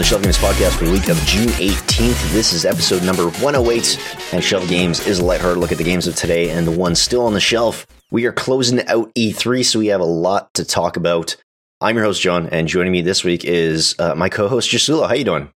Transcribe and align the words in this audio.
the 0.00 0.04
Shelved 0.06 0.24
Games 0.24 0.38
Podcast 0.38 0.78
for 0.78 0.86
the 0.86 0.92
week 0.92 1.08
of 1.10 1.16
June 1.26 1.48
18th. 1.48 2.32
This 2.32 2.54
is 2.54 2.64
episode 2.64 3.02
number 3.02 3.24
108, 3.24 4.32
and 4.32 4.42
Shelved 4.42 4.70
Games 4.70 5.06
is 5.06 5.18
a 5.18 5.24
lighthearted 5.26 5.58
look 5.58 5.72
at 5.72 5.76
the 5.76 5.84
games 5.84 6.06
of 6.06 6.16
today 6.16 6.48
and 6.48 6.66
the 6.66 6.70
ones 6.70 6.98
still 6.98 7.26
on 7.26 7.34
the 7.34 7.40
shelf. 7.40 7.86
We 8.10 8.24
are 8.24 8.32
closing 8.32 8.80
out 8.88 9.14
E3, 9.14 9.62
so 9.62 9.78
we 9.78 9.88
have 9.88 10.00
a 10.00 10.04
lot 10.06 10.54
to 10.54 10.64
talk 10.64 10.96
about. 10.96 11.36
I'm 11.82 11.96
your 11.96 12.06
host, 12.06 12.22
John, 12.22 12.46
and 12.46 12.66
joining 12.66 12.92
me 12.92 13.02
this 13.02 13.24
week 13.24 13.44
is 13.44 13.94
uh, 13.98 14.14
my 14.14 14.30
co-host, 14.30 14.70
Jasula. 14.70 15.06
How 15.06 15.12
you 15.12 15.24
doing? 15.24 15.50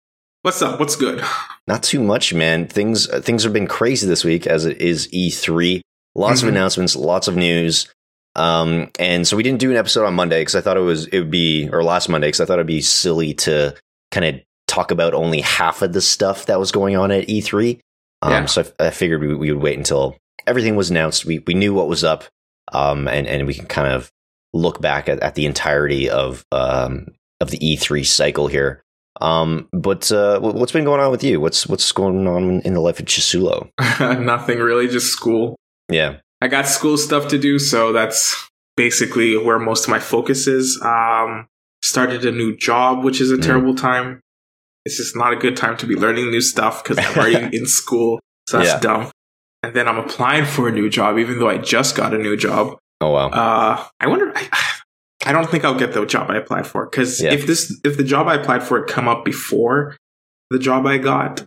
What's 0.41 0.63
up? 0.63 0.81
What's 0.81 0.97
good? 0.97 1.23
Not 1.67 1.83
too 1.83 2.03
much, 2.03 2.33
man. 2.33 2.67
Things 2.67 3.11
uh, 3.11 3.21
things 3.21 3.45
have 3.45 3.53
been 3.53 3.67
crazy 3.67 4.07
this 4.07 4.25
week 4.25 4.47
as 4.47 4.65
it 4.65 4.81
is 4.81 5.07
E3. 5.13 5.83
Lots 6.15 6.41
Mhm. 6.41 6.45
of 6.45 6.49
announcements, 6.49 6.97
lots 6.97 7.29
of 7.29 7.37
news. 7.37 7.93
Um, 8.37 8.91
and 8.99 9.29
so 9.29 9.37
we 9.37 9.43
didn't 9.43 9.61
do 9.61 9.71
an 9.71 9.77
episode 9.77 10.07
on 10.07 10.15
Monday 10.15 10.41
because 10.41 10.55
I 10.55 10.63
thought 10.63 10.79
it 10.79 10.81
was 10.81 11.09
it 11.09 11.19
would 11.19 11.31
be 11.31 11.69
or 11.71 11.85
last 11.85 12.09
Monday 12.09 12.29
because 12.29 12.41
I 12.41 12.47
thought 12.47 12.55
it'd 12.55 12.67
be 12.67 12.81
silly 12.81 13.35
to 13.35 13.75
kind 14.11 14.27
of 14.27 14.41
talk 14.67 14.91
about 14.91 15.15
only 15.15 15.41
half 15.41 15.83
of 15.83 15.93
the 15.93 16.01
stuff 16.01 16.47
that 16.47 16.59
was 16.59 16.71
going 16.73 16.97
on 16.97 17.11
at 17.11 17.27
E3. 17.29 17.81
Um, 18.23 18.31
Yeah. 18.33 18.45
so 18.47 18.65
I, 18.81 18.87
I 18.87 18.91
figured 18.91 19.21
we, 19.21 19.35
we 19.35 19.53
would 19.53 19.63
wait 19.63 19.79
until 19.79 20.17
everything 20.47 20.77
was 20.77 20.91
announced. 20.91 21.25
We 21.25 21.41
we 21.47 21.55
knew 21.55 21.75
what 21.75 21.89
was 21.89 22.05
up, 22.05 22.25
um, 22.73 23.09
and 23.09 23.27
and 23.27 23.47
we 23.47 23.55
can 23.55 23.67
kind 23.67 23.89
of 23.93 24.11
look 24.53 24.81
back 24.81 25.09
at, 25.09 25.21
at 25.21 25.35
the 25.37 25.47
entirety 25.47 26.11
of 26.11 26.45
um 26.53 27.07
of 27.41 27.51
the 27.51 27.59
E3 27.59 28.05
cycle 28.07 28.47
here. 28.49 28.83
Um, 29.21 29.69
but 29.73 30.11
uh, 30.13 30.39
what's 30.41 30.73
been 30.73 30.85
going 30.85 31.01
on 31.01 31.11
with 31.11 31.23
you? 31.25 31.41
What's 31.41 31.67
what's 31.67 31.91
going 31.93 32.27
on 32.27 32.61
in 32.63 32.75
the 32.75 32.81
life 32.81 33.01
of 33.01 33.07
Chisulo? 33.07 33.69
Nothing 34.01 34.59
really, 34.59 34.89
just 34.89 35.09
school. 35.13 35.57
Yeah, 35.91 36.19
I 36.41 36.49
got 36.49 36.67
school 36.69 36.97
stuff 36.97 37.29
to 37.29 37.39
do, 37.39 37.59
so 37.59 37.93
that's 37.93 38.49
basically 38.77 39.37
where 39.37 39.59
most 39.59 39.85
of 39.85 39.91
my 39.91 39.99
focus 39.99 40.47
is. 40.47 40.81
Um, 40.83 41.49
started 41.91 42.25
a 42.25 42.33
new 42.33 42.57
job, 42.57 43.05
which 43.05 43.21
is 43.21 43.31
a 43.31 43.37
Mhm. 43.37 43.43
terrible 43.43 43.75
time. 43.75 44.21
It's 44.87 44.97
just 44.97 45.15
not 45.17 45.33
a 45.33 45.37
good 45.37 45.57
time 45.57 45.77
to 45.79 45.87
be 45.87 45.95
learning 45.95 46.31
new 46.31 46.41
stuff 46.41 46.83
because 46.83 46.99
I'm 46.99 47.19
already 47.19 47.57
in 47.59 47.67
school, 47.67 48.21
so 48.49 48.59
that's 48.59 48.71
Yeah. 48.71 48.81
dumb. 48.81 49.11
And 49.63 49.75
then 49.75 49.87
I'm 49.89 49.99
applying 49.99 50.47
for 50.47 50.69
a 50.69 50.73
new 50.73 50.89
job, 50.89 51.19
even 51.19 51.39
though 51.39 51.51
I 51.51 51.59
just 51.59 51.95
got 51.97 52.15
a 52.15 52.19
new 52.19 52.37
job. 52.37 52.79
Oh 53.03 53.11
wow. 53.11 53.29
Uh, 53.29 53.85
I 54.01 54.07
wonder. 54.07 54.33
I, 54.35 54.49
I 55.27 55.33
don't 55.33 55.51
think 55.51 55.65
I'll 55.67 55.79
get 55.79 55.93
the 55.93 56.07
job 56.07 56.31
I 56.31 56.37
applied 56.37 56.67
for 56.67 56.87
because 56.87 57.21
Yeah. 57.21 57.33
if 57.33 57.47
this, 57.47 57.79
if 57.85 57.97
the 57.99 58.05
job 58.05 58.27
I 58.27 58.37
applied 58.37 58.63
for 58.63 58.79
had 58.81 58.89
come 58.89 59.07
up 59.07 59.23
before 59.25 59.97
the 60.51 60.59
job 60.59 60.87
I 60.87 60.97
got, 60.99 61.45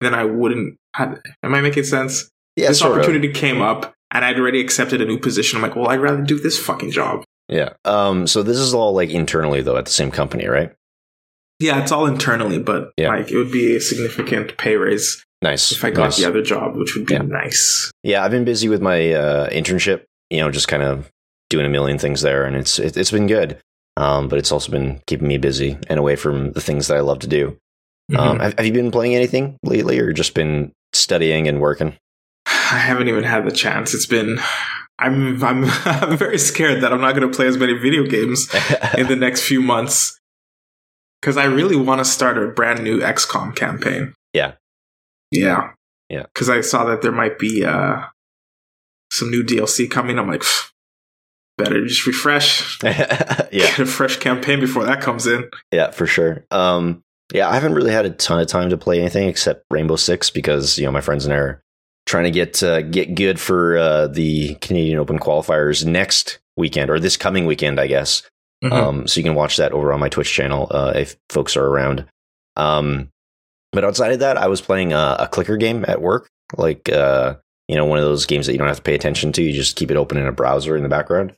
then 0.00 0.14
I 0.14 0.24
wouldn't. 0.24 0.76
Have, 0.94 1.20
am 1.42 1.54
I 1.54 1.60
making 1.60 1.84
sense? 1.84 2.28
yeah, 2.56 2.68
this 2.68 2.78
sort 2.80 2.92
of. 2.92 2.98
opportunity 2.98 3.32
came 3.32 3.60
up, 3.62 3.92
and 4.12 4.24
I'd 4.24 4.38
already 4.38 4.60
accepted 4.60 5.00
a 5.00 5.04
new 5.04 5.18
position. 5.18 5.56
I'm 5.56 5.62
like, 5.62 5.74
well, 5.76 5.88
I'd 5.88 6.00
rather 6.00 6.22
do 6.22 6.38
this 6.38 6.58
fucking 6.58 6.90
job. 6.92 7.24
Yeah. 7.50 7.70
Um. 7.84 8.26
So 8.26 8.42
this 8.42 8.56
is 8.58 8.72
all 8.72 8.94
like 8.94 9.10
internally 9.10 9.60
though 9.60 9.76
at 9.76 9.84
the 9.84 9.90
same 9.90 10.10
company, 10.10 10.46
right? 10.46 10.72
Yeah, 11.58 11.82
it's 11.82 11.92
all 11.92 12.06
internally, 12.06 12.58
but 12.58 12.92
Yeah. 12.96 13.08
like 13.08 13.30
it 13.30 13.36
would 13.36 13.52
be 13.52 13.76
a 13.76 13.80
significant 13.80 14.56
pay 14.56 14.76
raise 14.76 15.22
Nice. 15.42 15.72
if 15.72 15.84
I 15.84 15.90
got 15.90 16.04
nice. 16.04 16.16
the 16.16 16.26
other 16.26 16.40
job, 16.42 16.74
which 16.76 16.94
would 16.96 17.04
be 17.06 17.12
Yeah. 17.14 17.22
nice. 17.22 17.90
Yeah, 18.02 18.24
I've 18.24 18.30
been 18.30 18.44
busy 18.46 18.68
with 18.70 18.80
my 18.80 19.12
uh, 19.12 19.50
internship. 19.50 20.04
You 20.30 20.38
know, 20.40 20.50
just 20.50 20.68
kind 20.68 20.82
of 20.82 21.10
doing 21.50 21.66
a 21.66 21.68
million 21.68 21.98
things 21.98 22.22
there, 22.22 22.44
and 22.46 22.56
it's 22.56 22.78
it, 22.78 22.96
it's 22.96 23.10
been 23.10 23.26
good. 23.26 23.58
Um, 23.96 24.28
but 24.28 24.38
it's 24.38 24.52
also 24.52 24.70
been 24.70 25.02
keeping 25.06 25.28
me 25.28 25.36
busy 25.36 25.76
and 25.88 25.98
away 25.98 26.16
from 26.16 26.52
the 26.52 26.60
things 26.60 26.86
that 26.86 26.96
I 26.96 27.00
love 27.00 27.18
to 27.18 27.26
do. 27.26 27.58
Um, 28.16 28.38
Mhm. 28.38 28.40
have, 28.40 28.54
have 28.58 28.66
you 28.66 28.72
been 28.72 28.90
playing 28.92 29.14
anything 29.14 29.56
lately, 29.64 29.98
or 29.98 30.12
just 30.12 30.32
been 30.34 30.72
studying 30.94 31.46
and 31.48 31.60
working? 31.60 31.96
I 32.46 32.78
haven't 32.78 33.08
even 33.08 33.24
had 33.24 33.44
the 33.44 33.50
chance. 33.50 33.92
It's 33.92 34.06
been. 34.06 34.38
I'm 35.00 35.42
I'm 35.42 35.64
I'm 35.84 36.16
very 36.16 36.38
scared 36.38 36.82
that 36.82 36.92
I'm 36.92 37.00
not 37.00 37.14
going 37.14 37.28
to 37.28 37.34
play 37.34 37.46
as 37.46 37.56
many 37.56 37.74
video 37.74 38.04
games 38.04 38.48
in 38.98 39.08
the 39.08 39.16
next 39.16 39.42
few 39.42 39.60
months 39.60 40.18
because 41.20 41.36
I 41.36 41.44
really 41.44 41.76
want 41.76 41.98
to 41.98 42.04
start 42.04 42.38
a 42.38 42.48
brand 42.48 42.84
new 42.84 43.00
XCOM 43.00 43.54
campaign. 43.56 44.14
Yeah. 44.32 44.52
Yeah. 45.30 45.72
Yeah. 46.08 46.24
Because 46.34 46.48
I 46.48 46.60
saw 46.60 46.84
that 46.84 47.02
there 47.02 47.12
might 47.12 47.38
be 47.38 47.64
uh, 47.64 48.02
some 49.10 49.30
new 49.30 49.42
DLC 49.42 49.90
coming. 49.90 50.18
I'm 50.18 50.28
like, 50.28 50.42
better 51.58 51.86
just 51.86 52.06
refresh, 52.06 52.78
yeah, 52.82 53.46
get 53.50 53.78
a 53.78 53.86
fresh 53.86 54.16
campaign 54.16 54.60
before 54.60 54.84
that 54.84 55.00
comes 55.00 55.26
in. 55.26 55.48
yeah, 55.72 55.90
for 55.90 56.06
sure. 56.06 56.44
Um, 56.50 57.02
yeah, 57.32 57.48
I 57.48 57.54
haven't 57.54 57.74
really 57.74 57.92
had 57.92 58.06
a 58.06 58.10
ton 58.10 58.40
of 58.40 58.48
time 58.48 58.70
to 58.70 58.76
play 58.76 58.98
anything 58.98 59.28
except 59.28 59.64
Rainbow 59.70 59.96
Six 59.96 60.30
because 60.30 60.78
you 60.78 60.84
know 60.84 60.90
my 60.90 61.00
friends 61.00 61.26
and 61.26 61.34
I 61.34 61.36
are 61.36 61.62
trying 62.10 62.24
to 62.24 62.30
get 62.32 62.62
uh, 62.62 62.82
get 62.82 63.14
good 63.14 63.38
for 63.38 63.78
uh, 63.78 64.08
the 64.08 64.56
Canadian 64.56 64.98
Open 64.98 65.18
qualifiers 65.18 65.84
next 65.84 66.40
weekend 66.56 66.90
or 66.90 66.98
this 66.98 67.16
coming 67.16 67.46
weekend, 67.46 67.78
I 67.78 67.86
guess. 67.86 68.22
Mhm. 68.64 68.72
Um, 68.72 69.06
so 69.06 69.20
you 69.20 69.24
can 69.24 69.36
watch 69.36 69.56
that 69.56 69.72
over 69.72 69.92
on 69.92 70.00
my 70.00 70.08
Twitch 70.08 70.30
channel 70.30 70.66
uh, 70.70 70.92
if 70.96 71.16
folks 71.30 71.56
are 71.56 71.64
around. 71.64 72.04
Um, 72.56 73.10
but 73.72 73.84
outside 73.84 74.12
of 74.12 74.18
that, 74.18 74.36
I 74.36 74.48
was 74.48 74.60
playing 74.60 74.92
a, 74.92 75.16
a 75.20 75.28
clicker 75.28 75.56
game 75.56 75.84
at 75.86 76.02
work, 76.02 76.28
like 76.56 76.88
uh, 76.90 77.36
you 77.68 77.76
know 77.76 77.86
one 77.86 77.98
of 77.98 78.04
those 78.04 78.26
games 78.26 78.46
that 78.46 78.52
you 78.52 78.58
don't 78.58 78.66
have 78.66 78.78
to 78.78 78.82
pay 78.82 78.96
attention 78.96 79.32
to. 79.32 79.42
You 79.42 79.52
just 79.52 79.76
keep 79.76 79.90
it 79.90 79.96
open 79.96 80.18
in 80.18 80.26
a 80.26 80.32
browser 80.32 80.76
in 80.76 80.82
the 80.82 80.88
background. 80.88 81.32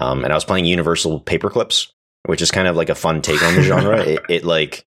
Um, 0.00 0.24
and 0.24 0.32
I 0.32 0.36
was 0.36 0.44
playing 0.44 0.64
Universal 0.64 1.20
Paperclips, 1.22 1.88
which 2.24 2.40
is 2.40 2.50
kind 2.50 2.66
of 2.66 2.76
like 2.76 2.88
a 2.88 2.94
fun 2.94 3.20
take 3.20 3.42
on 3.42 3.54
the 3.54 3.62
genre. 3.70 4.00
It, 4.00 4.20
it 4.30 4.44
like 4.44 4.86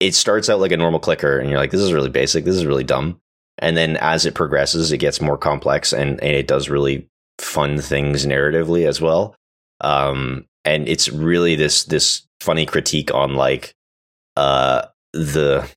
it 0.00 0.14
starts 0.14 0.48
out 0.48 0.60
like 0.60 0.72
a 0.72 0.78
normal 0.78 0.98
clicker, 1.00 1.38
and 1.38 1.50
you're 1.50 1.58
like, 1.58 1.72
this 1.72 1.82
is 1.82 1.92
really 1.92 2.08
basic, 2.08 2.46
this 2.46 2.56
is 2.56 2.64
really 2.64 2.84
dumb. 2.84 3.20
And 3.60 3.76
then 3.76 3.96
as 3.98 4.26
it 4.26 4.34
progresses, 4.34 4.90
it 4.90 4.98
gets 4.98 5.20
more 5.20 5.38
complex, 5.38 5.92
and, 5.92 6.20
and 6.22 6.32
it 6.32 6.48
does 6.48 6.68
really 6.68 7.06
fun 7.38 7.78
things 7.80 8.26
narratively 8.26 8.86
as 8.86 9.00
well. 9.00 9.36
Um, 9.80 10.46
and 10.64 10.88
it's 10.88 11.08
really 11.08 11.54
this 11.54 11.84
this 11.84 12.22
funny 12.40 12.66
critique 12.66 13.12
on 13.12 13.34
like 13.34 13.74
uh 14.36 14.82
the 15.12 15.68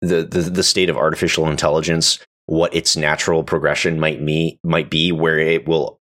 the 0.00 0.24
the, 0.24 0.42
the 0.42 0.62
state 0.62 0.90
of 0.90 0.96
artificial 0.96 1.48
intelligence 1.48 2.18
what 2.46 2.74
its 2.74 2.96
natural 2.96 3.44
progression 3.44 4.00
might 4.00 4.20
me 4.20 4.58
might 4.64 4.90
be 4.90 5.12
where 5.12 5.38
it 5.38 5.68
will 5.68 5.98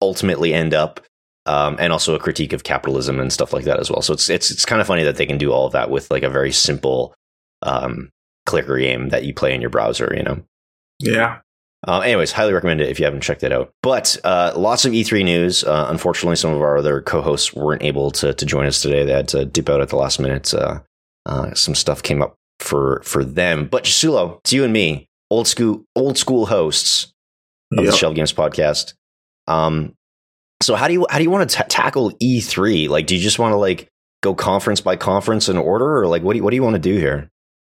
ultimately 0.00 0.54
end 0.54 0.74
up 0.74 1.00
um, 1.44 1.76
and 1.80 1.92
also 1.92 2.14
a 2.14 2.20
critique 2.20 2.52
of 2.52 2.62
capitalism 2.62 3.18
and 3.18 3.32
stuff 3.32 3.52
like 3.52 3.64
that 3.64 3.80
as 3.80 3.90
well 3.90 4.02
so 4.02 4.12
it's 4.12 4.28
it's 4.28 4.50
it's 4.50 4.64
kind 4.64 4.80
of 4.80 4.86
funny 4.86 5.02
that 5.02 5.16
they 5.16 5.26
can 5.26 5.38
do 5.38 5.52
all 5.52 5.66
of 5.66 5.72
that 5.72 5.90
with 5.90 6.10
like 6.10 6.22
a 6.22 6.30
very 6.30 6.52
simple 6.52 7.14
um 7.62 8.10
clicker 8.46 8.78
game 8.78 9.08
that 9.10 9.24
you 9.24 9.32
play 9.34 9.54
in 9.54 9.60
your 9.60 9.70
browser 9.70 10.12
you 10.16 10.22
know 10.22 10.42
Yeah. 11.00 11.38
uh, 11.86 12.00
anyways, 12.00 12.32
highly 12.32 12.52
recommend 12.52 12.80
it 12.80 12.88
if 12.88 12.98
you 13.00 13.04
haven't 13.04 13.22
checked 13.22 13.42
it 13.42 13.52
out. 13.52 13.72
But 13.82 14.16
uh, 14.24 14.52
lots 14.56 14.84
of 14.84 14.92
E3 14.92 15.24
news. 15.24 15.64
Uh, 15.64 15.86
unfortunately, 15.90 16.36
some 16.36 16.52
of 16.52 16.60
our 16.62 16.76
other 16.76 17.00
co-hosts 17.02 17.52
weren't 17.54 17.82
able 17.82 18.10
to 18.12 18.32
to 18.34 18.46
join 18.46 18.66
us 18.66 18.80
today. 18.80 19.04
They 19.04 19.12
had 19.12 19.26
to 19.28 19.44
dip 19.44 19.68
out 19.68 19.80
at 19.80 19.88
the 19.88 19.96
last 19.96 20.20
minute. 20.20 20.54
Uh, 20.54 20.80
uh, 21.26 21.54
some 21.54 21.74
stuff 21.74 22.02
came 22.02 22.22
up 22.22 22.36
for 22.60 23.00
for 23.04 23.24
them. 23.24 23.66
But 23.66 23.82
Jasulo, 23.84 24.38
it's 24.44 24.52
you 24.52 24.62
and 24.62 24.72
me, 24.72 25.08
old 25.30 25.48
school 25.48 25.84
old 25.96 26.16
school 26.18 26.46
hosts 26.46 27.12
of 27.76 27.82
Yep. 27.84 27.90
the 27.90 27.96
Shelved 27.96 28.16
Games 28.16 28.32
podcast. 28.32 28.94
Um, 29.48 29.94
so 30.62 30.76
how 30.76 30.86
do 30.86 30.92
you 30.94 31.06
how 31.10 31.18
do 31.18 31.24
you 31.24 31.30
want 31.30 31.50
to 31.50 31.56
ta 31.56 31.64
tackle 31.68 32.12
E3? 32.22 32.88
Like, 32.88 33.06
do 33.08 33.16
you 33.16 33.20
just 33.20 33.40
want 33.40 33.52
to 33.54 33.56
like 33.56 33.88
go 34.22 34.34
conference 34.36 34.80
by 34.80 34.94
conference 34.94 35.48
in 35.48 35.56
order, 35.58 35.98
or 36.00 36.06
like 36.06 36.22
what 36.22 36.34
do 36.34 36.36
you, 36.38 36.44
what 36.44 36.50
do 36.50 36.56
you 36.56 36.62
want 36.62 36.74
to 36.74 36.80
do 36.92 36.96
here? 36.96 37.28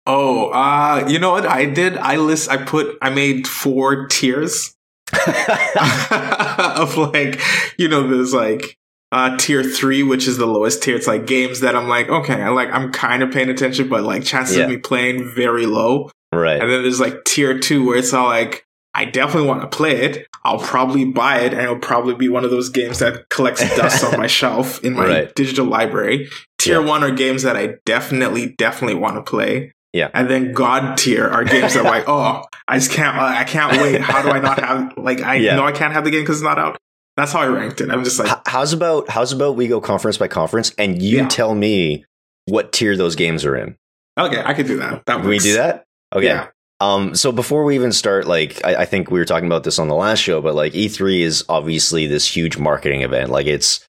Oh, 0.05 0.49
uh, 0.49 1.05
you 1.07 1.17
know 1.19 1.31
what 1.31 1.45
I 1.45 1.65
did? 1.65 1.97
I 1.97 2.17
list. 2.17 2.49
I 2.49 2.57
put. 2.57 2.97
I 3.01 3.09
made 3.09 3.47
four 3.47 4.07
tiers 4.07 4.75
of 5.13 6.97
like, 6.97 7.39
you 7.77 7.87
know, 7.87 8.07
there's 8.07 8.33
like 8.33 8.77
uh 9.11 9.37
tier 9.37 9.63
three, 9.63 10.03
which 10.03 10.27
is 10.27 10.37
the 10.37 10.45
lowest 10.45 10.83
tier. 10.83 10.95
It's 10.95 11.07
like 11.07 11.25
games 11.27 11.61
that 11.61 11.75
I'm 11.75 11.87
like, 11.87 12.09
okay, 12.09 12.41
I 12.41 12.49
like 12.49 12.69
I'm 12.71 12.91
kind 12.91 13.23
of 13.23 13.31
paying 13.31 13.49
attention, 13.49 13.87
but 13.89 14.03
like 14.03 14.23
chances 14.23 14.57
Yeah. 14.57 14.63
of 14.63 14.69
me 14.69 14.77
playing 14.77 15.29
very 15.35 15.65
low. 15.65 16.09
right. 16.33 16.59
And 16.61 16.69
then 16.69 16.81
there's 16.81 16.99
like 16.99 17.23
tier 17.25 17.59
two 17.59 17.85
where 17.85 17.97
it's 17.97 18.13
all 18.13 18.27
like, 18.27 18.65
I 18.93 19.05
definitely 19.05 19.47
want 19.47 19.61
to 19.61 19.75
play 19.75 20.01
it. 20.05 20.27
I'll 20.43 20.59
probably 20.59 21.05
buy 21.05 21.39
it, 21.39 21.53
and 21.53 21.61
it'll 21.61 21.79
probably 21.79 22.15
be 22.15 22.27
one 22.29 22.43
of 22.43 22.51
those 22.51 22.69
games 22.69 22.99
that 22.99 23.29
collects 23.29 23.61
dust 23.77 24.03
on 24.03 24.17
my 24.19 24.27
shelf 24.27 24.83
in 24.83 24.93
my 24.93 25.05
Right. 25.07 25.35
digital 25.35 25.65
library. 25.65 26.29
Tier 26.59 26.81
Yeah. 26.81 26.87
one 26.87 27.03
are 27.03 27.11
games 27.11 27.43
that 27.43 27.55
I 27.55 27.75
definitely, 27.85 28.53
definitely 28.57 28.95
want 28.95 29.15
to 29.15 29.21
play. 29.23 29.71
Yeah. 29.93 30.09
And 30.13 30.29
then 30.29 30.51
God 30.53 30.97
tier 30.97 31.27
are 31.27 31.43
games 31.43 31.75
that 31.75 31.83
like, 31.83 32.03
oh, 32.07 32.43
I 32.67 32.79
just 32.79 32.91
can't, 32.91 33.15
I 33.15 33.43
can't 33.43 33.79
wait. 33.81 34.01
How 34.01 34.21
do 34.23 34.29
I 34.29 34.39
not 34.39 34.59
have, 34.59 34.97
like, 34.97 35.21
I 35.21 35.35
Yeah. 35.35 35.55
know 35.55 35.65
I 35.65 35.71
can't 35.71 35.93
have 35.93 36.03
the 36.03 36.11
game 36.11 36.21
because 36.21 36.37
it's 36.37 36.43
not 36.43 36.57
out. 36.59 36.77
That's 37.15 37.31
how 37.31 37.41
I 37.41 37.47
ranked 37.47 37.79
it. 37.79 37.91
I'm 37.91 38.03
just 38.03 38.17
like, 38.19 38.35
how's 38.47 38.73
about 38.73 39.07
how's 39.07 39.31
about 39.31 39.55
we 39.55 39.67
go 39.67 39.79
conference 39.79 40.17
by 40.17 40.27
conference 40.27 40.73
and 40.79 40.99
you 40.99 41.17
Yeah. 41.19 41.27
tell 41.27 41.53
me 41.53 42.05
what 42.45 42.73
tier 42.73 42.97
those 42.97 43.15
games 43.15 43.45
are 43.45 43.55
in? 43.55 43.77
okay, 44.19 44.41
I 44.43 44.53
could 44.53 44.67
do 44.67 44.77
that. 44.77 45.05
That 45.05 45.19
Can 45.21 45.27
we 45.29 45.37
do 45.39 45.53
that? 45.53 45.85
Okay. 46.15 46.25
Yeah. 46.25 46.47
Um, 46.79 47.13
so 47.15 47.31
before 47.31 47.63
we 47.63 47.75
even 47.75 47.91
start, 47.91 48.25
like 48.27 48.65
I, 48.65 48.77
I 48.81 48.85
think 48.85 49.09
we 49.11 49.19
were 49.19 49.25
talking 49.25 49.45
about 49.47 49.63
this 49.63 49.77
on 49.79 49.87
the 49.89 49.95
last 49.95 50.19
show, 50.19 50.41
but 50.41 50.55
like 50.55 50.73
E3 50.73 51.19
is 51.21 51.45
obviously 51.47 52.07
this 52.07 52.27
huge 52.27 52.57
marketing 52.57 53.01
event. 53.03 53.29
Like 53.29 53.45
it's 53.45 53.87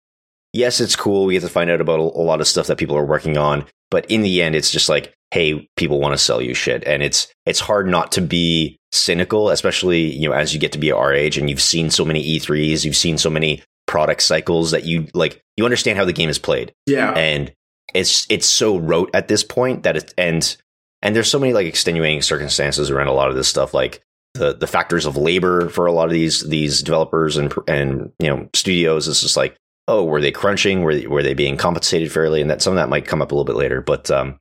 yes, 0.53 0.81
it's 0.81 0.95
cool. 0.97 1.25
We 1.25 1.33
get 1.35 1.41
to 1.41 1.49
find 1.49 1.71
out 1.71 1.81
about 1.81 1.99
a 1.99 2.03
lot 2.03 2.41
of 2.43 2.47
stuff 2.47 2.67
that 2.69 2.77
people 2.79 2.97
are 2.97 3.05
working 3.07 3.37
on, 3.39 3.65
but 3.91 4.05
in 4.11 4.21
the 4.23 4.43
end, 4.43 4.55
it's 4.55 4.71
just 4.71 4.89
like, 4.91 5.13
hey, 5.35 5.69
people 5.77 5.99
want 6.01 6.13
to 6.15 6.19
sell 6.19 6.41
you 6.41 6.55
shit, 6.55 6.85
and 6.87 7.03
it's 7.03 7.27
it's 7.45 7.61
hard 7.61 7.89
not 7.89 8.13
to 8.13 8.21
be 8.21 8.79
cynical, 8.93 9.51
especially 9.51 10.03
you 10.03 10.29
know 10.29 10.35
as 10.35 10.55
you 10.55 10.61
get 10.61 10.71
to 10.73 10.79
be 10.79 10.93
our 10.93 11.13
age 11.13 11.37
and 11.37 11.51
you've 11.51 11.61
seen 11.61 11.91
so 11.91 12.05
many 12.05 12.23
E3s, 12.39 12.85
you've 12.85 12.97
seen 12.97 13.19
so 13.19 13.29
many 13.29 13.63
product 13.87 14.23
cycles 14.23 14.71
that 14.71 14.85
you 14.85 15.07
like 15.13 15.41
you 15.57 15.65
understand 15.65 15.99
how 15.99 16.05
the 16.05 16.13
game 16.13 16.31
is 16.31 16.39
played 16.39 16.73
Yeah. 16.87 17.13
and 17.13 17.53
it's 17.95 18.27
it's 18.31 18.47
so 18.47 18.79
rote 18.79 19.11
at 19.13 19.29
this 19.29 19.45
point 19.45 19.83
that 19.83 19.97
it 19.97 20.15
and 20.17 20.57
and 21.03 21.15
there's 21.15 21.31
so 21.31 21.39
many 21.39 21.53
like 21.53 21.67
extenuating 21.67 22.23
circumstances 22.23 22.91
around 22.91 23.09
a 23.09 23.13
lot 23.13 23.29
of 23.29 23.35
this 23.37 23.49
stuff, 23.49 23.75
like 23.75 24.01
the 24.35 24.55
the 24.55 24.67
factors 24.67 25.05
of 25.07 25.17
labor 25.17 25.69
for 25.69 25.85
a 25.87 25.93
lot 25.93 26.07
of 26.07 26.13
these 26.13 26.49
these 26.49 26.83
developers 26.83 27.37
and 27.37 27.53
and 27.69 28.11
you 28.21 28.29
know 28.29 28.49
studios. 28.55 29.07
It's 29.07 29.21
just 29.21 29.37
like, 29.37 29.55
oh, 29.87 30.03
were 30.05 30.21
they 30.23 30.33
crunching? 30.33 30.81
Were 30.83 30.95
they, 30.95 31.07
were 31.07 31.23
they 31.23 31.35
being 31.35 31.57
compensated 31.59 32.11
fairly? 32.11 32.41
And 32.41 32.51
that 32.51 32.63
some 32.63 32.73
of 32.73 32.77
that 32.77 32.89
might 32.89 33.07
come 33.07 33.21
up 33.21 33.31
a 33.33 33.35
little 33.35 33.45
bit 33.45 33.57
later. 33.57 33.81
But 33.83 34.11
um, 34.11 34.39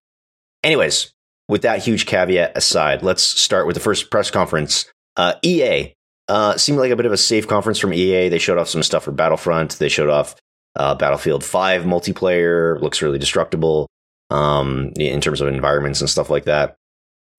anyways, 0.64 1.14
with 1.48 1.62
that 1.64 1.84
huge 1.84 2.06
caveat 2.06 2.58
aside, 2.58 3.04
let's 3.04 3.24
start 3.24 3.68
with 3.68 3.76
the 3.76 3.80
first 3.80 4.10
press 4.10 4.32
conference. 4.32 4.92
Uh, 5.18 5.34
EA 5.44 5.94
uh, 6.28 6.58
seemed 6.58 6.80
like 6.80 6.92
a 6.92 6.96
bit 6.96 7.06
of 7.06 7.12
a 7.12 7.18
safe 7.18 7.48
conference 7.48 7.80
from 7.80 7.94
EA. 7.94 8.30
They 8.30 8.40
showed 8.40 8.58
off 8.58 8.70
some 8.70 8.84
stuff 8.84 9.04
for 9.04 9.12
Battlefront. 9.12 9.78
They 9.78 9.90
showed 9.90 10.10
off 10.10 10.36
uh, 10.76 10.96
Battlefield 10.96 11.44
5 11.44 11.84
multiplayer. 11.84 12.82
Looks 12.82 13.02
really 13.02 13.20
destructible 13.20 13.88
um, 14.30 14.92
in 14.98 15.22
terms 15.22 15.42
of 15.42 15.48
environments 15.48 16.02
and 16.02 16.10
stuff 16.10 16.30
like 16.30 16.46
that. 16.46 16.76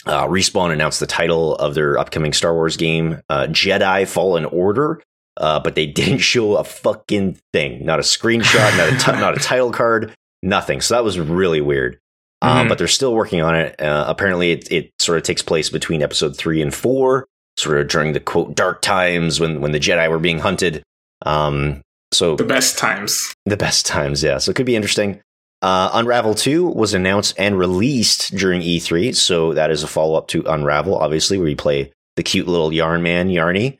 Uh, 0.06 0.26
Respawn 0.26 0.70
announced 0.70 1.00
the 1.00 1.06
title 1.06 1.56
of 1.56 1.74
their 1.74 1.98
upcoming 1.98 2.34
Star 2.34 2.52
Wars 2.52 2.76
game, 2.76 3.22
uh, 3.30 3.46
Jedi 3.48 4.06
Fallen 4.06 4.44
Order, 4.44 5.02
uh, 5.38 5.60
but 5.60 5.74
they 5.74 5.86
didn't 5.90 6.18
show 6.18 6.56
a 6.56 6.64
fucking 6.64 7.38
thing. 7.52 7.84
Not 7.84 8.00
a 8.00 8.02
screenshot, 8.02 8.76
not 8.76 8.92
a 8.92 8.98
t- 8.98 9.20
not 9.20 9.36
a 9.36 9.40
title 9.42 9.72
card, 9.72 10.14
nothing. 10.42 10.80
So 10.80 10.94
that 10.94 11.04
was 11.04 11.18
really 11.18 11.62
weird. 11.62 11.98
Um, 12.44 12.58
mm-hmm. 12.58 12.68
but 12.68 12.76
they're 12.76 12.88
still 12.88 13.14
working 13.14 13.40
on 13.40 13.54
it. 13.54 13.80
Uh, 13.80 14.04
apparently, 14.06 14.52
it, 14.52 14.70
it 14.70 14.92
sort 14.98 15.16
of 15.16 15.24
takes 15.24 15.40
place 15.40 15.70
between 15.70 16.02
episode 16.02 16.36
three 16.36 16.60
and 16.60 16.74
four, 16.74 17.26
sort 17.56 17.80
of 17.80 17.88
during 17.88 18.12
the 18.12 18.20
quote 18.20 18.54
dark 18.54 18.82
times 18.82 19.40
when 19.40 19.62
when 19.62 19.72
the 19.72 19.80
Jedi 19.80 20.10
were 20.10 20.18
being 20.18 20.40
hunted. 20.40 20.82
Um, 21.22 21.80
so 22.12 22.36
the 22.36 22.44
best 22.44 22.76
times, 22.76 23.34
the 23.46 23.56
best 23.56 23.86
times, 23.86 24.22
yeah. 24.22 24.36
So 24.36 24.50
it 24.50 24.56
could 24.56 24.66
be 24.66 24.76
interesting. 24.76 25.22
Uh, 25.62 25.88
Unravel 25.94 26.34
2 26.34 26.66
was 26.66 26.92
announced 26.92 27.34
and 27.38 27.58
released 27.58 28.36
during 28.36 28.60
E3, 28.60 29.16
so 29.16 29.54
that 29.54 29.70
is 29.70 29.82
a 29.82 29.86
follow 29.86 30.14
up 30.18 30.28
to 30.28 30.42
Unravel, 30.42 30.94
obviously, 30.94 31.38
where 31.38 31.48
you 31.48 31.56
play 31.56 31.90
the 32.16 32.22
cute 32.22 32.46
little 32.46 32.70
yarn 32.70 33.02
man, 33.02 33.30
Yarny. 33.30 33.78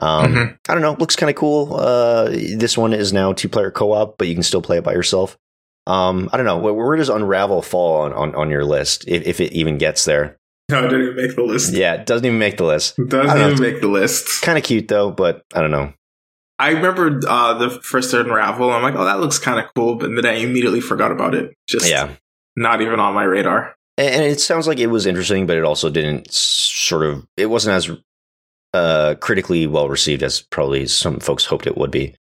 Um, 0.00 0.32
mm-hmm. 0.32 0.54
I 0.68 0.72
don't 0.72 0.82
know, 0.82 0.94
looks 0.96 1.16
kind 1.16 1.30
of 1.30 1.34
cool. 1.34 1.74
Uh, 1.74 2.28
this 2.28 2.78
one 2.78 2.92
is 2.92 3.12
now 3.12 3.32
two 3.32 3.48
player 3.48 3.72
co 3.72 3.90
op, 3.90 4.16
but 4.18 4.28
you 4.28 4.34
can 4.34 4.44
still 4.44 4.62
play 4.62 4.78
it 4.78 4.84
by 4.84 4.92
yourself. 4.92 5.36
Um, 5.86 6.30
I 6.32 6.38
don't 6.38 6.46
know, 6.46 6.58
where, 6.58 6.72
where, 6.72 6.96
does 6.96 7.10
Unravel 7.10 7.60
fall 7.60 8.02
on, 8.02 8.12
on, 8.14 8.34
on 8.34 8.50
your 8.50 8.64
list, 8.64 9.06
if, 9.06 9.26
if, 9.26 9.40
it 9.40 9.52
even 9.52 9.76
gets 9.76 10.06
there? 10.06 10.38
No, 10.70 10.78
it 10.78 10.88
didn't 10.88 11.02
even 11.02 11.16
make 11.16 11.36
the 11.36 11.42
list. 11.42 11.74
Yeah, 11.74 11.94
it 11.94 12.06
doesn't 12.06 12.24
even 12.24 12.38
make 12.38 12.56
the 12.56 12.64
list. 12.64 12.98
It 12.98 13.10
doesn't 13.10 13.38
even 13.38 13.60
make 13.60 13.82
the 13.82 13.88
list. 13.88 14.40
Kind 14.40 14.56
of 14.56 14.64
cute 14.64 14.88
though, 14.88 15.10
but 15.10 15.42
I 15.54 15.60
don't 15.60 15.70
know. 15.70 15.92
I 16.58 16.70
remember 16.70 17.20
uh, 17.28 17.54
the 17.54 17.68
first 17.68 18.14
Unravel. 18.14 18.70
I'm 18.70 18.82
like, 18.82 18.94
oh, 18.94 19.04
that 19.04 19.20
looks 19.20 19.38
kind 19.38 19.58
of 19.58 19.66
cool, 19.74 19.96
but 19.96 20.10
then 20.14 20.24
I 20.24 20.36
immediately 20.36 20.80
forgot 20.80 21.12
about 21.12 21.34
it. 21.34 21.54
Just 21.68 21.90
yeah, 21.90 22.14
not 22.56 22.80
even 22.80 23.00
on 23.00 23.12
my 23.12 23.24
radar. 23.24 23.74
And 23.98 24.24
it 24.24 24.40
sounds 24.40 24.66
like 24.66 24.78
it 24.78 24.86
was 24.86 25.06
interesting, 25.06 25.46
but 25.46 25.56
it 25.56 25.64
also 25.64 25.90
didn't 25.90 26.32
sort 26.32 27.04
of. 27.04 27.26
It 27.36 27.46
wasn't 27.46 27.74
as 27.74 27.90
uh, 28.72 29.16
critically 29.20 29.66
well 29.66 29.88
received 29.88 30.22
as 30.22 30.40
probably 30.40 30.86
some 30.86 31.20
folks 31.20 31.44
hoped 31.44 31.66
it 31.66 31.76
would 31.76 31.90
be. 31.90 32.14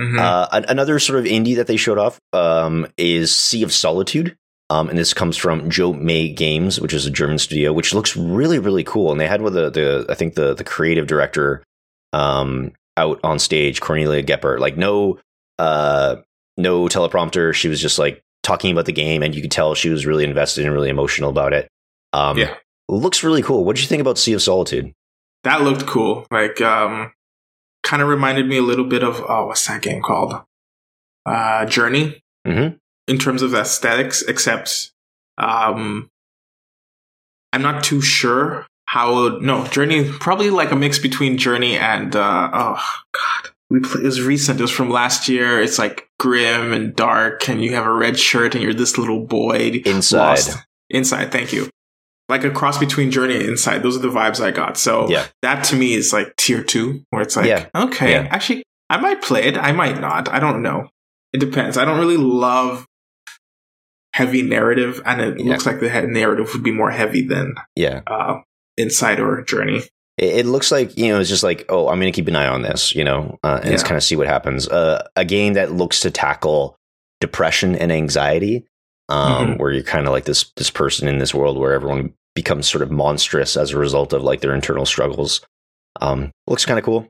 Mm-hmm. 0.00 0.18
Uh, 0.18 0.46
another 0.68 0.98
sort 0.98 1.18
of 1.18 1.24
indie 1.24 1.56
that 1.56 1.66
they 1.66 1.76
showed 1.76 1.98
off 1.98 2.20
um, 2.32 2.86
is 2.96 3.36
Sea 3.36 3.62
of 3.62 3.72
Solitude. 3.72 4.36
Um, 4.70 4.90
and 4.90 4.98
this 4.98 5.14
comes 5.14 5.36
from 5.36 5.70
Jo-Mei 5.70 6.32
Games, 6.32 6.80
which 6.80 6.92
is 6.92 7.06
a 7.06 7.10
German 7.10 7.38
studio, 7.38 7.72
which 7.72 7.94
looks 7.94 8.16
really, 8.16 8.58
really 8.58 8.84
cool. 8.84 9.10
And 9.10 9.20
they 9.20 9.26
had 9.26 9.40
with 9.40 9.54
the, 9.54 9.70
the 9.70 10.06
I 10.10 10.14
think 10.14 10.34
the 10.34 10.54
the 10.54 10.62
creative 10.62 11.06
director 11.06 11.64
um, 12.12 12.72
out 12.98 13.20
on 13.24 13.38
stage, 13.38 13.80
Cornelia 13.80 14.22
Geppert. 14.22 14.58
Like 14.58 14.76
no 14.76 15.18
uh 15.58 16.16
no 16.56 16.86
teleprompter. 16.86 17.54
She 17.54 17.68
was 17.68 17.80
just 17.80 17.98
like 17.98 18.20
talking 18.42 18.72
about 18.72 18.86
the 18.86 18.92
game 18.92 19.22
and 19.22 19.34
you 19.34 19.40
could 19.40 19.50
tell 19.50 19.74
she 19.74 19.88
was 19.88 20.04
really 20.04 20.24
invested 20.24 20.64
and 20.64 20.74
really 20.74 20.90
emotional 20.90 21.30
about 21.30 21.52
it. 21.52 21.68
Um 22.12 22.36
yeah. 22.36 22.54
looks 22.88 23.22
really 23.22 23.42
cool. 23.42 23.64
What 23.64 23.76
did 23.76 23.82
you 23.82 23.88
think 23.88 24.00
about 24.00 24.18
Sea 24.18 24.34
of 24.34 24.42
Solitude? 24.42 24.92
That 25.44 25.62
looked 25.62 25.86
cool. 25.86 26.26
Like 26.30 26.60
um 26.60 27.12
kind 27.88 28.02
of 28.02 28.08
reminded 28.08 28.46
me 28.46 28.58
a 28.58 28.62
little 28.62 28.84
bit 28.84 29.02
of 29.02 29.24
oh 29.26 29.46
what's 29.46 29.66
that 29.66 29.80
game 29.80 30.02
called? 30.02 30.42
Uh 31.24 31.64
Journey. 31.64 32.22
Mm-hmm. 32.46 32.76
In 33.06 33.18
terms 33.18 33.40
of 33.40 33.54
aesthetics, 33.54 34.20
except 34.22 34.92
um 35.38 36.10
I'm 37.54 37.62
not 37.62 37.82
too 37.82 38.02
sure 38.02 38.66
how 38.84 39.38
no 39.40 39.66
journey 39.66 40.10
probably 40.20 40.50
like 40.50 40.70
a 40.70 40.76
mix 40.76 40.98
between 40.98 41.38
journey 41.38 41.76
and 41.76 42.14
uh 42.14 42.50
oh 42.52 42.84
god 43.12 43.50
we 43.70 43.80
play, 43.80 44.00
it 44.02 44.04
was 44.04 44.22
recent 44.22 44.58
it 44.58 44.62
was 44.62 44.70
from 44.70 44.88
last 44.88 45.28
year 45.28 45.60
it's 45.60 45.78
like 45.78 46.08
grim 46.18 46.72
and 46.72 46.96
dark 46.96 47.50
and 47.50 47.62
you 47.62 47.74
have 47.74 47.84
a 47.84 47.92
red 47.92 48.18
shirt 48.18 48.54
and 48.54 48.64
you're 48.64 48.72
this 48.72 48.96
little 48.96 49.26
boy 49.26 49.82
inside 49.84 50.28
lost. 50.28 50.56
inside 50.88 51.30
thank 51.30 51.52
you 51.52 51.68
like 52.28 52.44
a 52.44 52.50
cross 52.50 52.78
between 52.78 53.10
journey 53.10 53.36
and 53.36 53.44
inside 53.44 53.82
those 53.82 53.96
are 53.96 54.00
the 54.00 54.08
vibes 54.08 54.40
i 54.40 54.50
got 54.50 54.76
so 54.76 55.08
yeah. 55.08 55.26
that 55.42 55.64
to 55.64 55.76
me 55.76 55.94
is 55.94 56.12
like 56.12 56.34
tier 56.36 56.62
two 56.62 57.02
where 57.10 57.22
it's 57.22 57.36
like 57.36 57.46
yeah. 57.46 57.66
okay 57.74 58.12
yeah. 58.12 58.28
actually 58.30 58.62
i 58.90 58.96
might 58.96 59.22
play 59.22 59.44
it 59.44 59.56
i 59.56 59.72
might 59.72 60.00
not 60.00 60.28
i 60.28 60.38
don't 60.38 60.62
know 60.62 60.88
it 61.32 61.38
depends 61.38 61.76
i 61.76 61.84
don't 61.84 61.98
really 61.98 62.16
love 62.16 62.86
heavy 64.18 64.42
narrative 64.42 65.00
and 65.06 65.20
it 65.20 65.38
looks 65.38 65.64
like 65.64 65.78
the 65.78 65.88
narrative 66.02 66.50
would 66.52 66.62
be 66.62 66.72
more 66.72 66.90
heavy 66.90 67.22
than 67.22 67.54
yeah 67.76 68.00
uh, 68.06 68.40
inside 68.78 69.20
or 69.20 69.42
journey. 69.42 69.82
It, 70.16 70.46
looks 70.46 70.72
like 70.72 70.96
you 70.96 71.08
know 71.08 71.20
it's 71.20 71.28
just 71.28 71.44
like 71.44 71.64
oh 71.68 71.88
I'm 71.88 72.00
going 72.00 72.12
to 72.12 72.16
keep 72.16 72.26
an 72.26 72.34
eye 72.34 72.48
on 72.48 72.62
this 72.62 72.94
you 72.94 73.04
know 73.04 73.38
uh, 73.44 73.60
and 73.62 73.70
just 73.70 73.84
kind 73.84 73.96
of 73.96 74.02
see 74.02 74.16
what 74.16 74.26
happens. 74.26 74.66
Uh, 74.66 75.06
a 75.14 75.24
game 75.24 75.52
that 75.54 75.70
looks 75.70 76.00
to 76.00 76.10
tackle 76.10 76.76
depression 77.20 77.76
and 77.76 77.92
anxiety, 77.92 78.66
um, 79.08 79.32
mm-hmm. 79.32 79.62
where 79.62 79.70
you're 79.70 79.84
kind 79.84 80.06
of 80.06 80.12
like 80.12 80.24
this 80.24 80.50
this 80.56 80.70
person 80.70 81.06
in 81.06 81.18
this 81.18 81.32
world 81.32 81.56
where 81.56 81.72
everyone 81.72 82.14
becomes 82.38 82.68
sort 82.68 82.82
of 82.82 82.90
monstrous 82.92 83.56
as 83.56 83.72
a 83.72 83.78
result 83.78 84.12
of 84.12 84.22
like 84.22 84.40
their 84.40 84.54
internal 84.54 84.86
struggles. 84.86 85.40
Um, 86.00 86.30
looks 86.46 86.64
kind 86.64 86.78
of 86.78 86.84
cool. 86.84 87.08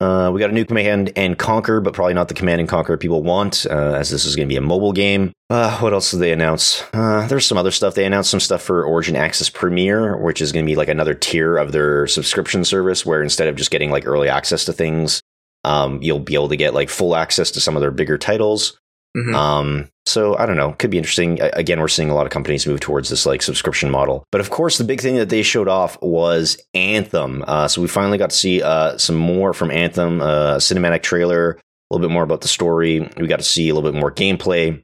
Uh, 0.00 0.30
we 0.32 0.40
got 0.40 0.50
a 0.50 0.54
new 0.54 0.64
Command 0.64 1.12
and 1.14 1.38
Conquer, 1.38 1.80
but 1.80 1.92
probably 1.92 2.14
not 2.14 2.28
the 2.28 2.34
Command 2.34 2.58
and 2.58 2.68
Conquer 2.68 2.96
people 2.96 3.22
want, 3.22 3.64
uh, 3.70 3.92
as 3.92 4.10
this 4.10 4.24
is 4.24 4.34
going 4.34 4.48
to 4.48 4.52
be 4.52 4.56
a 4.56 4.60
mobile 4.62 4.92
game. 4.92 5.30
Uh, 5.50 5.78
what 5.78 5.92
else 5.92 6.10
did 6.10 6.18
they 6.18 6.32
announce? 6.32 6.82
Uh, 6.92 7.26
there's 7.28 7.46
some 7.46 7.58
other 7.58 7.70
stuff. 7.70 7.94
They 7.94 8.06
announced 8.06 8.30
some 8.30 8.40
stuff 8.40 8.62
for 8.62 8.82
Origin 8.82 9.14
Access 9.14 9.50
Premier, 9.50 10.16
which 10.16 10.40
is 10.40 10.52
going 10.52 10.64
to 10.64 10.70
be 10.70 10.74
like 10.74 10.88
another 10.88 11.14
tier 11.14 11.58
of 11.58 11.72
their 11.72 12.08
subscription 12.08 12.64
service, 12.64 13.06
where 13.06 13.22
instead 13.22 13.46
of 13.46 13.56
just 13.56 13.70
getting 13.70 13.90
like 13.90 14.06
early 14.06 14.28
access 14.28 14.64
to 14.64 14.72
things, 14.72 15.20
um, 15.64 16.02
you'll 16.02 16.18
be 16.18 16.34
able 16.34 16.48
to 16.48 16.56
get 16.56 16.74
like 16.74 16.88
full 16.88 17.14
access 17.14 17.50
to 17.52 17.60
some 17.60 17.76
of 17.76 17.82
their 17.82 17.90
bigger 17.90 18.16
titles. 18.16 18.79
Mm-hmm. 19.16 19.34
Um, 19.34 19.88
so 20.06 20.36
I 20.36 20.46
don't 20.46 20.56
know, 20.56 20.72
could 20.72 20.90
be 20.90 20.98
interesting. 20.98 21.40
Again, 21.40 21.80
we're 21.80 21.88
seeing 21.88 22.10
a 22.10 22.14
lot 22.14 22.26
of 22.26 22.32
companies 22.32 22.66
move 22.66 22.80
towards 22.80 23.08
this 23.08 23.26
like 23.26 23.42
subscription 23.42 23.90
model. 23.90 24.24
But 24.32 24.40
of 24.40 24.50
course, 24.50 24.78
the 24.78 24.84
big 24.84 25.00
thing 25.00 25.16
that 25.16 25.28
they 25.28 25.42
showed 25.42 25.68
off 25.68 26.00
was 26.00 26.58
Anthem. 26.74 27.44
Uh, 27.46 27.68
so 27.68 27.80
we 27.80 27.88
finally 27.88 28.18
got 28.18 28.30
to 28.30 28.36
see 28.36 28.62
uh, 28.62 28.98
some 28.98 29.16
more 29.16 29.52
from 29.52 29.70
Anthem, 29.70 30.20
uh, 30.20 30.54
a 30.54 30.58
cinematic 30.58 31.02
trailer, 31.02 31.52
a 31.52 31.94
little 31.94 32.06
bit 32.06 32.12
more 32.12 32.22
about 32.22 32.40
the 32.40 32.48
story. 32.48 33.00
We 33.16 33.26
got 33.26 33.40
to 33.40 33.44
see 33.44 33.68
a 33.68 33.74
little 33.74 33.90
bit 33.90 33.98
more 33.98 34.12
gameplay. 34.12 34.82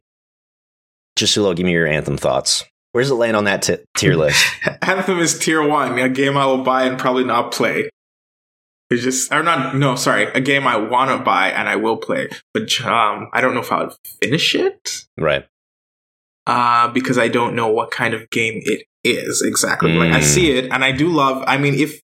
Jasulo, 1.19 1.57
give 1.57 1.65
me 1.65 1.73
your 1.73 1.87
Anthem 1.87 2.17
thoughts. 2.17 2.65
Where 2.93 3.03
does 3.03 3.11
it 3.11 3.15
land 3.15 3.37
on 3.37 3.45
that 3.45 3.63
t- 3.63 3.79
tier 3.97 4.15
list? 4.17 4.45
Anthem 4.83 5.19
is 5.19 5.39
tier 5.39 5.67
one, 5.67 5.99
a 5.99 6.09
game 6.09 6.37
I 6.37 6.47
will 6.47 6.63
buy 6.63 6.85
and 6.85 6.99
probably 6.99 7.25
not 7.25 7.53
play. 7.53 7.91
It's 8.89 9.03
just, 9.03 9.33
or 9.33 9.43
not, 9.43 9.75
no, 9.75 9.97
sorry, 9.97 10.27
a 10.27 10.41
game 10.41 10.67
I 10.67 10.77
want 10.77 11.11
to 11.11 11.25
buy 11.25 11.51
and 11.51 11.69
I 11.69 11.77
will 11.77 11.97
play, 11.97 12.29
but 12.55 12.81
um, 12.83 13.29
I 13.33 13.41
don't 13.41 13.55
know 13.55 13.61
if 13.61 13.73
I'll 13.73 13.97
finish 14.23 14.55
it. 14.55 15.07
Right. 15.19 15.45
Uh, 16.47 16.89
because 16.89 17.19
I 17.19 17.27
don't 17.27 17.57
know 17.57 17.67
what 17.67 17.91
kind 17.91 18.15
of 18.15 18.31
game 18.31 18.61
it 18.65 18.85
is 19.03 19.43
exactly. 19.43 19.91
Mm. 19.91 19.99
Like, 19.99 20.13
I 20.13 20.21
see 20.21 20.53
hmm. 20.53 20.59
it 20.59 20.73
and 20.73 20.85
I 20.85 20.93
do 20.93 21.09
love, 21.09 21.43
I 21.47 21.59
mean, 21.59 21.75
if, 21.75 22.01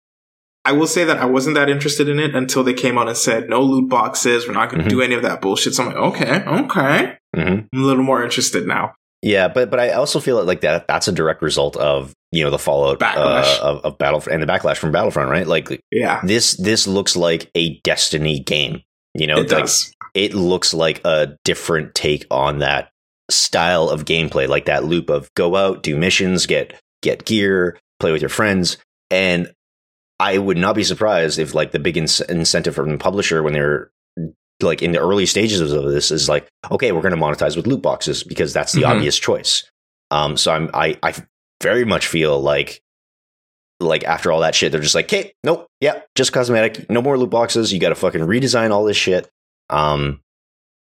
I 0.64 0.72
will 0.72 0.86
say 0.86 1.04
that 1.04 1.18
I 1.18 1.24
wasn't 1.24 1.56
that 1.56 1.68
interested 1.68 2.08
in 2.08 2.18
it 2.18 2.34
until 2.34 2.62
they 2.62 2.74
came 2.74 2.96
out 2.98 3.08
and 3.08 3.16
said, 3.16 3.48
no 3.48 3.62
loot 3.62 3.88
boxes, 3.88 4.46
we're 4.46 4.54
not 4.54 4.70
going 4.70 4.82
to 4.82 4.88
mm-hmm. 4.88 4.98
do 4.98 5.02
any 5.02 5.14
of 5.14 5.22
that 5.22 5.40
bullshit. 5.40 5.74
So 5.74 5.82
I'm 5.82 5.88
like, 5.88 5.96
okay, 5.96 6.44
okay. 6.44 7.18
Mm-hmm. 7.36 7.66
I'm 7.72 7.82
a 7.82 7.86
little 7.86 8.04
more 8.04 8.22
interested 8.22 8.66
now. 8.66 8.94
Yeah, 9.22 9.46
but 9.46 9.70
but 9.70 9.78
I 9.78 9.90
also 9.92 10.18
feel 10.18 10.42
like 10.44 10.62
that 10.62 10.88
that's 10.88 11.06
a 11.06 11.12
direct 11.12 11.42
result 11.42 11.76
of 11.76 12.12
you 12.32 12.42
know 12.42 12.50
the 12.50 12.58
fallout 12.58 13.00
uh, 13.00 13.58
of, 13.62 13.84
of 13.84 13.98
Battle 13.98 14.22
and 14.28 14.42
the 14.42 14.46
backlash 14.46 14.78
from 14.78 14.90
Battlefront, 14.90 15.30
right? 15.30 15.46
Like, 15.46 15.80
yeah, 15.92 16.20
this 16.24 16.56
this 16.56 16.88
looks 16.88 17.14
like 17.14 17.48
a 17.54 17.78
Destiny 17.80 18.40
game. 18.40 18.82
You 19.14 19.28
know, 19.28 19.36
it 19.36 19.50
like, 19.50 19.62
does. 19.62 19.94
It 20.14 20.34
looks 20.34 20.74
like 20.74 21.00
a 21.04 21.38
different 21.44 21.94
take 21.94 22.26
on 22.32 22.58
that 22.58 22.90
style 23.30 23.88
of 23.88 24.04
gameplay, 24.04 24.48
like 24.48 24.64
that 24.64 24.84
loop 24.84 25.08
of 25.08 25.32
go 25.34 25.54
out, 25.54 25.84
do 25.84 25.96
missions, 25.96 26.46
get 26.46 26.74
get 27.00 27.24
gear, 27.24 27.78
play 28.00 28.10
with 28.10 28.22
your 28.22 28.28
friends, 28.28 28.76
and 29.08 29.52
I 30.18 30.38
would 30.38 30.58
not 30.58 30.74
be 30.74 30.84
surprised 30.84 31.38
if 31.38 31.54
like 31.54 31.70
the 31.70 31.78
big 31.78 31.96
in- 31.96 32.08
incentive 32.28 32.74
from 32.74 32.90
the 32.90 32.98
publisher 32.98 33.40
when 33.44 33.52
they're 33.52 33.91
like 34.62 34.82
in 34.82 34.92
the 34.92 34.98
early 34.98 35.26
stages 35.26 35.60
of 35.60 35.84
this 35.84 36.10
is 36.10 36.28
like, 36.28 36.48
okay, 36.70 36.92
we're 36.92 37.02
going 37.02 37.14
to 37.14 37.20
monetize 37.20 37.56
with 37.56 37.66
loot 37.66 37.82
boxes 37.82 38.22
because 38.22 38.52
that's 38.52 38.72
the 38.72 38.82
mm-hmm. 38.82 38.92
obvious 38.92 39.18
choice. 39.18 39.70
Um, 40.10 40.36
so 40.36 40.52
I'm, 40.52 40.70
I, 40.74 40.98
I 41.02 41.14
very 41.62 41.84
much 41.84 42.06
feel 42.06 42.40
like, 42.40 42.82
like 43.80 44.04
after 44.04 44.30
all 44.30 44.40
that 44.40 44.54
shit, 44.54 44.72
they're 44.72 44.80
just 44.80 44.94
like, 44.94 45.06
okay, 45.06 45.32
nope, 45.42 45.66
yeah, 45.80 46.02
just 46.14 46.32
cosmetic, 46.32 46.88
no 46.90 47.02
more 47.02 47.18
loot 47.18 47.30
boxes. 47.30 47.72
You 47.72 47.80
got 47.80 47.88
to 47.88 47.94
fucking 47.94 48.20
redesign 48.20 48.70
all 48.70 48.84
this 48.84 48.96
shit. 48.96 49.28
Um, 49.70 50.20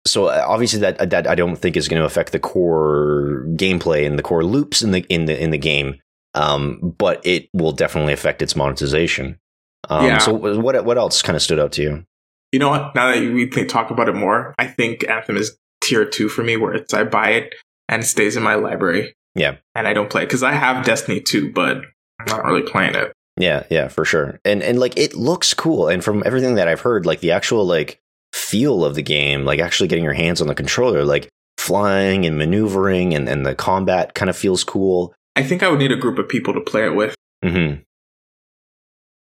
so 0.07 0.27
uh, 0.27 0.45
obviously 0.49 0.81
that 0.81 1.11
that 1.11 1.27
I 1.29 1.35
don't 1.35 1.57
think 1.57 1.77
is 1.77 1.89
going 1.89 2.01
to 2.01 2.07
affect 2.07 2.33
the 2.33 2.41
core 2.41 3.45
gameplay 3.51 4.07
and 4.07 4.19
the 4.19 4.23
core 4.23 4.45
loops 4.45 4.83
in 4.83 4.91
the 4.91 5.01
in 5.09 5.27
the 5.27 5.41
in 5.41 5.51
the 5.51 5.59
game. 5.59 6.01
Um, 6.35 6.95
but 6.99 7.25
it 7.27 7.49
will 7.53 7.73
definitely 7.73 8.13
affect 8.13 8.43
its 8.43 8.57
monetization. 8.57 9.39
Um, 9.89 10.07
Yeah. 10.07 10.19
So 10.19 10.33
what 10.33 10.85
what 10.85 10.99
else 10.99 11.23
kind 11.23 11.37
of 11.37 11.43
stood 11.43 11.61
out 11.61 11.73
to 11.73 11.83
you? 11.83 12.05
You 12.53 12.59
know 12.59 12.69
what? 12.69 12.95
Now 12.95 13.13
that 13.13 13.21
we 13.21 13.51
think, 13.51 13.69
talk 13.69 13.91
about 13.91 14.09
it 14.09 14.15
more, 14.15 14.55
I 14.59 14.67
think 14.67 15.09
Anthem 15.09 15.37
is 15.37 15.57
tier 15.83 16.05
two 16.05 16.29
for 16.29 16.45
me, 16.45 16.57
where 16.57 16.75
it's 16.75 16.95
I 16.95 17.05
buy 17.05 17.31
it 17.31 17.55
and 17.89 18.03
it 18.03 18.07
stays 18.07 18.37
in 18.37 18.43
my 18.43 18.55
library. 18.55 19.15
Yeah. 19.35 19.57
and 19.75 19.89
I 19.89 19.95
don't 19.95 20.11
play 20.11 20.25
because 20.25 20.43
I 20.43 20.53
have 20.53 20.85
Destiny 20.85 21.21
2, 21.21 21.53
but 21.53 21.79
I'm 22.21 22.27
not 22.27 22.45
really 22.45 22.63
playing 22.63 22.95
it. 22.95 23.13
Yeah, 23.39 23.65
yeah, 23.71 23.89
for 23.89 24.05
sure. 24.05 24.39
And 24.45 24.63
and 24.63 24.79
like 24.79 24.99
it 24.99 25.15
looks 25.15 25.55
cool. 25.55 25.89
And 25.89 26.05
from 26.05 26.23
everything 26.27 26.57
that 26.57 26.69
I've 26.69 26.83
heard, 26.83 27.07
like 27.07 27.21
the 27.21 27.31
actual 27.31 27.65
like 27.65 27.99
feel 28.33 28.85
of 28.85 28.95
the 28.95 29.03
game, 29.03 29.45
like 29.45 29.59
actually 29.59 29.89
getting 29.89 30.05
your 30.05 30.13
hands 30.13 30.43
on 30.43 30.49
the 30.49 30.55
controller, 30.55 31.05
like 31.05 31.29
flying 31.57 32.27
and 32.27 32.37
maneuvering 32.37 33.15
and, 33.15 33.29
and 33.29 33.47
the 33.47 33.55
combat 33.55 34.15
kind 34.15 34.29
of 34.29 34.37
feels 34.37 34.65
cool. 34.65 35.15
I 35.35 35.43
think 35.43 35.63
I 35.63 35.69
would 35.69 35.79
need 35.79 35.93
a 35.93 35.97
group 35.97 36.19
of 36.19 36.29
people 36.29 36.53
to 36.53 36.61
play 36.61 36.85
it 36.85 36.95
with. 36.95 37.15
Mm-hmm. 37.43 37.81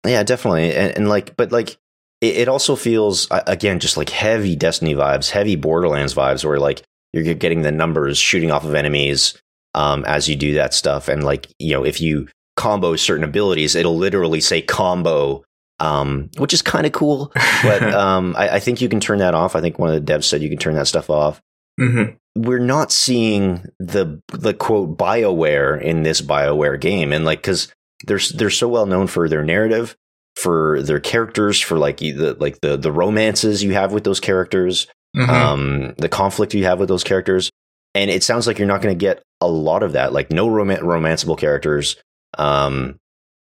Yeah, 0.07 0.23
definitely. 0.23 0.73
And, 0.73 0.97
and 0.97 1.09
like, 1.09 1.35
but 1.35 1.51
like, 1.51 1.77
it, 2.21 2.37
it 2.37 2.47
also 2.47 2.75
feels 2.75 3.27
again 3.31 3.79
just 3.79 3.97
like 3.97 4.09
heavy 4.09 4.55
Destiny 4.55 4.95
vibes, 4.95 5.29
heavy 5.29 5.55
Borderlands 5.55 6.13
vibes, 6.13 6.43
where 6.43 6.59
like 6.59 6.81
you're 7.13 7.33
getting 7.33 7.61
the 7.61 7.71
numbers 7.71 8.17
shooting 8.17 8.51
off 8.51 8.63
of 8.63 8.75
enemies 8.75 9.39
um, 9.73 10.05
as 10.05 10.27
you 10.29 10.35
do 10.35 10.53
that 10.53 10.73
stuff, 10.73 11.07
and 11.07 11.23
like 11.23 11.47
you 11.59 11.73
know, 11.73 11.85
if 11.85 12.01
you 12.01 12.27
combo 12.55 12.95
certain 12.95 13.23
abilities, 13.23 13.75
it'll 13.75 13.97
literally 13.97 14.41
say 14.41 14.61
combo. 14.61 15.43
Um, 15.81 16.29
which 16.37 16.51
is 16.51 16.61
kind 16.61 16.85
of 16.85 16.91
cool, 16.91 17.31
but 17.63 17.81
um, 17.93 18.35
I, 18.37 18.55
I 18.55 18.59
think 18.59 18.81
you 18.81 18.89
can 18.89 18.99
turn 18.99 19.19
that 19.19 19.33
off. 19.33 19.55
I 19.55 19.61
think 19.61 19.79
one 19.79 19.87
of 19.87 20.05
the 20.05 20.13
devs 20.13 20.25
said 20.25 20.41
you 20.41 20.49
can 20.49 20.57
turn 20.57 20.75
that 20.75 20.87
stuff 20.87 21.09
off 21.09 21.41
hmm 21.79 22.03
we're 22.35 22.59
not 22.59 22.91
seeing 22.91 23.65
the 23.79 24.21
the 24.27 24.53
quote 24.53 24.97
Bioware 24.97 25.81
in 25.81 26.03
this 26.03 26.21
Bioware 26.21 26.79
game, 26.79 27.11
and 27.11 27.25
like 27.25 27.39
because 27.39 27.73
they're 28.05 28.19
they're 28.33 28.49
so 28.49 28.67
well 28.67 28.85
known 28.85 29.07
for 29.07 29.27
their 29.27 29.43
narrative, 29.43 29.95
for 30.35 30.81
their 30.81 30.99
characters, 30.99 31.59
for 31.59 31.77
like 31.77 31.97
the 31.97 32.35
like 32.39 32.59
the 32.61 32.77
the 32.77 32.91
romances 32.91 33.63
you 33.63 33.73
have 33.73 33.91
with 33.91 34.03
those 34.03 34.19
characters, 34.19 34.87
Mm-hmm. 35.17 35.29
um, 35.31 35.93
the 35.97 36.07
conflict 36.07 36.53
you 36.53 36.65
have 36.65 36.79
with 36.79 36.87
those 36.87 37.03
characters, 37.03 37.49
and 37.95 38.11
it 38.11 38.21
sounds 38.23 38.45
like 38.45 38.59
you're 38.59 38.67
not 38.67 38.83
going 38.83 38.93
to 38.95 38.99
get 38.99 39.23
a 39.41 39.47
lot 39.47 39.81
of 39.81 39.93
that. 39.93 40.13
Like 40.13 40.29
no 40.31 40.47
rom- 40.47 40.67
romanceable 40.69 41.35
characters. 41.37 41.95
Um, 42.37 42.97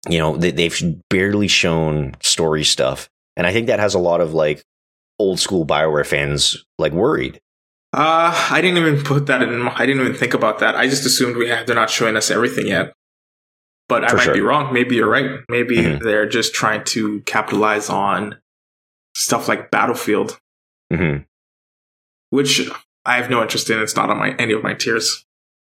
you 0.08 0.20
know 0.20 0.38
they, 0.38 0.52
they've 0.52 0.80
barely 1.10 1.48
shown 1.48 2.16
story 2.22 2.64
stuff, 2.64 3.10
and 3.36 3.48
I 3.48 3.52
think 3.52 3.66
that 3.68 3.80
has 3.80 3.96
a 3.96 4.00
lot 4.00 4.22
of 4.22 4.34
like 4.36 4.64
old 5.18 5.40
school 5.40 5.66
Bioware 5.66 6.06
fans 6.06 6.64
like 6.78 6.94
worried. 6.94 7.40
Uh, 7.92 8.32
I 8.52 8.62
didn't 8.62 8.78
even 8.78 9.04
put 9.04 9.26
that 9.26 9.42
in. 9.42 9.68
I 9.70 9.88
didn't 9.88 10.04
even 10.06 10.14
think 10.14 10.36
about 10.36 10.60
that. 10.60 10.76
I 10.76 10.88
just 10.88 11.06
assumed 11.08 11.36
we 11.36 11.50
have, 11.50 11.66
they're 11.66 11.76
not 11.76 11.90
showing 11.90 12.16
us 12.16 12.30
everything 12.30 12.68
yet. 12.68 12.94
But 13.90 14.06
I 14.10 14.14
might 14.14 14.24
sure. 14.24 14.34
be 14.36 14.42
wrong. 14.42 14.72
Maybe 14.74 14.96
you're 14.96 15.10
right. 15.10 15.42
Maybe 15.50 15.78
Mhm. 15.78 16.02
they're 16.02 16.30
just 16.30 16.54
trying 16.54 16.84
to 16.86 17.20
capitalize 17.22 17.90
on 17.90 18.38
stuff 19.16 19.48
like 19.50 19.72
Battlefield, 19.72 20.40
hmm 20.94 21.18
which 22.30 22.62
I 23.06 23.18
have 23.18 23.30
no 23.30 23.42
interest 23.42 23.70
in. 23.70 23.80
It's 23.80 23.96
not 23.96 24.10
on 24.10 24.18
my 24.18 24.36
any 24.38 24.54
of 24.54 24.64
my 24.64 24.74
tiers. 24.76 25.26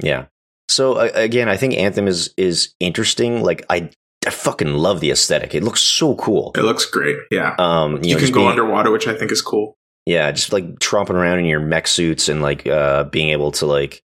Yeah. 0.01 0.25
So 0.69 0.93
uh, 0.93 1.09
again, 1.13 1.49
I 1.49 1.57
think 1.57 1.75
Anthem 1.75 2.07
is 2.07 2.33
is 2.37 2.73
interesting. 2.79 3.43
Like 3.43 3.65
I, 3.69 3.89
I 4.25 4.29
fucking 4.29 4.73
love 4.73 4.99
the 5.01 5.11
aesthetic. 5.11 5.53
It 5.53 5.63
looks 5.63 5.81
so 5.81 6.15
cool. 6.15 6.51
It 6.55 6.61
looks 6.63 6.85
great. 6.85 7.17
Yeah, 7.31 7.55
Um, 7.59 7.97
you, 8.03 8.09
you, 8.11 8.15
know, 8.15 8.21
can 8.21 8.31
go 8.31 8.39
being- 8.39 8.49
underwater, 8.51 8.91
which 8.91 9.07
I 9.07 9.13
think 9.15 9.31
is 9.31 9.41
cool. 9.41 9.75
Yeah, 10.05 10.31
just 10.31 10.53
like 10.53 10.79
tromping 10.79 11.15
around 11.15 11.39
in 11.39 11.45
your 11.45 11.59
mech 11.59 11.87
suits 11.87 12.29
and 12.29 12.41
like 12.41 12.65
uh 12.67 13.03
being 13.05 13.29
able 13.29 13.51
to 13.53 13.65
like 13.65 14.01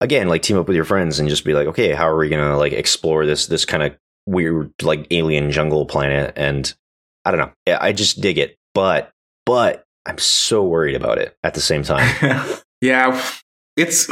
again 0.00 0.28
like 0.28 0.42
team 0.42 0.58
up 0.58 0.66
with 0.66 0.76
your 0.76 0.84
friends 0.84 1.18
and 1.18 1.28
just 1.28 1.44
be 1.44 1.54
like, 1.54 1.66
okay, 1.68 1.92
how 1.92 2.08
are 2.08 2.16
we 2.16 2.28
gonna 2.28 2.56
like 2.56 2.72
explore 2.72 3.26
this 3.26 3.46
this 3.46 3.64
kind 3.64 3.82
of 3.82 3.96
weird 4.26 4.72
like 4.82 5.06
alien 5.10 5.50
jungle 5.50 5.86
planet? 5.86 6.32
And 6.36 6.72
I 7.24 7.30
don't 7.30 7.40
know. 7.40 7.76
I 7.80 7.92
just 7.92 8.20
dig 8.20 8.38
it, 8.38 8.56
but 8.74 9.10
but 9.44 9.84
I'm 10.06 10.18
so 10.18 10.64
worried 10.64 10.96
about 10.96 11.18
it 11.18 11.36
at 11.44 11.54
the 11.54 11.60
same 11.60 11.82
time. 11.82 12.08
yeah, 12.80 13.22
it's 13.76 14.10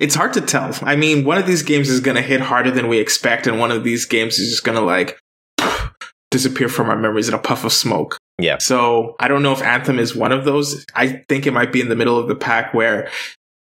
it's 0.00 0.14
hard 0.14 0.32
to 0.34 0.40
tell. 0.40 0.76
I 0.82 0.96
mean, 0.96 1.24
one 1.24 1.38
of 1.38 1.46
these 1.46 1.62
games 1.62 1.88
is 1.88 2.00
going 2.00 2.16
to 2.16 2.22
hit 2.22 2.40
harder 2.40 2.70
than 2.70 2.88
we 2.88 2.98
expect, 2.98 3.46
and 3.46 3.58
one 3.58 3.70
of 3.70 3.84
these 3.84 4.04
games 4.04 4.38
is 4.38 4.50
just 4.50 4.64
going 4.64 4.76
to 4.76 4.84
like 4.84 5.18
disappear 6.30 6.68
from 6.68 6.88
our 6.88 6.96
memories 6.96 7.28
in 7.28 7.34
a 7.34 7.38
puff 7.38 7.64
of 7.64 7.72
smoke. 7.72 8.18
Yeah. 8.38 8.58
So 8.58 9.16
I 9.20 9.28
don't 9.28 9.42
know 9.42 9.52
if 9.52 9.62
Anthem 9.62 9.98
is 9.98 10.14
one 10.14 10.32
of 10.32 10.44
those. 10.44 10.86
I 10.94 11.24
think 11.28 11.46
it 11.46 11.52
might 11.52 11.72
be 11.72 11.80
in 11.80 11.88
the 11.88 11.96
middle 11.96 12.18
of 12.18 12.28
the 12.28 12.36
pack 12.36 12.72
where 12.72 13.10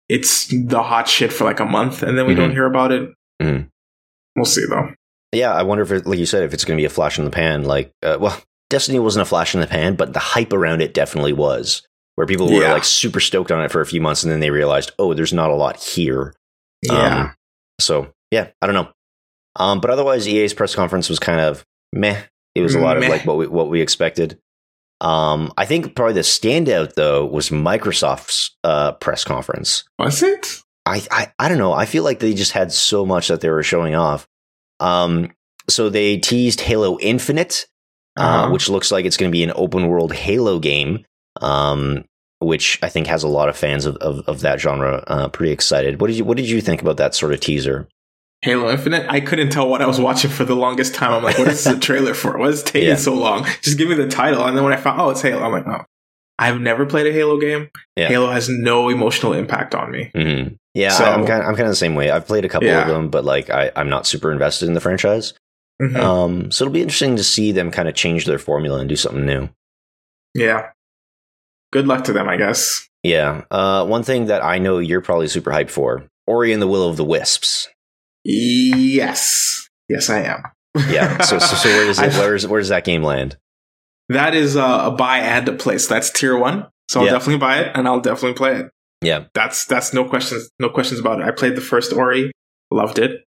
it's 0.09 0.47
the 0.49 0.83
hot 0.83 1.09
shit 1.09 1.33
for 1.33 1.45
like 1.45 1.61
a 1.61 1.65
month, 1.65 2.03
and 2.03 2.17
then 2.19 2.27
we 2.27 2.35
don't 2.35 2.51
Mhm. 2.51 2.55
hear 2.55 2.67
about 2.67 2.93
it. 2.93 3.11
Mhm. 3.43 3.69
We'll 4.37 4.45
see 4.45 4.65
though. 4.69 4.91
Yeah, 5.33 5.53
I 5.53 5.63
wonder 5.63 5.83
if, 5.83 5.91
it, 5.93 6.07
like 6.07 6.19
you 6.19 6.27
said, 6.27 6.45
if 6.45 6.55
it's 6.55 6.65
going 6.65 6.77
to 6.77 6.81
be 6.81 6.85
a 6.87 6.91
flash 6.91 7.19
in 7.19 7.25
the 7.25 7.31
pan. 7.31 7.65
Like, 7.65 7.91
uh, 8.03 8.17
well, 8.21 8.41
Destiny 8.71 8.99
wasn't 8.99 9.23
a 9.23 9.27
flash 9.27 9.55
in 9.55 9.61
the 9.61 9.67
pan, 9.67 9.95
but 9.97 10.13
the 10.13 10.19
hype 10.19 10.53
around 10.53 10.81
it 10.83 10.95
definitely 10.95 11.33
was. 11.33 11.83
Where 12.15 12.27
people 12.27 12.47
were 12.47 12.63
Yeah. 12.63 12.73
like 12.73 12.85
super 12.85 13.21
stoked 13.21 13.51
on 13.53 13.63
it 13.63 13.71
for 13.71 13.81
a 13.83 13.87
few 13.87 14.01
months, 14.01 14.23
and 14.23 14.33
then 14.33 14.41
they 14.41 14.51
realized, 14.51 14.93
oh, 14.99 15.13
there's 15.15 15.33
not 15.35 15.51
a 15.51 15.55
lot 15.55 15.77
here. 15.83 16.35
Um, 16.91 17.35
so 17.81 18.09
yeah, 18.31 18.49
I 18.63 18.67
don't 18.67 18.75
know. 18.75 18.89
Um, 19.57 19.81
but 19.81 19.91
otherwise, 19.91 20.27
EA's 20.29 20.55
press 20.55 20.75
conference 20.75 21.09
was 21.09 21.19
kind 21.19 21.41
of 21.41 21.65
meh. 21.93 22.23
It 22.55 22.63
was 22.63 22.75
a 22.75 22.79
lot 22.81 22.99
Meh. 22.99 23.07
of 23.07 23.11
like 23.13 23.27
what 23.27 23.37
we 23.37 23.47
what 23.47 23.69
we 23.69 23.81
expected. 23.83 24.39
Um, 25.01 25.53
I 25.59 25.67
think 25.67 25.95
probably 25.95 26.15
the 26.15 26.21
standout 26.21 26.95
though 26.95 27.27
was 27.27 27.51
Microsoft's 27.51 28.57
uh, 28.65 28.93
press 28.93 29.25
conference. 29.25 29.85
was 29.99 30.23
it? 30.23 30.63
I, 30.87 31.03
I 31.11 31.33
I 31.39 31.49
don't 31.49 31.59
know. 31.59 31.73
I 31.73 31.85
feel 31.85 32.05
like 32.05 32.21
they 32.21 32.33
just 32.35 32.53
had 32.53 32.73
so 32.73 33.05
much 33.05 33.29
that 33.29 33.41
they 33.41 33.51
were 33.51 33.63
showing 33.63 33.95
off. 33.95 34.27
Um, 34.81 35.33
so 35.69 35.89
they 35.89 36.19
teased 36.19 36.61
Halo 36.61 36.99
Infinite, 37.01 37.67
uh, 38.19 38.23
Uh-huh. 38.23 38.53
which 38.53 38.69
looks 38.69 38.91
like 38.93 39.05
it's 39.05 39.17
going 39.17 39.31
to 39.31 39.37
be 39.37 39.43
an 39.43 39.53
open 39.57 39.89
world 39.89 40.13
Halo 40.13 40.59
game. 40.59 41.05
Um, 41.41 42.05
which 42.39 42.79
I 42.83 42.89
think 42.91 43.07
has 43.07 43.23
a 43.23 43.29
lot 43.29 43.49
of 43.49 43.57
fans 43.57 43.87
of, 43.87 43.97
of, 43.97 44.21
of 44.29 44.41
that 44.41 44.61
genre 44.61 45.03
uh, 45.07 45.29
pretty 45.29 45.53
excited. 45.53 46.01
What 46.01 46.09
did 46.09 46.17
you 46.17 46.25
What 46.25 46.37
did 46.37 46.49
you 46.49 46.61
think 46.61 46.83
about 46.83 46.99
that 46.99 47.15
sort 47.15 47.33
of 47.33 47.41
teaser? 47.41 47.89
Halo 48.47 48.71
Infinite. 48.71 49.07
I 49.11 49.21
couldn't 49.21 49.51
tell 49.51 49.69
what 49.69 49.83
I 49.83 49.87
was 49.87 50.01
watching 50.01 50.31
for 50.31 50.45
the 50.45 50.55
longest 50.55 50.95
time. 50.95 51.13
I'm 51.13 51.23
like, 51.23 51.37
what 51.37 51.49
is 51.49 51.65
the 51.65 51.79
trailer 51.81 52.15
for? 52.15 52.39
What 52.39 52.51
is 52.51 52.63
taking 52.63 52.89
Yeah. 52.89 52.97
so 52.97 53.13
long? 53.15 53.45
Just 53.61 53.77
give 53.77 53.89
me 53.89 53.95
the 53.97 54.09
title. 54.09 54.45
And 54.45 54.57
then 54.57 54.63
when 54.65 54.73
I 54.73 54.77
found, 54.77 55.01
oh, 55.01 55.11
it's 55.11 55.21
Halo, 55.21 55.43
I'm 55.43 55.53
like, 55.53 55.67
oh, 55.67 55.85
I've 56.39 56.61
never 56.61 56.87
played 56.87 57.07
a 57.07 57.13
Halo 57.13 57.39
game. 57.41 57.69
Yeah. 57.97 58.09
Halo 58.09 58.31
has 58.31 58.49
no 58.49 58.89
emotional 58.89 59.33
impact 59.33 59.75
on 59.75 59.91
me. 59.91 60.11
hmm 60.15 60.55
Yeah, 60.75 60.91
So- 60.91 61.05
I'm 61.05 61.27
kind 61.27 61.43
of, 61.43 61.49
I'm 61.49 61.57
kind 61.57 61.63
of 61.67 61.71
the 61.73 61.75
same 61.77 61.95
way. 61.97 62.11
I've 62.11 62.27
played 62.27 62.45
a 62.45 62.49
couple 62.49 62.69
Yeah. 62.69 62.83
of 62.83 62.89
them, 62.89 63.11
but 63.11 63.25
like 63.25 63.51
I, 63.51 63.73
I'm 63.77 63.89
not 63.89 64.07
super 64.07 64.31
invested 64.33 64.69
in 64.69 64.75
the 64.75 64.81
franchise. 64.81 65.35
Mhm. 65.83 65.97
Um, 65.97 66.51
so 66.53 66.65
it'll 66.65 66.73
be 66.73 66.81
interesting 66.83 67.17
to 67.17 67.25
see 67.25 67.53
them 67.53 67.71
kind 67.71 67.89
of 67.89 67.95
change 67.95 68.25
their 68.27 68.39
formula 68.39 68.79
and 68.79 68.89
do 68.89 68.97
something 68.97 69.27
new. 69.27 69.49
yeah. 70.35 70.71
Good 71.73 71.87
luck 71.89 72.05
to 72.05 72.13
them, 72.13 72.29
I 72.29 72.37
guess. 72.37 72.89
Yeah. 73.03 73.43
Uh, 73.51 73.85
one 73.85 74.03
thing 74.05 74.27
that 74.27 74.43
I 74.43 74.59
know 74.59 74.79
you're 74.79 75.01
probably 75.03 75.27
super 75.27 75.51
hyped 75.51 75.71
for: 75.71 76.05
Ori 76.27 76.53
and 76.53 76.63
the 76.63 76.67
Will 76.69 76.89
of 76.89 76.97
the 76.97 77.05
Wisps. 77.05 77.69
Yes. 78.29 79.69
Yes, 79.89 80.11
I 80.11 80.23
am. 80.23 80.43
Yeah. 80.89 81.21
So, 81.23 81.39
so, 81.39 81.57
so 81.57 81.69
where 81.69 81.87
does 81.87 81.99
it? 82.03 82.13
I- 82.15 82.19
Where, 82.19 82.35
is, 82.35 82.47
where 82.47 82.61
does 82.61 82.69
that 82.71 82.85
game 82.85 83.03
land? 83.03 83.37
that 84.09 84.35
is 84.35 84.57
uh, 84.57 84.83
a 84.85 84.91
buy 84.93 85.19
and 85.19 85.49
a 85.49 85.53
play. 85.53 85.79
So 85.79 85.93
that's 85.95 86.11
tier 86.11 86.37
one. 86.39 86.69
So 86.89 87.01
I'll 87.01 87.07
Yeah. 87.07 87.13
definitely 87.13 87.39
buy 87.39 87.59
it 87.59 87.73
and 87.75 87.89
I'll 87.89 88.01
definitely 88.01 88.35
play 88.35 88.55
it. 88.61 88.71
Yeah. 89.03 89.25
That's 89.35 89.65
that's 89.67 89.93
no 89.93 90.05
questions 90.09 90.49
no 90.61 90.69
questions 90.69 91.01
about 91.01 91.21
it. 91.21 91.27
I 91.27 91.33
played 91.33 91.57
the 91.57 91.61
first 91.61 91.93
Ori, 91.93 92.31
loved 92.71 92.99
it, 93.01 93.25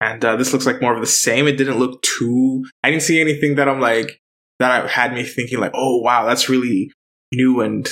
and 0.00 0.24
uh, 0.24 0.36
this 0.36 0.52
looks 0.52 0.64
like 0.64 0.80
more 0.80 0.94
of 0.94 1.00
the 1.00 1.06
same. 1.08 1.48
It 1.48 1.56
didn't 1.56 1.78
look 1.80 2.00
too. 2.02 2.64
I 2.84 2.90
didn't 2.90 3.02
see 3.02 3.20
anything 3.20 3.56
that 3.56 3.68
I'm 3.68 3.80
like 3.80 4.18
that 4.60 4.88
had 4.90 5.12
me 5.12 5.24
thinking 5.24 5.58
like, 5.58 5.72
oh 5.74 5.98
wow, 6.00 6.24
that's 6.24 6.48
really 6.48 6.92
new 7.32 7.60
and 7.60 7.88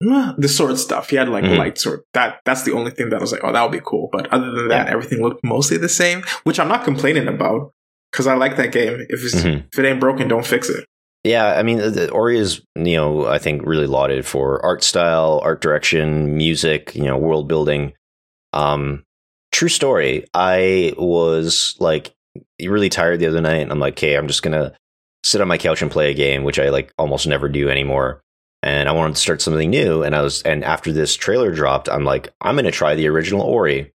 the 0.38 0.48
sword 0.48 0.78
stuff. 0.78 1.10
He 1.10 1.16
had 1.16 1.28
like 1.28 1.44
Mhm. 1.44 1.54
a 1.54 1.58
light 1.58 1.78
sword. 1.78 2.00
That 2.14 2.40
that's 2.44 2.62
the 2.64 2.72
only 2.72 2.90
thing 2.90 3.10
that 3.10 3.16
I 3.16 3.20
was 3.20 3.32
like, 3.32 3.42
oh, 3.44 3.52
that 3.52 3.62
would 3.62 3.72
be 3.72 3.82
cool. 3.84 4.08
But 4.12 4.26
other 4.32 4.50
than 4.52 4.68
that, 4.68 4.86
Yeah. 4.86 4.92
everything 4.92 5.22
looked 5.22 5.44
mostly 5.44 5.76
the 5.76 5.88
same, 5.88 6.22
which 6.44 6.58
I'm 6.60 6.68
not 6.68 6.84
complaining 6.84 7.28
about 7.28 7.72
because 8.12 8.26
I 8.26 8.34
like 8.34 8.56
that 8.56 8.72
game. 8.72 9.04
If 9.08 9.24
it's, 9.24 9.34
Mhm. 9.34 9.64
if 9.72 9.78
it 9.78 9.86
ain't 9.86 10.00
broken, 10.00 10.28
don't 10.28 10.46
fix 10.46 10.68
it. 10.68 10.84
Yeah, 11.24 11.46
I 11.58 11.62
mean, 11.64 11.78
the, 11.78 12.08
Ori 12.10 12.38
is, 12.38 12.60
you 12.76 12.96
know, 12.96 13.26
I 13.26 13.38
think 13.38 13.62
really 13.66 13.88
lauded 13.88 14.24
for 14.24 14.64
art 14.64 14.84
style, 14.84 15.40
art 15.42 15.60
direction, 15.60 16.36
music, 16.36 16.94
you 16.94 17.02
know, 17.04 17.16
world 17.18 17.48
building. 17.48 17.94
Um, 18.52 19.02
true 19.52 19.68
story. 19.68 20.24
I 20.34 20.94
was 20.96 21.74
like 21.80 22.12
really 22.62 22.88
tired 22.88 23.18
the 23.18 23.26
other 23.26 23.40
night, 23.40 23.62
and 23.62 23.72
I'm 23.72 23.80
like, 23.80 23.94
okay, 23.94 24.14
I'm 24.14 24.28
just 24.28 24.42
gonna 24.42 24.72
sit 25.24 25.40
on 25.40 25.48
my 25.48 25.58
couch 25.58 25.82
and 25.82 25.90
play 25.90 26.10
a 26.10 26.14
game, 26.14 26.44
which 26.44 26.60
I 26.60 26.68
like 26.68 26.92
almost 26.96 27.26
never 27.26 27.48
do 27.48 27.68
anymore. 27.68 28.20
And 28.66 28.88
I 28.88 28.92
wanted 28.92 29.14
to 29.14 29.20
start 29.20 29.40
something 29.40 29.70
new, 29.70 30.02
and 30.02 30.12
I 30.16 30.22
was, 30.22 30.42
and 30.42 30.64
after 30.64 30.90
this 30.92 31.14
trailer 31.14 31.54
dropped, 31.54 31.88
I'm 31.88 32.02
like, 32.02 32.32
I'm 32.40 32.56
gonna 32.56 32.72
try 32.72 32.96
the 32.96 33.06
original 33.06 33.42
Ori. 33.42 33.92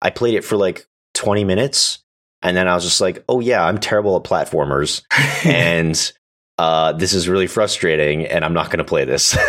I 0.00 0.08
played 0.08 0.34
it 0.34 0.42
for 0.42 0.56
like 0.56 0.86
20 1.12 1.44
minutes, 1.44 2.02
and 2.40 2.56
then 2.56 2.66
I 2.66 2.74
was 2.74 2.84
just 2.84 3.02
like, 3.02 3.22
oh 3.28 3.40
yeah, 3.40 3.62
I'm 3.62 3.78
terrible 3.78 4.16
at 4.16 4.22
platformers 4.24 5.02
and 5.44 6.12
uh, 6.58 6.92
this 6.92 7.12
is 7.12 7.28
really 7.28 7.46
frustrating 7.46 8.24
and 8.24 8.42
I'm 8.42 8.54
not 8.54 8.70
going 8.70 8.78
to 8.78 8.84
play 8.84 9.04
this. 9.04 9.36
oh 9.38 9.42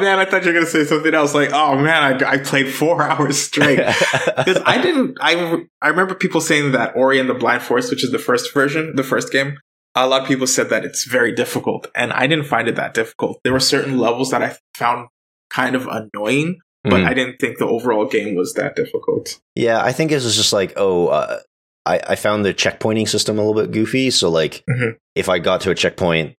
man, 0.00 0.20
I 0.20 0.24
thought 0.24 0.44
you 0.44 0.52
were 0.52 0.54
gonna 0.54 0.66
say 0.66 0.84
something 0.84 1.12
else. 1.12 1.34
Like, 1.34 1.50
oh 1.52 1.76
man, 1.76 2.22
I, 2.22 2.32
I 2.32 2.38
played 2.38 2.72
four 2.72 3.02
hours 3.10 3.36
straight 3.38 3.78
because 3.78 4.62
I 4.64 4.80
didn't. 4.80 5.18
I 5.20 5.64
I 5.82 5.88
remember 5.88 6.14
people 6.14 6.40
saying 6.40 6.70
that 6.72 6.94
Ori 6.94 7.18
and 7.18 7.28
the 7.28 7.34
Blind 7.34 7.62
Forest, 7.62 7.90
which 7.90 8.04
is 8.04 8.12
the 8.12 8.20
first 8.20 8.54
version, 8.54 8.94
the 8.94 9.02
first 9.02 9.32
game. 9.32 9.58
A 9.96 10.06
lot 10.08 10.22
of 10.22 10.28
people 10.28 10.46
said 10.46 10.70
that 10.70 10.84
it's 10.84 11.04
very 11.04 11.32
difficult, 11.32 11.86
and 11.94 12.12
I 12.12 12.26
didn't 12.26 12.46
find 12.46 12.68
it 12.68 12.76
that 12.76 12.94
difficult. 12.94 13.38
There 13.44 13.52
were 13.52 13.60
certain 13.60 13.98
levels 13.98 14.30
that 14.30 14.42
I 14.42 14.56
found 14.76 15.08
kind 15.50 15.76
of 15.76 15.86
annoying, 15.86 16.58
but 16.82 16.94
Mhm. 17.00 17.06
I 17.06 17.14
didn't 17.14 17.36
think 17.38 17.58
the 17.58 17.66
overall 17.66 18.06
game 18.06 18.34
was 18.34 18.54
that 18.54 18.74
difficult. 18.76 19.38
yeah, 19.54 19.82
I 19.82 19.92
think 19.92 20.10
it 20.10 20.16
was 20.16 20.36
just 20.36 20.52
like, 20.52 20.72
oh, 20.76 21.08
uh, 21.08 21.38
I, 21.86 22.00
I 22.08 22.16
found 22.16 22.44
the 22.44 22.52
checkpointing 22.54 23.08
system 23.08 23.38
a 23.38 23.44
little 23.46 23.62
bit 23.62 23.70
goofy. 23.72 24.10
So, 24.10 24.30
like, 24.30 24.64
Mhm. 24.68 24.96
if 25.14 25.28
I 25.28 25.38
got 25.38 25.60
to 25.62 25.70
a 25.70 25.74
checkpoint 25.74 26.34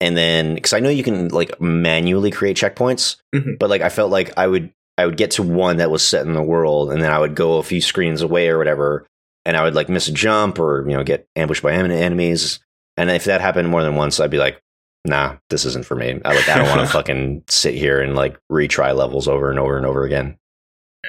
and 0.00 0.16
then, 0.16 0.54
because 0.54 0.72
I 0.72 0.80
know 0.80 0.88
you 0.90 1.02
can 1.04 1.28
like 1.28 1.60
manually 1.60 2.30
create 2.30 2.56
checkpoints, 2.56 3.16
Mhm. 3.34 3.58
but 3.58 3.70
like, 3.70 3.80
I 3.80 3.88
felt 3.88 4.10
like 4.10 4.32
I 4.36 4.46
would, 4.46 4.70
I 4.98 5.06
would 5.06 5.16
get 5.16 5.30
to 5.32 5.42
one 5.42 5.76
that 5.78 5.90
was 5.90 6.06
set 6.06 6.26
in 6.26 6.34
the 6.34 6.42
world 6.42 6.92
and 6.92 7.00
then 7.00 7.10
I 7.12 7.18
would 7.18 7.34
go 7.34 7.56
a 7.58 7.62
few 7.62 7.80
screens 7.80 8.20
away 8.22 8.48
or 8.48 8.58
whatever. 8.58 9.06
And 9.46 9.56
I 9.56 9.62
would 9.64 9.74
like 9.74 9.88
miss 9.88 10.08
a 10.08 10.12
jump 10.12 10.58
or, 10.58 10.84
you 10.88 10.94
know, 10.96 11.04
get 11.04 11.26
ambushed 11.36 11.62
by 11.62 11.72
en- 11.72 11.90
enemies. 11.90 12.60
And 12.96 13.10
if 13.10 13.24
that 13.24 13.40
happened 13.40 13.68
more 13.68 13.82
than 13.82 13.96
once, 13.96 14.20
I'd 14.20 14.30
be 14.30 14.38
like, 14.38 14.60
nah, 15.04 15.36
this 15.50 15.64
isn't 15.64 15.86
for 15.86 15.94
me. 15.94 16.20
I 16.24 16.34
like, 16.34 16.48
I 16.48 16.58
don't 16.58 16.68
want 16.68 16.80
to 16.86 16.86
fucking 16.92 17.44
sit 17.48 17.74
here 17.74 18.00
and 18.00 18.14
like 18.14 18.38
retry 18.50 18.94
levels 18.94 19.28
over 19.28 19.50
and 19.50 19.58
over 19.58 19.76
and 19.76 19.86
over 19.86 20.04
again. 20.04 20.36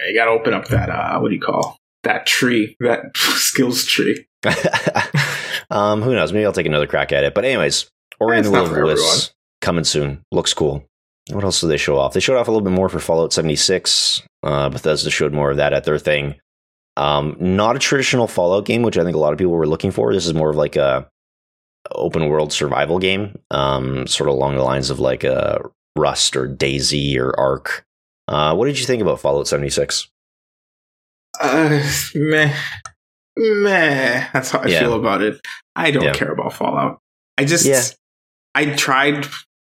You 0.08 0.16
got 0.16 0.26
to 0.26 0.32
open 0.32 0.54
up 0.54 0.68
that 0.70 0.90
uh, 0.90 1.20
what 1.20 1.30
do 1.30 1.36
you 1.36 1.42
call 1.42 1.78
that 2.04 2.26
tree, 2.26 2.76
that 2.80 3.06
skills 3.16 3.86
tree. 3.86 4.26
um, 5.70 6.02
who 6.02 6.14
knows? 6.14 6.34
Maybe 6.34 6.46
I'll 6.46 6.54
take 6.54 6.66
another 6.66 6.88
crack 6.88 7.12
at 7.12 7.24
it. 7.24 7.34
But 7.34 7.46
anyways, 7.46 7.90
Ori 8.20 8.38
and 8.38 8.46
the 8.46 8.52
not 8.52 8.58
Will 8.58 8.66
of 8.66 8.72
for 8.72 8.80
everyone. 8.80 9.18
Coming 9.62 9.84
soon. 9.86 10.24
Looks 10.32 10.54
cool. 10.54 10.86
What 11.32 11.46
else 11.46 11.62
did 11.62 11.68
they 11.68 11.78
show 11.78 11.98
off? 11.98 12.14
They 12.14 12.20
showed 12.20 12.38
off 12.38 12.50
a 12.50 12.52
little 12.52 12.66
bit 12.66 12.76
more 12.76 12.90
for 12.90 13.00
Fallout 13.00 13.32
76. 13.32 14.22
Uh, 14.44 14.68
Bethesda 14.70 15.10
showed 15.10 15.32
more 15.32 15.52
of 15.52 15.58
that 15.58 15.72
at 15.72 15.86
their 15.86 15.98
thing. 15.98 16.36
Um, 16.98 17.38
not 17.40 17.78
a 17.78 17.80
traditional 17.80 18.28
Fallout 18.28 18.66
game, 18.66 18.82
which 18.82 18.98
I 18.98 19.04
think 19.04 19.16
a 19.16 19.20
lot 19.20 19.32
of 19.32 19.40
people 19.40 19.54
were 19.54 19.68
looking 19.68 19.92
for. 19.92 20.14
This 20.14 20.26
is 20.26 20.34
more 20.34 20.50
of 20.50 20.58
like 20.58 20.76
a 20.76 21.10
open 21.92 22.28
world 22.30 22.54
survival 22.54 23.00
game, 23.00 23.38
um, 23.52 24.08
sort 24.08 24.30
of 24.30 24.36
along 24.36 24.56
the 24.56 24.64
lines 24.64 24.90
of 24.90 25.00
like 25.00 25.24
a 25.24 25.60
Rust 25.96 26.36
or 26.36 26.48
DayZ 26.48 27.18
or 27.18 27.38
Ark. 27.40 27.86
Uh, 28.28 28.56
what 28.56 28.66
did 28.66 28.80
you 28.80 28.86
think 28.86 29.02
about 29.02 29.20
Fallout 29.20 29.48
76? 29.48 30.10
Uh, 31.40 31.82
meh, 32.16 32.56
meh. 33.38 34.28
That's 34.34 34.52
how 34.52 34.60
I 34.60 34.68
Yeah. 34.68 34.80
feel 34.80 34.94
about 34.94 35.22
it. 35.22 35.40
I 35.76 35.92
don't 35.92 36.04
Yeah. 36.04 36.14
care 36.14 36.32
about 36.32 36.54
Fallout. 36.54 37.00
I 37.38 37.46
just, 37.46 37.66
Yeah. 37.66 37.82
I 38.56 38.66
tried, 38.76 39.28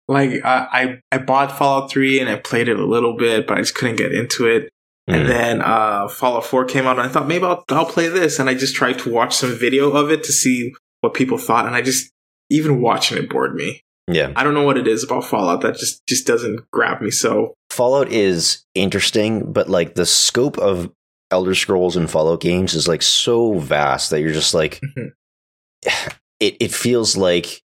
like, 0.07 0.43
uh, 0.45 0.67
I 0.71 0.99
I 1.11 1.17
bought 1.17 1.57
Fallout 1.57 1.89
Three 1.91 2.19
and 2.19 2.29
I 2.29 2.35
played 2.35 2.69
it 2.69 2.79
a 2.79 2.85
little 2.85 3.17
bit, 3.17 3.47
but 3.47 3.57
I 3.57 3.61
just 3.61 3.75
couldn't 3.75 3.95
get 3.97 4.13
into 4.13 4.45
it. 4.47 4.69
And 5.07 5.23
Mm. 5.23 5.27
then 5.27 5.61
uh, 5.61 6.07
Fallout 6.09 6.45
Four 6.45 6.65
came 6.65 6.85
out, 6.85 6.99
and 6.99 7.07
I 7.07 7.11
thought 7.11 7.27
maybe 7.27 7.45
I'll 7.45 7.63
I'll 7.69 7.85
play 7.85 8.07
this, 8.07 8.39
and 8.39 8.49
I 8.49 8.53
just 8.53 8.75
tried 8.75 8.99
to 8.99 9.09
watch 9.09 9.35
some 9.35 9.53
video 9.57 9.91
of 9.91 10.11
it 10.11 10.23
to 10.25 10.31
see 10.31 10.73
what 11.01 11.13
people 11.13 11.37
thought, 11.37 11.65
and 11.65 11.75
I 11.75 11.81
just 11.81 12.11
even 12.49 12.81
watching 12.81 13.17
it 13.17 13.29
bored 13.29 13.55
me. 13.55 13.81
Yeah. 14.09 14.31
I 14.37 14.43
don't 14.43 14.53
know 14.53 14.63
what 14.63 14.77
it 14.77 14.87
is 14.87 15.03
about 15.03 15.25
Fallout 15.25 15.61
that 15.61 15.75
just 15.75 16.05
just 16.07 16.25
doesn't 16.25 16.61
grab 16.71 17.01
me. 17.01 17.11
So 17.11 17.53
Fallout 17.69 18.09
is 18.11 18.63
interesting, 18.73 19.51
but 19.51 19.69
like 19.69 19.95
the 19.95 20.05
scope 20.05 20.57
of 20.57 20.91
Elder 21.29 21.53
Scrolls 21.55 21.97
and 21.97 22.09
Fallout 22.09 22.39
games 22.39 22.73
is 22.73 22.87
like 22.87 23.01
so 23.01 23.55
vast 23.59 24.09
that 24.11 24.21
you're 24.21 24.31
just 24.31 24.53
like 24.53 24.79
Mhm. 24.81 25.11
it. 26.39 26.55
It 26.59 26.71
feels 26.71 27.17
like 27.17 27.61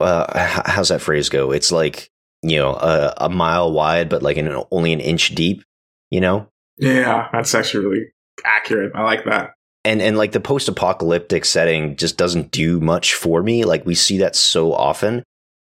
uh, 0.00 0.62
how's 0.66 0.88
that 0.88 1.00
phrase 1.00 1.28
go? 1.28 1.50
It's 1.50 1.72
like 1.72 2.10
you 2.42 2.56
know 2.58 2.74
a, 2.74 3.14
a 3.18 3.28
mile 3.28 3.72
wide, 3.72 4.08
but 4.08 4.22
like 4.22 4.36
an, 4.36 4.62
only 4.70 4.92
an 4.92 5.00
inch 5.00 5.34
deep. 5.34 5.64
You 6.10 6.20
know, 6.20 6.48
yeah, 6.78 7.28
that's 7.32 7.54
actually 7.54 7.86
really 7.86 8.04
accurate. 8.44 8.92
I 8.94 9.02
like 9.02 9.24
that. 9.24 9.54
And 9.84 10.00
and 10.02 10.16
like 10.16 10.32
the 10.32 10.40
post 10.40 10.68
apocalyptic 10.68 11.44
setting 11.44 11.96
just 11.96 12.16
doesn't 12.16 12.50
do 12.50 12.80
much 12.80 13.14
for 13.14 13.42
me. 13.42 13.64
Like 13.64 13.84
we 13.86 13.94
see 13.94 14.18
that 14.18 14.36
so 14.36 14.72
often. 14.72 15.22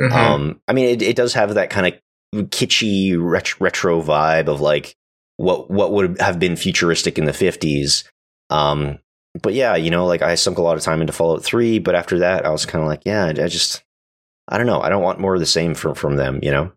Mhm. 0.03 0.13
Um, 0.13 0.61
I 0.69 0.73
mean, 0.73 0.87
it, 0.87 1.03
it 1.03 1.17
does 1.17 1.35
have 1.35 1.55
that 1.55 1.71
kind 1.71 1.87
of 1.87 2.49
kitschy 2.51 3.17
ret- 3.19 3.61
retro 3.61 4.03
vibe 4.03 4.49
of 4.49 4.61
like 4.61 4.95
what 5.37 5.71
what 5.71 5.93
would 5.93 6.21
have 6.21 6.39
been 6.39 6.57
futuristic 6.57 7.19
in 7.19 7.25
the 7.25 7.33
fifties. 7.33 8.05
Um, 8.51 8.99
but 9.43 9.55
yeah, 9.55 9.75
you 9.77 9.91
know, 9.91 10.07
like 10.07 10.23
I 10.23 10.35
sunk 10.37 10.59
a 10.59 10.63
lot 10.63 10.77
of 10.77 10.83
time 10.83 11.01
into 11.01 11.13
Fallout 11.13 11.45
Three, 11.45 11.79
but 11.79 11.95
after 11.95 12.19
that, 12.21 12.45
I 12.47 12.51
was 12.51 12.67
kind 12.67 12.83
of 12.83 12.89
like, 12.89 13.03
yeah, 13.05 13.25
I 13.25 13.31
I 13.31 13.49
just, 13.49 13.83
I 14.49 14.59
don't 14.59 14.67
know, 14.67 14.81
I 14.81 14.89
don't 14.89 15.03
want 15.03 15.21
more 15.21 15.35
of 15.35 15.41
the 15.41 15.47
same 15.47 15.75
from 15.75 15.95
from 15.95 16.17
them, 16.17 16.39
you 16.43 16.51
know. 16.51 16.73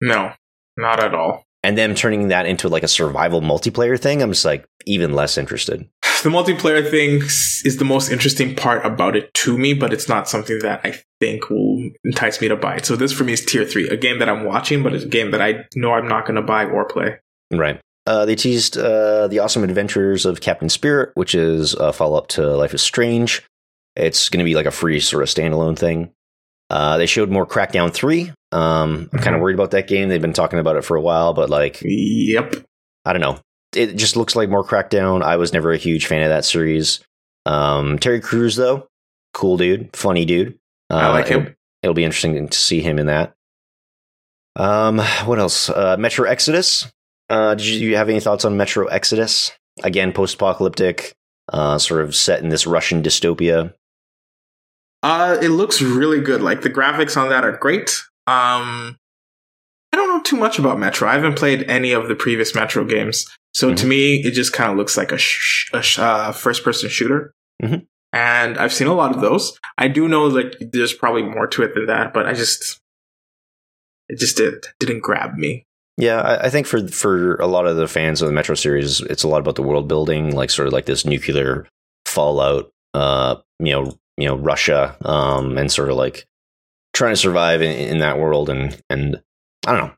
no, 0.00 0.32
not 0.76 1.02
at 1.02 1.14
all. 1.14 1.44
And 1.62 1.76
them 1.76 1.94
turning 1.94 2.28
that 2.28 2.46
into 2.46 2.68
like 2.68 2.82
a 2.82 2.88
survival 2.88 3.42
multiplayer 3.42 4.00
thing, 4.00 4.22
I'm 4.22 4.32
just 4.32 4.46
like 4.46 4.64
even 4.86 5.12
less 5.14 5.36
interested. 5.36 5.86
The 6.22 6.28
multiplayer 6.28 6.88
thing 6.88 7.22
is 7.22 7.78
the 7.78 7.84
most 7.84 8.10
interesting 8.10 8.54
part 8.54 8.84
about 8.84 9.16
it 9.16 9.32
to 9.34 9.56
me, 9.56 9.72
but 9.72 9.90
it's 9.90 10.06
not 10.06 10.28
something 10.28 10.58
that 10.58 10.82
I 10.84 11.00
think 11.18 11.48
will 11.48 11.90
entice 12.04 12.42
me 12.42 12.48
to 12.48 12.56
buy 12.56 12.76
it. 12.76 12.84
So 12.84 12.94
this 12.94 13.10
for 13.10 13.24
me 13.24 13.32
is 13.32 13.44
tier 13.44 13.64
three, 13.64 13.88
a 13.88 13.96
game 13.96 14.18
that 14.18 14.28
I'm 14.28 14.44
watching, 14.44 14.82
but 14.82 14.92
it's 14.92 15.04
a 15.04 15.08
game 15.08 15.30
that 15.30 15.40
I 15.40 15.64
know 15.74 15.92
I'm 15.92 16.08
not 16.08 16.26
going 16.26 16.34
to 16.34 16.42
buy 16.42 16.66
or 16.66 16.84
play. 16.84 17.16
Right. 17.50 17.80
Uh, 18.06 18.26
they 18.26 18.34
teased 18.34 18.76
uh, 18.76 19.28
the 19.28 19.38
awesome 19.38 19.64
adventures 19.64 20.26
of 20.26 20.42
Captain 20.42 20.68
Spirit, 20.68 21.10
which 21.14 21.34
is 21.34 21.72
a 21.72 21.90
follow 21.90 22.18
up 22.18 22.28
to 22.28 22.46
Life 22.54 22.74
is 22.74 22.82
Strange. 22.82 23.42
It's 23.96 24.28
going 24.28 24.40
to 24.40 24.44
be 24.44 24.54
like 24.54 24.66
a 24.66 24.70
free 24.70 25.00
sort 25.00 25.22
of 25.22 25.28
standalone 25.30 25.78
thing. 25.78 26.12
Uh, 26.68 26.98
they 26.98 27.06
showed 27.06 27.30
more 27.30 27.46
Crackdown 27.46 27.92
3. 27.92 28.30
Um, 28.52 29.08
I'm 29.12 29.20
kind 29.20 29.34
of 29.34 29.40
worried 29.40 29.54
about 29.54 29.70
that 29.70 29.88
game. 29.88 30.10
They've 30.10 30.20
been 30.20 30.32
talking 30.34 30.58
about 30.58 30.76
it 30.76 30.84
for 30.84 30.96
a 30.96 31.00
while, 31.00 31.32
but 31.32 31.48
like, 31.48 31.78
Yep. 31.82 32.56
I 33.06 33.12
don't 33.14 33.22
know. 33.22 33.38
It 33.74 33.96
just 33.96 34.16
looks 34.16 34.34
like 34.34 34.48
more 34.48 34.64
Crackdown. 34.64 35.22
I 35.22 35.36
was 35.36 35.52
never 35.52 35.72
a 35.72 35.76
huge 35.76 36.06
fan 36.06 36.22
of 36.22 36.28
that 36.28 36.44
series. 36.44 37.00
Um, 37.46 37.98
Terry 37.98 38.20
Crews, 38.20 38.56
though, 38.56 38.88
cool 39.32 39.56
dude, 39.56 39.94
funny 39.96 40.24
dude. 40.24 40.58
Uh, 40.90 40.96
I 40.96 41.08
like 41.08 41.28
him. 41.28 41.40
It'll, 41.40 41.54
it'll 41.82 41.94
be 41.94 42.04
interesting 42.04 42.48
to 42.48 42.58
see 42.58 42.80
him 42.80 42.98
in 42.98 43.06
that. 43.06 43.32
Um, 44.56 44.98
what 45.24 45.38
else? 45.38 45.70
Uh, 45.70 45.96
Metro 45.98 46.28
Exodus. 46.28 46.90
Uh, 47.28 47.54
did 47.54 47.66
you 47.66 47.96
have 47.96 48.08
any 48.08 48.18
thoughts 48.20 48.44
on 48.44 48.56
Metro 48.56 48.86
Exodus? 48.86 49.52
Again, 49.84 50.12
post-apocalyptic, 50.12 51.12
uh, 51.52 51.78
sort 51.78 52.02
of 52.02 52.14
set 52.14 52.42
in 52.42 52.48
this 52.48 52.66
Russian 52.66 53.02
dystopia. 53.02 53.72
Uh, 55.02 55.38
it 55.40 55.48
looks 55.48 55.80
really 55.80 56.20
good. 56.20 56.42
Like 56.42 56.62
the 56.62 56.70
graphics 56.70 57.16
on 57.16 57.30
that 57.30 57.44
are 57.44 57.56
great. 57.56 58.02
Um, 58.26 58.98
I 59.92 59.96
don't 59.96 60.08
know 60.08 60.22
too 60.22 60.36
much 60.36 60.58
about 60.58 60.78
Metro. 60.78 61.08
I 61.08 61.14
haven't 61.14 61.38
played 61.38 61.70
any 61.70 61.92
of 61.92 62.08
the 62.08 62.14
previous 62.14 62.54
Metro 62.54 62.84
games, 62.84 63.26
so 63.52 63.74
to 63.74 63.84
Mhm. 63.84 63.88
me, 63.88 64.14
it 64.22 64.32
just 64.32 64.52
kind 64.52 64.70
of 64.70 64.76
looks 64.76 64.96
like 64.96 65.12
a, 65.12 65.18
sh- 65.18 65.70
a 65.72 65.82
sh- 65.82 65.98
uh, 65.98 66.32
first-person 66.32 66.88
shooter. 66.88 67.32
Mhm. 67.62 67.86
And 68.12 68.58
I've 68.58 68.72
seen 68.72 68.86
a 68.88 68.94
lot 68.94 69.14
of 69.14 69.20
those. 69.20 69.58
I 69.78 69.86
do 69.88 70.08
know 70.08 70.24
like 70.26 70.56
there's 70.60 70.92
probably 70.92 71.22
more 71.22 71.46
to 71.48 71.62
it 71.62 71.74
than 71.74 71.86
that, 71.86 72.12
but 72.12 72.26
I 72.26 72.32
just 72.34 72.80
it 74.08 74.18
just 74.18 74.36
did, 74.36 74.66
didn't 74.80 75.00
grab 75.00 75.34
me. 75.36 75.64
Yeah, 75.96 76.20
I, 76.20 76.46
I 76.46 76.50
think 76.50 76.66
for 76.66 76.86
for 76.88 77.36
a 77.36 77.46
lot 77.46 77.66
of 77.66 77.76
the 77.76 77.86
fans 77.86 78.20
of 78.22 78.26
the 78.26 78.32
Metro 78.32 78.54
series, 78.54 79.00
it's 79.02 79.22
a 79.22 79.28
lot 79.28 79.40
about 79.40 79.54
the 79.56 79.62
world 79.62 79.86
building, 79.86 80.34
like 80.34 80.50
sort 80.50 80.66
of 80.66 80.72
like 80.72 80.86
this 80.86 81.04
nuclear 81.04 81.68
fallout. 82.06 82.70
Uh, 82.94 83.36
you 83.60 83.72
know, 83.72 83.96
you 84.16 84.26
know, 84.26 84.36
Russia, 84.36 84.96
um, 85.04 85.56
and 85.58 85.70
sort 85.70 85.90
of 85.90 85.96
like 85.96 86.26
trying 86.92 87.12
to 87.12 87.16
survive 87.20 87.62
in, 87.62 87.70
in 87.70 87.98
that 87.98 88.18
world, 88.18 88.48
and 88.50 88.80
and 88.90 89.22
I 89.66 89.76
don't 89.76 89.86
know, 89.88 89.94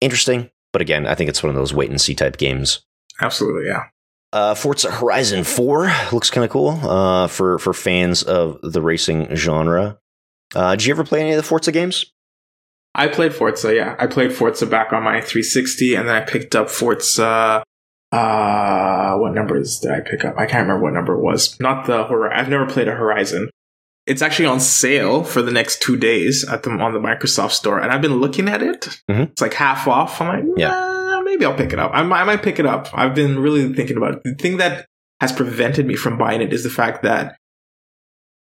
interesting. 0.00 0.50
But 0.72 0.82
again, 0.82 1.06
I 1.06 1.14
think 1.14 1.28
it's 1.28 1.42
one 1.42 1.50
of 1.50 1.56
those 1.56 1.72
wait 1.72 1.90
and 1.90 2.00
see 2.00 2.14
type 2.14 2.36
games. 2.36 2.80
Absolutely, 3.20 3.66
yeah. 3.66 3.84
Uh, 4.32 4.54
Forza 4.54 4.90
Horizon 4.90 5.44
Four 5.44 5.90
looks 6.12 6.30
kind 6.30 6.44
of 6.44 6.50
cool. 6.50 6.70
Uh, 6.82 7.26
for 7.26 7.58
for 7.58 7.72
fans 7.72 8.22
of 8.22 8.58
the 8.62 8.82
racing 8.82 9.34
genre. 9.34 9.98
Uh, 10.54 10.72
did 10.76 10.84
you 10.84 10.92
ever 10.92 11.04
play 11.04 11.20
any 11.20 11.32
of 11.32 11.36
the 11.36 11.42
Forza 11.42 11.72
games? 11.72 12.06
I 12.94 13.06
played 13.06 13.34
Forza, 13.34 13.74
yeah. 13.74 13.94
I 13.98 14.06
played 14.06 14.32
Forza 14.32 14.66
back 14.66 14.92
on 14.92 15.02
my 15.02 15.20
360, 15.20 15.94
and 15.94 16.08
then 16.08 16.16
I 16.16 16.20
picked 16.20 16.56
up 16.56 16.68
Forza. 16.68 17.62
Uh, 18.10 19.14
what 19.16 19.34
numbers 19.34 19.78
did 19.80 19.92
I 19.92 20.00
pick 20.00 20.24
up? 20.24 20.34
I 20.38 20.46
can't 20.46 20.62
remember 20.66 20.82
what 20.82 20.94
number 20.94 21.14
it 21.14 21.22
was. 21.22 21.58
Not 21.60 21.86
the 21.86 22.04
Hor- 22.04 22.32
I've 22.32 22.48
never 22.48 22.66
played 22.66 22.88
a 22.88 22.92
Horizon. 22.92 23.50
It's 24.08 24.22
actually 24.22 24.46
on 24.46 24.58
sale 24.60 25.22
for 25.22 25.42
the 25.42 25.50
next 25.52 25.82
two 25.82 25.96
days 25.96 26.42
at 26.48 26.62
the 26.62 26.70
on 26.70 26.92
the 26.94 26.98
Microsoft 27.00 27.52
Store, 27.52 27.78
and 27.78 27.92
I've 27.92 28.00
been 28.02 28.16
looking 28.20 28.48
at 28.48 28.62
it. 28.62 28.88
Mhm. 29.10 29.30
It's 29.30 29.42
like 29.42 29.54
half 29.54 29.86
off. 29.86 30.20
I'm 30.20 30.28
like, 30.46 30.58
yeah, 30.58 31.20
maybe 31.24 31.44
I'll 31.44 31.54
pick 31.56 31.72
it 31.72 31.78
up. 31.78 31.90
I 31.94 32.02
might, 32.02 32.22
I 32.22 32.24
might 32.24 32.42
pick 32.42 32.58
it 32.58 32.66
up. 32.66 32.88
I've 32.94 33.14
been 33.14 33.38
really 33.38 33.72
thinking 33.74 33.96
about 33.96 34.14
it. 34.14 34.22
The 34.24 34.34
thing 34.34 34.56
that 34.56 34.86
has 35.20 35.32
prevented 35.32 35.86
me 35.86 35.94
from 35.94 36.16
buying 36.16 36.40
it 36.40 36.52
is 36.52 36.62
the 36.64 36.70
fact 36.70 37.02
that 37.02 37.36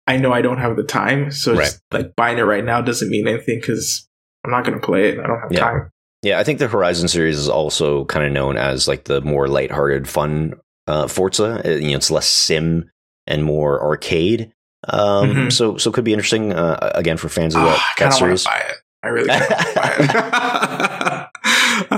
I 0.08 0.18
know 0.18 0.34
I 0.34 0.42
don't 0.42 0.58
have 0.58 0.76
the 0.76 0.84
time. 0.84 1.32
So 1.32 1.58
it's 1.60 1.80
like 1.92 2.16
buying 2.16 2.38
it 2.38 2.42
right 2.44 2.64
now 2.64 2.82
doesn't 2.82 3.10
mean 3.10 3.28
anything 3.28 3.60
because 3.60 4.08
I'm 4.44 4.52
not 4.52 4.66
going 4.66 4.80
to 4.80 4.86
play 4.86 5.10
it. 5.10 5.20
I 5.20 5.28
don't 5.28 5.40
have 5.40 5.52
Yeah. 5.52 5.60
time. 5.60 5.90
Yeah, 6.24 6.40
I 6.40 6.44
think 6.44 6.60
the 6.60 6.68
Horizon 6.68 7.08
series 7.10 7.38
is 7.38 7.50
also 7.50 8.06
kind 8.06 8.26
of 8.26 8.32
known 8.32 8.56
as 8.58 8.88
like 8.88 9.04
the 9.06 9.22
more 9.22 9.48
lighthearted, 9.48 10.08
fun 10.08 10.54
uh, 10.88 11.08
Forza. 11.08 11.62
Uh, 11.66 11.70
You 11.76 11.92
know, 11.92 11.98
it's 11.98 12.12
less 12.12 12.28
sim 12.28 12.90
and 13.28 13.44
more 13.44 13.82
arcade. 13.82 14.52
Um, 14.90 15.34
Mhm. 15.34 15.52
So 15.54 15.78
so 15.78 15.92
could 15.92 16.04
be 16.04 16.14
interesting 16.14 16.54
uh, 16.54 16.92
again 16.96 17.18
for 17.18 17.30
fans 17.30 17.56
of 17.56 17.62
Oh, 17.62 17.66
that, 17.66 17.74
I 17.74 17.78
that 17.78 17.96
kind 17.98 18.14
of 18.14 18.22
want 18.22 18.40
series. 18.40 18.44
buy 18.46 18.58
it. 18.70 18.76
I 19.04 19.08
really 19.10 19.30
want 19.30 19.44
to 19.44 21.30
buy 21.30 21.30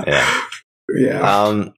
it. 0.02 0.06
Yeah. 0.08 0.40
Yeah. 0.96 1.20
Um, 1.42 1.74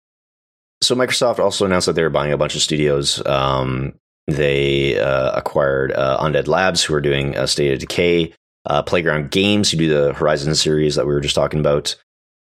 so 0.83 0.95
Microsoft 0.95 1.39
also 1.39 1.65
announced 1.65 1.87
that 1.87 1.95
they 1.95 2.03
were 2.03 2.11
buying 2.11 2.31
a 2.31 2.37
bunch 2.37 2.55
of 2.55 2.61
studios. 2.61 3.25
Um, 3.27 3.95
they 4.27 4.99
uh, 5.01 5.33
acquired 5.33 5.93
uh, 5.93 6.19
Undead 6.23 6.47
Labs, 6.47 6.85
who 6.85 6.95
are 6.95 7.01
doing 7.01 7.35
uh, 7.35 7.47
State 7.47 7.73
of 7.73 7.79
Decay, 7.79 8.35
uh, 8.67 8.83
Playground 8.83 9.31
Games, 9.31 9.71
who 9.71 9.79
do 9.79 9.89
the 9.89 10.13
Horizon 10.13 10.55
series 10.55 10.95
that 10.97 11.07
we 11.07 11.15
were 11.15 11.23
just 11.23 11.35
talking 11.35 11.59
about. 11.59 11.97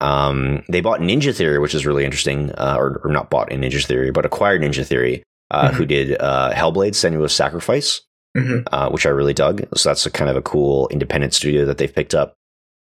Um, 0.03 0.62
they 0.68 0.83
bought 0.83 1.01
Ninja 1.01 1.35
Theory, 1.35 1.59
which 1.59 1.75
is 1.75 1.87
really 1.87 2.05
interesting, 2.05 2.53
uh, 2.53 2.77
or, 2.79 3.01
or 3.05 3.11
not 3.11 3.31
bought 3.31 3.51
in 3.51 3.62
Ninja 3.62 3.83
Theory, 3.85 4.11
but 4.11 4.27
acquired 4.27 4.61
Ninja 4.61 4.85
Theory, 4.87 5.23
uh, 5.51 5.70
Mhm. 5.70 5.75
who 5.75 5.87
did 5.87 6.20
uh, 6.20 6.53
Hellblade: 6.53 6.92
Senua's 6.92 7.33
Sacrifice, 7.35 8.03
Mhm. 8.37 8.62
uh, 8.71 8.88
which 8.90 9.07
I 9.07 9.11
really 9.11 9.35
dug. 9.35 9.66
So 9.77 9.88
that's 9.88 10.07
a 10.07 10.11
kind 10.11 10.31
of 10.31 10.37
a 10.37 10.43
cool 10.43 10.87
independent 10.88 11.35
studio 11.35 11.64
that 11.66 11.79
they've 11.79 11.95
picked 11.95 12.14
up. 12.14 12.35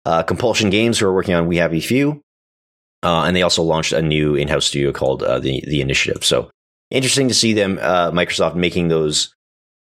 Uh, 0.05 0.23
Compulsion 0.23 0.69
Games, 0.69 0.99
who 0.99 1.05
are 1.05 1.13
working 1.13 1.33
on 1.33 1.47
We 1.47 1.57
Happy 1.57 1.79
Few, 1.81 2.21
uh, 3.03 3.23
and 3.23 3.35
they 3.35 3.41
also 3.41 3.63
launched 3.63 3.93
a 3.93 4.01
new 4.01 4.35
in-house 4.35 4.65
studio 4.65 4.91
called 4.91 5.23
uh, 5.23 5.39
the 5.39 5.63
the 5.67 5.81
Initiative. 5.81 6.23
So 6.23 6.49
interesting 6.91 7.27
to 7.27 7.33
see 7.33 7.53
them, 7.53 7.79
uh, 7.81 8.11
Microsoft, 8.11 8.55
making 8.55 8.87
those 8.87 9.33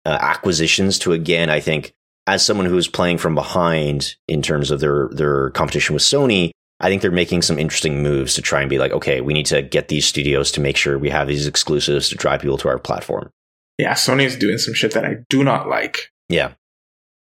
uh, 0.05 0.18
acquisitions 0.20 0.98
to 1.01 1.12
again. 1.12 1.48
I 1.51 1.61
think 1.61 1.92
as 2.27 2.44
someone 2.44 2.66
who 2.66 2.77
is 2.77 2.88
playing 2.88 3.18
from 3.18 3.35
behind 3.35 4.14
in 4.29 4.42
terms 4.42 4.70
of 4.70 4.81
their 4.81 5.09
their 5.12 5.51
competition 5.51 5.94
with 5.94 6.03
Sony, 6.03 6.51
I 6.81 6.88
think 6.88 7.03
they're 7.03 7.11
making 7.12 7.42
some 7.42 7.59
interesting 7.59 8.03
moves 8.03 8.35
to 8.35 8.42
try 8.42 8.61
and 8.61 8.70
be 8.70 8.79
like, 8.79 8.92
okay, 8.92 9.20
we 9.20 9.33
need 9.35 9.46
to 9.46 9.62
get 9.62 9.88
these 9.88 10.07
studios 10.07 10.51
to 10.53 10.61
make 10.61 10.77
sure 10.77 10.98
we 10.98 11.11
have 11.11 11.29
these 11.29 11.46
exclusives 11.46 12.09
to 12.09 12.16
drive 12.16 12.40
people 12.40 12.59
to 12.59 12.68
our 12.68 12.79
platform. 12.79 13.31
Yeah, 13.78 13.92
Sony 13.94 14.24
is 14.24 14.37
doing 14.37 14.58
some 14.58 14.74
shit 14.74 14.92
that 14.92 15.04
I 15.04 15.16
do 15.30 15.42
not 15.44 15.68
like. 15.68 16.11
Yeah. 16.28 16.52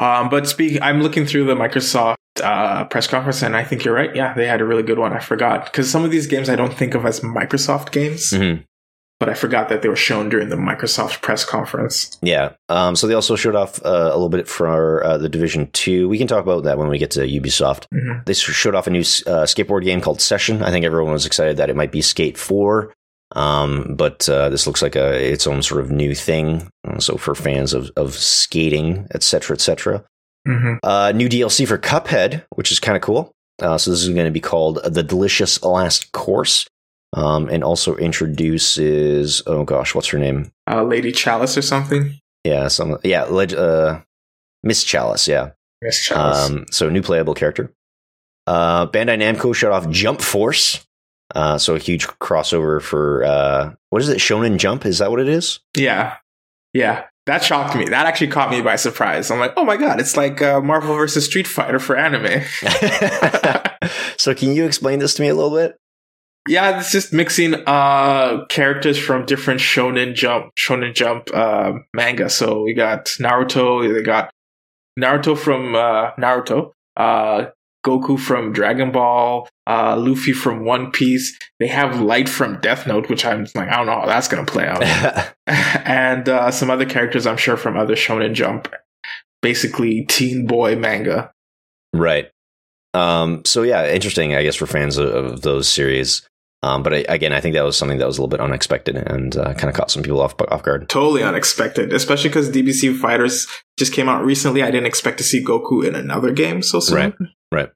Um, 0.00 0.28
but 0.28 0.48
speak, 0.48 0.80
I'm 0.82 1.02
looking 1.02 1.26
through 1.26 1.44
the 1.44 1.54
Microsoft 1.54 2.16
uh, 2.42 2.84
press 2.84 3.06
conference, 3.06 3.42
and 3.42 3.56
I 3.56 3.64
think 3.64 3.84
you're 3.84 3.94
right. 3.94 4.14
Yeah, 4.16 4.32
they 4.34 4.46
had 4.46 4.60
a 4.60 4.64
really 4.64 4.82
good 4.82 4.98
one. 4.98 5.12
I 5.12 5.18
forgot 5.20 5.64
because 5.66 5.90
some 5.90 6.04
of 6.04 6.10
these 6.10 6.26
games 6.26 6.48
I 6.48 6.56
don't 6.56 6.72
think 6.72 6.94
of 6.94 7.04
as 7.04 7.20
Microsoft 7.20 7.90
games, 7.92 8.30
Mhm. 8.32 8.64
but 9.18 9.28
I 9.28 9.34
forgot 9.34 9.68
that 9.68 9.82
they 9.82 9.88
were 9.88 9.96
shown 9.96 10.30
during 10.30 10.48
the 10.48 10.56
Microsoft 10.56 11.20
press 11.20 11.44
conference. 11.44 12.16
Yeah. 12.22 12.52
Um, 12.70 12.96
so 12.96 13.06
they 13.06 13.12
also 13.14 13.36
showed 13.36 13.54
off 13.56 13.84
uh, 13.84 13.88
a 13.88 14.14
little 14.16 14.30
bit 14.30 14.48
for 14.48 15.04
uh, 15.04 15.18
the 15.18 15.28
Division 15.28 15.68
Two. 15.72 16.08
We 16.08 16.16
can 16.16 16.26
talk 16.28 16.42
about 16.42 16.64
that 16.64 16.78
when 16.78 16.88
we 16.88 16.96
get 16.96 17.10
to 17.12 17.20
Ubisoft. 17.20 17.84
Mhm. 17.92 18.24
They 18.24 18.32
showed 18.32 18.74
off 18.74 18.86
a 18.86 18.90
new 18.90 19.00
uh, 19.00 19.44
skateboard 19.44 19.84
game 19.84 20.00
called 20.00 20.22
Session. 20.22 20.62
I 20.62 20.70
think 20.70 20.86
everyone 20.86 21.12
was 21.12 21.26
excited 21.26 21.58
that 21.58 21.68
it 21.68 21.76
might 21.76 21.92
be 21.92 22.00
Skate 22.00 22.38
Four, 22.38 22.94
um, 23.36 23.94
but 23.96 24.28
uh, 24.28 24.48
this 24.48 24.66
looks 24.66 24.82
like 24.82 24.96
a 24.96 25.14
its 25.32 25.46
own 25.46 25.62
sort 25.62 25.80
of 25.80 25.90
new 25.90 26.14
thing. 26.14 26.68
Uh, 26.86 26.98
So 27.00 27.16
for 27.16 27.34
fans 27.34 27.72
of 27.74 27.90
of 27.96 28.14
skating, 28.14 29.06
etc., 29.14 29.54
etc. 29.54 30.04
Mhm. 30.48 30.78
Uh, 30.82 31.12
new 31.14 31.28
DLC 31.28 31.66
for 31.66 31.78
Cuphead, 31.78 32.42
which 32.56 32.72
is 32.72 32.80
kind 32.80 32.96
of 32.96 33.02
cool. 33.02 33.32
Uh, 33.62 33.76
so 33.76 33.90
this 33.90 34.02
is 34.02 34.08
going 34.08 34.24
to 34.24 34.30
be 34.30 34.40
called 34.40 34.80
the 34.84 35.02
Delicious 35.02 35.62
Last 35.62 36.12
Course, 36.12 36.66
um, 37.14 37.48
and 37.50 37.62
also 37.62 37.94
introduces 37.96 39.42
oh 39.46 39.64
gosh, 39.64 39.94
what's 39.94 40.08
her 40.08 40.18
name? 40.18 40.50
Uh, 40.70 40.82
Lady 40.82 41.12
Chalice 41.12 41.56
or 41.58 41.62
something. 41.62 42.18
Yeah, 42.44 42.68
some 42.68 42.98
yeah, 43.04 43.24
leg, 43.24 43.52
uh, 43.54 44.00
Miss 44.62 44.82
Chalice. 44.84 45.28
Yeah. 45.28 45.50
Miss 45.82 46.00
Chalice. 46.02 46.48
Um, 46.50 46.66
so 46.70 46.88
new 46.90 47.02
playable 47.02 47.34
character. 47.34 47.70
Uh, 48.46 48.86
Bandai 48.86 49.18
Namco 49.20 49.54
shut 49.54 49.72
off 49.72 49.88
Jump 49.90 50.20
Force. 50.20 50.84
Uh, 51.34 51.58
so 51.58 51.74
a 51.74 51.78
huge 51.78 52.06
crossover 52.06 52.82
for 52.82 53.24
uh, 53.24 53.72
what 53.90 54.02
is 54.02 54.08
it? 54.08 54.18
Shonen 54.18 54.58
Jump? 54.58 54.84
Is 54.84 54.98
that 54.98 55.10
what 55.10 55.20
it 55.20 55.28
is? 55.28 55.60
yeah, 55.76 56.16
yeah. 56.72 57.04
That 57.26 57.44
shocked 57.44 57.76
me. 57.76 57.84
That 57.84 58.06
actually 58.06 58.28
caught 58.28 58.50
me 58.50 58.60
by 58.60 58.76
surprise. 58.76 59.30
I'm 59.30 59.38
like, 59.38 59.52
oh 59.56 59.64
my 59.64 59.76
god, 59.76 60.00
it's 60.00 60.16
like 60.16 60.42
uh, 60.42 60.60
Marvel 60.60 60.96
versus 60.96 61.26
Street 61.26 61.46
Fighter 61.46 61.78
for 61.78 61.96
anime. 61.96 62.42
so 64.16 64.34
can 64.34 64.52
you 64.54 64.64
explain 64.64 64.98
this 64.98 65.14
to 65.14 65.22
me 65.22 65.28
a 65.28 65.34
little 65.34 65.54
bit? 65.56 65.76
Yeah, 66.48 66.80
it's 66.80 66.90
just 66.90 67.12
mixing 67.12 67.54
uh 67.66 68.46
characters 68.46 68.98
from 68.98 69.26
different 69.26 69.60
Shonen 69.60 70.14
Jump 70.14 70.54
Shonen 70.56 70.94
Jump 70.94 71.28
uh, 71.32 71.74
manga. 71.94 72.30
So 72.30 72.62
we 72.62 72.74
got 72.74 73.04
Naruto, 73.20 73.92
they 73.92 74.02
got 74.02 74.32
Naruto 74.98 75.38
from 75.38 75.74
uh, 75.74 76.12
Naruto, 76.12 76.72
uh, 76.96 77.46
Goku 77.84 78.18
from 78.18 78.52
Dragon 78.52 78.92
Ball, 78.92 79.48
uh, 79.66 79.96
Luffy 79.96 80.32
from 80.32 80.64
One 80.64 80.90
Piece. 80.90 81.38
They 81.58 81.68
have 81.68 82.00
Light 82.00 82.28
from 82.28 82.60
Death 82.60 82.86
Note, 82.86 83.08
which 83.08 83.24
I'm 83.24 83.46
like, 83.54 83.68
I 83.68 83.76
don't 83.76 83.86
know 83.86 84.00
how 84.00 84.06
that's 84.06 84.28
gonna 84.28 84.44
play 84.44 84.66
out, 84.66 84.82
and 85.86 86.28
uh, 86.28 86.50
some 86.50 86.70
other 86.70 86.86
characters 86.86 87.26
I'm 87.26 87.36
sure 87.36 87.56
from 87.56 87.76
other 87.76 87.94
Shonen 87.94 88.34
Jump, 88.34 88.72
basically 89.42 90.04
teen 90.06 90.46
boy 90.46 90.76
manga. 90.76 91.32
right. 91.92 92.30
Um, 92.92 93.44
so 93.44 93.62
yeah, 93.62 93.88
interesting. 93.88 94.34
I 94.34 94.42
guess 94.42 94.56
for 94.56 94.66
fans 94.66 94.96
of, 94.96 95.08
of 95.08 95.42
those 95.42 95.68
series. 95.68 96.28
Um, 96.62 96.82
but 96.82 96.92
I, 96.92 97.04
again, 97.08 97.32
I 97.32 97.40
think 97.40 97.54
that 97.54 97.62
was 97.62 97.76
something 97.76 97.98
that 97.98 98.06
was 98.06 98.18
a 98.18 98.20
little 98.20 98.28
bit 98.28 98.40
unexpected 98.40 98.96
and 98.96 99.34
uh, 99.36 99.54
kind 99.54 99.70
of 99.70 99.74
caught 99.74 99.90
some 99.90 100.02
people 100.02 100.20
off 100.20 100.34
off 100.48 100.62
guard. 100.62 100.88
Totally 100.88 101.22
unexpected, 101.22 101.92
especially 101.92 102.28
because 102.28 102.50
DBC 102.50 102.98
Fighters 102.98 103.46
just 103.80 103.92
came 103.92 104.08
out 104.08 104.24
recently. 104.24 104.62
I 104.62 104.70
didn't 104.70 104.86
expect 104.86 105.18
to 105.18 105.24
see 105.24 105.44
Goku 105.44 105.84
in 105.84 105.96
another 105.96 106.30
game 106.30 106.62
so 106.62 106.78
soon. 106.78 106.94
Right. 107.50 107.70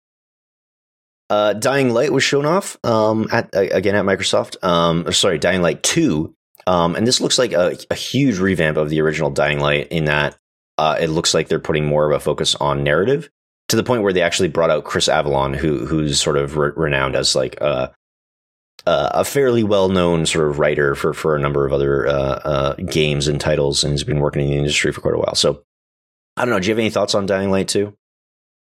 Uh, 1.30 1.54
Dying 1.54 1.92
Light 1.92 2.12
was 2.12 2.22
shown 2.22 2.46
off 2.46 2.76
um, 2.84 3.26
at 3.32 3.52
uh, 3.56 3.60
again 3.72 3.96
at 3.96 4.04
Microsoft. 4.04 4.62
Um, 4.62 5.08
or 5.08 5.12
sorry, 5.12 5.38
Dying 5.38 5.62
Light 5.62 5.82
Two, 5.82 6.34
um, 6.66 6.94
and 6.94 7.06
this 7.06 7.20
looks 7.20 7.38
like 7.38 7.52
a, 7.52 7.76
a 7.90 7.94
huge 7.94 8.38
revamp 8.38 8.76
of 8.76 8.90
the 8.90 9.00
original 9.00 9.30
Dying 9.30 9.58
Light 9.58 9.88
in 9.88 10.04
that 10.04 10.36
uh, 10.78 10.96
it 11.00 11.08
looks 11.08 11.34
like 11.34 11.48
they're 11.48 11.58
putting 11.58 11.86
more 11.86 12.08
of 12.08 12.14
a 12.14 12.20
focus 12.20 12.54
on 12.56 12.84
narrative 12.84 13.30
to 13.68 13.76
the 13.76 13.82
point 13.82 14.02
where 14.02 14.12
they 14.12 14.22
actually 14.22 14.48
brought 14.48 14.70
out 14.70 14.84
Chris 14.84 15.08
Avellone, 15.08 15.56
who 15.56 15.86
who's 15.86 16.20
sort 16.20 16.36
of 16.36 16.56
re- 16.56 16.72
renowned 16.76 17.16
as 17.16 17.34
like 17.34 17.58
a 17.60 17.92
uh, 18.86 19.08
a 19.12 19.24
fairly 19.24 19.64
well 19.64 19.88
known 19.88 20.26
sort 20.26 20.48
of 20.48 20.58
writer 20.58 20.94
for 20.94 21.14
for 21.14 21.34
a 21.34 21.40
number 21.40 21.64
of 21.66 21.72
other 21.72 22.06
uh, 22.06 22.12
uh, 22.12 22.74
games 22.74 23.28
and 23.28 23.40
titles, 23.40 23.82
and 23.82 23.92
has 23.92 24.04
been 24.04 24.20
working 24.20 24.42
in 24.42 24.50
the 24.50 24.58
industry 24.58 24.92
for 24.92 25.00
quite 25.00 25.14
a 25.14 25.18
while. 25.18 25.34
So. 25.34 25.62
I 26.36 26.44
don't 26.44 26.50
know. 26.54 26.60
Do 26.60 26.66
you 26.68 26.72
have 26.72 26.78
any 26.78 26.90
thoughts 26.90 27.14
on 27.14 27.26
Dying 27.26 27.50
Light 27.50 27.68
2? 27.68 27.92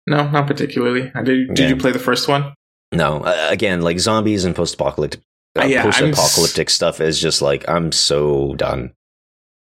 No, 0.08 0.28
not 0.30 0.46
particularly. 0.46 1.10
Did, 1.24 1.48
did 1.54 1.58
Yeah. 1.58 1.68
you 1.68 1.76
play 1.76 1.90
the 1.92 1.98
first 1.98 2.28
one? 2.28 2.54
No, 2.92 3.22
uh, 3.24 3.48
again, 3.50 3.82
like 3.82 3.98
zombies 3.98 4.44
and 4.44 4.54
post-apocalyptic, 4.54 5.20
uh, 5.58 5.62
Uh, 5.62 5.66
yeah, 5.66 5.82
I'm 5.82 5.88
s- 5.88 5.98
post-apocalyptic 6.00 6.70
stuff 6.70 7.00
is 7.00 7.20
just 7.20 7.42
like 7.42 7.68
I'm 7.68 7.90
so 7.92 8.54
done. 8.54 8.92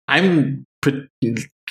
I'm 0.08 0.65
par- 0.82 1.08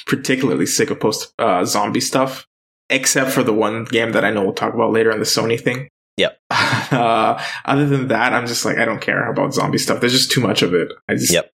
particularly 0.07 0.66
sick 0.66 0.90
of 0.90 1.00
post 1.00 1.33
uh, 1.38 1.64
zombie 1.64 2.00
stuff, 2.00 2.46
except 2.90 3.31
for 3.31 3.42
the 3.42 3.52
one 3.52 3.85
game 3.85 4.12
that 4.12 4.24
I 4.24 4.31
know 4.31 4.42
we'll 4.42 4.52
talk 4.52 4.74
about 4.74 4.92
later 4.92 5.12
on 5.12 5.18
the 5.18 5.24
Sony 5.24 5.59
thing. 5.61 5.88
Yep. 6.16 6.38
Uh, 6.90 7.38
other 7.66 7.87
than 7.87 8.09
that, 8.09 8.33
I'm 8.33 8.46
just 8.46 8.64
like 8.64 8.78
I 8.78 8.87
don't 8.87 9.00
care 9.02 9.31
about 9.31 9.52
zombie 9.52 9.76
stuff. 9.76 10.00
There's 10.00 10.12
just 10.14 10.31
too 10.31 10.40
much 10.40 10.62
of 10.62 10.72
it. 10.72 10.88
I 11.07 11.14
just 11.16 11.31
Yep. 11.33 11.50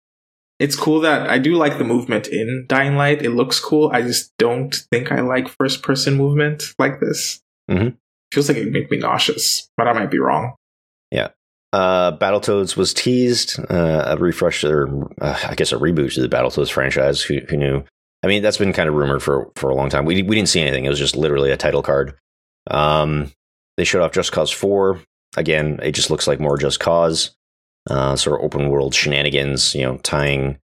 It's 0.61 0.75
cool 0.75 0.99
that 1.01 1.27
I 1.27 1.39
do 1.39 1.55
like 1.55 1.79
the 1.79 1.83
movement 1.83 2.27
in 2.27 2.65
Dying 2.67 2.95
Light. 2.95 3.23
It 3.23 3.31
looks 3.31 3.59
cool. 3.59 3.89
I 3.91 4.03
just 4.03 4.31
don't 4.37 4.73
think 4.91 5.11
I 5.11 5.21
like 5.21 5.47
first 5.49 5.81
person 5.81 6.15
movement 6.15 6.73
like 6.77 6.99
this. 6.99 7.41
Mhm. 7.69 7.97
Feels 8.31 8.47
like 8.47 8.57
it 8.59 8.71
make 8.71 8.91
me 8.91 8.97
nauseous, 8.97 9.67
but 9.75 9.87
I 9.87 9.93
might 9.93 10.11
be 10.11 10.19
wrong. 10.19 10.53
Yeah. 11.09 11.29
Uh, 11.73 12.15
Battletoads 12.17 12.77
was 12.77 12.93
teased, 12.93 13.57
uh, 13.71 14.03
a 14.07 14.17
refresh 14.17 14.63
or 14.63 14.87
uh, 15.19 15.39
I 15.47 15.55
guess 15.55 15.71
a 15.71 15.77
reboot 15.77 16.13
to 16.13 16.21
the 16.21 16.29
Battletoads 16.29 16.71
franchise. 16.71 17.21
Who, 17.21 17.39
who 17.49 17.57
knew? 17.57 17.83
I 18.23 18.27
mean, 18.27 18.43
that's 18.43 18.57
been 18.57 18.73
kind 18.73 18.87
of 18.87 18.93
rumored 18.95 19.23
for 19.23 19.49
for 19.55 19.69
a 19.69 19.75
long 19.75 19.89
time. 19.89 20.05
We 20.05 20.21
we 20.21 20.35
didn't 20.35 20.49
see 20.49 20.61
anything. 20.61 20.85
It 20.85 20.89
was 20.89 20.99
just 20.99 21.15
literally 21.15 21.49
a 21.49 21.57
title 21.57 21.81
card. 21.81 22.13
Um, 22.69 23.31
they 23.77 23.83
showed 23.83 24.03
off 24.03 24.11
Just 24.11 24.31
Cause 24.31 24.51
Four. 24.51 24.99
Again, 25.37 25.79
it 25.81 25.93
just 25.93 26.11
looks 26.11 26.27
like 26.27 26.39
more 26.39 26.57
Just 26.57 26.79
Cause, 26.79 27.31
uh, 27.89 28.15
sort 28.15 28.39
of 28.39 28.45
open 28.45 28.69
world 28.69 28.93
shenanigans. 28.93 29.73
You 29.75 29.83
know, 29.83 29.97
tying 29.97 30.57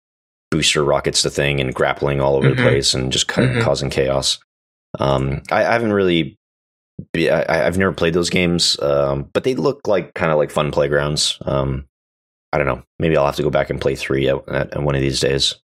booster 0.50 0.84
rockets 0.84 1.22
to 1.22 1.30
thing 1.30 1.60
and 1.60 1.74
grappling 1.74 2.20
all 2.20 2.36
over 2.36 2.48
Mhm. 2.50 2.56
the 2.56 2.62
place 2.62 2.94
and 2.94 3.10
just 3.12 3.26
kind 3.28 3.48
of 3.50 3.56
Mhm. 3.56 3.62
causing 3.62 3.90
chaos. 3.90 4.38
Um, 5.00 5.42
I, 5.50 5.64
I 5.64 5.72
haven't 5.72 5.92
really. 5.92 6.36
be- 7.12 7.28
I, 7.28 7.66
I've 7.66 7.76
never 7.76 7.92
played 7.92 8.14
those 8.14 8.30
games, 8.30 8.78
um, 8.80 9.28
but 9.32 9.42
they 9.42 9.56
look 9.56 9.88
like 9.88 10.14
kind 10.14 10.30
of 10.30 10.38
like 10.38 10.52
fun 10.52 10.70
playgrounds. 10.70 11.38
Um, 11.44 11.86
I 12.52 12.58
don't 12.58 12.68
know. 12.68 12.84
Maybe 13.00 13.16
I'll 13.16 13.26
have 13.26 13.34
to 13.34 13.42
go 13.42 13.50
back 13.50 13.68
and 13.68 13.80
play 13.80 13.96
three 13.96 14.28
at, 14.28 14.48
at 14.48 14.80
one 14.80 14.94
of 14.94 15.00
these 15.00 15.18
days. 15.18 15.56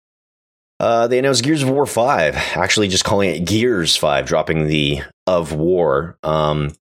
Uh, 0.80 1.06
they 1.06 1.20
announced 1.20 1.44
Gears 1.44 1.62
of 1.62 1.70
War 1.70 1.86
Five, 1.86 2.34
actually 2.56 2.88
just 2.88 3.04
calling 3.04 3.30
it 3.30 3.46
Gears 3.46 3.94
Five, 3.96 4.26
dropping 4.26 4.66
the 4.66 5.02
of 5.28 5.52
War. 5.52 6.18
Um, 6.24 6.72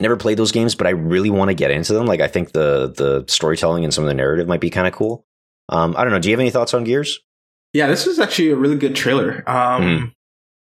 never 0.00 0.16
played 0.16 0.36
those 0.38 0.52
games, 0.52 0.74
but 0.74 0.86
I 0.86 0.90
really 0.90 1.30
want 1.30 1.48
to 1.50 1.54
get 1.54 1.70
into 1.70 1.92
them. 1.94 2.06
Like 2.06 2.20
I 2.20 2.28
think 2.28 2.52
the 2.52 2.92
the 2.96 3.24
storytelling 3.28 3.84
and 3.84 3.92
some 3.94 4.04
of 4.04 4.08
the 4.08 4.14
narrative 4.14 4.46
might 4.48 4.60
be 4.60 4.70
kind 4.70 4.86
of 4.86 4.92
cool. 4.92 5.24
Um, 5.68 5.94
I 5.96 6.04
don't 6.04 6.12
know. 6.12 6.18
Do 6.18 6.28
you 6.28 6.34
have 6.34 6.40
any 6.40 6.50
thoughts 6.50 6.74
on 6.74 6.84
Gears? 6.84 7.20
Yeah, 7.72 7.88
this 7.88 8.06
was 8.06 8.18
actually 8.18 8.50
a 8.50 8.56
really 8.56 8.76
good 8.76 8.94
trailer. 8.96 9.42
Um, 9.48 9.82
Mhm. 9.82 10.12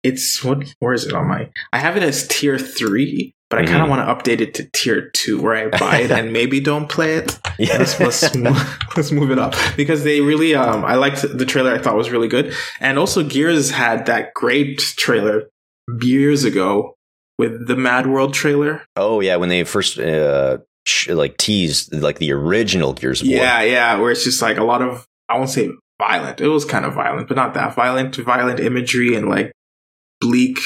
It's 0.04 0.44
what? 0.44 0.74
Where 0.80 0.94
is 0.94 1.06
it 1.06 1.14
on 1.14 1.28
my? 1.30 1.50
I 1.72 1.78
have 1.80 1.96
it 1.96 2.04
as 2.04 2.28
tier 2.28 2.60
three, 2.60 3.34
but 3.50 3.60
I 3.60 3.66
kind 3.66 3.78
of 3.82 3.88
Mhm. 3.88 3.90
want 3.90 4.26
to 4.26 4.32
update 4.32 4.42
it 4.42 4.54
to 4.56 4.70
tier 4.74 5.10
two, 5.14 5.42
where 5.42 5.56
I 5.56 5.68
buy 5.78 6.00
it 6.00 6.12
and 6.12 6.34
maybe 6.40 6.60
don't 6.60 6.90
play 6.90 7.16
it. 7.16 7.40
Yeah. 7.58 7.78
let's, 7.78 7.98
let's, 8.02 8.36
move, 8.36 8.78
let's 8.98 9.12
move 9.14 9.32
it 9.32 9.40
up 9.40 9.56
because 9.78 10.04
they 10.04 10.20
really 10.22 10.56
um 10.56 10.84
i 10.84 10.96
liked 10.96 11.22
the 11.22 11.46
trailer 11.46 11.72
i 11.72 11.78
thought 11.78 11.96
was 11.96 12.10
really 12.10 12.28
good 12.28 12.52
and 12.80 12.98
also 12.98 13.24
gears 13.24 13.70
had 13.70 14.08
that 14.08 14.34
great 14.34 14.80
trailer 14.80 15.44
years 16.02 16.44
ago 16.46 16.96
with 17.40 17.68
the 17.68 17.76
mad 17.76 18.08
world 18.08 18.34
trailer 18.34 18.82
oh 18.96 19.20
yeah, 19.20 19.36
when 19.38 19.50
they 19.50 19.64
first 19.64 20.00
uh, 20.00 20.58
sh- 20.86 21.10
like 21.10 21.38
teased 21.38 21.94
like 21.94 22.20
the 22.20 22.32
original 22.32 22.94
Gears 22.94 23.22
of 23.22 23.28
War. 23.28 23.38
yeah 23.38 23.62
yeah 23.62 23.98
where 24.00 24.12
it's 24.12 24.24
just 24.24 24.42
like 24.42 24.58
a 24.58 24.64
lot 24.64 24.82
of 24.82 25.06
i 25.30 25.38
won't 25.38 25.50
say 25.50 25.70
violent 26.00 26.42
it 26.42 26.48
was 26.48 26.66
kind 26.66 26.86
of 26.86 26.94
violent 26.94 27.28
but 27.28 27.38
not 27.38 27.54
that 27.54 27.74
violent 27.76 28.16
violent 28.18 28.60
imagery 28.60 29.16
and 29.16 29.30
like 29.30 29.52
bleak 30.22 30.60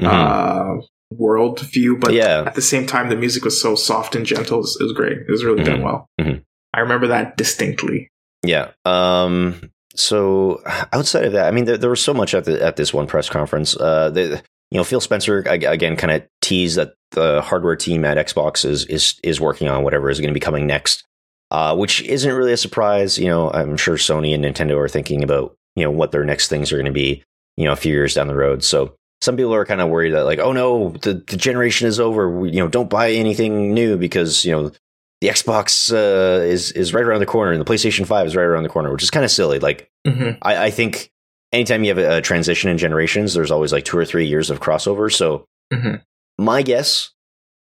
Mhm. 0.00 0.06
uh 0.08 0.82
world 1.14 1.60
view 1.60 1.98
but 1.98 2.12
Yeah. 2.14 2.44
at 2.46 2.54
the 2.54 2.62
same 2.62 2.86
time 2.86 3.10
the 3.10 3.16
music 3.16 3.44
was 3.44 3.60
so 3.60 3.74
soft 3.74 4.14
and 4.16 4.24
gentle 4.24 4.58
it 4.58 4.62
was, 4.62 4.76
it 4.80 4.84
was 4.84 4.92
great 4.92 5.18
it 5.18 5.30
was 5.30 5.44
really 5.44 5.62
done 5.64 5.80
Mhm. 5.80 5.84
well 5.84 6.06
Mhm. 6.20 6.42
i 6.74 6.80
remember 6.80 7.06
that 7.08 7.36
distinctly 7.36 8.08
Yeah. 8.44 8.70
Um. 8.84 9.70
So 9.94 10.62
outside 10.92 11.26
of 11.26 11.32
that, 11.34 11.46
I 11.46 11.50
mean, 11.52 11.66
there, 11.66 11.76
there 11.78 11.90
was 11.90 12.00
so 12.00 12.12
much 12.14 12.34
at 12.34 12.44
the 12.44 12.60
at 12.60 12.74
this 12.76 12.92
one 12.92 13.06
press 13.06 13.28
conference. 13.28 13.76
Uh, 13.76 14.10
the, 14.10 14.42
you 14.72 14.78
know, 14.78 14.84
Phil 14.84 15.02
Spencer 15.02 15.40
again 15.40 15.96
kind 15.96 16.14
of 16.14 16.22
teased 16.40 16.78
that 16.78 16.94
the 17.10 17.42
hardware 17.42 17.76
team 17.76 18.06
at 18.06 18.16
Xbox 18.16 18.64
is 18.64 18.86
is 18.86 19.20
is 19.22 19.38
working 19.38 19.68
on 19.68 19.84
whatever 19.84 20.08
is 20.08 20.18
going 20.18 20.30
to 20.30 20.34
be 20.34 20.40
coming 20.40 20.66
next. 20.66 21.04
Uh, 21.50 21.76
which 21.76 22.00
isn't 22.00 22.32
really 22.32 22.54
a 22.54 22.56
surprise. 22.56 23.18
You 23.18 23.26
know, 23.26 23.50
I'm 23.50 23.76
sure 23.76 23.96
Sony 23.96 24.34
and 24.34 24.42
Nintendo 24.42 24.78
are 24.78 24.88
thinking 24.88 25.22
about 25.22 25.54
you 25.76 25.84
know 25.84 25.90
what 25.90 26.10
their 26.10 26.24
next 26.24 26.48
things 26.48 26.72
are 26.72 26.76
going 26.76 26.86
to 26.86 26.90
be. 26.90 27.22
You 27.58 27.66
know, 27.66 27.72
a 27.72 27.76
few 27.76 27.92
years 27.92 28.14
down 28.14 28.28
the 28.28 28.34
road. 28.34 28.64
So 28.64 28.96
some 29.20 29.36
people 29.36 29.54
are 29.54 29.66
kind 29.66 29.82
of 29.82 29.90
worried 29.90 30.14
that 30.14 30.24
like, 30.24 30.38
oh 30.38 30.52
no, 30.52 30.92
the, 31.02 31.22
the 31.28 31.36
generation 31.36 31.86
is 31.86 32.00
over. 32.00 32.30
We, 32.30 32.52
you 32.52 32.60
know, 32.60 32.68
don't 32.68 32.88
buy 32.88 33.12
anything 33.12 33.74
new 33.74 33.98
because 33.98 34.42
you 34.46 34.52
know 34.52 34.72
the 35.20 35.28
Xbox 35.28 35.92
uh, 35.92 36.40
is 36.44 36.72
is 36.72 36.94
right 36.94 37.04
around 37.04 37.20
the 37.20 37.26
corner 37.26 37.52
and 37.52 37.60
the 37.60 37.70
PlayStation 37.70 38.06
Five 38.06 38.26
is 38.26 38.34
right 38.34 38.42
around 38.42 38.62
the 38.62 38.70
corner, 38.70 38.90
which 38.90 39.02
is 39.02 39.10
kind 39.10 39.26
of 39.26 39.30
silly. 39.30 39.58
Like 39.58 39.90
mm-hmm. 40.06 40.38
I, 40.40 40.64
I 40.64 40.70
think 40.70 41.12
anytime 41.52 41.84
you 41.84 41.88
have 41.94 41.98
a, 41.98 42.18
a 42.18 42.20
transition 42.22 42.70
in 42.70 42.78
generations, 42.78 43.34
there's 43.34 43.50
always 43.50 43.72
like 43.72 43.84
two 43.84 43.98
or 43.98 44.04
three 44.04 44.26
years 44.26 44.50
of 44.50 44.60
crossover. 44.60 45.12
So 45.12 45.44
Mhm. 45.72 46.02
my 46.38 46.62
guess, 46.62 47.10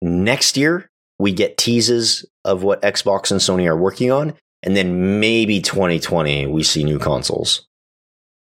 next 0.02 0.56
year 0.56 0.88
we 1.18 1.32
get 1.32 1.56
teases 1.58 2.24
of 2.44 2.62
what 2.62 2.80
Xbox 2.82 3.30
and 3.30 3.40
Sony 3.40 3.66
are 3.66 3.76
working 3.76 4.10
on, 4.10 4.34
and 4.62 4.76
then 4.76 5.20
maybe 5.20 5.60
2020 5.60 6.46
we 6.46 6.62
see 6.62 6.84
new 6.84 6.98
consoles. 6.98 7.66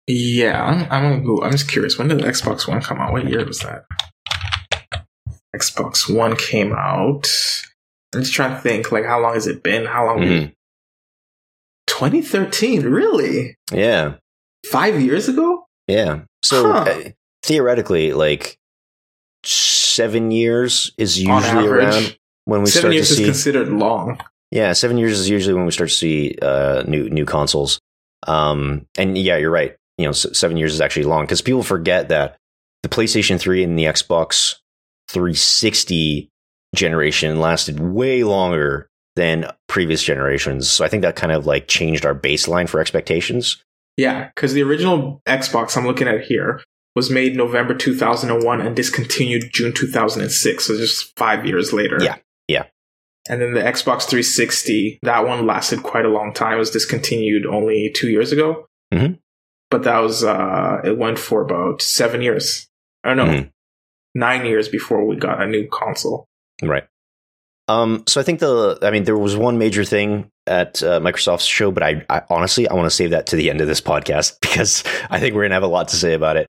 Yeah, 0.07 0.63
I'm, 0.63 0.81
I'm 0.91 1.11
gonna 1.11 1.25
go. 1.25 1.43
I'm 1.43 1.51
just 1.51 1.69
curious. 1.69 1.97
When 1.97 2.07
did 2.07 2.19
the 2.19 2.23
Xbox 2.23 2.67
One 2.67 2.81
come 2.81 2.99
out? 2.99 3.11
What 3.11 3.27
year 3.29 3.45
was 3.45 3.59
that? 3.59 3.83
Xbox 5.55 6.13
One 6.13 6.35
came 6.35 6.71
out. 6.73 7.27
I'm 8.15 8.21
just 8.21 8.33
trying 8.33 8.51
to 8.55 8.61
think. 8.61 8.91
Like, 8.91 9.05
how 9.05 9.19
long 9.21 9.33
has 9.33 9.47
it 9.47 9.63
been? 9.63 9.85
How 9.85 10.05
long? 10.05 10.19
Mhm. 10.19 10.53
2013. 11.87 12.83
Really? 12.83 13.55
Yeah, 13.71 14.15
Five 14.71 14.99
years 15.01 15.27
ago? 15.27 15.65
yeah. 15.87 16.21
So 16.43 16.71
Huh. 16.71 16.79
uh, 16.89 17.03
theoretically, 17.43 18.13
like 18.13 18.57
seven 19.43 20.31
years 20.31 20.91
is 20.97 21.19
usually 21.21 21.67
around 21.67 22.17
when 22.45 22.61
we 22.61 22.69
Seven 22.69 22.91
start 22.91 22.93
to 22.93 22.99
is 22.99 23.17
see. 23.17 23.25
considered 23.25 23.69
long. 23.69 24.19
Yeah, 24.51 24.73
seven 24.73 24.97
years 24.97 25.19
is 25.19 25.29
usually 25.29 25.53
when 25.55 25.65
we 25.65 25.71
start 25.71 25.89
to 25.89 25.95
see 25.95 26.37
uh, 26.41 26.83
new 26.87 27.09
new 27.09 27.25
consoles. 27.25 27.79
Um, 28.27 28.85
and 28.97 29.17
yeah, 29.17 29.37
you're 29.37 29.51
right. 29.51 29.75
You 29.97 30.05
know, 30.05 30.11
seven 30.11 30.57
years 30.57 30.73
is 30.73 30.81
actually 30.81 31.03
long 31.05 31.23
because 31.25 31.41
people 31.41 31.63
forget 31.63 32.09
that 32.09 32.37
the 32.83 32.89
PlayStation 32.89 33.39
3 33.39 33.63
and 33.63 33.77
the 33.77 33.85
Xbox 33.85 34.55
360 35.09 36.29
generation 36.75 37.39
lasted 37.39 37.79
way 37.79 38.23
longer 38.23 38.89
than 39.15 39.51
previous 39.67 40.03
generations. 40.03 40.69
So 40.69 40.85
I 40.85 40.87
think 40.87 41.01
that 41.01 41.15
kind 41.15 41.31
of 41.31 41.45
like 41.45 41.67
changed 41.67 42.05
our 42.05 42.13
baseline 42.15 42.69
for 42.69 42.79
expectations. 42.79 43.63
Yeah, 43.97 44.29
because 44.33 44.53
the 44.53 44.63
original 44.63 45.21
Xbox 45.25 45.75
I'm 45.75 45.85
looking 45.87 46.07
at 46.07 46.21
here 46.21 46.61
was 46.95 47.09
made 47.09 47.35
November 47.35 47.73
2001 47.75 48.61
and 48.61 48.75
discontinued 48.75 49.51
June 49.53 49.73
2006. 49.73 50.65
So 50.65 50.77
just 50.77 51.15
five 51.17 51.45
years 51.45 51.73
later. 51.73 51.97
Yeah, 52.01 52.15
yeah. 52.47 52.63
And 53.29 53.41
then 53.41 53.53
the 53.53 53.61
Xbox 53.61 54.03
360, 54.03 54.99
that 55.01 55.25
one 55.27 55.45
lasted 55.45 55.83
quite 55.83 56.05
a 56.05 56.09
long 56.09 56.33
time. 56.33 56.53
It 56.53 56.59
was 56.59 56.71
discontinued 56.71 57.45
only 57.45 57.91
two 57.93 58.09
years 58.09 58.31
ago. 58.31 58.67
Mhm. 58.93 59.19
But 59.69 59.83
that 59.83 59.99
was, 59.99 60.23
uh, 60.23 60.81
it 60.83 60.97
went 60.97 61.19
for 61.19 61.41
about 61.41 61.81
seven 61.81 62.21
years. 62.21 62.67
I 63.03 63.13
don't 63.13 63.17
know, 63.17 63.47
nine 64.15 64.45
years 64.45 64.69
before 64.69 65.05
we 65.05 65.17
got 65.17 65.41
a 65.41 65.45
new 65.45 65.67
console. 65.67 66.27
Right. 66.63 66.85
Um, 67.67 68.03
so 68.07 68.21
I 68.21 68.23
think 68.23 68.39
the, 68.39 68.79
I 68.81 68.91
mean, 68.91 69.03
there 69.03 69.17
was 69.17 69.35
one 69.35 69.57
major 69.57 69.83
thing 69.83 70.31
at 70.47 70.81
uh, 70.83 70.99
Microsoft's 70.99 71.45
show, 71.45 71.71
but 71.71 71.83
I, 71.83 72.05
I 72.09 72.21
honestly, 72.29 72.67
I 72.67 72.73
want 72.73 72.85
to 72.87 72.95
save 72.95 73.11
that 73.11 73.27
to 73.27 73.35
the 73.35 73.49
end 73.49 73.61
of 73.61 73.67
this 73.67 73.81
podcast 73.81 74.37
because 74.41 74.83
I 75.09 75.19
think 75.19 75.35
we're 75.35 75.41
going 75.43 75.51
to 75.51 75.55
have 75.55 75.63
a 75.63 75.67
lot 75.67 75.89
to 75.89 75.95
say 75.95 76.13
about 76.13 76.37
it. 76.37 76.47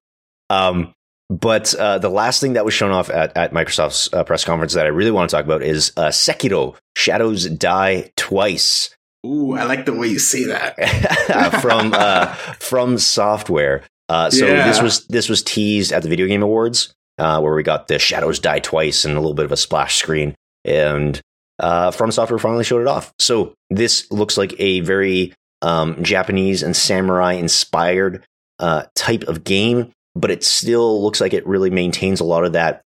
Um, 0.50 0.92
but 1.30 1.74
uh, 1.74 1.98
the 1.98 2.08
last 2.08 2.40
thing 2.40 2.54
that 2.54 2.64
was 2.64 2.72
shown 2.72 2.90
off 2.90 3.10
at, 3.10 3.36
at 3.36 3.52
Microsoft's 3.52 4.08
uh, 4.14 4.24
press 4.24 4.44
conference 4.44 4.72
that 4.72 4.86
I 4.86 4.88
really 4.88 5.10
want 5.10 5.28
to 5.28 5.36
talk 5.36 5.44
about 5.44 5.62
is 5.62 5.92
uh, 5.96 6.08
Sekiro 6.08 6.74
Shadows 6.96 7.44
Die 7.50 8.10
Twice 8.16 8.94
Ooh, 9.26 9.54
I 9.54 9.64
like 9.64 9.84
the 9.84 9.92
way 9.92 10.06
you 10.08 10.18
say 10.18 10.44
that. 10.44 11.58
from 11.60 11.92
uh, 11.92 12.26
from 12.60 12.98
software. 12.98 13.82
Uh, 14.08 14.30
so 14.30 14.46
Yeah. 14.46 14.66
this 14.66 14.80
was 14.80 15.06
this 15.08 15.28
was 15.28 15.42
teased 15.42 15.92
at 15.92 16.02
the 16.02 16.08
Video 16.08 16.26
Game 16.26 16.42
Awards, 16.42 16.94
uh, 17.18 17.40
where 17.40 17.54
we 17.54 17.62
got 17.62 17.88
the 17.88 17.98
Shadows 17.98 18.38
Die 18.38 18.60
Twice 18.60 19.04
and 19.04 19.14
a 19.16 19.20
little 19.20 19.34
bit 19.34 19.44
of 19.44 19.52
a 19.52 19.56
splash 19.56 19.96
screen, 19.96 20.34
and 20.64 21.20
uh, 21.58 21.90
From 21.90 22.10
Software 22.10 22.38
finally 22.38 22.64
showed 22.64 22.80
it 22.80 22.86
off. 22.86 23.12
So 23.18 23.54
this 23.70 24.10
looks 24.10 24.36
like 24.36 24.54
a 24.58 24.80
very 24.80 25.34
um, 25.62 26.02
Japanese 26.02 26.62
and 26.62 26.76
samurai 26.76 27.32
inspired 27.32 28.24
uh, 28.58 28.84
type 28.94 29.24
of 29.24 29.44
game, 29.44 29.92
but 30.14 30.30
it 30.30 30.44
still 30.44 31.02
looks 31.02 31.20
like 31.20 31.32
it 31.32 31.46
really 31.46 31.70
maintains 31.70 32.20
a 32.20 32.24
lot 32.24 32.44
of 32.44 32.52
that 32.52 32.82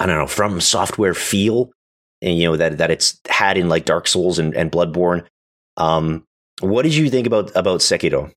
I 0.00 0.06
don't 0.06 0.18
know 0.18 0.26
From 0.26 0.60
Software 0.60 1.14
feel, 1.14 1.70
and 2.20 2.36
you 2.36 2.44
know 2.44 2.56
that 2.56 2.78
that 2.78 2.90
it's 2.90 3.18
had 3.28 3.56
in 3.56 3.68
like 3.68 3.84
Dark 3.84 4.06
Souls 4.06 4.38
and, 4.38 4.54
and 4.54 4.70
Bloodborne. 4.70 5.24
Um, 5.76 6.24
what 6.60 6.82
did 6.82 6.94
you 6.94 7.10
think 7.10 7.26
about 7.26 7.52
about 7.54 7.80
Sekiro? 7.80 8.32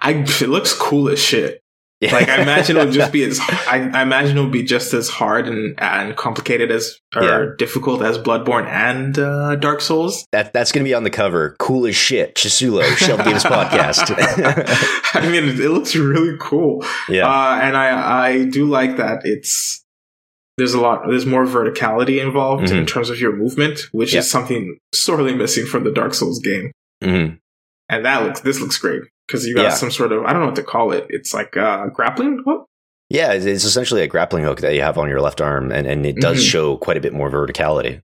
I, 0.00 0.12
it 0.12 0.48
looks 0.48 0.72
cool 0.72 1.08
as 1.08 1.18
shit. 1.18 1.60
Like 2.02 2.30
I 2.30 2.40
imagine 2.40 2.76
it 2.78 2.84
would 2.86 2.94
just 2.94 3.12
be 3.18 3.24
as 3.24 3.38
I, 3.40 3.90
I 3.92 4.00
imagine 4.02 4.38
it 4.38 4.40
would 4.40 4.50
be 4.52 4.62
just 4.62 4.94
as 4.94 5.10
hard 5.10 5.46
and 5.46 5.74
and 5.78 6.16
complicated 6.16 6.70
as 6.70 6.98
or 7.14 7.22
Yeah. 7.22 7.46
difficult 7.58 8.02
as 8.02 8.16
Bloodborne 8.16 8.66
and 8.66 9.18
uh, 9.18 9.56
Dark 9.56 9.82
Souls. 9.82 10.24
that 10.32 10.52
that's 10.54 10.72
going 10.72 10.82
to 10.84 10.88
be 10.88 10.94
on 10.94 11.04
the 11.04 11.10
cover. 11.10 11.56
Cool 11.58 11.86
as 11.86 11.94
shit. 11.96 12.34
Chisulo, 12.36 12.82
Shelved 12.96 13.24
Games 13.24 13.44
Podcast. 13.56 14.14
I 15.14 15.28
mean, 15.30 15.44
it, 15.44 15.70
looks 15.70 15.94
really 15.94 16.36
cool, 16.40 16.84
yeah, 17.08 17.26
uh, 17.28 17.60
and 17.62 17.76
I 17.76 18.28
I 18.28 18.44
do 18.44 18.64
like 18.66 18.96
that 18.96 19.20
it's 19.24 19.84
there's 20.56 20.72
a 20.74 20.80
lot 20.80 21.02
there's 21.08 21.26
more 21.26 21.44
verticality 21.44 22.22
involved 22.22 22.64
Mhm. 22.68 22.78
in 22.78 22.86
terms 22.86 23.10
of 23.10 23.20
your 23.20 23.34
movement, 23.36 23.88
which 23.92 24.12
Yeah. 24.14 24.20
is 24.20 24.30
something 24.30 24.78
sorely 24.94 25.34
missing 25.34 25.66
from 25.66 25.84
the 25.84 25.90
Dark 25.92 26.14
Souls 26.14 26.38
game. 26.40 26.70
Mhm. 27.02 27.38
And 27.88 28.04
that 28.04 28.22
looks 28.22 28.40
this 28.40 28.60
looks 28.60 28.78
great 28.78 29.02
because 29.30 29.46
you 29.46 29.54
got 29.54 29.62
Yeah. 29.62 29.70
some 29.70 29.90
sort 29.90 30.12
of 30.12 30.24
I 30.24 30.32
don't 30.32 30.40
know 30.40 30.46
what 30.46 30.56
to 30.56 30.62
call 30.62 30.92
it. 30.92 31.06
It's 31.08 31.32
like 31.32 31.56
uh, 31.56 31.86
grappling. 31.88 32.40
What? 32.44 32.64
yeah. 33.08 33.32
It's, 33.32 33.44
it's 33.44 33.64
essentially 33.64 34.02
a 34.02 34.06
grappling 34.08 34.44
hook 34.44 34.60
that 34.60 34.74
you 34.74 34.82
have 34.82 34.98
on 34.98 35.08
your 35.08 35.20
left 35.20 35.40
arm, 35.40 35.70
and 35.72 35.86
and 35.86 36.04
it 36.06 36.16
does 36.16 36.38
Mhm. 36.38 36.50
show 36.50 36.76
quite 36.76 36.96
a 36.96 37.00
bit 37.00 37.12
more 37.12 37.30
verticality. 37.30 38.00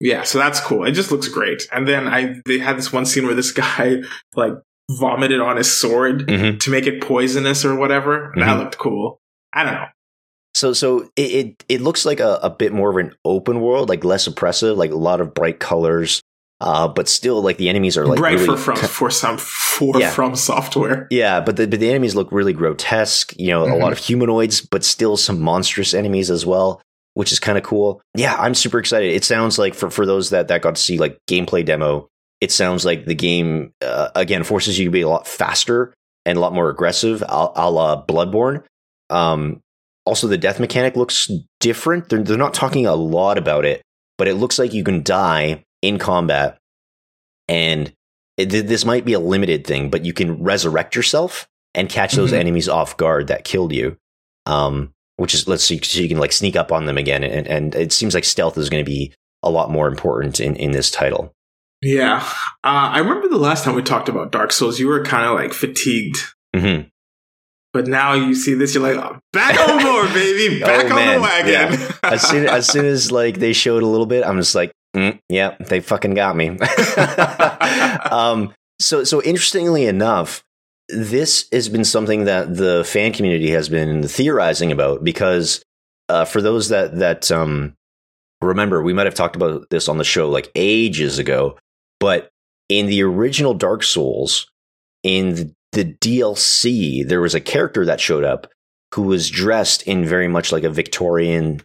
Yeah, 0.00 0.22
so 0.22 0.38
that's 0.38 0.60
cool. 0.60 0.84
It 0.86 0.92
just 0.92 1.10
looks 1.12 1.28
great. 1.28 1.68
And 1.72 1.86
then 1.86 2.08
I 2.08 2.36
they 2.46 2.58
had 2.58 2.78
this 2.78 2.92
one 2.92 3.04
scene 3.06 3.26
where 3.26 3.34
this 3.34 3.52
guy 3.66 3.98
like 4.34 4.54
vomited 4.98 5.40
on 5.40 5.56
his 5.56 5.70
sword 5.70 6.26
Mhm. 6.26 6.58
to 6.60 6.70
make 6.70 6.86
it 6.86 7.00
poisonous 7.02 7.64
or 7.64 7.76
whatever. 7.76 8.32
That 8.36 8.48
Mhm. 8.56 8.58
looked 8.60 8.78
cool. 8.78 9.20
I 9.52 9.62
don't 9.64 9.74
know. 9.74 9.86
So 10.54 10.72
so 10.72 11.08
it, 11.16 11.30
it 11.30 11.64
it 11.68 11.80
looks 11.80 12.04
like 12.04 12.18
a, 12.18 12.40
a 12.42 12.50
bit 12.50 12.72
more 12.72 12.90
of 12.90 12.96
an 12.96 13.14
open 13.24 13.60
world, 13.60 13.88
like 13.88 14.02
less 14.04 14.26
oppressive, 14.26 14.76
like 14.76 14.90
a 14.90 14.96
lot 14.96 15.20
of 15.20 15.32
bright 15.32 15.60
colors, 15.60 16.19
uh, 16.60 16.86
but 16.88 17.08
still 17.08 17.40
like 17.42 17.56
the 17.56 17.68
enemies 17.68 17.96
are 17.96 18.06
like 18.06 18.18
Bright 18.18 18.34
really 18.34 18.46
for 18.46 18.56
from 18.56 18.76
for 18.76 19.10
some 19.10 19.38
for 19.38 19.98
Yeah. 20.00 20.10
from 20.10 20.36
software. 20.36 21.06
Yeah, 21.10 21.40
but 21.40 21.56
the 21.56 21.66
but 21.66 21.80
the 21.80 21.88
enemies 21.90 22.14
look 22.14 22.30
really 22.32 22.52
grotesque. 22.52 23.34
You 23.38 23.48
know, 23.48 23.64
a 23.64 23.68
Mhm. 23.68 23.80
lot 23.80 23.92
of 23.92 23.98
humanoids, 23.98 24.60
but 24.60 24.84
still 24.84 25.16
some 25.16 25.40
monstrous 25.40 25.94
enemies 25.94 26.30
as 26.30 26.44
well, 26.44 26.80
which 27.14 27.32
is 27.32 27.38
kind 27.38 27.56
of 27.58 27.64
cool. 27.64 28.00
Yeah, 28.14 28.34
I'm 28.38 28.54
super 28.54 28.78
excited. 28.78 29.12
It 29.12 29.24
sounds 29.24 29.58
like 29.58 29.74
for 29.74 29.90
for 29.90 30.04
those 30.06 30.30
that 30.30 30.48
that 30.48 30.62
got 30.62 30.74
to 30.76 30.80
see 30.82 30.98
like 30.98 31.18
gameplay 31.28 31.64
demo, 31.64 32.08
it 32.40 32.52
sounds 32.52 32.84
like 32.84 33.06
the 33.06 33.14
game 33.14 33.72
uh, 33.82 34.08
again 34.14 34.44
forces 34.44 34.78
you 34.78 34.84
to 34.86 34.90
be 34.90 35.00
a 35.02 35.08
lot 35.08 35.26
faster 35.26 35.94
and 36.26 36.36
a 36.36 36.40
lot 36.40 36.52
more 36.52 36.68
aggressive, 36.68 37.22
a, 37.22 37.48
a 37.56 37.70
la 37.70 38.04
Bloodborne. 38.04 38.62
Um, 39.08 39.60
also, 40.04 40.26
the 40.28 40.38
death 40.38 40.60
mechanic 40.60 40.96
looks 40.96 41.30
different. 41.60 42.08
They're, 42.08 42.22
they're 42.22 42.36
not 42.36 42.54
talking 42.54 42.86
a 42.86 42.94
lot 42.94 43.38
about 43.38 43.64
it, 43.64 43.82
but 44.18 44.28
it 44.28 44.34
looks 44.34 44.58
like 44.58 44.72
you 44.74 44.84
can 44.84 45.02
die 45.02 45.62
in 45.82 45.98
combat, 45.98 46.58
and 47.48 47.92
it, 48.36 48.46
this 48.50 48.84
might 48.84 49.04
be 49.04 49.12
a 49.12 49.20
limited 49.20 49.66
thing, 49.66 49.90
but 49.90 50.04
you 50.04 50.12
can 50.12 50.42
resurrect 50.42 50.94
yourself 50.96 51.46
and 51.74 51.88
catch 51.88 52.14
those 52.14 52.32
Mhm. 52.32 52.38
enemies 52.38 52.68
off 52.68 52.96
guard 52.96 53.26
that 53.28 53.44
killed 53.44 53.72
you. 53.72 53.96
Um, 54.46 54.92
which 55.16 55.34
is 55.34 55.46
let's 55.46 55.62
see, 55.64 55.78
so 55.82 56.00
you 56.00 56.08
can 56.08 56.18
like 56.18 56.32
sneak 56.32 56.56
up 56.56 56.72
on 56.72 56.86
them 56.86 56.96
again, 56.96 57.22
and 57.22 57.46
and 57.46 57.74
it 57.74 57.92
seems 57.92 58.14
like 58.14 58.24
stealth 58.24 58.56
is 58.56 58.70
going 58.70 58.82
to 58.84 58.90
be 58.90 59.12
a 59.42 59.50
lot 59.50 59.70
more 59.70 59.86
important 59.88 60.40
in 60.40 60.56
in 60.56 60.70
this 60.70 60.90
title. 60.90 61.32
Yeah, 61.82 62.22
uh, 62.64 62.90
I 62.92 62.98
remember 62.98 63.28
the 63.28 63.38
last 63.38 63.64
time 63.64 63.74
we 63.74 63.82
talked 63.82 64.08
about 64.08 64.32
Dark 64.32 64.52
Souls, 64.52 64.78
you 64.80 64.86
were 64.88 65.04
kind 65.04 65.26
of 65.26 65.34
like 65.34 65.52
fatigued. 65.52 66.16
hmm 66.56 66.82
But 67.72 67.86
now 67.86 68.14
you 68.14 68.34
see 68.34 68.54
this, 68.54 68.74
you're 68.74 68.82
like, 68.82 68.96
oh, 68.96 69.18
back 69.32 69.58
on 69.60 69.82
board, 69.82 70.12
baby, 70.12 70.58
back 70.60 70.86
Oh, 70.86 70.88
on 70.88 70.94
man, 70.96 71.14
the 71.16 71.20
wagon. 71.22 71.94
As 72.02 72.22
soon 72.26 72.46
as 72.46 72.66
soon 72.66 72.84
as 72.86 73.12
like 73.12 73.38
they 73.38 73.52
showed 73.52 73.82
a 73.82 73.86
little 73.86 74.06
bit, 74.06 74.24
I'm 74.24 74.38
just 74.38 74.54
like, 74.54 74.72
mm, 74.94 75.18
yeah, 75.28 75.56
they 75.60 75.80
fucking 75.80 76.14
got 76.14 76.36
me. 76.36 76.58
um, 78.10 78.52
so 78.78 79.04
so 79.04 79.22
interestingly 79.22 79.86
enough, 79.86 80.42
this 80.88 81.46
has 81.52 81.68
been 81.68 81.84
something 81.84 82.24
that 82.24 82.56
the 82.56 82.84
fan 82.84 83.12
community 83.12 83.50
has 83.50 83.68
been 83.68 84.02
theorizing 84.02 84.72
about 84.72 85.04
because 85.04 85.62
uh, 86.08 86.24
for 86.24 86.42
those 86.42 86.68
that 86.70 86.98
that 86.98 87.30
um, 87.30 87.74
remember, 88.42 88.82
we 88.82 88.92
might 88.92 89.06
have 89.06 89.14
talked 89.14 89.36
about 89.36 89.68
this 89.70 89.88
on 89.88 89.98
the 89.98 90.04
show 90.04 90.28
like 90.28 90.50
ages 90.54 91.18
ago, 91.18 91.58
but 91.98 92.30
in 92.68 92.86
the 92.86 93.02
original 93.02 93.54
Dark 93.54 93.82
Souls, 93.82 94.46
in 95.02 95.34
the, 95.34 95.54
the 95.72 95.84
DLC, 95.84 97.06
there 97.06 97.20
was 97.20 97.34
a 97.34 97.40
character 97.40 97.84
that 97.84 98.00
showed 98.00 98.24
up 98.24 98.46
who 98.94 99.02
was 99.02 99.30
dressed 99.30 99.82
in 99.82 100.04
very 100.04 100.28
much 100.28 100.52
like 100.52 100.64
a 100.64 100.70
Victorian 100.70 101.60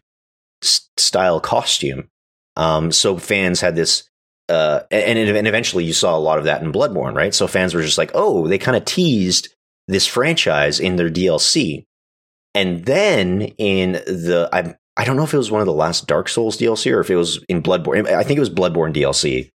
s- 0.63 0.89
style 0.97 1.39
costume. 1.39 2.07
Um, 2.57 2.91
so 2.91 3.17
fans 3.17 3.61
had 3.61 3.75
this, 3.75 4.07
uh, 4.49 4.81
and, 4.91 5.17
and 5.19 5.47
eventually 5.47 5.83
you 5.83 5.93
saw 5.93 6.15
a 6.15 6.19
lot 6.19 6.37
of 6.37 6.45
that 6.45 6.61
in 6.61 6.71
Bloodborne, 6.71 7.15
right? 7.15 7.33
So 7.33 7.47
fans 7.47 7.73
were 7.73 7.81
just 7.81 7.97
like, 7.97 8.11
oh, 8.13 8.47
they 8.47 8.57
kind 8.57 8.77
of 8.77 8.85
teased 8.85 9.49
this 9.87 10.07
franchise 10.07 10.79
in 10.79 10.95
their 10.95 11.09
DLC. 11.09 11.85
And 12.53 12.85
then 12.85 13.41
in 13.57 13.93
the, 13.93 14.49
I, 14.53 14.75
I 14.97 15.03
don't 15.03 15.17
know 15.17 15.23
if 15.23 15.33
it 15.33 15.37
was 15.37 15.51
one 15.51 15.61
of 15.61 15.67
the 15.67 15.73
last 15.73 16.07
Dark 16.07 16.29
Souls 16.29 16.57
DLC 16.57 16.93
or 16.93 17.01
if 17.01 17.09
it 17.09 17.17
was 17.17 17.43
in 17.49 17.61
Bloodborne. 17.61 18.07
I 18.07 18.23
think 18.23 18.37
it 18.37 18.41
was 18.41 18.49
Bloodborne 18.49 18.93
DLC. 18.95 19.49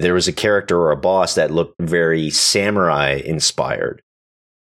There 0.00 0.12
was 0.14 0.28
a 0.28 0.32
character 0.32 0.78
or 0.78 0.90
a 0.90 0.96
boss 0.96 1.36
that 1.36 1.50
looked 1.50 1.76
very 1.80 2.28
samurai 2.28 3.20
inspired. 3.24 4.02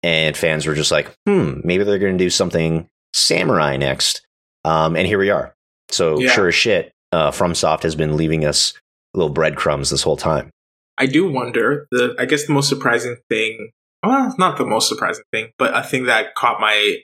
And 0.03 0.37
fans 0.37 0.67
were 0.67 0.75
just 0.75 0.91
like, 0.91 1.15
hmm, 1.27 1.61
maybe 1.65 1.85
they're 1.85 1.99
going 1.99 2.19
to 2.19 2.25
do 2.25 2.31
something 2.31 2.89
samurai 3.15 3.77
next. 3.77 4.27
Um, 4.65 4.97
and 4.97 5.07
here 5.07 5.19
we 5.19 5.31
are. 5.31 5.55
So 5.91 6.19
Yeah. 6.19 6.33
sure 6.33 6.49
as 6.49 6.55
shit, 6.55 6.93
uh, 7.13 7.31
FromSoft 7.31 7.83
has 7.83 7.95
been 7.95 8.17
leaving 8.17 8.45
us 8.45 8.75
little 9.15 9.31
breadcrumbs 9.31 9.91
this 9.91 10.03
whole 10.03 10.17
time. 10.17 10.51
I 10.99 11.07
do 11.07 11.31
wonder. 11.31 11.87
The 11.91 12.15
I 12.19 12.27
guess 12.27 12.47
the 12.47 12.53
most 12.53 12.69
surprising 12.69 13.17
thing, 13.29 13.71
well, 14.05 14.35
not 14.39 14.59
the 14.59 14.67
most 14.67 14.89
surprising 14.89 15.25
thing, 15.33 15.51
but 15.59 15.77
a 15.77 15.83
thing 15.83 16.05
that 16.05 16.35
caught 16.35 16.61
my 16.61 16.99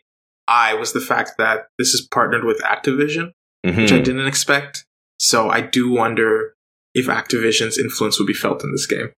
eye 0.47 0.75
was 0.75 0.93
the 0.93 1.01
fact 1.01 1.33
that 1.39 1.67
this 1.79 1.95
is 1.95 2.07
partnered 2.13 2.45
with 2.45 2.61
Activision, 2.63 3.33
which 3.63 3.93
I 3.93 3.99
didn't 3.99 4.27
expect. 4.27 4.85
So 5.19 5.49
I 5.49 5.61
do 5.63 5.91
wonder 5.91 6.55
if 6.95 7.07
Activision's 7.07 7.79
influence 7.79 8.19
would 8.19 8.27
be 8.27 8.35
felt 8.35 8.63
in 8.63 8.73
this 8.73 8.87
game. 8.87 9.13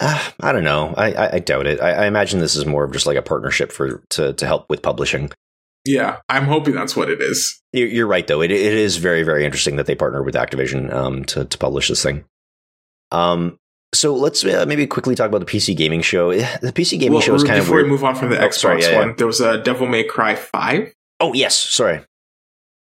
Ah, 0.00 0.32
I 0.40 0.52
don't 0.52 0.64
know. 0.64 0.94
I, 0.96 1.12
I, 1.12 1.32
I 1.34 1.38
doubt 1.38 1.66
it. 1.66 1.80
I, 1.80 1.92
I 1.92 2.06
imagine 2.06 2.40
this 2.40 2.56
is 2.56 2.66
more 2.66 2.84
of 2.84 2.92
just 2.92 3.06
like 3.06 3.16
a 3.16 3.22
partnership 3.22 3.70
for 3.70 4.02
to, 4.10 4.32
to 4.32 4.46
help 4.46 4.68
with 4.68 4.82
publishing. 4.82 5.30
Yeah, 5.84 6.18
I'm 6.28 6.44
hoping 6.44 6.74
that's 6.74 6.94
what 6.94 7.10
it 7.10 7.20
is. 7.20 7.60
You're, 7.72 7.88
you're 7.88 8.06
right, 8.06 8.26
though. 8.26 8.40
It, 8.40 8.50
it 8.52 8.60
is 8.74 8.98
very, 8.98 9.22
very 9.24 9.44
interesting 9.44 9.76
that 9.76 9.86
they 9.86 9.94
partnered 9.94 10.24
with 10.24 10.34
Activision 10.36 10.92
um, 10.92 11.24
to, 11.26 11.44
to 11.44 11.58
publish 11.58 11.88
this 11.88 12.02
thing. 12.02 12.24
Um, 13.10 13.58
so 13.94 14.14
let's 14.14 14.44
uh, 14.44 14.64
maybe 14.66 14.86
quickly 14.86 15.14
talk 15.14 15.28
about 15.28 15.40
the 15.40 15.46
PC 15.46 15.76
gaming 15.76 16.00
show. 16.00 16.32
The 16.34 16.72
PC 16.72 16.98
gaming 16.98 17.14
well, 17.14 17.20
show 17.22 17.34
is 17.34 17.44
kind 17.44 17.58
of 17.58 17.64
before 17.64 17.76
weird. 17.76 17.86
we 17.86 17.90
move 17.90 18.04
on 18.04 18.14
from 18.14 18.30
the 18.30 18.38
Oh, 18.40 18.46
Xbox 18.48 18.54
sorry, 18.54 18.82
yeah, 18.82 18.98
one, 18.98 19.08
yeah. 19.08 19.14
there 19.18 19.26
was 19.26 19.40
a 19.40 19.58
Devil 19.58 19.86
May 19.86 20.04
Cry 20.04 20.34
Five. 20.34 20.92
oh 21.20 21.34
yes, 21.34 21.58
sorry, 21.58 22.00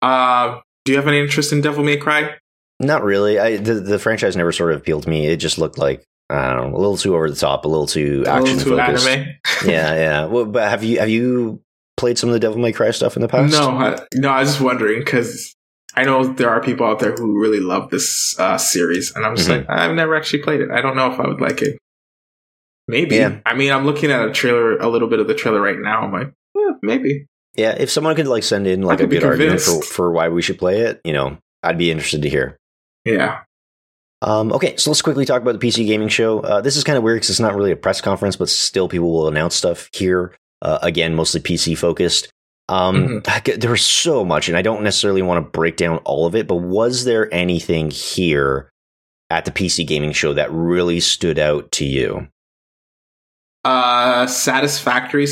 Uh, 0.00 0.60
do 0.84 0.92
you 0.92 0.98
have 0.98 1.08
any 1.08 1.18
interest 1.20 1.52
in 1.52 1.60
Devil 1.60 1.84
May 1.84 1.96
Cry? 1.96 2.36
not 2.80 3.02
really. 3.04 3.38
I, 3.38 3.56
the 3.58 3.74
the 3.74 3.98
franchise 3.98 4.36
never 4.36 4.50
sort 4.52 4.72
of 4.72 4.78
appealed 4.80 5.04
to 5.04 5.10
me. 5.10 5.26
It 5.26 5.36
just 5.36 5.56
looked 5.58 5.78
like 5.78 6.04
I 6.30 6.52
don't 6.54 6.70
know, 6.72 6.76
a 6.76 6.80
little 6.80 6.96
too 6.96 7.14
over 7.14 7.28
the 7.30 7.36
top, 7.36 7.64
a 7.64 7.68
little 7.68 7.86
too 7.86 8.24
A 8.26 8.30
action 8.30 8.58
focused. 8.58 9.06
anime. 9.08 9.28
yeah, 9.66 9.94
yeah. 9.94 10.24
Well, 10.26 10.46
but 10.46 10.68
have 10.68 10.82
you 10.84 10.98
have 10.98 11.08
you 11.08 11.60
played 12.02 12.18
some 12.18 12.28
of 12.28 12.32
the 12.34 12.40
Devil 12.40 12.58
May 12.58 12.72
Cry 12.72 12.90
stuff 12.90 13.16
in 13.16 13.22
the 13.22 13.28
past? 13.28 13.52
No, 13.52 13.70
I, 13.70 13.98
no, 14.14 14.28
I 14.28 14.40
was 14.40 14.50
just 14.50 14.60
wondering 14.60 14.98
because 14.98 15.54
I 15.94 16.04
know 16.04 16.24
there 16.24 16.50
are 16.50 16.60
people 16.60 16.84
out 16.86 16.98
there 16.98 17.12
who 17.12 17.40
really 17.40 17.60
love 17.60 17.90
this 17.90 18.38
uh, 18.38 18.58
series, 18.58 19.14
and 19.14 19.24
I'm 19.24 19.36
just 19.36 19.48
Mhm. 19.48 19.66
like, 19.68 19.70
I've 19.70 19.94
never 19.94 20.16
actually 20.16 20.42
played 20.42 20.60
it. 20.60 20.70
I 20.70 20.80
don't 20.80 20.96
know 20.96 21.12
if 21.12 21.20
I 21.20 21.28
would 21.28 21.40
like 21.40 21.62
it. 21.62 21.78
Maybe. 22.88 23.16
Yeah. 23.16 23.38
I 23.46 23.54
mean, 23.54 23.70
I'm 23.72 23.84
looking 23.86 24.10
at 24.10 24.26
a 24.28 24.32
trailer, 24.32 24.76
a 24.78 24.88
little 24.88 25.08
bit 25.08 25.20
of 25.20 25.28
the 25.28 25.34
trailer 25.34 25.60
right 25.60 25.78
now. 25.78 26.02
I'm 26.02 26.12
like, 26.12 26.32
eh, 26.56 26.72
maybe. 26.82 27.26
Yeah, 27.54 27.76
if 27.78 27.90
someone 27.90 28.16
could 28.16 28.26
like 28.26 28.42
send 28.42 28.66
in 28.66 28.82
like 28.82 29.00
a 29.00 29.06
good 29.06 29.22
argument 29.24 29.60
for, 29.60 29.82
for 29.82 30.10
why 30.12 30.28
we 30.28 30.42
should 30.42 30.58
play 30.58 30.80
it, 30.80 31.00
you 31.04 31.12
know, 31.12 31.38
I'd 31.62 31.78
be 31.78 31.90
interested 31.90 32.22
to 32.22 32.28
hear. 32.28 32.56
Yeah. 33.04 33.40
Um, 34.22 34.52
okay, 34.52 34.76
so 34.76 34.90
let's 34.90 35.02
quickly 35.02 35.24
talk 35.26 35.42
about 35.42 35.58
the 35.60 35.66
PC 35.68 35.84
gaming 35.86 36.08
show. 36.08 36.40
Uh, 36.40 36.60
this 36.60 36.76
is 36.76 36.84
kind 36.84 36.96
of 36.96 37.02
weird 37.04 37.16
because 37.16 37.30
it's 37.30 37.40
not 37.40 37.54
really 37.54 37.72
a 37.72 37.76
press 37.76 38.00
conference, 38.00 38.36
but 38.36 38.48
still 38.48 38.88
people 38.88 39.12
will 39.12 39.28
announce 39.28 39.54
stuff 39.56 39.88
here. 39.92 40.32
Uh, 40.62 40.78
again, 40.80 41.14
mostly 41.14 41.40
PC 41.40 41.76
focused. 41.76 42.28
Um, 42.68 43.22
There 43.56 43.70
was 43.70 43.82
so 43.84 44.24
much, 44.24 44.48
and 44.48 44.56
I 44.56 44.62
don't 44.62 44.82
necessarily 44.84 45.20
want 45.20 45.44
to 45.44 45.50
break 45.50 45.76
down 45.76 45.98
all 46.04 46.24
of 46.26 46.34
it, 46.36 46.46
but 46.46 46.56
was 46.56 47.04
there 47.04 47.32
anything 47.34 47.90
here 47.90 48.70
at 49.28 49.44
the 49.44 49.50
PC 49.50 49.84
gaming 49.86 50.12
show 50.12 50.32
that 50.34 50.50
really 50.52 51.00
stood 51.00 51.38
out 51.38 51.70
to 51.72 51.84
you? 51.84 52.28
Uh, 53.64 54.26
Satisfactory. 54.26 55.26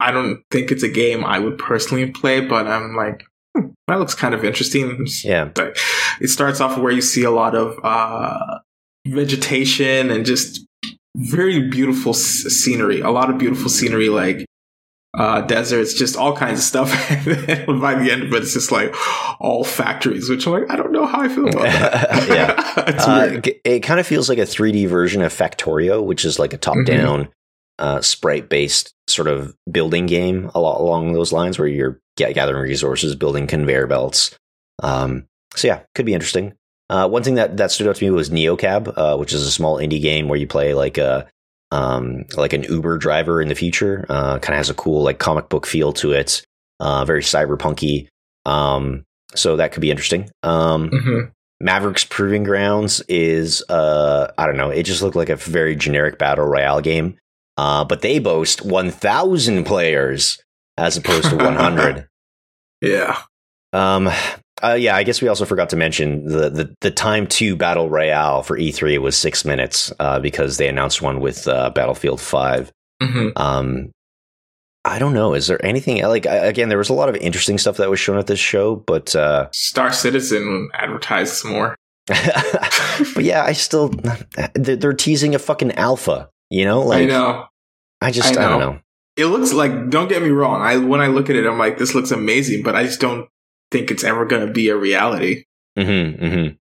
I 0.00 0.10
don't 0.10 0.42
think 0.50 0.70
it's 0.70 0.82
a 0.82 0.88
game 0.88 1.24
I 1.24 1.38
would 1.38 1.58
personally 1.58 2.10
play, 2.10 2.40
but 2.40 2.66
I'm 2.66 2.94
like, 2.96 3.24
hmm, 3.56 3.68
that 3.88 3.98
looks 3.98 4.14
kind 4.14 4.34
of 4.34 4.44
interesting. 4.44 5.06
Yeah. 5.24 5.46
But 5.46 5.78
it 6.20 6.28
starts 6.28 6.60
off 6.60 6.78
where 6.78 6.92
you 6.92 7.00
see 7.02 7.24
a 7.24 7.30
lot 7.30 7.54
of 7.54 7.78
uh, 7.82 8.58
vegetation 9.06 10.10
and 10.10 10.26
just 10.26 10.64
very 11.16 11.68
beautiful 11.70 12.12
s- 12.12 12.44
scenery. 12.48 13.00
A 13.00 13.10
lot 13.10 13.30
of 13.30 13.38
beautiful 13.38 13.68
scenery, 13.70 14.08
like 14.10 14.44
uh, 15.14 15.40
deserts, 15.42 15.94
just 15.94 16.16
all 16.16 16.36
kinds 16.36 16.60
of 16.60 16.64
stuff. 16.64 17.10
and 17.10 17.80
by 17.80 17.94
the 17.94 18.10
end 18.10 18.22
of 18.22 18.32
it, 18.32 18.42
it's 18.42 18.52
just 18.54 18.70
like 18.70 18.94
all 19.40 19.64
factories, 19.64 20.28
which 20.28 20.46
I'm 20.46 20.52
like, 20.52 20.70
I 20.70 20.76
don't 20.76 20.92
know 20.92 21.06
how 21.06 21.22
I 21.22 21.28
feel 21.28 21.48
about 21.48 21.62
that. 21.62 22.28
Yeah. 22.28 22.56
Uh, 22.80 23.40
it 23.64 23.80
kind 23.80 23.98
of 23.98 24.06
feels 24.06 24.28
like 24.28 24.38
a 24.38 24.42
3D 24.42 24.86
version 24.88 25.22
of 25.22 25.32
Factorio, 25.32 26.02
which 26.04 26.24
is 26.24 26.38
like 26.38 26.52
a 26.52 26.56
top 26.56 26.76
down, 26.86 27.28
uh, 27.78 28.00
sprite 28.00 28.48
based 28.48 28.94
sort 29.08 29.26
of 29.26 29.54
building 29.70 30.06
game 30.06 30.50
a 30.54 30.60
lot 30.60 30.80
along 30.80 31.12
those 31.12 31.32
lines 31.32 31.58
where 31.58 31.66
you're 31.66 31.98
ga- 32.16 32.32
gathering 32.32 32.62
resources, 32.62 33.16
building 33.16 33.46
conveyor 33.46 33.86
belts. 33.86 34.36
Um, 34.82 35.26
so, 35.56 35.68
yeah, 35.68 35.80
could 35.94 36.06
be 36.06 36.14
interesting. 36.14 36.54
Uh, 36.88 37.08
one 37.08 37.22
thing 37.22 37.34
that, 37.34 37.56
that 37.56 37.70
stood 37.70 37.88
out 37.88 37.96
to 37.96 38.04
me 38.04 38.10
was 38.10 38.30
Neo 38.30 38.56
Cab, 38.56 38.92
uh, 38.96 39.16
which 39.16 39.32
is 39.32 39.42
a 39.46 39.50
small 39.50 39.76
indie 39.78 40.00
game 40.00 40.28
where 40.28 40.38
you 40.38 40.46
play 40.46 40.74
like 40.74 40.98
a 40.98 41.26
um, 41.72 42.24
like 42.36 42.52
an 42.52 42.62
Uber 42.64 42.98
driver 42.98 43.40
in 43.40 43.48
the 43.48 43.54
future. 43.54 44.04
Uh, 44.08 44.38
kind 44.38 44.54
of 44.54 44.58
has 44.58 44.70
a 44.70 44.74
cool 44.74 45.02
like 45.02 45.18
comic 45.18 45.48
book 45.48 45.66
feel 45.66 45.92
to 45.94 46.12
it. 46.12 46.42
Uh, 46.80 47.04
very 47.04 47.22
cyberpunky. 47.22 48.08
Um, 48.46 49.04
so 49.34 49.56
that 49.56 49.72
could 49.72 49.80
be 49.82 49.90
interesting. 49.90 50.30
Um, 50.42 50.90
Mhm. 50.90 51.30
Mavericks 51.62 52.04
Proving 52.04 52.42
Grounds 52.42 53.02
is 53.06 53.62
uh 53.68 54.32
I 54.38 54.46
don't 54.46 54.56
know, 54.56 54.70
it 54.70 54.84
just 54.84 55.02
looked 55.02 55.14
like 55.16 55.28
a 55.28 55.36
very 55.36 55.76
generic 55.76 56.18
battle 56.18 56.46
royale 56.46 56.80
game. 56.80 57.18
Uh 57.58 57.84
but 57.84 58.00
they 58.00 58.18
boast 58.18 58.64
1000 58.64 59.64
players 59.64 60.40
as 60.78 60.96
opposed 60.96 61.28
to 61.28 61.36
100. 61.44 62.08
Yeah. 62.80 63.18
um 63.74 64.08
uh, 64.62 64.76
yeah, 64.78 64.96
I 64.96 65.02
guess 65.02 65.20
we 65.22 65.28
also 65.28 65.44
forgot 65.44 65.70
to 65.70 65.76
mention 65.76 66.24
the, 66.26 66.50
the, 66.50 66.74
the 66.80 66.90
time 66.90 67.26
to 67.28 67.56
battle 67.56 67.88
royale 67.90 68.42
for 68.42 68.56
E3 68.58 68.98
was 68.98 69.16
six 69.16 69.44
minutes 69.44 69.92
uh, 69.98 70.18
because 70.20 70.56
they 70.56 70.68
announced 70.68 71.02
one 71.02 71.20
with 71.20 71.46
uh, 71.48 71.70
Battlefield 71.70 72.20
5. 72.20 72.72
hmm 73.02 73.28
Um, 73.36 73.90
I 74.84 74.98
don't 74.98 75.12
know. 75.12 75.34
Is 75.34 75.46
there 75.46 75.62
anything 75.64 76.02
like 76.02 76.26
I- 76.26 76.46
again? 76.46 76.68
There 76.70 76.78
was 76.78 76.88
a 76.88 76.94
lot 76.94 77.08
of 77.10 77.16
interesting 77.16 77.58
stuff 77.58 77.76
that 77.76 77.90
was 77.90 78.00
shown 78.00 78.16
at 78.18 78.26
this 78.26 78.38
show, 78.40 78.76
but 78.76 79.14
uh, 79.14 79.48
Star 79.52 79.92
Citizen 79.92 80.70
advertised 80.72 81.34
some 81.34 81.52
more. 81.52 81.76
but 82.06 83.24
yeah, 83.24 83.44
I 83.44 83.52
still 83.52 83.90
they're, 84.54 84.76
they're 84.76 84.92
teasing 84.94 85.34
a 85.34 85.38
fucking 85.38 85.72
alpha. 85.72 86.30
You 86.48 86.64
know, 86.64 86.80
like 86.80 87.02
I 87.02 87.06
know. 87.06 87.44
I 88.00 88.10
just 88.10 88.36
I 88.36 88.42
I, 88.44 88.48
don't 88.48 88.58
know. 88.58 88.72
know. 88.72 88.80
It 89.16 89.26
looks 89.26 89.52
like. 89.52 89.90
Don't 89.90 90.08
get 90.08 90.22
me 90.22 90.30
wrong. 90.30 90.62
I 90.62 90.78
when 90.78 91.00
I 91.00 91.08
look 91.08 91.28
at 91.30 91.36
it, 91.36 91.46
I'm 91.46 91.58
like, 91.58 91.76
this 91.78 91.94
looks 91.94 92.10
amazing, 92.10 92.62
but 92.62 92.74
I 92.74 92.84
just 92.84 93.00
don't 93.00 93.28
think 93.70 93.90
it's 93.90 94.04
ever 94.04 94.24
going 94.24 94.46
to 94.46 94.52
be 94.52 94.68
a 94.68 94.76
reality. 94.76 95.44
Mm-hmm, 95.78 96.24
mm-hmm. 96.24 96.54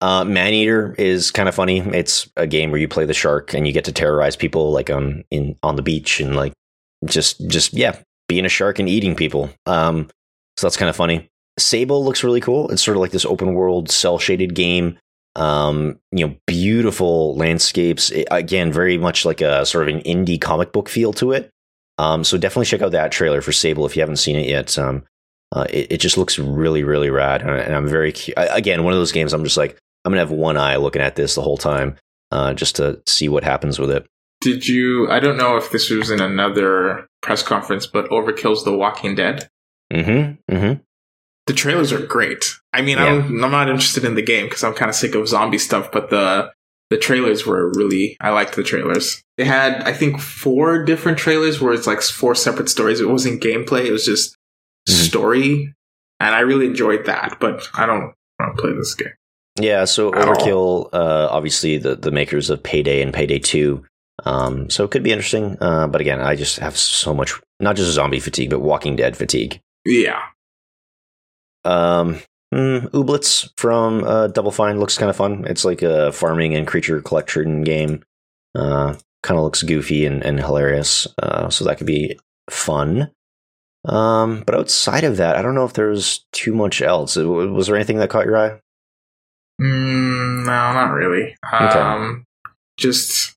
Uh, 0.00 0.24
Maneater 0.24 0.94
is 0.98 1.30
kind 1.30 1.48
of 1.48 1.54
funny. 1.54 1.80
It's 1.80 2.28
a 2.36 2.46
game 2.46 2.70
where 2.70 2.80
you 2.80 2.88
play 2.88 3.06
the 3.06 3.14
shark 3.14 3.54
and 3.54 3.66
you 3.66 3.72
get 3.72 3.84
to 3.86 3.92
terrorize 3.92 4.36
people 4.36 4.70
like 4.70 4.90
on 4.90 5.24
in 5.30 5.56
on 5.62 5.76
the 5.76 5.82
beach 5.82 6.20
and 6.20 6.36
like 6.36 6.52
just 7.06 7.46
just 7.48 7.72
yeah, 7.72 7.98
being 8.28 8.44
a 8.44 8.50
shark 8.50 8.78
and 8.78 8.88
eating 8.88 9.14
people. 9.14 9.50
Um, 9.64 10.08
so 10.56 10.66
that's 10.66 10.76
kind 10.76 10.90
of 10.90 10.96
funny. 10.96 11.28
Sable 11.58 12.04
looks 12.04 12.22
really 12.22 12.40
cool. 12.40 12.70
It's 12.70 12.82
sort 12.82 12.96
of 12.96 13.00
like 13.00 13.12
this 13.12 13.24
open 13.24 13.54
world 13.54 13.90
cel 13.90 14.18
shaded 14.18 14.54
game. 14.54 14.98
Um, 15.34 15.98
you 16.12 16.26
know, 16.26 16.36
beautiful 16.46 17.34
landscapes. 17.36 18.10
It- 18.10 18.28
again, 18.30 18.72
very 18.72 18.98
much 18.98 19.24
like 19.24 19.40
a 19.40 19.64
sort 19.64 19.88
of 19.88 19.94
an 19.94 20.02
indie 20.02 20.40
comic 20.40 20.72
book 20.72 20.88
feel 20.88 21.12
to 21.14 21.32
it. 21.32 21.50
Um, 21.98 22.24
so 22.24 22.36
definitely 22.36 22.66
check 22.66 22.82
out 22.82 22.92
that 22.92 23.12
trailer 23.12 23.40
for 23.40 23.52
Sable 23.52 23.86
if 23.86 23.96
you 23.96 24.00
haven't 24.00 24.16
seen 24.16 24.36
it 24.36 24.46
yet. 24.46 24.78
Um, 24.78 25.04
Uh, 25.56 25.66
it, 25.70 25.92
it 25.92 25.96
just 26.00 26.18
looks 26.18 26.38
really, 26.38 26.84
really 26.84 27.08
rad, 27.08 27.40
and, 27.40 27.74
I'm 27.74 27.88
very 27.88 28.12
I- 28.36 28.58
again 28.58 28.84
one 28.84 28.92
of 28.92 28.98
those 28.98 29.12
games. 29.12 29.32
I'm 29.32 29.42
just 29.44 29.56
like 29.56 29.78
I'm 30.04 30.12
gonna 30.12 30.20
have 30.20 30.30
one 30.30 30.56
eye 30.58 30.76
looking 30.76 31.00
at 31.02 31.16
this 31.16 31.34
the 31.34 31.40
whole 31.42 31.56
time, 31.56 31.96
uh, 32.30 32.52
just 32.52 32.76
to 32.76 33.00
see 33.06 33.28
what 33.30 33.42
happens 33.42 33.78
with 33.78 33.90
it. 33.90 34.06
Did 34.42 34.68
you? 34.68 35.10
I 35.10 35.18
don't 35.18 35.38
know 35.38 35.56
if 35.56 35.70
this 35.70 35.88
was 35.88 36.10
in 36.10 36.20
another 36.20 37.06
press 37.22 37.42
conference, 37.42 37.86
but 37.86 38.08
Overkill's 38.10 38.64
The 38.64 38.76
Walking 38.76 39.14
Dead. 39.14 39.48
Mm-hmm. 39.92 40.54
Mm-hmm. 40.54 40.80
The 41.46 41.52
trailers 41.54 41.90
are 41.92 42.04
great. 42.04 42.44
I 42.74 42.82
mean, 42.82 42.98
Yeah. 42.98 43.06
don't, 43.06 43.42
I'm 43.44 43.50
not 43.50 43.68
interested 43.70 44.04
in 44.04 44.14
the 44.14 44.22
game 44.22 44.46
because 44.46 44.62
I'm 44.62 44.74
kind 44.74 44.90
of 44.90 44.94
sick 44.94 45.14
of 45.14 45.26
zombie 45.26 45.58
stuff, 45.58 45.90
but 45.90 46.10
the 46.10 46.52
the 46.90 46.98
trailers 46.98 47.46
were 47.46 47.72
really. 47.74 48.16
I 48.20 48.30
liked 48.30 48.56
the 48.56 48.62
trailers. 48.62 49.22
They 49.38 49.44
had, 49.44 49.82
I 49.84 49.92
think, 49.94 50.20
four 50.20 50.84
different 50.84 51.18
trailers 51.18 51.60
where 51.60 51.72
it's 51.72 51.86
like 51.86 52.02
four 52.02 52.34
separate 52.34 52.68
stories. 52.68 53.00
It 53.00 53.08
wasn't 53.08 53.42
gameplay; 53.42 53.86
it 53.86 53.92
was 53.92 54.04
just 54.04 54.35
Mhm. 54.88 54.92
story, 55.08 55.74
and 56.20 56.34
I 56.34 56.40
really 56.40 56.66
enjoyed 56.66 57.06
that. 57.06 57.36
But 57.40 57.68
I 57.74 57.86
don't, 57.86 58.12
I 58.40 58.46
don't 58.46 58.58
play 58.58 58.72
this 58.72 58.94
game. 58.94 59.12
Yeah, 59.58 59.84
so 59.86 60.12
Overkill, 60.12 60.90
uh, 60.92 61.28
obviously 61.30 61.78
the 61.78 61.96
the 61.96 62.10
makers 62.10 62.50
of 62.50 62.62
Payday 62.62 63.00
and 63.02 63.12
Payday 63.14 63.38
Two, 63.38 63.84
um, 64.24 64.68
so 64.70 64.84
it 64.84 64.90
could 64.90 65.02
be 65.02 65.12
interesting. 65.12 65.56
Uh, 65.60 65.86
but 65.86 66.00
again, 66.00 66.20
I 66.20 66.36
just 66.36 66.58
have 66.58 66.76
so 66.76 67.14
much, 67.14 67.32
not 67.60 67.76
just 67.76 67.88
a 67.88 67.92
zombie 67.92 68.20
fatigue, 68.20 68.50
but 68.50 68.60
Walking 68.60 68.96
Dead 68.96 69.16
fatigue. 69.16 69.60
Yeah, 69.86 70.20
Um, 71.64 72.20
mm, 72.54 72.90
Ooblets 72.90 73.48
from 73.56 74.04
uh, 74.04 74.28
Double 74.28 74.50
Fine 74.52 74.78
looks 74.78 74.98
kind 74.98 75.10
of 75.10 75.16
fun. 75.16 75.44
It's 75.46 75.64
like 75.64 75.82
a 75.82 76.12
farming 76.12 76.54
and 76.54 76.66
creature 76.66 77.00
collection 77.00 77.62
game. 77.62 78.02
Uh, 78.54 78.94
kind 79.22 79.38
of 79.38 79.44
looks 79.44 79.62
goofy 79.62 80.06
and, 80.06 80.22
and 80.24 80.38
hilarious. 80.40 81.06
Uh, 81.22 81.48
so 81.50 81.64
that 81.64 81.78
could 81.78 81.86
be 81.86 82.18
fun. 82.50 83.10
Um, 83.88 84.42
but 84.46 84.54
outside 84.54 85.04
of 85.04 85.16
that, 85.18 85.36
I 85.36 85.42
don't 85.42 85.54
know 85.54 85.64
if 85.64 85.72
there's 85.74 86.24
too 86.32 86.54
much 86.54 86.82
else. 86.82 87.16
Was 87.16 87.66
there 87.66 87.76
anything 87.76 87.98
that 87.98 88.10
caught 88.10 88.26
your 88.26 88.36
eye? 88.36 88.58
Mm, 89.60 90.44
no, 90.44 90.72
not 90.72 90.92
really. 90.92 91.36
Okay. 91.54 91.78
Um, 91.78 92.24
just 92.76 93.34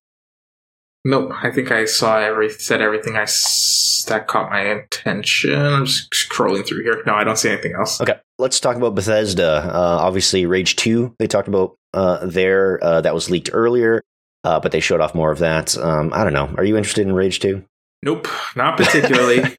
nope. 1.05 1.31
I 1.41 1.49
think 1.51 1.71
I 1.71 1.85
saw 1.85 2.17
every 2.19 2.49
said 2.49 2.81
everything 2.81 3.15
I 3.15 3.21
s- 3.23 4.05
that 4.09 4.27
caught 4.27 4.49
my 4.49 4.61
attention. 4.61 5.55
I'm 5.55 5.85
just 5.85 6.11
scrolling 6.11 6.65
through 6.67 6.83
here. 6.83 7.01
No, 7.05 7.13
I 7.13 7.23
don't 7.23 7.37
see 7.37 7.49
anything 7.49 7.73
else. 7.75 8.01
Okay, 8.01 8.19
let's 8.37 8.59
talk 8.59 8.75
about 8.75 8.95
Bethesda. 8.95 9.61
Uh, 9.73 9.97
obviously, 10.01 10.45
Rage 10.45 10.75
2, 10.75 11.15
they 11.19 11.27
talked 11.27 11.47
about 11.47 11.75
uh, 11.93 12.25
there. 12.25 12.83
Uh, 12.83 13.01
that 13.01 13.13
was 13.13 13.29
leaked 13.29 13.49
earlier, 13.53 14.01
uh, 14.43 14.59
but 14.59 14.71
they 14.71 14.79
showed 14.79 14.99
off 14.99 15.15
more 15.15 15.31
of 15.31 15.39
that. 15.39 15.77
Um, 15.77 16.11
I 16.13 16.23
don't 16.23 16.33
know. 16.33 16.53
Are 16.57 16.65
you 16.65 16.75
interested 16.75 17.07
in 17.07 17.13
Rage 17.13 17.39
2? 17.39 17.63
Nope, 18.03 18.27
not 18.55 18.77
particularly. 18.77 19.55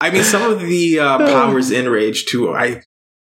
I 0.00 0.10
mean, 0.10 0.22
some 0.22 0.50
of 0.50 0.60
the 0.60 1.00
uh, 1.00 1.18
powers 1.32 1.70
in 1.70 1.88
Rage 1.88 2.26
2. 2.26 2.54
I 2.54 2.82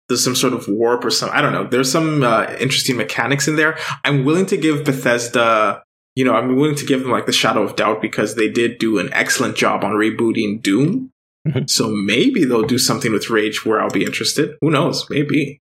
there's 0.08 0.22
some 0.22 0.36
sort 0.36 0.52
of 0.52 0.68
warp 0.68 1.04
or 1.04 1.10
some. 1.10 1.30
I 1.32 1.40
don't 1.40 1.52
know. 1.52 1.66
There's 1.66 1.90
some 1.90 2.22
uh, 2.22 2.54
interesting 2.60 2.96
mechanics 2.96 3.48
in 3.48 3.56
there. 3.56 3.78
I'm 4.04 4.24
willing 4.24 4.46
to 4.46 4.56
give 4.56 4.84
Bethesda. 4.84 5.82
You 6.14 6.24
know, 6.24 6.34
I'm 6.34 6.56
willing 6.56 6.76
to 6.76 6.84
give 6.86 7.00
them 7.00 7.10
like 7.10 7.26
the 7.26 7.32
shadow 7.32 7.62
of 7.62 7.74
doubt 7.76 8.02
because 8.02 8.34
they 8.34 8.48
did 8.48 8.78
do 8.78 8.98
an 8.98 9.12
excellent 9.12 9.56
job 9.56 9.82
on 9.82 9.92
rebooting 9.92 10.62
Doom. 10.62 11.10
Mhm. 11.48 11.68
So 11.68 11.88
maybe 11.88 12.44
they'll 12.44 12.62
do 12.62 12.78
something 12.78 13.12
with 13.12 13.30
Rage 13.30 13.64
where 13.64 13.80
I'll 13.80 13.90
be 13.90 14.04
interested. 14.04 14.56
Who 14.60 14.70
knows? 14.70 15.08
Maybe. 15.10 15.60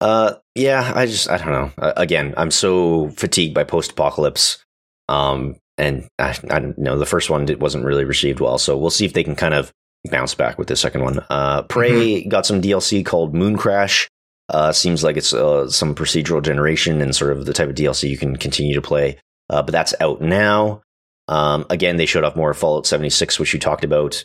Uh, 0.00 0.34
yeah, 0.54 0.92
I 0.94 1.06
just, 1.06 1.28
I 1.28 1.36
don't 1.36 1.52
know. 1.52 1.72
Uh, 1.78 1.92
again, 1.96 2.34
I'm 2.36 2.50
so 2.50 3.10
fatigued 3.10 3.54
by 3.54 3.64
post 3.64 3.92
apocalypse. 3.92 4.64
Um, 5.08 5.56
and 5.78 6.08
I, 6.18 6.36
I 6.50 6.58
don't 6.58 6.78
know, 6.78 6.98
the 6.98 7.06
first 7.06 7.30
one 7.30 7.44
did, 7.46 7.60
wasn't 7.60 7.84
really 7.84 8.04
received 8.04 8.40
well. 8.40 8.58
So 8.58 8.76
we'll 8.76 8.90
see 8.90 9.04
if 9.04 9.12
they 9.12 9.24
can 9.24 9.36
kind 9.36 9.54
of 9.54 9.72
bounce 10.10 10.34
back 10.34 10.58
with 10.58 10.68
the 10.68 10.76
second 10.76 11.02
one. 11.02 11.20
Uh, 11.28 11.62
Prey 11.62 12.24
got 12.24 12.46
some 12.46 12.62
DLC 12.62 13.04
called 13.04 13.34
Mooncrash. 13.34 14.06
Uh, 14.48 14.72
seems 14.72 15.04
like 15.04 15.16
it's 15.16 15.32
uh, 15.32 15.68
some 15.70 15.94
procedural 15.94 16.42
generation 16.42 17.00
and 17.00 17.14
sort 17.14 17.32
of 17.32 17.46
the 17.46 17.52
type 17.52 17.68
of 17.68 17.74
DLC 17.76 18.08
you 18.10 18.18
can 18.18 18.36
continue 18.36 18.74
to 18.74 18.82
play. 18.82 19.16
Uh, 19.48 19.62
but 19.62 19.72
that's 19.72 19.94
out 20.00 20.20
now. 20.20 20.82
Um, 21.28 21.66
again, 21.70 21.96
they 21.96 22.06
showed 22.06 22.24
off 22.24 22.34
more 22.36 22.52
Fallout 22.54 22.86
76, 22.86 23.38
which 23.38 23.52
you 23.54 23.60
talked 23.60 23.84
about. 23.84 24.24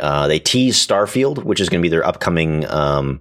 Uh, 0.00 0.26
they 0.26 0.38
teased 0.40 0.88
Starfield, 0.88 1.44
which 1.44 1.60
is 1.60 1.68
going 1.68 1.80
to 1.80 1.82
be 1.82 1.90
their 1.90 2.04
upcoming 2.06 2.64
um, 2.66 3.20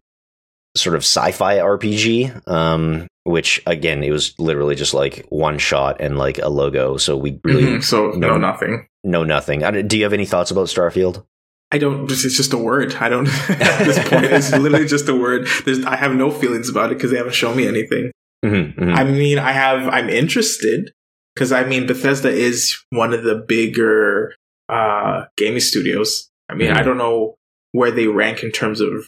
sort 0.75 0.95
of 0.95 1.01
sci-fi 1.01 1.57
RPG. 1.57 2.47
Um, 2.47 3.07
which 3.25 3.61
again, 3.67 4.01
it 4.03 4.09
was 4.11 4.33
literally 4.39 4.73
just 4.73 4.95
like 4.95 5.25
one 5.29 5.59
shot 5.59 6.01
and 6.01 6.17
like 6.17 6.39
a 6.39 6.47
logo. 6.49 6.97
So 6.97 7.15
we 7.15 7.39
really 7.43 7.63
Mhm, 7.63 7.83
So 7.83 8.07
no. 8.11 8.29
no, 8.29 8.37
nothing. 8.37 8.87
know 9.03 9.23
nothing. 9.23 9.63
I 9.63 9.81
do 9.83 9.97
you 9.97 10.03
have 10.03 10.13
any 10.13 10.25
thoughts 10.25 10.49
about 10.49 10.67
Starfield? 10.67 11.23
I 11.71 11.77
don't. 11.77 12.09
It's 12.11 12.23
just 12.35 12.53
a 12.53 12.57
word. 12.57 12.95
I 12.95 13.09
don't. 13.09 13.27
at 13.49 13.85
this 13.85 13.99
point, 14.09 14.25
it's 14.25 14.51
literally 14.51 14.87
just 14.87 15.07
a 15.07 15.15
word. 15.15 15.47
There's. 15.65 15.83
I 15.85 15.95
have 15.95 16.15
no 16.15 16.31
feelings 16.31 16.67
about 16.69 16.91
it 16.91 16.95
because 16.97 17.11
they 17.11 17.17
haven't 17.17 17.35
shown 17.35 17.55
me 17.55 17.67
anything. 17.67 18.11
Mm-hmm, 18.43 18.93
I 18.93 19.03
mean, 19.03 19.37
I 19.37 19.51
have. 19.51 19.87
I'm 19.87 20.09
interested 20.09 20.91
because 21.35 21.51
I 21.51 21.63
mean, 21.65 21.85
Bethesda 21.87 22.29
is 22.29 22.77
one 22.89 23.13
of 23.13 23.23
the 23.23 23.35
bigger 23.35 24.33
uh, 24.67 25.25
gaming 25.37 25.59
studios. 25.59 26.29
I 26.49 26.55
mean, 26.55 26.71
Mhm. 26.71 26.77
I 26.77 26.81
don't 26.81 26.97
know 26.97 27.35
where 27.73 27.91
they 27.91 28.07
rank 28.07 28.41
in 28.43 28.51
terms 28.51 28.81
of 28.81 29.07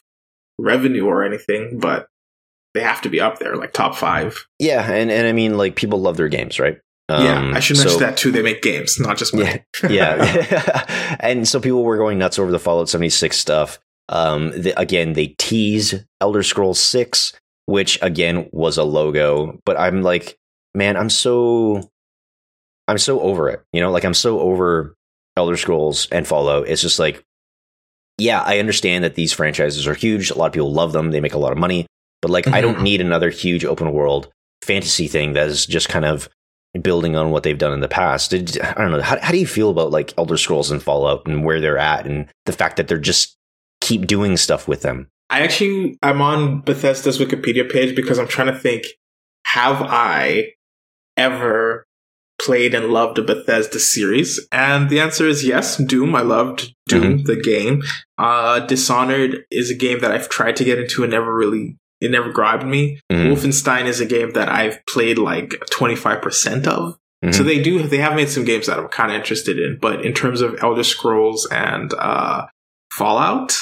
revenue 0.59 1.05
or 1.07 1.23
anything, 1.23 1.79
but 1.79 2.07
they 2.75 2.81
have 2.81 3.01
to 3.01 3.09
be 3.09 3.19
up 3.19 3.39
there, 3.39 3.55
like 3.55 3.73
top 3.73 3.95
five. 3.95 4.45
yeah, 4.59 4.81
and 4.91 5.09
and 5.09 5.27
I 5.27 5.31
mean, 5.31 5.57
like 5.57 5.75
people 5.75 5.99
love 5.99 6.17
their 6.17 6.29
games, 6.29 6.59
right? 6.59 6.77
Yeah, 7.19 7.39
Um, 7.39 7.53
I 7.55 7.59
should 7.59 7.77
so- 7.77 7.83
mention 7.85 7.99
that 8.01 8.17
too. 8.17 8.31
They 8.31 8.41
make 8.41 8.61
games, 8.61 8.99
not 8.99 9.17
just 9.17 9.33
money. 9.33 9.63
yeah. 9.89 11.15
and 11.19 11.47
so 11.47 11.59
people 11.59 11.83
were 11.83 11.97
going 11.97 12.17
nuts 12.17 12.37
over 12.39 12.51
the 12.51 12.59
Fallout 12.59 12.89
76 12.89 13.37
stuff. 13.37 13.79
Um, 14.09 14.51
the, 14.51 14.79
again, 14.79 15.13
they 15.13 15.27
tease 15.37 15.95
Elder 16.19 16.43
Scrolls 16.43 16.79
6, 16.79 17.33
which 17.65 17.97
again 18.01 18.49
was 18.51 18.77
a 18.77 18.83
logo, 18.83 19.59
but 19.65 19.79
I'm 19.79 20.01
like, 20.01 20.37
man, 20.75 20.97
I'm 20.97 21.09
so, 21.09 21.89
I'm 22.87 22.97
so 22.97 23.19
over 23.21 23.49
it. 23.49 23.63
You 23.73 23.81
know, 23.81 23.91
like 23.91 24.03
I'm 24.03 24.13
so 24.13 24.39
over 24.39 24.95
Elder 25.37 25.55
Scrolls 25.57 26.07
and 26.11 26.27
Fallout. 26.27 26.67
It's 26.67 26.81
just 26.81 26.99
like, 26.99 27.23
yeah, 28.17 28.41
I 28.41 28.59
understand 28.59 29.03
that 29.05 29.15
these 29.15 29.31
franchises 29.33 29.87
are 29.87 29.93
huge. 29.93 30.29
A 30.29 30.37
lot 30.37 30.47
of 30.47 30.53
people 30.53 30.71
love 30.73 30.91
them. 30.91 31.11
They 31.11 31.21
make 31.21 31.33
a 31.33 31.39
lot 31.39 31.53
of 31.53 31.57
money, 31.57 31.87
but 32.21 32.31
like, 32.31 32.47
I 32.47 32.59
don't 32.61 32.79
Mhm. 32.79 32.83
need 32.83 33.01
another 33.01 33.29
huge 33.29 33.63
open 33.65 33.91
world 33.93 34.29
fantasy 34.61 35.07
thing 35.07 35.33
that 35.33 35.47
is 35.47 35.65
just 35.65 35.87
kind 35.89 36.05
of 36.05 36.29
building 36.79 37.15
on 37.15 37.31
what 37.31 37.43
they've 37.43 37.57
done 37.57 37.73
in 37.73 37.81
the 37.81 37.87
past. 37.87 38.31
Did, 38.31 38.59
I 38.61 38.73
don't 38.73 38.91
know. 38.91 39.01
How, 39.01 39.19
how 39.19 39.31
do 39.31 39.39
you 39.39 39.47
feel 39.47 39.69
about 39.69 39.91
like 39.91 40.13
Elder 40.17 40.37
Scrolls 40.37 40.71
and 40.71 40.81
Fallout 40.81 41.25
and 41.25 41.43
where 41.43 41.59
they're 41.59 41.77
at 41.77 42.05
and 42.05 42.27
the 42.45 42.53
fact 42.53 42.77
that 42.77 42.87
they're 42.87 42.97
just 42.97 43.35
keep 43.81 44.07
doing 44.07 44.37
stuff 44.37 44.67
with 44.67 44.81
them? 44.81 45.09
I 45.29 45.41
actually 45.41 45.97
I'm 46.03 46.21
on 46.21 46.61
Bethesda's 46.61 47.17
Wikipedia 47.17 47.69
page 47.69 47.95
because 47.95 48.19
I'm 48.19 48.27
trying 48.27 48.53
to 48.53 48.59
think 48.59 48.85
have 49.45 49.81
I 49.81 50.53
ever 51.17 51.85
played 52.41 52.73
and 52.73 52.87
loved 52.87 53.17
a 53.19 53.21
Bethesda 53.21 53.79
series? 53.79 54.45
And 54.51 54.89
the 54.89 54.99
answer 54.99 55.27
is 55.27 55.45
yes, 55.45 55.77
Doom. 55.77 56.15
I 56.15 56.21
loved 56.21 56.73
Doom 56.87 57.23
the 57.23 57.35
game. 57.35 57.81
Uh 58.17 58.59
Dishonored 58.59 59.45
is 59.51 59.71
a 59.71 59.75
game 59.75 59.99
that 59.99 60.11
I've 60.11 60.29
tried 60.29 60.55
to 60.57 60.63
get 60.63 60.79
into 60.79 61.03
and 61.03 61.11
never 61.11 61.33
really 61.33 61.77
it 62.01 62.11
never 62.11 62.31
grabbed 62.31 62.65
me. 62.65 62.99
Mhm. 63.11 63.31
Wolfenstein 63.31 63.85
is 63.85 63.99
a 64.01 64.05
game 64.05 64.31
that 64.31 64.49
I've 64.49 64.85
played 64.87 65.17
like 65.17 65.51
25% 65.71 66.67
of. 66.67 66.97
Mhm. 67.23 67.33
So 67.35 67.43
they 67.43 67.61
do 67.61 67.83
they 67.83 67.97
have 67.99 68.15
made 68.15 68.29
some 68.29 68.43
games 68.43 68.65
that 68.67 68.79
I'm 68.79 68.87
kind 68.87 69.11
of 69.11 69.17
interested 69.17 69.59
in, 69.59 69.77
but 69.79 70.03
in 70.03 70.13
terms 70.13 70.41
of 70.41 70.55
Elder 70.63 70.83
Scrolls 70.83 71.47
and 71.51 71.93
uh 71.93 72.47
Fallout, 72.91 73.53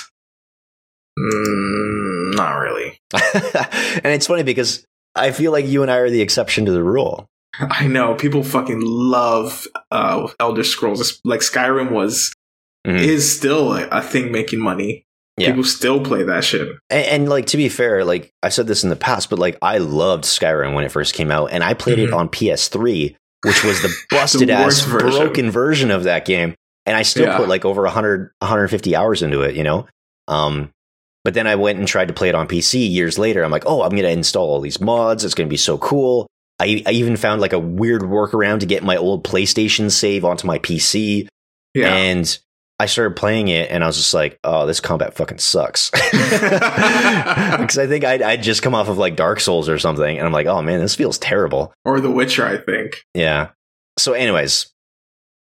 mm, 1.20 2.36
not 2.36 2.54
really. 2.58 3.00
and 3.14 4.06
it's 4.14 4.28
funny 4.28 4.44
because 4.44 4.86
I 5.16 5.32
feel 5.32 5.52
like 5.52 5.66
you 5.68 5.82
and 5.82 5.92
I 5.92 5.98
are 5.98 6.10
the 6.10 6.22
exception 6.22 6.66
to 6.66 6.72
the 6.72 6.84
rule. 6.84 7.28
I 7.60 7.88
know 7.88 8.16
people 8.16 8.44
fucking 8.44 8.82
love 8.82 9.68
uh, 9.92 10.28
Elder 10.40 10.64
Scrolls. 10.64 11.20
Like 11.26 11.42
Skyrim 11.42 11.92
was 11.92 12.34
Mhm. 12.88 13.00
is 13.02 13.36
still 13.36 13.74
a, 13.74 13.88
a 13.90 14.02
thing 14.02 14.32
making 14.32 14.60
money. 14.60 15.04
Yeah. 15.40 15.48
People 15.50 15.64
still 15.64 16.04
play 16.04 16.24
that 16.24 16.44
shit. 16.44 16.68
And, 16.90 17.06
and 17.06 17.30
like 17.30 17.46
to 17.48 17.58
be 17.58 17.70
fair, 17.70 18.04
like 18.06 18.32
I've 18.44 18.54
said 18.54 18.68
this 18.68 18.84
in 18.84 18.90
the 18.90 18.96
past, 18.96 19.30
but 19.30 19.40
like 19.40 19.58
I 19.62 19.78
loved 19.78 20.24
Skyrim 20.26 20.74
when 20.74 20.84
it 20.86 20.92
first 20.92 21.14
came 21.14 21.32
out, 21.32 21.52
and 21.52 21.64
I 21.64 21.74
played 21.74 22.00
it 22.00 22.10
Mhm. 22.12 22.16
on 22.16 22.30
PS3, 22.30 23.16
which 23.44 23.64
was 23.64 23.82
the 23.82 23.94
busted 24.10 24.50
ass 24.50 24.82
version. 24.82 25.10
broken 25.10 25.52
version 25.52 25.92
of 25.92 26.04
that 26.04 26.26
game, 26.26 26.56
and 26.86 26.96
I 26.98 27.04
still 27.04 27.26
Yeah. 27.26 27.38
put 27.38 27.48
like 27.50 27.66
over 27.66 27.84
100, 27.84 28.32
150 28.42 28.96
hours 28.96 29.22
into 29.22 29.42
it, 29.42 29.56
you 29.56 29.64
know. 29.64 29.88
Um, 30.28 30.70
but 31.24 31.34
then 31.34 31.48
I 31.48 31.56
went 31.56 31.80
and 31.80 31.88
tried 31.88 32.08
to 32.10 32.14
play 32.14 32.30
it 32.30 32.36
on 32.36 32.48
PC 32.48 32.88
years 32.90 33.18
later. 33.18 33.44
I'm 33.44 33.52
like, 33.52 33.64
oh, 33.66 33.82
I'm 33.84 33.92
gonna 33.92 34.08
install 34.10 34.48
all 34.50 34.62
these 34.62 34.80
mods. 34.82 35.24
It's 35.26 35.34
gonna 35.36 35.50
be 35.50 35.58
so 35.58 35.78
cool. 35.78 36.28
I, 36.62 36.84
I 36.86 36.92
even 36.92 37.16
found 37.16 37.40
like 37.40 37.54
a 37.54 37.60
weird 37.60 38.02
workaround 38.02 38.60
to 38.60 38.66
get 38.66 38.84
my 38.84 38.98
old 38.98 39.24
PlayStation 39.24 39.90
save 39.90 40.26
onto 40.26 40.46
my 40.48 40.60
PC. 40.60 41.28
Yeah. 41.74 41.94
And 41.96 42.38
I 42.82 42.86
started 42.86 43.17
playing 43.17 43.49
it 43.49 43.69
and 43.69 43.84
I 43.84 43.88
was 43.88 43.97
just 43.97 44.13
like, 44.13 44.39
oh, 44.45 44.65
this 44.65 44.80
combat 44.80 45.13
fucking 45.13 45.39
sucks. 45.39 45.91
Because 47.59 47.77
I 47.77 47.88
think 47.88 48.03
I'd, 48.05 48.21
I'd 48.21 48.43
just 48.43 48.61
come 48.63 48.73
off 48.73 48.88
of 48.89 48.97
like 48.97 49.15
Dark 49.15 49.39
Souls 49.39 49.67
or 49.69 49.77
something. 49.77 50.17
And 50.17 50.25
I'm 50.25 50.32
like, 50.34 50.47
oh 50.47 50.61
man, 50.61 50.80
this 50.80 50.95
feels 50.95 51.17
terrible. 51.17 51.73
or 51.86 51.99
The 51.99 52.09
Witcher, 52.11 52.45
I 52.47 52.57
think. 52.57 53.03
Yeah. 53.13 53.49
So, 53.97 54.13
anyways, 54.13 54.71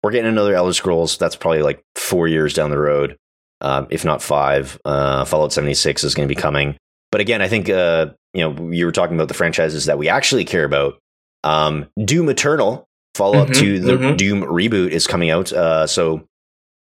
we're 0.03 0.11
getting 0.11 0.29
another 0.29 0.55
Elder 0.55 0.73
Scrolls. 0.73 1.17
That's 1.17 1.35
probably 1.35 1.61
like 1.61 1.81
four 1.95 2.27
years 2.27 2.53
down 2.53 2.71
the 2.71 2.77
road. 2.79 3.17
um, 3.61 3.87
if 3.89 4.03
not 4.05 4.21
five. 4.21 4.79
Uh, 4.85 5.25
Fallout 5.25 5.53
76 5.53 6.03
is 6.03 6.15
going 6.15 6.27
to 6.27 6.33
be 6.33 6.39
coming. 6.39 6.75
But 7.11 7.21
again, 7.21 7.41
I 7.41 7.47
think 7.47 7.69
uh, 7.69 8.07
you 8.33 8.41
know 8.49 8.71
you 8.71 8.85
were 8.85 8.91
talking 8.91 9.15
about 9.15 9.27
the 9.29 9.33
franchises 9.33 9.85
that 9.85 9.97
we 9.97 10.09
actually 10.09 10.43
care 10.45 10.63
about. 10.65 10.99
Um, 11.43 11.87
Doom 12.03 12.29
Eternal, 12.29 12.85
follow 13.15 13.37
up 13.39 13.49
Mhm, 13.49 13.59
to 13.59 13.79
the 13.79 13.93
mhm. 13.93 14.17
Doom 14.17 14.41
reboot, 14.41 14.89
is 14.89 15.07
coming 15.07 15.29
out. 15.29 15.53
Uh, 15.53 15.87
so 15.87 16.27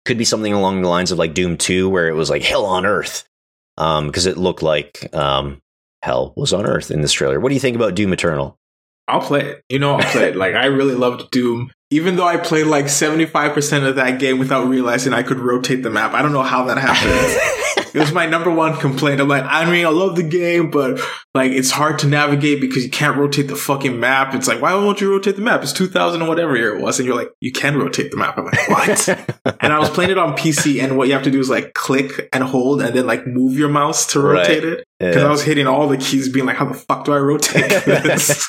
could 0.08 0.18
be 0.18 0.24
something 0.24 0.52
along 0.52 0.82
the 0.82 0.88
lines 0.88 1.12
of 1.12 1.18
like 1.18 1.34
Doom 1.34 1.56
2, 1.56 1.88
where 1.88 2.08
it 2.08 2.14
was 2.14 2.30
like 2.30 2.42
hell 2.42 2.64
on 2.64 2.84
earth, 2.84 3.28
because 3.76 4.26
it 4.26 4.38
looked 4.38 4.62
like 4.62 5.14
um, 5.14 5.60
hell 6.02 6.32
was 6.34 6.52
on 6.52 6.66
earth 6.66 6.90
in 6.90 7.02
this 7.02 7.12
trailer. 7.12 7.38
What 7.38 7.50
do 7.50 7.54
you 7.54 7.60
think 7.60 7.76
about 7.76 7.94
Doom 7.94 8.12
Eternal? 8.12 8.58
I'll 9.06 9.20
play 9.20 9.42
it. 9.42 9.64
You 9.68 9.78
know, 9.78 9.96
I'll 9.96 10.10
play 10.10 10.30
it. 10.30 10.36
Like 10.36 10.54
I 10.54 10.66
really 10.66 10.94
loved 10.94 11.30
Doom, 11.30 11.70
even 11.90 12.16
though 12.16 12.26
I 12.26 12.38
played 12.38 12.66
like 12.66 12.88
seventy 12.88 13.26
five 13.26 13.52
percent 13.52 13.84
of 13.84 13.96
that 13.96 14.18
game 14.18 14.38
without 14.38 14.66
realizing 14.66 15.12
I 15.12 15.22
could 15.22 15.38
rotate 15.38 15.82
the 15.82 15.90
map. 15.90 16.14
I 16.14 16.22
don't 16.22 16.32
know 16.32 16.42
how 16.42 16.64
that 16.64 16.78
happened. 16.78 17.40
it 17.94 17.94
was 17.94 18.12
my 18.12 18.26
number 18.26 18.50
one 18.50 18.76
complaint. 18.78 19.20
I'm 19.20 19.28
like, 19.28 19.44
I 19.46 19.70
mean, 19.70 19.86
I 19.86 19.90
love 19.90 20.16
the 20.16 20.22
game, 20.22 20.70
but 20.70 21.00
like 21.34 21.52
it's 21.52 21.70
hard 21.70 21.98
to 22.00 22.06
navigate 22.06 22.60
because 22.60 22.84
you 22.84 22.90
can't 22.90 23.16
rotate 23.16 23.48
the 23.48 23.56
fucking 23.56 23.98
map. 23.98 24.34
It's 24.34 24.48
like, 24.48 24.60
why 24.60 24.74
won't 24.74 25.00
you 25.00 25.10
rotate 25.10 25.36
the 25.36 25.42
map? 25.42 25.62
It's 25.62 25.72
2000 25.72 26.22
or 26.22 26.28
whatever 26.28 26.56
year 26.56 26.76
it 26.76 26.82
was, 26.82 26.98
and 26.98 27.06
you're 27.06 27.16
like, 27.16 27.30
you 27.40 27.52
can 27.52 27.76
rotate 27.78 28.10
the 28.10 28.16
map. 28.16 28.36
I'm 28.38 28.44
like, 28.46 28.68
what? 28.68 29.08
and 29.60 29.72
I 29.72 29.78
was 29.78 29.90
playing 29.90 30.10
it 30.10 30.18
on 30.18 30.36
PC, 30.36 30.82
and 30.82 30.96
what 30.96 31.08
you 31.08 31.14
have 31.14 31.22
to 31.24 31.30
do 31.30 31.40
is 31.40 31.48
like 31.50 31.74
click 31.74 32.28
and 32.32 32.42
hold, 32.44 32.82
and 32.82 32.94
then 32.94 33.06
like 33.06 33.26
move 33.26 33.56
your 33.58 33.68
mouse 33.68 34.06
to 34.12 34.20
Right. 34.20 34.40
rotate 34.48 34.64
it. 34.64 34.84
Because 34.98 35.22
I 35.22 35.30
was 35.30 35.42
hitting 35.44 35.66
all 35.68 35.86
the 35.86 35.96
keys, 35.96 36.28
being 36.28 36.44
like, 36.46 36.56
how 36.56 36.64
the 36.64 36.74
fuck 36.74 37.04
do 37.04 37.12
I 37.12 37.18
rotate 37.18 37.68
this? 37.84 38.46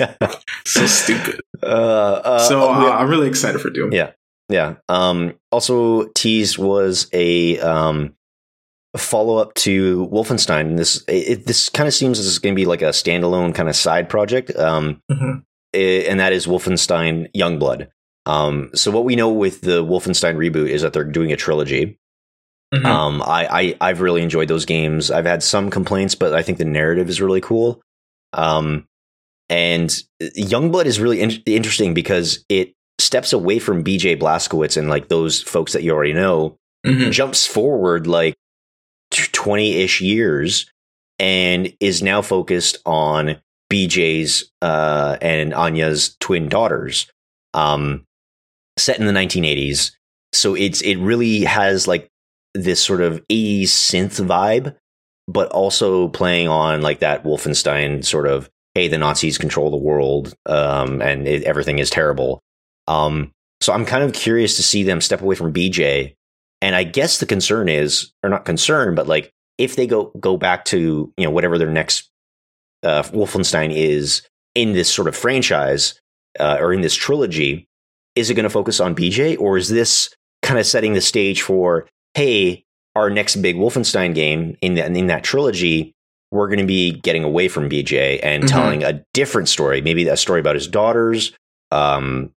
so 0.65 0.85
stupid. 0.87 1.41
uh, 1.61 1.65
uh, 1.67 2.39
so 2.39 2.61
uh, 2.63 2.73
uh, 2.73 2.91
I'm 2.91 3.07
really 3.09 3.27
excited 3.27 3.61
for 3.61 3.69
Doom. 3.69 3.91
Yeah. 3.93 4.11
Yeah. 4.49 4.75
Um, 4.89 5.35
also 5.51 6.05
teased 6.15 6.57
was 6.57 7.07
a 7.13 7.59
um, 7.59 8.15
follow 8.97 9.37
up 9.37 9.53
to 9.55 10.07
Wolfenstein. 10.11 10.77
This 10.77 11.03
it, 11.07 11.45
this 11.45 11.69
kind 11.69 11.87
of 11.87 11.93
seems 11.93 12.17
this 12.17 12.27
is 12.27 12.39
going 12.39 12.55
to 12.55 12.59
be 12.59 12.65
like 12.65 12.81
a 12.81 12.85
standalone 12.89 13.53
kind 13.53 13.69
of 13.69 13.75
side 13.75 14.09
project. 14.09 14.55
Um, 14.55 15.01
Mhm. 15.11 15.43
i- 15.75 16.05
and 16.09 16.19
that 16.19 16.33
is 16.33 16.47
Wolfenstein 16.47 17.27
Youngblood. 17.35 17.87
Um, 18.25 18.69
so 18.73 18.91
what 18.91 19.05
we 19.05 19.15
know 19.15 19.29
with 19.31 19.61
the 19.61 19.83
Wolfenstein 19.83 20.35
reboot 20.35 20.69
is 20.69 20.81
that 20.81 20.93
they're 20.93 21.03
doing 21.03 21.31
a 21.31 21.35
trilogy. 21.37 21.97
Mhm. 22.73 22.85
Um, 22.85 23.21
I, 23.23 23.47
I 23.79 23.89
I've 23.89 24.01
really 24.01 24.21
enjoyed 24.21 24.47
those 24.47 24.65
games. 24.65 25.09
I've 25.11 25.25
had 25.25 25.41
some 25.43 25.69
complaints, 25.69 26.15
but 26.15 26.33
I 26.33 26.41
think 26.43 26.57
the 26.57 26.65
narrative 26.65 27.09
is 27.09 27.21
really 27.21 27.41
cool. 27.41 27.81
Um, 28.33 28.85
and 29.49 29.89
Youngblood 30.21 30.85
is 30.85 30.99
really 30.99 31.21
in- 31.21 31.41
interesting 31.47 31.93
because 31.95 32.45
it 32.49 32.73
steps 32.99 33.33
away 33.33 33.57
from 33.59 33.83
BJ 33.83 34.15
Blazkowicz 34.19 34.77
and 34.77 34.89
like 34.89 35.07
those 35.07 35.41
folks 35.41 35.73
that 35.73 35.81
you 35.83 35.91
already 35.91 36.13
know, 36.13 36.57
Mhm. 36.85 37.11
jumps 37.11 37.47
forward 37.47 38.05
like 38.05 38.35
twenty 39.11 39.77
ish 39.77 40.01
years, 40.01 40.69
and 41.17 41.73
is 41.79 42.01
now 42.01 42.21
focused 42.21 42.77
on 42.85 43.39
BJ's 43.71 44.51
uh, 44.61 45.17
and 45.21 45.53
Anya's 45.53 46.15
twin 46.19 46.49
daughters. 46.49 47.11
Um, 47.53 48.05
set 48.77 48.99
in 48.99 49.07
the 49.07 49.11
1980s, 49.11 49.91
so 50.33 50.55
it's 50.55 50.81
it 50.81 50.97
really 50.97 51.43
has 51.43 51.87
like 51.87 52.07
this 52.53 52.83
sort 52.83 53.01
of 53.01 53.25
80s 53.27 53.63
synth 53.63 54.25
vibe, 54.25 54.75
but 55.27 55.49
also 55.49 56.09
playing 56.09 56.47
on 56.47 56.81
like 56.81 56.99
that 56.99 57.23
Wolfenstein 57.23 58.05
sort 58.05 58.27
of 58.27 58.49
hey, 58.75 58.87
the 58.87 58.97
Nazis 58.97 59.37
control 59.37 59.71
the 59.71 59.77
world, 59.77 60.33
um, 60.45 61.01
and 61.01 61.27
it, 61.27 61.43
everything 61.43 61.79
is 61.79 61.89
terrible. 61.89 62.39
Um, 62.87 63.31
so 63.61 63.73
I'm 63.73 63.85
kind 63.85 64.03
of 64.03 64.13
curious 64.13 64.55
to 64.55 64.63
see 64.63 64.83
them 64.83 65.01
step 65.01 65.21
away 65.21 65.35
from 65.35 65.53
BJ, 65.53 66.15
and 66.61 66.75
I 66.75 66.83
guess 66.83 67.19
the 67.19 67.25
concern 67.25 67.69
is, 67.69 68.11
or 68.23 68.29
not 68.29 68.45
concern, 68.45 68.95
but 68.95 69.07
like 69.07 69.31
if 69.57 69.75
they 69.75 69.87
go 69.87 70.11
go 70.19 70.37
back 70.37 70.65
to 70.65 71.11
you 71.17 71.23
know 71.25 71.31
whatever 71.31 71.57
their 71.57 71.69
next 71.69 72.09
uh, 72.83 73.03
Wolfenstein 73.03 73.71
is 73.73 74.21
in 74.55 74.73
this 74.73 74.91
sort 74.91 75.07
of 75.07 75.15
franchise 75.15 75.99
uh, 76.39 76.57
or 76.59 76.73
in 76.73 76.81
this 76.81 76.95
trilogy, 76.95 77.67
is 78.15 78.29
it 78.29 78.33
going 78.35 78.43
to 78.43 78.49
focus 78.49 78.79
on 78.79 78.95
BJ, 78.95 79.39
or 79.39 79.57
is 79.57 79.69
this 79.69 80.09
kind 80.41 80.59
of 80.59 80.65
setting 80.65 80.93
the 80.93 81.01
stage 81.01 81.41
for 81.41 81.87
hey, 82.15 82.63
our 82.95 83.09
next 83.09 83.37
big 83.37 83.55
Wolfenstein 83.55 84.15
game 84.15 84.57
in 84.61 84.75
that 84.75 84.95
in 84.95 85.07
that 85.07 85.23
trilogy, 85.23 85.93
we're 86.31 86.47
going 86.47 86.59
to 86.59 86.65
be 86.65 86.91
getting 86.91 87.23
away 87.23 87.47
from 87.47 87.69
BJ 87.69 88.19
and 88.23 88.43
Mhm. 88.43 88.47
telling 88.47 88.83
a 88.83 89.03
different 89.13 89.47
story, 89.49 89.81
maybe 89.81 90.07
a 90.07 90.17
story 90.17 90.39
about 90.39 90.55
his 90.55 90.67
daughters, 90.67 91.31
um, 91.71 92.31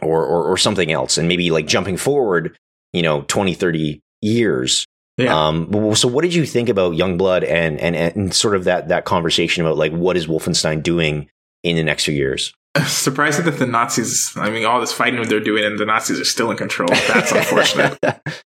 or, 0.00 0.24
or 0.24 0.44
or 0.52 0.56
something 0.56 0.90
else, 0.92 1.16
and 1.18 1.28
maybe 1.28 1.50
like 1.50 1.66
jumping 1.66 1.96
forward, 1.96 2.56
you 2.94 3.02
know, 3.02 3.22
20, 3.28 3.52
30 3.54 4.00
years. 4.22 4.86
Yeah. 5.16 5.46
Um, 5.48 5.94
so 5.94 6.08
what 6.08 6.22
did 6.22 6.34
you 6.34 6.44
think 6.46 6.68
about 6.68 6.94
Youngblood 6.94 7.48
and, 7.48 7.78
and 7.80 7.94
and 7.94 8.34
sort 8.34 8.56
of 8.56 8.64
that 8.64 8.88
that 8.88 9.04
conversation 9.04 9.64
about 9.64 9.76
like 9.76 9.92
what 9.92 10.16
is 10.16 10.26
Wolfenstein 10.26 10.82
doing 10.82 11.28
in 11.62 11.76
the 11.76 11.82
next 11.84 12.04
few 12.04 12.14
years? 12.14 12.52
Surprising 12.86 13.44
that 13.44 13.58
the 13.60 13.66
Nazis, 13.66 14.32
I 14.36 14.50
mean, 14.50 14.64
all 14.64 14.80
this 14.80 14.92
fighting 14.92 15.22
they're 15.28 15.38
doing 15.38 15.64
and 15.64 15.78
the 15.78 15.84
Nazis 15.86 16.18
are 16.18 16.24
still 16.24 16.50
in 16.50 16.56
control. 16.56 16.88
That's 16.88 17.30
unfortunate. 17.40 17.96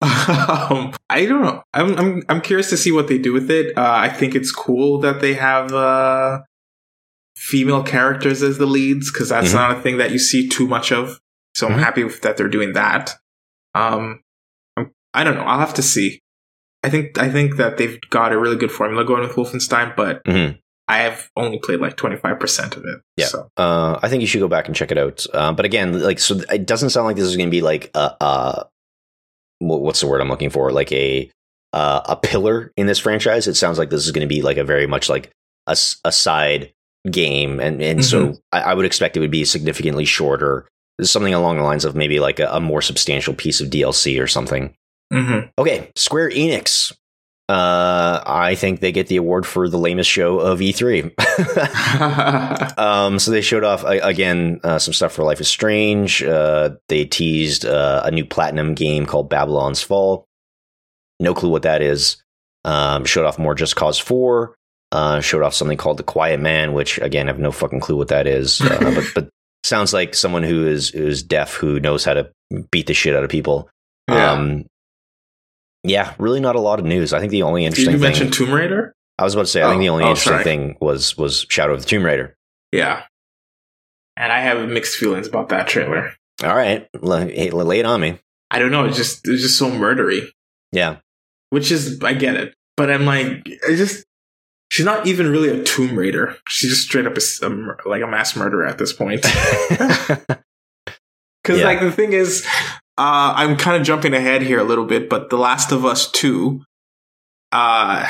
um, 0.00 0.94
I 1.10 1.26
don't 1.26 1.42
know. 1.42 1.64
I'm, 1.74 1.98
I'm, 1.98 2.22
I'm 2.28 2.40
curious 2.40 2.70
to 2.70 2.76
see 2.76 2.92
what 2.92 3.08
they 3.08 3.18
do 3.18 3.32
with 3.32 3.50
it. 3.50 3.76
Uh, 3.76 3.82
I 3.94 4.08
think 4.08 4.36
it's 4.36 4.52
cool 4.52 4.98
that 5.00 5.20
they 5.20 5.34
have, 5.34 5.72
uh, 5.72 6.42
female 7.36 7.82
characters 7.82 8.42
as 8.44 8.58
the 8.58 8.66
leads 8.66 9.10
because 9.12 9.30
that's 9.30 9.50
Mhm. 9.50 9.54
not 9.54 9.76
a 9.76 9.80
thing 9.80 9.96
that 9.98 10.12
you 10.12 10.18
see 10.20 10.48
too 10.48 10.68
much 10.68 10.92
of. 10.92 11.18
So 11.56 11.66
I'm 11.66 11.74
Mhm. 11.74 11.78
happy 11.82 12.02
that 12.04 12.36
they're 12.36 12.48
doing 12.48 12.74
that. 12.74 13.16
Um, 13.74 14.20
I 15.14 15.24
don't 15.24 15.34
know. 15.36 15.42
I'll 15.42 15.58
have 15.58 15.74
to 15.74 15.82
see. 15.82 16.20
I 16.84 16.90
think, 16.90 17.18
I 17.18 17.28
think 17.30 17.56
that 17.56 17.76
they've 17.76 17.98
got 18.10 18.32
a 18.32 18.38
really 18.38 18.56
good 18.56 18.72
formula 18.72 19.04
going 19.04 19.22
with 19.22 19.32
Wolfenstein, 19.36 19.94
but 19.94 20.24
Mhm. 20.24 20.58
I 20.88 20.98
have 20.98 21.28
only 21.36 21.58
played 21.60 21.80
like 21.80 21.96
25% 21.96 22.76
of 22.76 22.84
it. 22.84 23.00
Yeah. 23.16 23.26
So. 23.26 23.48
Uh, 23.56 23.98
I 24.02 24.08
think 24.08 24.20
you 24.20 24.26
should 24.26 24.40
go 24.40 24.48
back 24.48 24.66
and 24.66 24.74
check 24.76 24.90
it 24.90 24.98
out. 24.98 25.24
Uh, 25.32 25.52
but 25.52 25.64
again, 25.64 26.00
like, 26.02 26.18
so 26.18 26.40
it 26.52 26.66
doesn't 26.66 26.90
sound 26.90 27.06
like 27.06 27.16
this 27.16 27.26
is 27.28 27.36
going 27.36 27.48
to 27.48 27.52
be 27.52 27.60
like 27.62 27.90
a, 27.94 28.16
a 28.20 28.66
what's 29.60 30.00
the 30.00 30.06
word 30.08 30.20
I'm 30.20 30.28
looking 30.28 30.50
for? 30.50 30.72
Like 30.72 30.90
a 30.92 31.30
uh, 31.72 32.02
a 32.06 32.16
pillar 32.16 32.72
in 32.76 32.86
this 32.86 32.98
franchise. 32.98 33.46
It 33.46 33.54
sounds 33.54 33.78
like 33.78 33.90
this 33.90 34.04
is 34.04 34.12
going 34.12 34.26
to 34.28 34.34
be 34.34 34.42
like 34.42 34.56
a 34.58 34.64
very 34.64 34.86
much 34.86 35.08
like 35.08 35.30
a, 35.66 35.76
a 36.04 36.12
side 36.12 36.72
game, 37.10 37.60
and 37.60 37.80
and 37.80 38.04
so 38.04 38.36
I, 38.50 38.60
I 38.60 38.74
would 38.74 38.84
expect 38.84 39.16
it 39.16 39.20
would 39.20 39.30
be 39.30 39.44
significantly 39.44 40.04
shorter. 40.04 40.66
Something 41.00 41.32
along 41.32 41.56
the 41.56 41.62
lines 41.62 41.84
of 41.84 41.96
maybe 41.96 42.20
like 42.20 42.38
a, 42.40 42.48
a 42.48 42.60
more 42.60 42.82
substantial 42.82 43.34
piece 43.34 43.60
of 43.60 43.68
DLC 43.70 44.22
or 44.22 44.26
something. 44.26 44.74
Mhm. 45.12 45.50
Okay, 45.58 45.90
Square 45.96 46.30
Enix. 46.30 46.92
Uh, 47.48 48.22
I 48.24 48.54
think 48.54 48.80
they 48.80 48.92
get 48.92 49.08
the 49.08 49.16
award 49.16 49.44
for 49.46 49.68
the 49.68 49.76
lamest 49.76 50.08
show 50.08 50.38
of 50.38 50.60
E3. 50.60 51.12
Um, 52.78 53.18
so 53.18 53.30
they 53.30 53.40
showed 53.42 53.64
off 53.64 53.84
again 53.84 54.60
uh, 54.64 54.78
some 54.78 54.94
stuff 54.94 55.12
for 55.12 55.24
Life 55.24 55.40
is 55.40 55.48
Strange. 55.48 56.22
Uh, 56.22 56.70
they 56.88 57.04
teased 57.04 57.64
uh, 57.66 58.02
a 58.04 58.10
new 58.10 58.24
platinum 58.24 58.74
game 58.74 59.06
called 59.06 59.28
Babylon's 59.28 59.82
Fall. 59.82 60.26
No 61.20 61.34
clue 61.34 61.50
what 61.50 61.62
that 61.62 61.82
is. 61.82 62.22
Um, 62.64 63.04
showed 63.04 63.26
off 63.26 63.38
more 63.38 63.54
Just 63.54 63.76
Cause 63.76 63.98
Four. 63.98 64.54
Uh, 64.90 65.20
showed 65.20 65.42
off 65.42 65.54
something 65.54 65.76
called 65.78 65.96
The 65.98 66.02
Quiet 66.02 66.40
Man, 66.40 66.72
which 66.72 66.98
again 66.98 67.28
I 67.28 67.32
have 67.32 67.40
no 67.40 67.52
fucking 67.52 67.80
clue 67.80 67.96
what 67.96 68.08
that 68.08 68.26
is. 68.26 68.60
Uh, 68.60 68.92
but 68.94 69.04
but 69.14 69.28
sounds 69.64 69.92
like 69.92 70.14
someone 70.14 70.42
who 70.42 70.66
is 70.66 70.90
who 70.90 71.06
is 71.06 71.22
deaf 71.22 71.54
who 71.54 71.80
knows 71.80 72.04
how 72.04 72.14
to 72.14 72.30
beat 72.70 72.86
the 72.86 72.94
shit 72.94 73.14
out 73.14 73.24
of 73.24 73.30
people. 73.30 73.68
yeah. 74.08 74.32
Um, 74.32 74.64
yeah, 75.84 76.14
really 76.18 76.40
not 76.40 76.56
a 76.56 76.60
lot 76.60 76.78
of 76.78 76.84
news. 76.84 77.12
I 77.12 77.20
think 77.20 77.30
the 77.32 77.42
only 77.42 77.64
interesting. 77.64 77.92
Did 77.92 77.98
you 77.98 78.02
mention 78.04 78.30
Tomb 78.30 78.52
Raider? 78.52 78.94
I 79.18 79.24
was 79.24 79.34
about 79.34 79.42
to 79.46 79.50
say 79.52 79.62
I 79.62 79.68
think 79.70 79.78
Oh, 79.78 79.82
the 79.82 79.88
only 79.90 80.04
oh, 80.04 80.06
oh, 80.06 80.10
interesting 80.10 80.32
sorry. 80.32 80.44
thing 80.44 80.76
was 80.80 81.16
was 81.16 81.46
Shadow 81.48 81.74
of 81.74 81.80
the 81.80 81.86
Tomb 81.86 82.04
Raider. 82.04 82.36
Yeah. 82.72 83.02
And 84.16 84.30
I 84.32 84.40
have 84.40 84.68
mixed 84.68 84.96
feelings 84.96 85.26
about 85.26 85.48
that 85.50 85.66
trailer. 85.68 86.12
All 86.42 86.54
right, 86.56 86.88
lay, 87.00 87.50
lay 87.50 87.78
it 87.80 87.86
on 87.86 88.00
me. 88.00 88.18
I 88.50 88.58
don't 88.58 88.70
know. 88.70 88.84
It's 88.84 88.96
just 88.96 89.26
it's 89.28 89.42
just 89.42 89.58
so 89.58 89.70
murdery, 89.70 90.28
Yeah, 90.72 90.96
which 91.50 91.70
is 91.72 92.00
I 92.02 92.12
get 92.14 92.36
it, 92.36 92.54
but 92.76 92.90
I'm 92.90 93.06
like, 93.06 93.48
I 93.66 93.74
just 93.74 94.04
she's 94.70 94.84
not 94.84 95.06
even 95.06 95.30
really 95.30 95.48
a 95.48 95.62
Tomb 95.62 95.96
Raider. 95.96 96.36
She's 96.48 96.70
just 96.70 96.82
straight 96.84 97.06
up 97.06 97.16
a, 97.16 97.46
a 97.46 97.88
like 97.88 98.02
a 98.02 98.06
mass 98.06 98.36
murderer 98.36 98.66
at 98.66 98.78
this 98.78 98.92
point. 98.92 99.24
Because 101.42 101.58
Yeah. 101.58 101.64
like 101.66 101.80
the 101.80 101.90
thing 101.90 102.12
is, 102.12 102.46
uh, 102.98 103.32
I'm 103.36 103.56
kind 103.56 103.76
of 103.80 103.86
jumping 103.86 104.14
ahead 104.14 104.42
here 104.42 104.58
a 104.60 104.64
little 104.64 104.84
bit, 104.86 105.08
but 105.08 105.30
The 105.30 105.36
Last 105.36 105.72
of 105.72 105.84
Us 105.84 106.10
Two, 106.10 106.62
uh, 107.52 108.08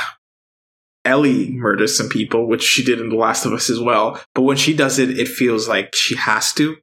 Ellie 1.05 1.51
murders 1.51 1.97
some 1.97 2.09
people, 2.09 2.47
which 2.47 2.63
she 2.63 2.85
did 2.85 3.01
in 3.01 3.09
The 3.09 3.17
Last 3.17 3.45
of 3.45 3.53
Us 3.53 3.69
as 3.71 3.81
well. 3.81 4.21
But 4.35 4.43
when 4.43 4.57
she 4.57 4.75
does 4.75 4.99
it, 4.99 5.19
it 5.19 5.29
feels 5.29 5.69
like 5.69 5.95
she 5.95 6.15
has 6.17 6.53
to, 6.55 6.77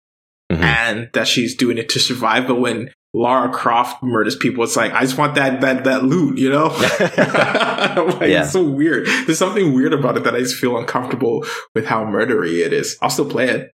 Mhm. 0.51 0.61
and 0.61 1.09
that 1.13 1.27
she's 1.27 1.55
doing 1.55 1.77
it 1.77 1.89
to 1.89 1.99
survive. 1.99 2.47
But 2.47 2.55
when 2.59 2.91
Lara 3.13 3.49
Croft 3.51 4.03
murders 4.03 4.35
people, 4.35 4.63
it's 4.63 4.75
like 4.75 4.91
I 4.93 5.01
just 5.01 5.17
want 5.17 5.35
that 5.35 5.61
that 5.61 5.83
that 5.85 6.03
loot, 6.03 6.37
you 6.37 6.49
know? 6.49 6.67
like, 6.79 8.29
Yeah. 8.29 8.43
It's 8.43 8.51
so 8.51 8.63
weird. 8.63 9.07
There's 9.25 9.37
something 9.39 9.73
weird 9.73 9.93
about 9.93 10.17
it 10.17 10.23
that 10.25 10.35
I 10.35 10.39
just 10.39 10.55
feel 10.55 10.77
uncomfortable 10.77 11.45
with 11.73 11.85
how 11.85 12.03
murdery 12.05 12.65
it 12.65 12.73
is. 12.73 12.97
I'll 13.01 13.09
still 13.09 13.29
play 13.29 13.49
it. 13.49 13.71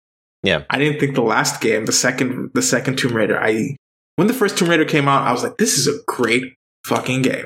Yeah. 0.42 0.64
I 0.70 0.78
didn't 0.80 1.00
think 1.00 1.16
the 1.16 1.22
last 1.22 1.60
game, 1.62 1.86
the 1.86 1.92
second 1.92 2.52
the 2.54 2.62
second 2.62 2.98
Tomb 2.98 3.14
Raider, 3.14 3.40
I 3.40 3.76
when 4.20 4.28
the 4.28 4.34
first 4.34 4.58
Tomb 4.58 4.70
Raider 4.70 4.86
came 4.86 5.08
out, 5.08 5.26
I 5.26 5.32
was 5.32 5.44
like, 5.44 5.58
this 5.58 5.78
is 5.78 5.88
a 5.88 5.98
great 6.08 6.44
fucking 6.86 7.22
game. 7.22 7.46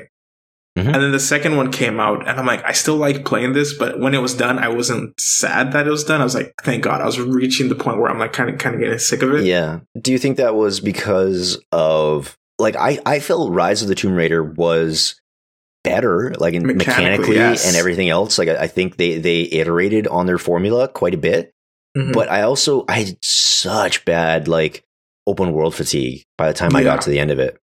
Mhm. 0.76 0.86
And 0.92 0.94
then 0.96 1.12
the 1.12 1.20
second 1.20 1.56
one 1.56 1.70
came 1.70 2.00
out, 2.00 2.26
and 2.28 2.36
I'm 2.38 2.46
like, 2.46 2.64
I 2.64 2.72
still 2.72 2.96
like 2.96 3.24
playing 3.24 3.52
this, 3.52 3.72
but 3.72 4.00
when 4.00 4.12
it 4.12 4.18
was 4.20 4.34
done, 4.34 4.58
I 4.58 4.68
wasn't 4.68 5.18
sad 5.20 5.70
that 5.72 5.86
it 5.86 5.90
was 5.90 6.02
done. 6.02 6.20
I 6.20 6.24
was 6.24 6.34
like, 6.34 6.52
thank 6.64 6.82
God. 6.82 7.00
I 7.00 7.06
was 7.06 7.20
reaching 7.20 7.68
the 7.68 7.76
point 7.76 7.98
where 7.98 8.10
I'm 8.10 8.18
like 8.18 8.32
kind 8.32 8.50
of 8.50 8.58
kind 8.58 8.74
of 8.74 8.80
getting 8.80 8.98
sick 8.98 9.22
of 9.22 9.32
it. 9.34 9.44
Yeah. 9.44 9.80
Do 10.00 10.10
you 10.10 10.18
think 10.18 10.36
that 10.38 10.56
was 10.56 10.80
because 10.80 11.62
of 11.70 12.36
like 12.58 12.74
I 12.76 12.98
I 13.06 13.20
felt 13.20 13.52
Rise 13.52 13.82
of 13.82 13.88
the 13.88 13.94
Tomb 13.94 14.14
Raider 14.14 14.42
was 14.42 15.14
better 15.84 16.32
like 16.38 16.54
in 16.54 16.66
Mechanically, 16.66 16.96
mechanically, 17.02 17.36
yes. 17.36 17.66
and 17.66 17.76
everything 17.76 18.08
else 18.08 18.38
like 18.38 18.48
I, 18.48 18.62
I 18.62 18.66
think 18.68 18.96
they 18.96 19.18
they 19.18 19.42
iterated 19.42 20.06
on 20.08 20.26
their 20.26 20.38
formula 20.38 20.88
quite 20.88 21.14
a 21.14 21.18
bit 21.18 21.52
Mhm. 21.96 22.12
but 22.14 22.28
I 22.30 22.42
also 22.42 22.84
I 22.88 23.00
had 23.00 23.18
such 23.22 24.04
bad 24.04 24.48
like 24.48 24.83
open 25.26 25.52
world 25.52 25.74
fatigue 25.74 26.22
by 26.36 26.48
the 26.48 26.54
time 26.54 26.74
I 26.76 26.82
got 26.82 27.02
to 27.02 27.10
the 27.10 27.18
end 27.18 27.30
of 27.30 27.38
it 27.38 27.58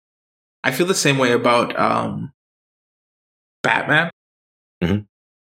I 0.64 0.70
feel 0.72 0.86
the 0.86 0.94
same 0.94 1.18
way 1.18 1.32
about 1.32 1.78
um, 1.78 2.32
Batman. 3.62 4.10
Mhm. 4.82 5.06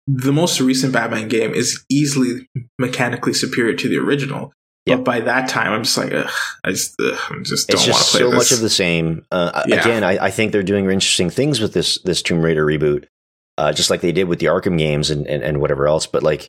The 0.06 0.32
most 0.32 0.61
recent 0.61 0.92
Batman 0.92 1.28
game 1.28 1.54
is 1.54 1.84
easily 1.90 2.46
mechanically 2.78 3.32
superior 3.34 3.74
to 3.74 3.88
the 3.88 3.98
original. 3.98 4.52
Yep. 4.86 4.98
But 4.98 5.04
by 5.04 5.20
that 5.20 5.48
time, 5.50 5.72
I'm 5.72 5.82
just 5.84 5.98
like, 5.98 6.12
ugh, 6.14 6.30
I 6.64 6.70
just, 6.70 6.94
ugh, 7.00 7.18
I 7.30 7.42
just 7.42 7.68
don't 7.68 7.74
it's 7.80 7.86
want 7.86 7.98
just 7.98 8.12
to 8.12 8.18
play 8.18 8.20
so 8.26 8.30
this. 8.30 8.38
much 8.38 8.52
of 8.52 8.61
the 8.61 8.70
same. 8.70 9.26
Uh, 9.30 9.62
Yeah. 9.66 9.80
Again, 9.80 10.02
I, 10.04 10.26
I 10.26 10.30
think 10.30 10.52
they're 10.52 10.62
doing 10.62 10.84
interesting 10.84 11.28
things 11.30 11.61
with 11.61 11.74
this 11.74 11.98
this 12.02 12.22
Tomb 12.22 12.40
Raider 12.42 12.64
reboot, 12.64 13.04
uh, 13.59 13.72
just 13.72 13.90
like 13.90 14.00
they 14.00 14.12
did 14.12 14.28
with 14.28 14.38
the 14.38 14.46
Arkham 14.46 14.78
games 14.78 15.11
and, 15.11 15.26
and 15.26 15.42
and 15.42 15.61
whatever 15.61 15.86
else. 15.86 16.06
But 16.06 16.22
like, 16.22 16.48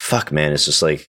fuck, 0.00 0.30
man, 0.30 0.52
it's 0.52 0.66
just 0.66 0.82
like 0.82 1.06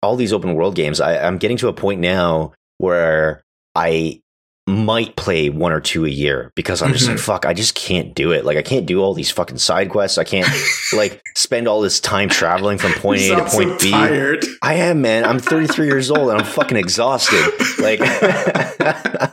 all 0.00 0.14
these 0.14 0.32
open 0.32 0.54
world 0.54 0.76
games. 0.76 1.00
I, 1.00 1.18
I'm 1.18 1.38
getting 1.38 1.56
to 1.58 1.68
a 1.68 1.72
point 1.72 2.00
now 2.00 2.52
where 2.78 3.42
I 3.74 4.20
might 4.68 5.16
play 5.16 5.50
one 5.50 5.72
or 5.72 5.80
two 5.80 6.06
a 6.06 6.08
year 6.08 6.52
because 6.54 6.82
I'm 6.82 6.92
just 6.92 7.08
like, 7.08 7.18
fuck, 7.18 7.44
I 7.46 7.52
just 7.52 7.74
can't 7.74 8.14
do 8.14 8.30
it. 8.30 8.44
Like, 8.44 8.56
I 8.56 8.62
can't 8.62 8.86
do 8.86 9.00
all 9.00 9.12
these 9.12 9.30
fucking 9.30 9.58
side 9.58 9.90
quests. 9.90 10.18
I 10.18 10.24
can't 10.24 10.48
like 10.92 11.20
spend 11.36 11.66
all 11.66 11.80
this 11.80 11.98
time 11.98 12.28
traveling 12.28 12.78
from 12.78 12.92
point 12.92 13.22
A 13.22 13.34
to 13.36 13.44
point 13.44 13.70
so 13.72 13.78
B. 13.80 13.90
Tired. 13.90 14.44
I 14.62 14.74
am, 14.74 15.02
man. 15.02 15.24
I'm 15.24 15.40
33 15.40 15.86
years 15.86 16.10
old 16.12 16.30
and 16.30 16.38
I'm 16.38 16.46
fucking 16.46 16.76
exhausted. 16.76 17.42
Like, 17.80 18.00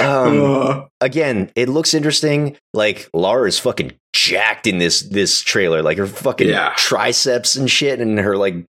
um, 0.00 0.88
again, 1.00 1.50
it 1.56 1.68
looks 1.68 1.94
interesting. 1.94 2.56
Like 2.72 3.08
Lara 3.12 3.48
is 3.48 3.58
fucking 3.58 3.92
jacked 4.12 4.66
in 4.66 4.78
this 4.78 5.02
this 5.02 5.40
trailer. 5.40 5.82
Like 5.82 5.98
her 5.98 6.06
fucking 6.06 6.48
Yeah. 6.48 6.72
triceps 6.76 7.56
and 7.56 7.70
shit, 7.70 8.00
and 8.00 8.18
her 8.18 8.36
like. 8.36 8.64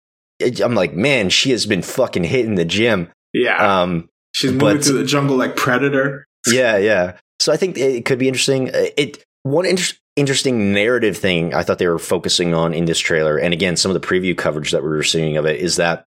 I'm 0.61 0.75
like, 0.75 0.93
man, 0.93 1.29
she 1.29 1.51
has 1.51 1.65
been 1.65 1.81
fucking 1.81 2.25
hitting 2.25 2.55
the 2.55 2.65
gym. 2.65 3.09
Yeah, 3.35 3.81
Um, 3.81 4.09
she's 4.33 4.51
moving 4.51 4.77
but- 4.77 4.83
through 4.85 4.97
the 4.99 5.05
jungle 5.05 5.35
like 5.37 5.55
Predator. 5.55 6.25
yeah, 6.47 6.77
yeah. 6.77 7.17
So 7.39 7.51
I 7.51 7.57
think 7.57 7.77
it 7.77 8.05
could 8.05 8.17
be 8.19 8.27
interesting. 8.27 8.69
Uh, 8.69 8.87
It 8.97 9.23
one 9.43 9.65
inter- 9.65 9.95
interesting 10.15 10.71
narrative 10.73 11.17
thing 11.17 11.53
I 11.53 11.61
thought 11.63 11.77
they 11.77 11.87
were 11.87 11.99
focusing 11.99 12.53
on 12.53 12.73
in 12.73 12.85
this 12.85 12.99
trailer, 12.99 13.37
and 13.37 13.53
again, 13.53 13.75
some 13.77 13.91
of 13.93 13.99
the 14.01 14.07
preview 14.07 14.35
coverage 14.37 14.71
that 14.71 14.81
we 14.83 14.89
were 14.89 15.03
seeing 15.03 15.37
of 15.37 15.45
it 15.45 15.59
is 15.59 15.75
that 15.75 16.05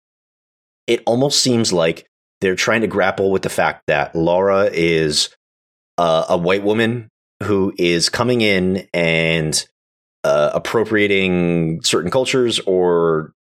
it 0.86 1.02
almost 1.06 1.40
seems 1.40 1.72
like 1.72 2.06
they're 2.40 2.56
trying 2.56 2.80
to 2.80 2.88
grapple 2.88 3.30
with 3.30 3.42
the 3.42 3.48
fact 3.48 3.84
that 3.86 4.16
Laura 4.16 4.68
is 4.72 5.28
uh, 5.96 6.24
a 6.28 6.36
white 6.36 6.64
woman 6.64 7.08
who 7.44 7.72
is 7.78 8.08
coming 8.08 8.40
in 8.40 8.88
and 8.92 9.64
uh, 10.24 10.50
appropriating 10.54 11.82
certain 11.82 12.10
cultures 12.10 12.58
or 12.66 13.32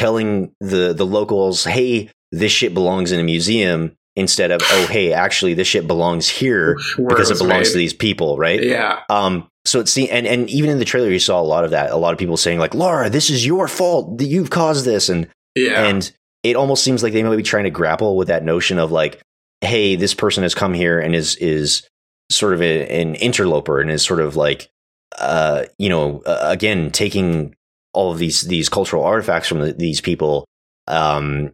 telling 0.00 0.52
the 0.60 0.94
the 0.94 1.04
locals, 1.06 1.64
"Hey, 1.64 2.10
this 2.32 2.50
shit 2.50 2.72
belongs 2.72 3.12
in 3.12 3.20
a 3.20 3.24
museum." 3.24 3.92
Instead 4.16 4.50
of, 4.50 4.60
"Oh, 4.64 4.86
hey, 4.90 5.12
actually, 5.12 5.54
this 5.54 5.68
shit 5.68 5.86
belongs 5.86 6.28
here 6.28 6.76
where 6.96 7.08
because 7.08 7.30
it 7.30 7.34
was 7.34 7.42
belongs 7.42 7.68
made. 7.68 7.72
to 7.72 7.78
these 7.78 7.92
people," 7.94 8.38
right? 8.38 8.62
Yeah, 8.62 9.00
Um, 9.08 9.46
so 9.64 9.78
it's 9.78 9.96
and 9.96 10.26
and 10.26 10.48
even 10.50 10.70
in 10.70 10.78
the 10.78 10.84
trailer, 10.84 11.10
you 11.10 11.18
saw 11.20 11.40
a 11.40 11.42
lot 11.42 11.64
of 11.64 11.70
that. 11.70 11.90
A 11.90 11.96
lot 11.96 12.12
of 12.12 12.18
people 12.18 12.36
saying 12.36 12.58
like, 12.58 12.74
"Laura, 12.74 13.08
this 13.10 13.30
is 13.30 13.46
your 13.46 13.68
fault. 13.68 14.18
that 14.18 14.24
You've 14.26 14.50
caused 14.50 14.84
this," 14.84 15.08
and 15.08 15.28
yeah, 15.54 15.86
and 15.86 16.10
it 16.42 16.56
almost 16.56 16.82
seems 16.82 17.02
like 17.02 17.12
they 17.12 17.22
might 17.22 17.36
be 17.36 17.42
trying 17.42 17.64
to 17.64 17.70
grapple 17.70 18.16
with 18.16 18.28
that 18.28 18.44
notion 18.44 18.78
of 18.78 18.90
like, 18.90 19.20
"Hey, 19.60 19.96
this 19.96 20.14
person 20.14 20.42
has 20.42 20.54
come 20.54 20.74
here 20.74 20.98
and 20.98 21.14
is 21.14 21.36
is 21.36 21.86
sort 22.32 22.54
of 22.54 22.62
a, 22.62 22.88
an 22.88 23.14
interloper 23.16 23.80
and 23.80 23.90
is 23.90 24.02
sort 24.04 24.20
of 24.20 24.34
like, 24.36 24.68
uh, 25.18 25.64
you 25.78 25.88
know, 25.88 26.22
uh, 26.26 26.38
again 26.42 26.90
taking 26.90 27.54
all 27.92 28.12
of 28.12 28.18
these 28.18 28.42
these 28.42 28.68
cultural 28.68 29.04
artifacts 29.04 29.48
from 29.48 29.60
the, 29.60 29.72
these 29.72 30.00
people, 30.00 30.46
um, 30.86 31.52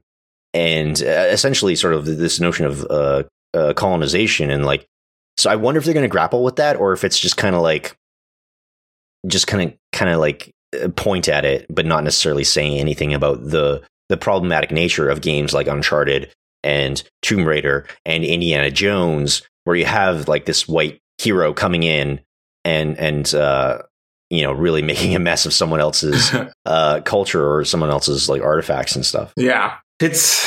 and 0.54 1.00
uh, 1.02 1.28
essentially 1.30 1.76
sort 1.76 1.94
of 1.94 2.04
this 2.04 2.40
notion 2.40 2.66
of 2.66 2.84
uh, 2.90 3.22
uh, 3.54 3.72
colonization 3.74 4.50
and 4.50 4.64
like." 4.64 4.86
So 5.38 5.50
I 5.50 5.56
wonder 5.56 5.78
if 5.78 5.84
they're 5.84 5.94
going 5.94 6.02
to 6.02 6.08
grapple 6.08 6.42
with 6.42 6.56
that, 6.56 6.76
or 6.76 6.94
if 6.94 7.04
it's 7.04 7.18
just 7.18 7.36
kind 7.36 7.54
of 7.54 7.60
like, 7.60 7.94
just 9.26 9.46
kind 9.46 9.70
of 9.70 9.78
kind 9.92 10.10
of 10.10 10.18
like 10.18 10.52
uh, 10.82 10.88
point 10.88 11.28
at 11.28 11.44
it, 11.44 11.66
but 11.68 11.84
not 11.86 12.04
necessarily 12.04 12.44
saying 12.44 12.78
anything 12.78 13.12
about 13.12 13.42
the 13.42 13.82
the 14.08 14.16
problematic 14.16 14.70
nature 14.70 15.08
of 15.08 15.20
games 15.20 15.52
like 15.52 15.66
Uncharted 15.66 16.32
and 16.62 17.02
Tomb 17.22 17.44
Raider 17.44 17.86
and 18.04 18.24
Indiana 18.24 18.70
Jones, 18.70 19.42
where 19.64 19.76
you 19.76 19.84
have 19.84 20.28
like 20.28 20.46
this 20.46 20.66
white 20.68 21.00
hero 21.18 21.52
coming 21.52 21.82
in 21.82 22.20
and 22.64 22.98
and 22.98 23.34
uh, 23.34 23.82
you 24.30 24.42
know 24.42 24.52
really 24.52 24.82
making 24.92 25.14
a 25.14 25.18
mess 25.18 25.46
of 25.46 25.52
someone 25.52 25.80
else's 25.80 26.34
uh, 26.66 27.00
culture 27.02 27.46
or 27.54 27.64
someone 27.64 27.90
else's 27.90 28.28
like 28.28 28.42
artifacts 28.42 28.96
and 28.96 29.04
stuff. 29.06 29.32
yeah. 29.36 29.76
It's 30.00 30.46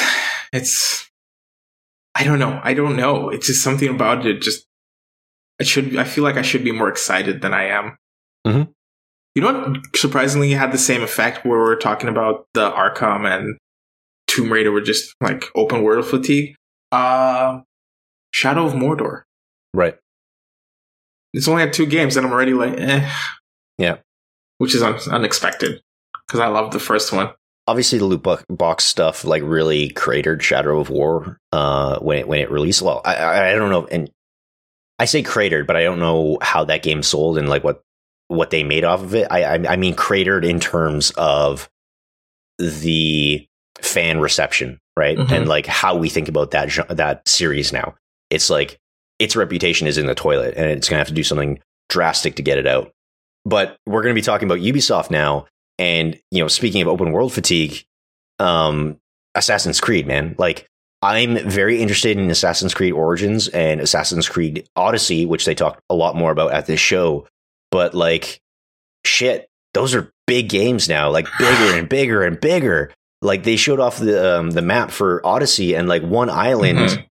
it's. 0.54 1.10
I 2.16 2.24
don't 2.24 2.38
know. 2.40 2.60
I 2.64 2.74
don't 2.76 2.96
know. 2.96 3.30
It's 3.30 3.48
just 3.48 3.64
something 3.64 3.88
about 3.90 4.26
it. 4.26 4.42
Just 4.42 4.66
I 5.60 5.64
should. 5.64 5.98
I 5.98 6.04
feel 6.04 6.24
like 6.24 6.38
I 6.38 6.42
should 6.44 6.64
be 6.64 6.72
more 6.72 6.88
excited 6.90 7.42
than 7.42 7.54
I 7.54 7.66
am. 7.66 7.98
Mhm. 8.46 8.70
You 9.36 9.42
know 9.42 9.54
what? 9.54 9.78
Surprisingly, 9.96 10.52
had 10.52 10.72
the 10.72 10.78
same 10.78 11.02
effect 11.02 11.46
where 11.46 11.60
we're 11.60 11.76
talking 11.78 12.10
about 12.10 12.46
the 12.54 12.70
Arkham 12.72 13.26
and 13.28 13.58
Tomb 14.28 14.52
Raider 14.52 14.72
were 14.72 14.82
just 14.82 15.16
like 15.22 15.46
open 15.56 15.82
world 15.82 16.06
fatigue. 16.06 16.54
Uh, 16.92 17.62
Shadow 18.32 18.66
of 18.68 18.74
Mordor. 18.74 19.24
Right. 19.74 19.98
It's 21.34 21.48
only 21.48 21.62
had 21.62 21.74
two 21.74 21.86
games, 21.88 22.18
and 22.18 22.26
I'm 22.26 22.32
already 22.34 22.54
like, 22.54 22.74
eh. 22.80 23.10
Yeah. 23.80 23.98
Which 24.60 24.76
is 24.76 24.84
un- 24.84 25.00
unexpected 25.10 25.82
because 26.28 26.40
I 26.40 26.48
love 26.48 26.72
the 26.72 26.80
first 26.80 27.12
one. 27.12 27.32
Obviously, 27.66 28.00
the 28.00 28.06
loot 28.06 28.26
box 28.50 28.84
stuff 28.84 29.24
like 29.24 29.44
really 29.44 29.90
cratered 29.90 30.44
Shadow 30.44 30.80
of 30.80 30.90
War 30.90 31.40
uh, 31.52 32.00
when 32.00 32.18
it 32.18 32.28
when 32.28 32.40
it 32.40 32.52
released. 32.52 32.82
Well, 32.82 33.02
I, 33.06 33.52
I 33.52 33.54
don't 33.54 33.70
know, 33.70 33.86
and 33.88 34.12
I 34.98 35.06
say 35.06 35.22
cratered, 35.24 35.66
but 35.68 35.76
I 35.76 35.84
don't 35.84 36.00
know 36.00 36.40
how 36.42 36.66
that 36.66 36.84
game 36.84 37.04
sold 37.04 37.38
and 37.38 37.48
like 37.48 37.64
what 37.64 37.82
what 38.28 38.50
they 38.50 38.64
made 38.64 38.84
off 38.84 39.02
of 39.02 39.14
it. 39.16 39.28
I 39.32 39.44
I, 39.44 39.74
I 39.74 39.76
mean 39.78 39.94
cratered 39.96 40.44
in 40.46 40.60
terms 40.60 41.12
of 41.12 41.70
the 42.58 43.46
fan 43.82 44.20
reception, 44.20 44.80
right? 44.98 45.18
Mhm. 45.18 45.32
And 45.32 45.48
like 45.48 45.66
how 45.68 45.96
we 45.96 46.10
think 46.10 46.28
about 46.28 46.52
that 46.52 46.70
that 46.90 47.28
series 47.28 47.72
now. 47.72 47.96
It's 48.30 48.50
like 48.50 48.78
its 49.20 49.36
reputation 49.36 49.88
is 49.88 49.98
in 49.98 50.08
the 50.08 50.16
toilet, 50.16 50.56
and 50.58 50.66
it's 50.72 50.90
gonna 50.90 51.00
have 51.00 51.08
to 51.08 51.14
do 51.14 51.24
something 51.24 51.60
drastic 51.88 52.36
to 52.36 52.42
get 52.42 52.58
it 52.58 52.68
out. 52.68 52.92
But 53.46 53.78
we're 53.86 54.02
gonna 54.04 54.14
be 54.16 54.22
talking 54.22 54.48
about 54.48 54.60
Ubisoft 54.60 55.12
now, 55.12 55.48
and 55.78 56.20
you 56.32 56.42
know, 56.42 56.48
speaking 56.48 56.82
of 56.82 56.88
open 56.88 57.12
world 57.12 57.34
fatigue, 57.34 57.84
um, 58.40 58.98
Assassin's 59.36 59.80
Creed, 59.82 60.08
man, 60.08 60.36
like. 60.38 60.66
I'm 61.02 61.50
very 61.50 61.82
interested 61.82 62.18
in 62.18 62.30
Assassin's 62.30 62.74
Creed 62.74 62.92
Origins 62.92 63.48
and 63.48 63.80
Assassin's 63.80 64.28
Creed 64.28 64.68
Odyssey, 64.76 65.26
which 65.26 65.46
they 65.46 65.56
talked 65.56 65.80
a 65.90 65.96
lot 65.96 66.14
more 66.18 66.30
about 66.30 66.52
at 66.52 66.66
this 66.66 66.82
show. 66.82 67.26
But 67.72 67.94
like, 67.94 68.42
shit, 69.06 69.48
those 69.74 69.96
are 69.96 70.12
big 70.28 70.50
games 70.50 70.90
now, 70.90 71.10
like 71.10 71.26
bigger 71.40 71.78
and 71.78 71.88
bigger 71.88 72.24
and 72.24 72.38
bigger. 72.38 72.92
Like 73.22 73.46
they 73.46 73.56
showed 73.56 73.80
off 73.80 73.98
the 73.98 74.40
um, 74.40 74.52
the 74.52 74.62
map 74.62 74.92
for 74.92 75.26
Odyssey, 75.26 75.74
and 75.74 75.88
like 75.88 76.02
one 76.04 76.30
island 76.30 76.80
Mhm. 76.80 77.06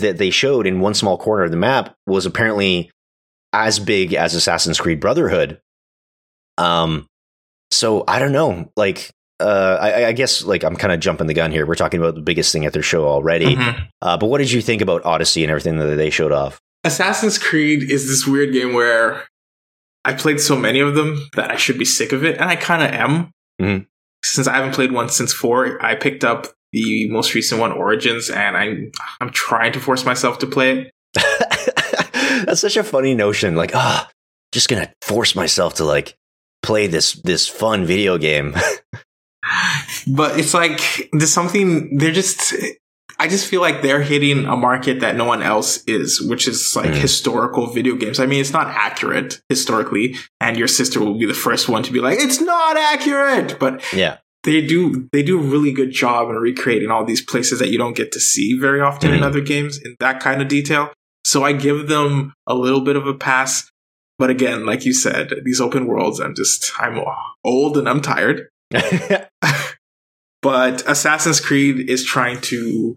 that 0.00 0.18
they 0.18 0.30
showed 0.30 0.64
in 0.68 0.78
one 0.78 0.94
small 0.94 1.18
corner 1.18 1.42
of 1.42 1.50
the 1.50 1.56
map 1.56 1.96
was 2.06 2.26
apparently 2.26 2.92
as 3.52 3.78
big 3.78 4.14
as 4.14 4.34
Assassin's 4.34 4.80
Creed 4.80 5.00
Brotherhood. 5.00 5.60
Um, 6.58 7.06
so 7.70 8.04
I 8.08 8.18
don't 8.18 8.32
know, 8.32 8.70
like. 8.76 9.10
Uh, 9.38 9.76
I, 9.78 10.06
I 10.06 10.12
guess 10.12 10.44
like 10.44 10.64
I'm 10.64 10.76
kind 10.76 10.94
of 10.94 11.00
jumping 11.00 11.26
the 11.26 11.34
gun 11.34 11.52
here. 11.52 11.66
We're 11.66 11.74
talking 11.74 12.00
about 12.00 12.14
the 12.14 12.22
biggest 12.22 12.54
thing 12.54 12.64
at 12.64 12.72
their 12.72 12.80
show 12.82 13.06
already. 13.06 13.54
Mhm. 13.54 13.86
Uh, 14.00 14.16
but 14.16 14.28
what 14.28 14.38
did 14.38 14.50
you 14.50 14.62
think 14.62 14.80
about 14.80 15.04
Odyssey 15.04 15.44
and 15.44 15.50
everything 15.50 15.76
that 15.76 15.96
they 15.96 16.08
showed 16.08 16.32
off? 16.32 16.58
Assassin's 16.84 17.36
Creed 17.36 17.90
is 17.90 18.08
this 18.08 18.26
weird 18.26 18.54
game 18.54 18.72
where 18.72 19.24
I 20.06 20.14
played 20.14 20.40
so 20.40 20.56
many 20.56 20.80
of 20.80 20.94
them 20.94 21.28
that 21.34 21.50
I 21.50 21.56
should 21.56 21.76
be 21.78 21.84
sick 21.84 22.12
of 22.12 22.24
it, 22.24 22.38
and 22.40 22.48
I 22.48 22.56
kind 22.56 22.82
of 22.82 22.90
am. 22.98 23.30
Mhm. 23.60 23.86
Since 24.24 24.46
I 24.46 24.54
haven't 24.54 24.72
played 24.74 24.92
one 24.92 25.10
since 25.10 25.34
four, 25.34 25.84
I 25.84 25.96
picked 25.96 26.24
up 26.24 26.46
the 26.72 27.06
most 27.10 27.34
recent 27.34 27.60
one, 27.60 27.72
Origins, 27.72 28.30
and 28.30 28.56
I'm 28.56 28.90
I'm 29.20 29.28
trying 29.32 29.72
to 29.72 29.80
force 29.80 30.06
myself 30.06 30.38
to 30.38 30.46
play 30.46 30.78
it. 30.78 30.92
That's 32.46 32.60
such 32.60 32.76
a 32.76 32.84
funny 32.84 33.14
notion. 33.14 33.56
Like, 33.56 33.74
ah, 33.74 34.08
just 34.52 34.68
gonna 34.68 34.90
force 35.02 35.34
myself 35.34 35.74
to 35.74 35.84
like 35.84 36.16
play 36.62 36.86
this 36.86 37.12
this 37.24 37.46
fun 37.46 37.84
video 37.84 38.16
game. 38.16 38.54
But 40.08 40.38
it's 40.38 40.54
like 40.54 41.08
there's 41.12 41.32
something 41.32 41.98
they're 41.98 42.12
just 42.12 42.54
I 43.18 43.28
just 43.28 43.46
feel 43.46 43.60
like 43.60 43.82
they're 43.82 44.02
hitting 44.02 44.44
a 44.44 44.56
market 44.56 45.00
that 45.00 45.16
no 45.16 45.24
one 45.24 45.42
else 45.42 45.82
is, 45.84 46.20
which 46.20 46.46
is 46.46 46.76
like 46.76 46.90
mm. 46.90 46.94
historical 46.94 47.72
video 47.72 47.96
games. 47.96 48.20
I 48.20 48.26
mean, 48.26 48.40
it's 48.40 48.52
not 48.52 48.66
accurate 48.68 49.40
historically, 49.48 50.16
and 50.40 50.56
your 50.56 50.68
sister 50.68 51.00
will 51.00 51.18
be 51.18 51.26
the 51.26 51.34
first 51.34 51.68
one 51.68 51.82
to 51.84 51.92
be 51.92 52.00
like, 52.00 52.18
"It's 52.18 52.40
not 52.40 52.76
accurate," 52.76 53.58
but 53.58 53.82
yeah. 53.92 54.18
They 54.44 54.64
do 54.64 55.08
they 55.12 55.24
do 55.24 55.40
a 55.40 55.42
really 55.42 55.72
good 55.72 55.90
job 55.90 56.28
in 56.30 56.36
recreating 56.36 56.90
all 56.90 57.04
these 57.04 57.22
places 57.22 57.58
that 57.58 57.70
you 57.70 57.78
don't 57.78 57.96
get 57.96 58.12
to 58.12 58.20
see 58.20 58.56
very 58.56 58.80
often 58.80 59.10
mm. 59.10 59.16
in 59.16 59.22
other 59.24 59.40
games 59.40 59.78
in 59.78 59.96
that 59.98 60.20
kind 60.20 60.40
of 60.40 60.46
detail. 60.46 60.92
So 61.26 61.42
I 61.42 61.52
give 61.52 61.88
them 61.88 62.34
a 62.46 62.54
little 62.54 62.80
bit 62.80 62.94
of 62.94 63.08
a 63.08 63.12
pass. 63.12 63.68
But 64.16 64.30
again, 64.30 64.64
like 64.64 64.84
you 64.84 64.92
said, 64.92 65.32
these 65.44 65.60
open 65.60 65.88
worlds, 65.88 66.20
I'm 66.20 66.36
just 66.36 66.70
I'm 66.80 67.04
old 67.42 67.76
and 67.76 67.88
I'm 67.88 68.00
tired. 68.00 68.48
but 70.40 70.88
Assassin's 70.88 71.40
Creed 71.40 71.90
is 71.90 72.04
trying 72.04 72.40
to 72.42 72.96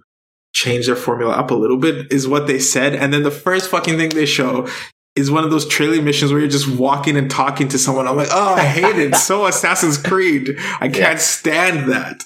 change 0.54 0.86
their 0.86 0.96
formula 0.96 1.34
up 1.34 1.50
a 1.50 1.56
little 1.56 1.78
bit, 1.78 2.14
is 2.14 2.28
what 2.28 2.46
they 2.46 2.60
said. 2.60 2.94
And 2.94 3.12
then 3.12 3.24
the 3.24 3.32
first 3.32 3.72
fucking 3.72 3.98
thing 3.98 4.10
they 4.10 4.28
show 4.28 4.68
is 5.16 5.32
one 5.32 5.44
of 5.44 5.50
those 5.50 5.68
trailer 5.68 6.00
missions 6.00 6.32
where 6.32 6.40
you're 6.40 6.50
just 6.50 6.70
walking 6.70 7.18
and 7.18 7.32
talking 7.32 7.68
to 7.70 7.80
someone. 7.80 8.08
I'm 8.08 8.16
like, 8.16 8.30
oh, 8.32 8.54
I 8.54 8.64
hate 8.64 9.00
it. 9.00 9.16
so 9.16 9.46
Assassin's 9.48 9.98
Creed. 9.98 10.56
I 10.80 10.88
can't 10.88 10.96
yeah. 10.98 11.16
stand 11.16 11.92
that. 11.92 12.26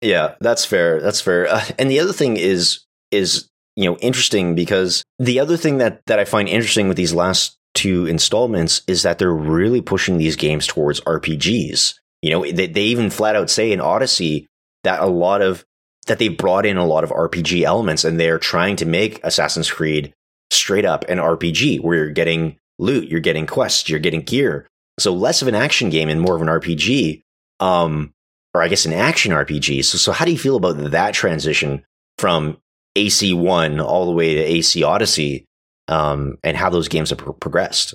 Yeah, 0.00 0.34
that's 0.40 0.64
fair. 0.64 1.00
That's 1.00 1.20
fair. 1.20 1.46
Uh, 1.46 1.64
and 1.78 1.88
the 1.88 2.00
other 2.00 2.12
thing 2.12 2.38
is, 2.38 2.80
is 3.12 3.48
you 3.76 3.90
know, 3.90 3.96
interesting 3.98 4.54
because 4.54 5.02
the 5.18 5.40
other 5.40 5.56
thing 5.56 5.78
that 5.78 6.00
that 6.06 6.18
I 6.18 6.24
find 6.24 6.48
interesting 6.48 6.88
with 6.88 6.96
these 6.96 7.14
last 7.14 7.56
two 7.74 8.06
installments 8.06 8.82
is 8.86 9.02
that 9.02 9.18
they're 9.18 9.32
really 9.32 9.80
pushing 9.80 10.16
these 10.16 10.36
games 10.36 10.66
towards 10.66 11.00
RPGs. 11.02 11.94
You 12.22 12.30
know, 12.30 12.42
they, 12.50 12.68
they 12.68 12.84
even 12.84 13.10
flat 13.10 13.36
out 13.36 13.50
say 13.50 13.72
in 13.72 13.80
Odyssey 13.80 14.46
that 14.84 15.00
a 15.00 15.06
lot 15.06 15.42
of 15.42 15.64
that 16.06 16.18
they 16.18 16.28
brought 16.28 16.66
in 16.66 16.76
a 16.76 16.86
lot 16.86 17.04
of 17.04 17.10
RPG 17.10 17.62
elements 17.62 18.04
and 18.04 18.18
they're 18.18 18.38
trying 18.38 18.76
to 18.76 18.86
make 18.86 19.20
Assassin's 19.24 19.70
Creed 19.70 20.12
straight 20.50 20.84
up 20.84 21.04
an 21.08 21.18
RPG 21.18 21.80
where 21.80 21.96
you're 21.96 22.10
getting 22.10 22.58
loot, 22.78 23.08
you're 23.08 23.20
getting 23.20 23.46
quests, 23.46 23.88
you're 23.88 23.98
getting 23.98 24.20
gear. 24.20 24.68
So 24.98 25.12
less 25.12 25.42
of 25.42 25.48
an 25.48 25.54
action 25.54 25.90
game 25.90 26.08
and 26.08 26.20
more 26.20 26.36
of 26.36 26.42
an 26.42 26.48
RPG, 26.48 27.22
um, 27.60 28.12
or 28.52 28.62
I 28.62 28.68
guess 28.68 28.86
an 28.86 28.92
action 28.92 29.32
RPG. 29.32 29.84
So, 29.84 29.98
so 29.98 30.12
how 30.12 30.24
do 30.24 30.30
you 30.30 30.38
feel 30.38 30.56
about 30.56 30.90
that 30.90 31.14
transition 31.14 31.84
from 32.18 32.58
AC1 32.96 33.82
all 33.82 34.06
the 34.06 34.12
way 34.12 34.34
to 34.34 34.40
AC 34.40 34.82
Odyssey, 34.82 35.44
um, 35.88 36.36
and 36.42 36.56
how 36.56 36.70
those 36.70 36.88
games 36.88 37.10
have 37.10 37.18
pro- 37.18 37.32
progressed? 37.32 37.94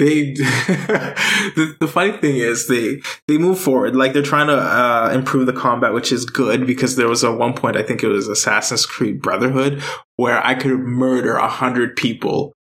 they 0.00 0.32
the, 0.34 1.76
the 1.78 1.86
funny 1.86 2.12
thing 2.12 2.36
is 2.38 2.66
they 2.66 3.00
they 3.28 3.38
move 3.38 3.60
forward. 3.60 3.94
Like 3.94 4.14
they're 4.14 4.22
trying 4.22 4.48
to 4.48 4.56
uh, 4.56 5.10
improve 5.12 5.46
the 5.46 5.52
combat 5.52 5.92
which 5.92 6.10
is 6.10 6.24
good 6.24 6.66
because 6.66 6.96
there 6.96 7.08
was 7.08 7.22
a 7.22 7.30
one 7.30 7.52
point 7.52 7.76
i 7.76 7.82
think 7.82 8.02
it 8.02 8.08
was 8.08 8.26
assassin's 8.26 8.86
creed 8.86 9.20
brotherhood 9.20 9.82
where 10.16 10.44
i 10.44 10.54
could 10.54 10.78
murder 10.80 11.36
a 11.36 11.48
hundred 11.48 11.94
people 11.96 12.54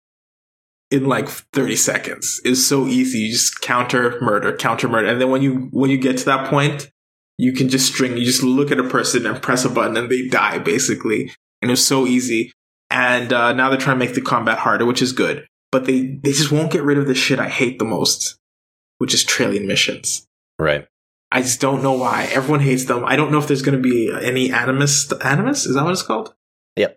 in 0.90 1.06
like 1.06 1.28
30 1.28 1.74
seconds. 1.74 2.40
It's 2.44 2.64
so 2.64 2.86
easy. 2.86 3.18
You 3.18 3.32
just 3.32 3.60
counter 3.60 4.20
murder 4.20 4.56
counter 4.56 4.88
murder. 4.88 5.08
And 5.08 5.20
then 5.20 5.30
when 5.30 5.42
you 5.42 5.68
when 5.72 5.90
you 5.90 5.98
get 5.98 6.18
to 6.18 6.24
that 6.26 6.48
point 6.48 6.90
you 7.38 7.52
can 7.52 7.68
just 7.68 7.92
string 7.92 8.16
you 8.16 8.24
just 8.24 8.42
look 8.42 8.70
at 8.70 8.78
a 8.78 8.88
person 8.88 9.26
and 9.26 9.42
press 9.42 9.64
a 9.64 9.68
button 9.68 9.96
and 9.96 10.10
they 10.10 10.26
die 10.28 10.58
basically 10.58 11.30
and 11.62 11.70
it's 11.70 11.84
so 11.84 12.06
easy 12.06 12.52
and 12.90 13.32
uh, 13.32 13.52
now 13.52 13.68
they're 13.68 13.78
trying 13.78 13.98
to 13.98 14.04
make 14.04 14.14
the 14.14 14.20
combat 14.20 14.58
harder 14.58 14.84
which 14.84 15.02
is 15.02 15.12
good 15.12 15.46
but 15.76 15.84
they 15.84 16.06
they 16.06 16.32
just 16.32 16.52
won't 16.52 16.72
get 16.72 16.82
rid 16.82 16.98
of 16.98 17.06
the 17.06 17.14
shit 17.14 17.38
I 17.38 17.48
hate 17.48 17.78
the 17.78 17.84
most, 17.84 18.38
which 18.98 19.14
is 19.14 19.24
trailing 19.24 19.66
missions. 19.66 20.26
Right. 20.58 20.86
I 21.32 21.42
just 21.42 21.60
don't 21.60 21.82
know 21.82 21.92
why 21.92 22.30
everyone 22.32 22.60
hates 22.60 22.84
them. 22.84 23.04
I 23.04 23.16
don't 23.16 23.32
know 23.32 23.38
if 23.38 23.46
there's 23.46 23.62
going 23.62 23.76
to 23.76 23.82
be 23.82 24.10
any 24.10 24.50
animus. 24.50 25.12
Animus 25.12 25.66
is 25.66 25.74
that 25.74 25.84
what 25.84 25.92
it's 25.92 26.02
called? 26.02 26.34
Yep. 26.76 26.96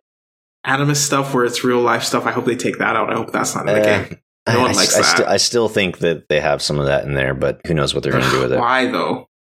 Animus 0.63 1.03
stuff 1.03 1.33
where 1.33 1.43
it's 1.43 1.63
real 1.63 1.81
life 1.81 2.03
stuff. 2.03 2.25
I 2.25 2.31
hope 2.31 2.45
they 2.45 2.55
take 2.55 2.77
that 2.77 2.95
out. 2.95 3.11
I 3.11 3.15
hope 3.15 3.31
that's 3.31 3.55
not 3.55 3.67
in 3.67 3.75
the 3.75 3.81
uh, 3.81 4.03
game. 4.03 4.19
No 4.47 4.61
one 4.61 4.71
I, 4.71 4.73
likes 4.73 4.95
I, 4.95 5.01
that. 5.01 5.17
St- 5.17 5.27
I 5.27 5.37
still 5.37 5.67
think 5.67 5.99
that 5.99 6.29
they 6.29 6.39
have 6.39 6.61
some 6.61 6.79
of 6.79 6.85
that 6.85 7.05
in 7.05 7.15
there, 7.15 7.33
but 7.33 7.59
who 7.67 7.73
knows 7.73 7.93
what 7.93 8.03
they're 8.03 8.11
going 8.11 8.23
to 8.23 8.31
do 8.31 8.39
with 8.39 8.53
it? 8.53 8.59
Why 8.59 8.85
though? 8.89 9.27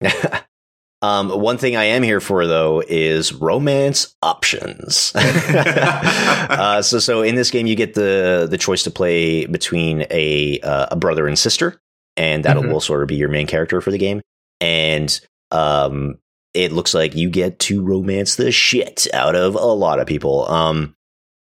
Um, 1.02 1.30
one 1.30 1.56
thing 1.56 1.76
I 1.76 1.84
am 1.84 2.02
here 2.02 2.20
for 2.20 2.46
though 2.46 2.82
is 2.86 3.32
romance 3.32 4.14
options. 4.22 5.12
uh, 5.16 6.82
so, 6.82 6.98
so 6.98 7.22
in 7.22 7.36
this 7.36 7.50
game, 7.50 7.66
you 7.66 7.74
get 7.74 7.94
the 7.94 8.46
the 8.50 8.58
choice 8.58 8.82
to 8.82 8.90
play 8.90 9.46
between 9.46 10.06
a 10.10 10.60
uh, 10.60 10.88
a 10.90 10.96
brother 10.96 11.26
and 11.26 11.38
sister, 11.38 11.80
and 12.16 12.44
that 12.44 12.56
mm-hmm. 12.56 12.70
will 12.70 12.80
sort 12.80 13.02
of 13.02 13.08
be 13.08 13.16
your 13.16 13.30
main 13.30 13.46
character 13.46 13.80
for 13.80 13.90
the 13.90 13.98
game. 13.98 14.20
And 14.60 15.18
um, 15.50 16.18
it 16.52 16.72
looks 16.72 16.92
like 16.92 17.14
you 17.14 17.30
get 17.30 17.58
to 17.60 17.82
romance 17.82 18.36
the 18.36 18.52
shit 18.52 19.06
out 19.14 19.34
of 19.34 19.54
a 19.54 19.58
lot 19.58 20.00
of 20.00 20.06
people. 20.06 20.46
Um, 20.50 20.94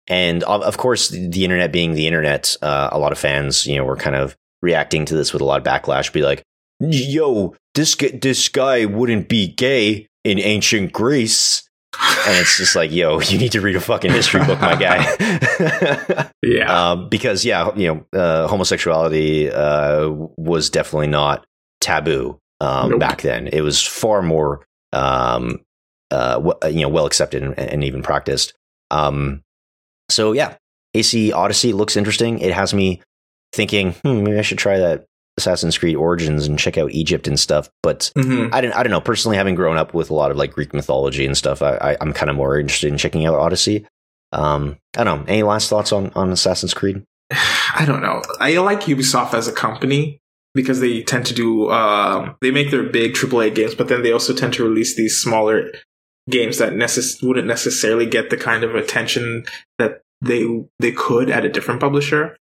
and 0.09 0.43
of, 0.45 0.63
of 0.63 0.79
course, 0.79 1.09
the 1.09 1.45
internet 1.45 1.73
being 1.73 1.93
the 1.93 2.07
internet, 2.07 2.57
uh, 2.63 2.91
a 2.93 2.99
lot 2.99 3.13
of 3.13 3.19
fans, 3.19 3.67
you 3.67 3.77
know, 3.77 3.85
were 3.85 3.97
kind 3.97 4.17
of 4.17 4.37
reacting 4.63 5.05
to 5.07 5.15
this 5.15 5.33
with 5.33 5.43
a 5.43 5.45
lot 5.45 5.59
of 5.59 5.65
backlash. 5.65 6.13
Be 6.13 6.23
like, 6.23 6.43
yo, 6.81 7.55
this 7.75 7.97
this 8.21 8.49
guy 8.49 8.85
wouldn't 8.85 9.29
be 9.29 9.49
gay 9.49 10.09
in 10.25 10.39
ancient 10.39 10.93
Greece. 10.93 11.69
And 12.27 12.37
it's 12.39 12.57
just 12.57 12.75
like, 12.75 12.91
yo, 12.91 13.21
you 13.21 13.39
need 13.39 13.53
to 13.53 13.61
read 13.61 13.77
a 13.77 13.81
fucking 13.81 14.11
history 14.11 14.45
book, 14.45 14.61
my 14.61 14.75
guy. 14.75 16.31
yeah. 16.43 16.91
Um, 16.91 17.09
because, 17.09 17.45
yeah, 17.45 17.71
you 17.77 18.05
know, 18.13 18.19
uh, 18.19 18.49
homosexuality 18.49 19.51
uh, 19.51 20.09
was 20.37 20.71
definitely 20.71 21.07
not 21.07 21.47
taboo 21.81 22.39
um, 22.61 22.91
nope. 22.91 23.01
back 23.01 23.23
then. 23.23 23.47
It 23.47 23.61
was 23.61 23.81
far 23.81 24.23
more, 24.23 24.67
um, 24.93 25.61
uh, 26.11 26.35
w- 26.35 26.59
you 26.65 26.83
know, 26.83 26.89
well 26.89 27.07
accepted 27.07 27.45
and, 27.45 27.57
and 27.59 27.85
even 27.85 28.03
practiced. 28.03 28.55
Um, 28.91 29.43
so, 30.11 30.33
yeah, 30.33 30.57
AC 30.95 31.33
Odyssey 31.33 31.73
looks 31.73 31.97
interesting. 31.97 32.41
It 32.41 32.53
has 32.53 32.75
me 32.75 33.03
thinking, 33.53 33.93
hmm, 33.93 34.25
maybe 34.25 34.39
I 34.39 34.43
should 34.43 34.59
try 34.59 34.79
that 34.79 35.07
Assassin's 35.37 35.77
Creed 35.77 35.97
Origins 35.97 36.47
and 36.47 36.59
check 36.59 36.79
out 36.79 36.93
Egypt 36.93 37.27
and 37.27 37.39
stuff. 37.39 37.69
But 37.83 38.13
mm-hmm. 38.17 38.55
I 38.55 38.61
don't 38.61 38.73
I 38.73 38.83
don't 38.83 38.93
know. 38.93 39.01
Personally, 39.01 39.37
having 39.37 39.55
grown 39.55 39.77
up 39.77 39.95
with 39.95 40.11
a 40.11 40.15
lot 40.15 40.31
of 40.31 40.37
like 40.37 40.53
Greek 40.53 40.73
mythology 40.73 41.27
and 41.27 41.37
stuff, 41.37 41.63
I, 41.63 41.77
I 41.77 41.97
am 42.01 42.13
kind 42.13 42.31
of 42.31 42.37
more 42.37 42.59
interested 42.59 42.93
in 42.93 42.99
checking 42.99 43.27
out 43.27 43.35
Odyssey. 43.35 43.87
Um, 44.33 44.79
I 44.97 45.05
don't 45.05 45.21
know. 45.21 45.33
Any 45.33 45.43
last 45.43 45.69
thoughts 45.69 45.93
on 45.93 46.11
on 46.15 46.31
Assassin's 46.31 46.75
Creed? 46.75 47.03
I 47.31 47.85
don't 47.87 48.03
know. 48.03 48.23
I 48.41 48.57
like 48.59 48.83
Ubisoft 48.83 49.35
as 49.35 49.49
a 49.49 49.53
company 49.53 50.21
because 50.55 50.81
they 50.81 51.03
tend 51.03 51.27
to 51.27 51.35
do 51.35 51.67
uh, 51.67 52.35
they 52.41 52.51
make 52.51 52.71
their 52.71 52.85
big 52.85 53.15
AAA 53.15 53.55
games, 53.55 53.75
but 53.75 53.89
then 53.89 54.03
they 54.03 54.13
also 54.13 54.33
tend 54.33 54.55
to 54.55 54.65
release 54.65 54.97
these 54.97 55.21
smaller 55.21 55.73
games 56.31 56.59
that 56.59 56.73
necess- 56.73 57.23
wouldn't 57.23 57.47
necessarily 57.47 58.07
get 58.07 58.31
the 58.31 58.37
kind 58.37 58.65
of 58.65 58.75
attention 58.75 59.45
that 59.79 60.01
they 60.21 60.47
they 60.79 60.93
could 60.93 61.31
at 61.31 61.45
a 61.45 61.49
different 61.49 61.81
publisher. 61.81 62.37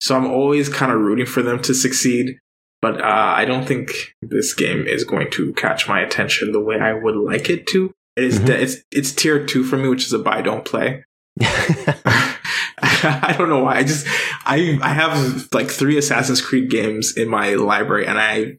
So 0.00 0.16
I'm 0.16 0.26
always 0.26 0.68
kind 0.68 0.92
of 0.92 1.00
rooting 1.00 1.26
for 1.26 1.42
them 1.42 1.60
to 1.62 1.74
succeed. 1.74 2.38
But 2.82 3.00
uh, 3.00 3.34
I 3.36 3.44
don't 3.44 3.66
think 3.66 4.14
this 4.22 4.54
game 4.54 4.86
is 4.86 5.04
going 5.04 5.30
to 5.32 5.52
catch 5.54 5.88
my 5.88 6.00
attention 6.00 6.52
the 6.52 6.60
way 6.60 6.78
I 6.78 6.92
would 6.92 7.16
like 7.16 7.48
it 7.48 7.66
to. 7.68 7.92
It 8.16 8.24
is 8.24 8.36
mm-hmm. 8.36 8.46
de- 8.46 8.62
it's 8.62 8.76
it's 8.90 9.12
tier 9.12 9.44
two 9.44 9.64
for 9.64 9.76
me, 9.76 9.88
which 9.88 10.04
is 10.04 10.12
a 10.12 10.18
buy 10.18 10.42
don't 10.42 10.64
play. 10.64 11.04
I 11.42 13.34
don't 13.36 13.48
know 13.48 13.64
why. 13.64 13.76
I 13.76 13.82
just 13.82 14.06
I 14.44 14.78
I 14.82 14.90
have 14.90 15.48
like 15.52 15.70
three 15.70 15.98
Assassin's 15.98 16.40
Creed 16.40 16.70
games 16.70 17.16
in 17.16 17.28
my 17.28 17.54
library, 17.54 18.06
and 18.06 18.18
I 18.18 18.58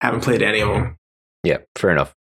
haven't 0.00 0.22
played 0.22 0.42
any 0.42 0.60
of 0.60 0.68
them. 0.68 0.96
Yeah, 1.44 1.58
fair 1.76 1.90
enough. 1.90 2.14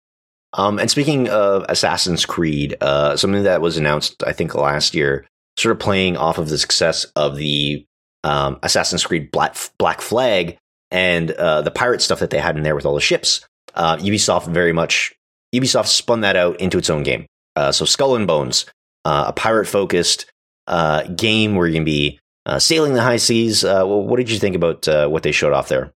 Um, 0.54 0.80
and 0.80 0.90
speaking 0.90 1.30
of 1.30 1.66
Assassin's 1.70 2.26
Creed, 2.26 2.76
uh, 2.82 3.16
something 3.18 3.44
that 3.44 3.62
was 3.62 3.78
announced, 3.78 4.24
I 4.26 4.34
think, 4.34 4.56
last 4.56 4.96
year, 4.96 5.26
sort 5.58 5.74
of 5.74 5.80
playing 5.80 6.18
off 6.18 6.38
of 6.38 6.50
the 6.50 6.58
success 6.58 7.06
of 7.16 7.36
the 7.36 7.86
um, 8.24 8.60
Assassin's 8.64 9.06
Creed 9.06 9.32
Black, 9.32 9.56
Black 9.78 10.02
Flag 10.02 10.58
and 10.92 11.32
uh, 11.32 11.62
the 11.62 11.72
pirate 11.72 12.02
stuff 12.02 12.20
that 12.20 12.30
they 12.30 12.40
had 12.40 12.58
in 12.58 12.64
there 12.64 12.76
with 12.76 12.86
all 12.86 12.96
the 12.96 13.02
ships. 13.02 13.46
Uh, 13.74 13.98
Ubisoft 13.98 14.48
very 14.48 14.74
much 14.74 15.14
Ubisoft 15.54 15.88
spun 15.88 16.22
that 16.22 16.36
out 16.36 16.60
into 16.60 16.78
its 16.78 16.90
own 16.90 17.04
game. 17.04 17.26
Uh, 17.56 17.72
so 17.72 17.86
Skull 17.86 18.16
and 18.16 18.28
Bones, 18.28 18.66
uh, 19.06 19.26
a 19.28 19.34
pirate 19.34 19.68
focused 19.68 20.32
uh, 20.68 21.04
game 21.04 21.56
where 21.56 21.68
you 21.68 21.74
can 21.74 21.86
be 21.86 22.20
uh, 22.46 22.60
sailing 22.60 22.94
the 22.94 23.02
high 23.02 23.18
seas. 23.18 23.64
what 23.64 24.18
did 24.18 24.30
you 24.30 24.40
think 24.40 24.56
about 24.56 24.88
what 25.10 25.24
they 25.24 25.32
showed 25.32 25.54
off 25.54 25.70
there? 25.70 25.92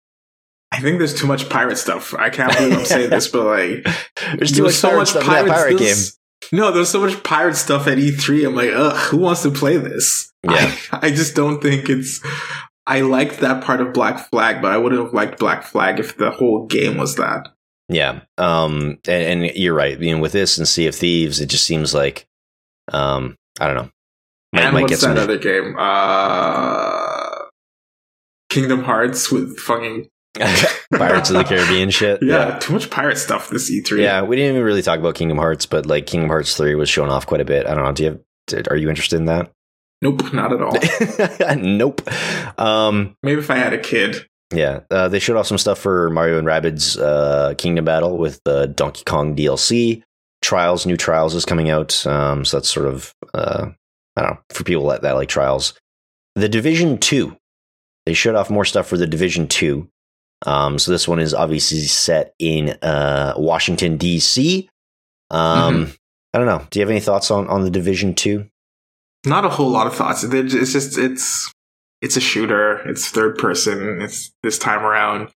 I 0.73 0.81
think 0.81 0.99
there's 0.99 1.15
too 1.15 1.27
much 1.27 1.49
pirate 1.49 1.79
stuff. 1.79 2.15
I 2.15 2.31
can't 2.31 2.57
believe 2.57 2.79
I'm 2.79 2.85
saying 2.85 3.11
this, 3.11 3.27
but 3.29 3.45
like, 3.45 3.87
there's 4.37 4.53
too 4.53 4.63
much 4.63 4.75
so 4.75 4.97
much 4.97 5.09
stuff 5.09 5.25
pirate, 5.25 5.41
in 5.41 5.47
that 5.49 5.55
pirate 5.55 5.79
game. 5.79 5.97
No, 6.53 6.73
there's 6.73 6.89
so 6.89 7.01
much 7.01 7.23
pirate 7.23 7.57
stuff 7.57 7.87
at 7.87 7.99
E3. 7.99 8.47
I'm 8.47 8.55
like, 8.55 8.71
ugh, 8.73 8.97
who 9.11 9.19
wants 9.19 9.43
to 9.43 9.51
play 9.51 9.77
this? 9.77 10.33
Yeah. 10.43 10.75
I, 10.93 11.07
I 11.07 11.11
just 11.11 11.35
don't 11.35 11.61
think 11.61 11.89
it's. 11.89 12.21
I 12.87 13.03
liked 13.03 13.41
that 13.41 13.63
part 13.63 13.81
of 13.81 13.93
Black 13.93 14.31
Flag, 14.31 14.61
but 14.63 14.73
I 14.73 14.79
wouldn't 14.79 15.03
have 15.03 15.15
liked 15.15 15.39
Black 15.39 15.63
Flag 15.63 16.01
if 16.01 16.17
the 16.17 16.31
whole 16.31 16.67
game 16.67 16.97
was 16.97 17.17
that. 17.17 17.49
Yeah. 17.89 18.21
Um. 18.39 18.99
And, 19.07 19.45
and 19.45 19.57
you're 19.57 19.75
right. 19.75 19.99
You 19.99 20.17
know, 20.17 20.21
with 20.21 20.33
this 20.33 20.59
and 20.59 20.67
Sea 20.67 20.87
of 20.87 20.95
Thieves, 20.95 21.41
it 21.41 21.47
just 21.47 21.65
seems 21.65 21.95
like, 21.95 22.27
um, 22.93 23.37
I 23.61 23.67
don't 23.67 23.77
know. 23.77 23.91
Might, 24.53 24.63
and 24.63 24.75
might 24.75 24.83
what's 24.83 25.03
that 25.03 25.19
other 25.19 25.39
game? 25.39 25.77
Uh, 25.79 27.45
Kingdom 28.49 28.83
Hearts 28.83 29.31
with 29.31 29.59
fucking 29.59 30.09
Pirates 30.93 31.31
of 31.31 31.37
the 31.37 31.45
Caribbean 31.45 31.91
shit. 31.91 32.23
Yeah, 32.23 32.59
too 32.59 32.73
much 32.73 32.91
pirate 32.91 33.19
stuff 33.19 33.49
this 33.51 33.71
E3. 33.71 34.01
Yeah, 34.01 34.23
we 34.23 34.37
didn't 34.37 34.53
even 34.53 34.65
really 34.65 34.83
talk 34.83 34.99
about 34.99 35.15
Kingdom 35.15 35.39
Hearts, 35.39 35.67
but 35.67 35.87
like 35.87 36.07
Kingdom 36.07 36.29
Hearts 36.29 36.57
3 36.57 36.75
was 36.75 36.89
shown 36.89 37.09
off 37.09 37.27
quite 37.27 37.41
a 37.41 37.45
bit. 37.45 37.67
I 37.67 37.75
don't 37.75 37.85
know. 37.85 37.93
Do 37.93 38.03
you 38.03 38.09
have, 38.11 38.21
did, 38.47 38.69
are 38.69 38.77
you 38.77 38.89
interested 38.89 39.17
in 39.17 39.27
that? 39.27 39.53
Nope, 40.03 40.33
not 40.33 40.53
at 40.53 40.63
all. 40.63 41.57
nope. 41.57 42.09
Um, 42.59 43.17
Maybe 43.23 43.41
if 43.41 43.51
I 43.51 43.57
had 43.57 43.73
a 43.73 43.79
kid. 43.79 44.27
yeah, 44.55 44.81
uh, 44.91 45.09
they 45.09 45.19
showed 45.19 45.37
off 45.37 45.47
some 45.47 45.59
stuff 45.59 45.79
for 45.79 46.11
Mario 46.11 46.39
and 46.39 46.47
Rabbids 46.47 46.99
uh, 47.01 47.55
Kingdom 47.55 47.85
Battle 47.85 48.17
with 48.17 48.41
the 48.45 48.67
Donkey 48.67 49.03
Kong 49.05 49.37
DLC. 49.37 50.03
Trials, 50.43 50.87
new 50.87 50.97
Trials 50.97 51.35
is 51.35 51.45
coming 51.45 51.69
out. 51.69 52.07
Um, 52.07 52.45
so 52.47 52.57
that's 52.57 52.71
sort 52.71 52.87
of, 52.87 53.15
uh, 53.35 53.67
I 54.17 54.21
don't 54.23 54.31
know, 54.31 54.39
for 54.49 54.65
people 54.65 54.87
that, 54.89 55.03
that 55.03 55.13
like 55.17 55.29
Trials. 55.29 55.75
The 56.35 56.49
Division 56.49 56.97
2. 56.99 57.37
They 58.07 58.15
showed 58.15 58.37
off 58.37 58.49
more 58.49 58.65
stuff 58.65 58.87
for 58.87 58.97
the 58.97 59.07
Division 59.07 59.49
2. 59.49 59.87
Um, 60.47 60.79
so 60.79 60.91
this 60.91 61.07
one 61.07 61.19
is 61.19 61.35
obviously 61.35 61.81
set 61.81 62.35
in 62.39 62.71
uh, 62.83 63.35
Washington, 63.37 63.97
D.C. 63.97 64.69
Um, 65.31 65.93
I 66.33 66.39
don't 66.39 66.47
know. 66.47 66.67
Do 66.71 66.79
you 66.79 66.83
have 66.83 66.91
any 66.91 67.01
thoughts 67.01 67.31
on, 67.31 67.49
on 67.49 67.63
the 67.63 67.71
Division 67.71 68.15
2? 68.15 68.47
Not 69.27 69.45
a 69.45 69.51
whole 69.51 69.69
lot 69.69 69.87
of 69.87 69.95
thoughts. 69.95 70.25
It's 70.25 70.73
just 70.73 70.97
it's 70.97 71.53
it's 72.01 72.17
a 72.17 72.21
shooter. 72.21 72.79
It's 72.89 73.09
third 73.09 73.37
person. 73.37 74.01
It's 74.01 74.33
this 74.43 74.59
time 74.59 74.85
around. 74.85 75.29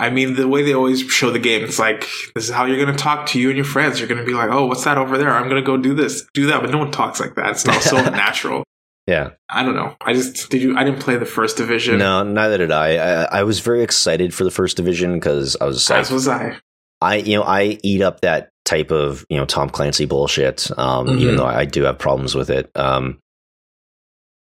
I 0.00 0.10
mean, 0.10 0.34
the 0.34 0.48
way 0.48 0.62
they 0.62 0.72
always 0.72 1.00
show 1.02 1.30
the 1.30 1.38
game, 1.38 1.64
it's 1.64 1.78
like 1.78 2.06
this 2.34 2.48
is 2.48 2.50
how 2.50 2.64
you're 2.64 2.82
going 2.82 2.96
to 2.96 3.02
talk 3.02 3.26
to 3.28 3.40
you 3.40 3.48
and 3.48 3.56
your 3.56 3.66
friends. 3.66 3.98
You're 3.98 4.08
going 4.08 4.20
to 4.20 4.26
be 4.26 4.32
like, 4.32 4.48
"Oh, 4.50 4.64
what's 4.64 4.84
that 4.84 4.96
over 4.96 5.18
there? 5.18 5.30
I'm 5.30 5.48
going 5.50 5.62
to 5.62 5.66
go 5.66 5.76
do 5.76 5.92
this, 5.92 6.24
do 6.32 6.46
that." 6.46 6.62
But 6.62 6.70
no 6.70 6.78
one 6.78 6.90
talks 6.90 7.20
like 7.20 7.34
that. 7.34 7.50
It's 7.50 7.66
not 7.66 7.82
so 7.82 7.96
natural. 8.10 8.64
Yeah. 9.08 9.30
I 9.48 9.62
don't 9.62 9.74
know. 9.74 9.96
I 10.02 10.12
just 10.12 10.50
did 10.50 10.60
you. 10.60 10.76
I 10.76 10.84
didn't 10.84 11.00
play 11.00 11.16
the 11.16 11.24
first 11.24 11.56
division. 11.56 11.96
No, 11.96 12.22
neither 12.22 12.58
did 12.58 12.70
I. 12.70 12.96
I, 12.96 13.38
I 13.38 13.42
was 13.42 13.60
very 13.60 13.82
excited 13.82 14.34
for 14.34 14.44
the 14.44 14.50
first 14.50 14.76
division 14.76 15.14
because 15.14 15.56
I 15.58 15.64
was 15.64 15.88
like, 15.88 16.00
as 16.00 16.10
was 16.10 16.28
I. 16.28 16.58
I, 17.00 17.16
you 17.16 17.36
know, 17.38 17.42
I 17.42 17.78
eat 17.82 18.02
up 18.02 18.20
that 18.20 18.50
type 18.66 18.90
of, 18.90 19.24
you 19.30 19.38
know, 19.38 19.46
Tom 19.46 19.70
Clancy 19.70 20.04
bullshit. 20.04 20.70
Um, 20.78 21.06
Mhm. 21.06 21.20
even 21.20 21.36
though 21.36 21.46
I 21.46 21.64
do 21.64 21.84
have 21.84 21.98
problems 21.98 22.34
with 22.34 22.50
it. 22.50 22.70
Um, 22.76 23.18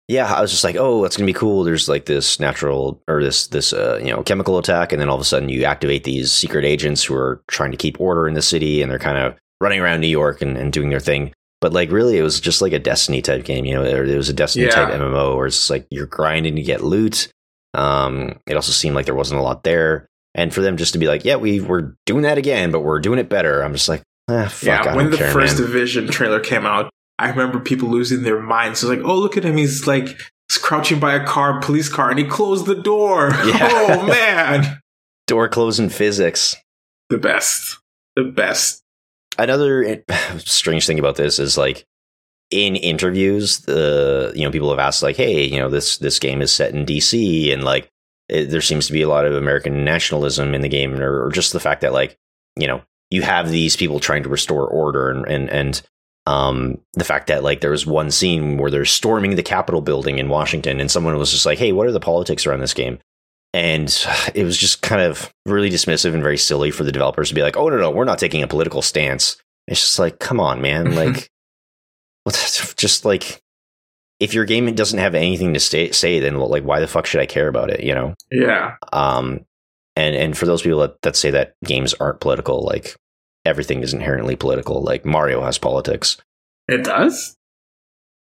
yeah, 0.08 0.34
I 0.34 0.40
was 0.42 0.52
just 0.52 0.64
like, 0.64 0.78
oh, 0.78 1.02
that's 1.02 1.18
gonna 1.18 1.26
be 1.26 1.34
cool. 1.34 1.66
There's 1.66 1.90
like 1.90 2.06
this 2.06 2.40
natural 2.40 3.02
or 3.08 3.22
this 3.22 3.48
this 3.48 3.74
uh, 3.74 4.00
you 4.02 4.12
know 4.12 4.24
chemical 4.24 4.58
attack, 4.58 4.94
and 4.94 5.02
then 5.02 5.10
all 5.10 5.16
of 5.16 5.22
a 5.22 5.26
sudden 5.26 5.50
you 5.50 5.66
activate 5.66 6.06
these 6.06 6.32
secret 6.32 6.64
agents 6.64 7.04
who 7.04 7.16
are 7.16 7.42
trying 7.48 7.72
to 7.72 7.78
keep 7.78 8.00
order 8.00 8.30
in 8.30 8.34
the 8.34 8.42
city, 8.42 8.82
and 8.82 8.90
they're 8.90 9.00
kind 9.00 9.18
of 9.18 9.36
running 9.60 9.80
around 9.82 10.00
New 10.02 10.08
York 10.08 10.42
and, 10.42 10.58
and 10.58 10.72
doing 10.72 10.90
their 10.90 11.00
thing. 11.00 11.34
But 11.64 11.72
like, 11.72 11.92
really, 11.92 12.18
it 12.18 12.24
was 12.24 12.42
just 12.42 12.62
like 12.62 12.74
a 12.74 12.78
Destiny 12.78 13.22
type 13.22 13.46
game. 13.46 13.64
You 13.64 13.76
know, 13.76 13.84
or 13.84 14.04
it 14.04 14.18
was 14.18 14.28
a 14.28 14.34
Destiny 14.34 14.68
type 14.68 14.90
MMO 14.90 15.38
where 15.38 15.48
it's 15.48 15.70
like 15.70 15.88
you're 15.90 16.06
grinding 16.06 16.58
to 16.58 16.62
get 16.62 16.84
loot. 16.84 17.30
Um, 17.74 18.38
it 18.46 18.58
also 18.58 18.74
seemed 18.74 18.96
like 18.96 19.06
there 19.06 19.16
wasn't 19.16 19.40
a 19.40 19.44
lot 19.44 19.64
there, 19.64 20.06
and 20.36 20.54
for 20.54 20.60
them 20.60 20.76
just 20.76 20.92
to 20.92 21.00
be 21.00 21.08
like, 21.08 21.24
yeah, 21.24 21.38
we 21.38 21.62
we're 21.62 21.96
doing 22.06 22.24
that 22.24 22.38
again, 22.38 22.72
but 22.72 22.82
we're 22.82 23.00
doing 23.00 23.18
it 23.18 23.30
better. 23.30 23.62
I'm 23.62 23.72
just 23.72 23.88
like, 23.88 24.04
ah, 24.30 24.50
fuck, 24.50 24.84
yeah, 24.84 24.94
when 24.94 25.10
the 25.10 25.16
care, 25.16 25.32
first 25.32 25.58
man. 25.58 25.68
division 25.68 26.08
trailer 26.10 26.42
came 26.42 26.66
out, 26.66 26.90
I 27.18 27.30
remember 27.30 27.62
people 27.62 27.88
losing 27.88 28.24
their 28.24 28.42
minds. 28.42 28.84
It 28.84 28.90
was 28.90 28.98
like, 28.98 29.08
"Oh, 29.08 29.16
look 29.18 29.38
at 29.38 29.46
him! 29.46 29.56
He's 29.56 29.88
like 29.88 30.20
crouching 30.52 31.00
by 31.00 31.16
a 31.16 31.26
car, 31.26 31.62
police 31.62 31.88
car, 31.88 32.10
and 32.10 32.20
he 32.20 32.26
closed 32.26 32.66
the 32.66 32.76
door." 32.76 33.30
Yeah. 33.46 33.70
Oh 33.72 34.06
man, 34.06 34.82
Door 35.28 35.48
closing 35.48 35.88
physics. 35.88 36.58
the 37.10 37.18
best, 37.18 37.80
the 38.18 38.26
best. 38.26 38.83
Another 39.38 39.84
eh, 39.84 39.98
strange 40.38 40.86
thing 40.86 41.00
about 41.00 41.16
this 41.16 41.40
is 41.40 41.58
like 41.58 41.86
in 42.52 42.76
interviews 42.76 43.60
the 43.62 44.32
you 44.36 44.44
know 44.44 44.52
people 44.52 44.70
have 44.70 44.80
asked 44.80 45.02
like 45.02 45.16
hey 45.16 45.44
you 45.44 45.60
know 45.60 45.70
this 45.70 45.98
this 45.98 46.20
game 46.20 46.42
is 46.42 46.52
set 46.52 46.74
in 46.74 46.86
dc 46.86 47.52
and 47.52 47.64
like 47.64 47.90
it, 48.30 48.52
there 48.52 48.62
seems 48.62 48.86
to 48.86 48.94
be 48.94 49.02
a 49.02 49.10
lot 49.10 49.26
of 49.26 49.34
american 49.34 49.84
nationalism 49.84 50.54
in 50.54 50.62
the 50.62 50.70
game 50.70 51.00
or, 51.00 51.26
or 51.26 51.32
just 51.32 51.52
the 51.52 51.60
fact 51.60 51.82
that 51.82 51.94
like 51.94 52.18
you 52.56 52.68
know 52.68 52.82
you 53.10 53.22
have 53.22 53.50
these 53.50 53.76
people 53.76 54.00
trying 54.00 54.24
to 54.24 54.30
restore 54.30 54.68
order 54.68 55.10
and 55.10 55.26
and 55.28 55.50
and 55.50 55.82
um 56.26 56.78
the 56.94 57.04
fact 57.04 57.28
that 57.28 57.44
like 57.44 57.62
there 57.62 57.72
was 57.72 57.86
one 57.86 58.12
scene 58.12 58.58
where 58.58 58.72
they're 58.72 58.86
storming 58.86 59.36
the 59.36 59.44
capitol 59.44 59.82
building 59.82 60.20
in 60.20 60.30
washington 60.30 60.80
and 60.80 60.92
someone 60.92 61.18
was 61.18 61.32
just 61.32 61.46
like 61.46 61.58
hey 61.58 61.72
what 61.72 61.88
are 61.88 61.92
the 61.92 62.00
politics 62.00 62.46
around 62.46 62.60
this 62.60 62.74
game 62.74 63.00
and 63.54 64.06
it 64.34 64.44
was 64.44 64.58
just 64.58 64.82
kind 64.82 65.02
of 65.02 65.32
really 65.46 65.70
dismissive 65.70 66.14
and 66.14 66.24
very 66.24 66.38
silly 66.38 66.72
for 66.72 66.84
the 66.84 66.92
developers 66.92 67.30
to 67.30 67.36
be 67.36 67.42
like, 67.44 67.58
"Oh 67.58 67.70
no, 67.70 67.78
no, 67.78 67.92
we're 67.92 68.04
not 68.04 68.20
taking 68.20 68.44
a 68.44 68.48
political 68.48 68.82
stance." 68.82 69.38
It's 69.68 69.82
just 69.82 70.00
like, 70.00 70.20
come 70.20 70.40
on, 70.40 70.62
man! 70.62 70.96
Like, 70.96 71.30
what's 72.24 72.74
just 72.76 73.06
like, 73.06 73.42
if 74.20 74.34
your 74.34 74.46
game 74.46 74.74
doesn't 74.76 75.00
have 75.00 75.16
anything 75.16 75.54
to 75.54 75.60
stay, 75.60 75.92
say, 75.92 76.20
then 76.20 76.38
like, 76.38 76.64
why 76.64 76.80
the 76.80 76.88
fuck 76.88 77.06
should 77.06 77.22
I 77.22 77.26
care 77.26 77.48
about 77.48 77.70
it? 77.70 77.84
You 77.84 77.94
know? 77.94 78.16
Yeah, 78.32 78.76
Um, 78.92 79.46
and 79.96 80.16
and 80.16 80.38
for 80.38 80.46
those 80.46 80.62
people 80.62 80.80
that, 80.80 81.02
that 81.04 81.16
say 81.16 81.32
that 81.32 81.54
games 81.64 81.94
aren't 81.94 82.20
political, 82.20 82.64
like 82.64 82.96
everything 83.46 83.84
is 83.84 83.94
inherently 83.94 84.36
political. 84.36 84.82
Like 84.82 85.06
Mario 85.06 85.44
has 85.44 85.58
politics. 85.58 86.18
it 86.68 86.84
does. 86.84 87.38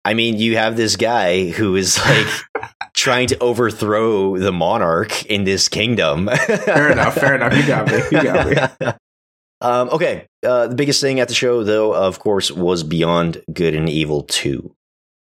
I 0.05 0.13
mean, 0.13 0.37
you 0.37 0.57
have 0.57 0.77
this 0.77 0.95
guy 0.95 1.49
who 1.49 1.75
is 1.75 1.99
like 1.99 2.71
trying 2.93 3.27
to 3.27 3.39
overthrow 3.39 4.37
the 4.37 4.51
monarch 4.51 5.25
in 5.25 5.43
this 5.43 5.67
kingdom. 5.67 6.27
Fair 6.27 6.91
enough. 6.91 7.15
Fair 7.15 7.35
enough. 7.35 7.55
You 7.55 7.67
got 7.67 7.87
me. 7.87 7.97
You 8.11 8.23
got 8.23 8.49
me. 8.79 8.87
um, 9.61 9.89
okay. 9.89 10.27
Uh, 10.43 10.67
the 10.67 10.75
biggest 10.75 11.01
thing 11.01 11.19
at 11.19 11.27
the 11.27 11.33
show, 11.33 11.63
though, 11.63 11.93
of 11.93 12.19
course, 12.19 12.49
was 12.49 12.83
Beyond 12.83 13.43
Good 13.51 13.75
and 13.75 13.89
Evil 13.89 14.23
2. 14.23 14.73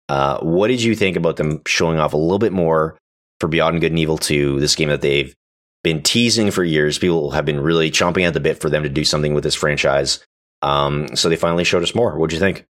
Uh, 0.07 0.39
what 0.39 0.67
did 0.67 0.81
you 0.81 0.95
think 0.95 1.17
about 1.17 1.35
them 1.35 1.61
showing 1.67 1.99
off 1.99 2.13
a 2.13 2.17
little 2.17 2.39
bit 2.39 2.53
more 2.53 2.97
for 3.39 3.47
Beyond 3.47 3.81
Good 3.81 3.91
and 3.91 3.99
Evil 3.99 4.17
2, 4.17 4.59
this 4.59 4.75
game 4.75 4.89
that 4.89 5.01
they've 5.01 5.35
been 5.83 6.01
teasing 6.01 6.49
for 6.49 6.63
years? 6.63 6.97
People 6.97 7.31
have 7.31 7.45
been 7.45 7.59
really 7.59 7.91
chomping 7.91 8.25
at 8.25 8.33
the 8.33 8.39
bit 8.39 8.59
for 8.59 8.69
them 8.69 8.83
to 8.83 8.89
do 8.89 9.03
something 9.03 9.33
with 9.33 9.43
this 9.43 9.55
franchise. 9.55 10.25
Um, 10.61 11.15
so 11.15 11.27
they 11.27 11.35
finally 11.35 11.63
showed 11.63 11.83
us 11.83 11.95
more. 11.95 12.17
What'd 12.17 12.33
you 12.33 12.39
think? 12.39 12.65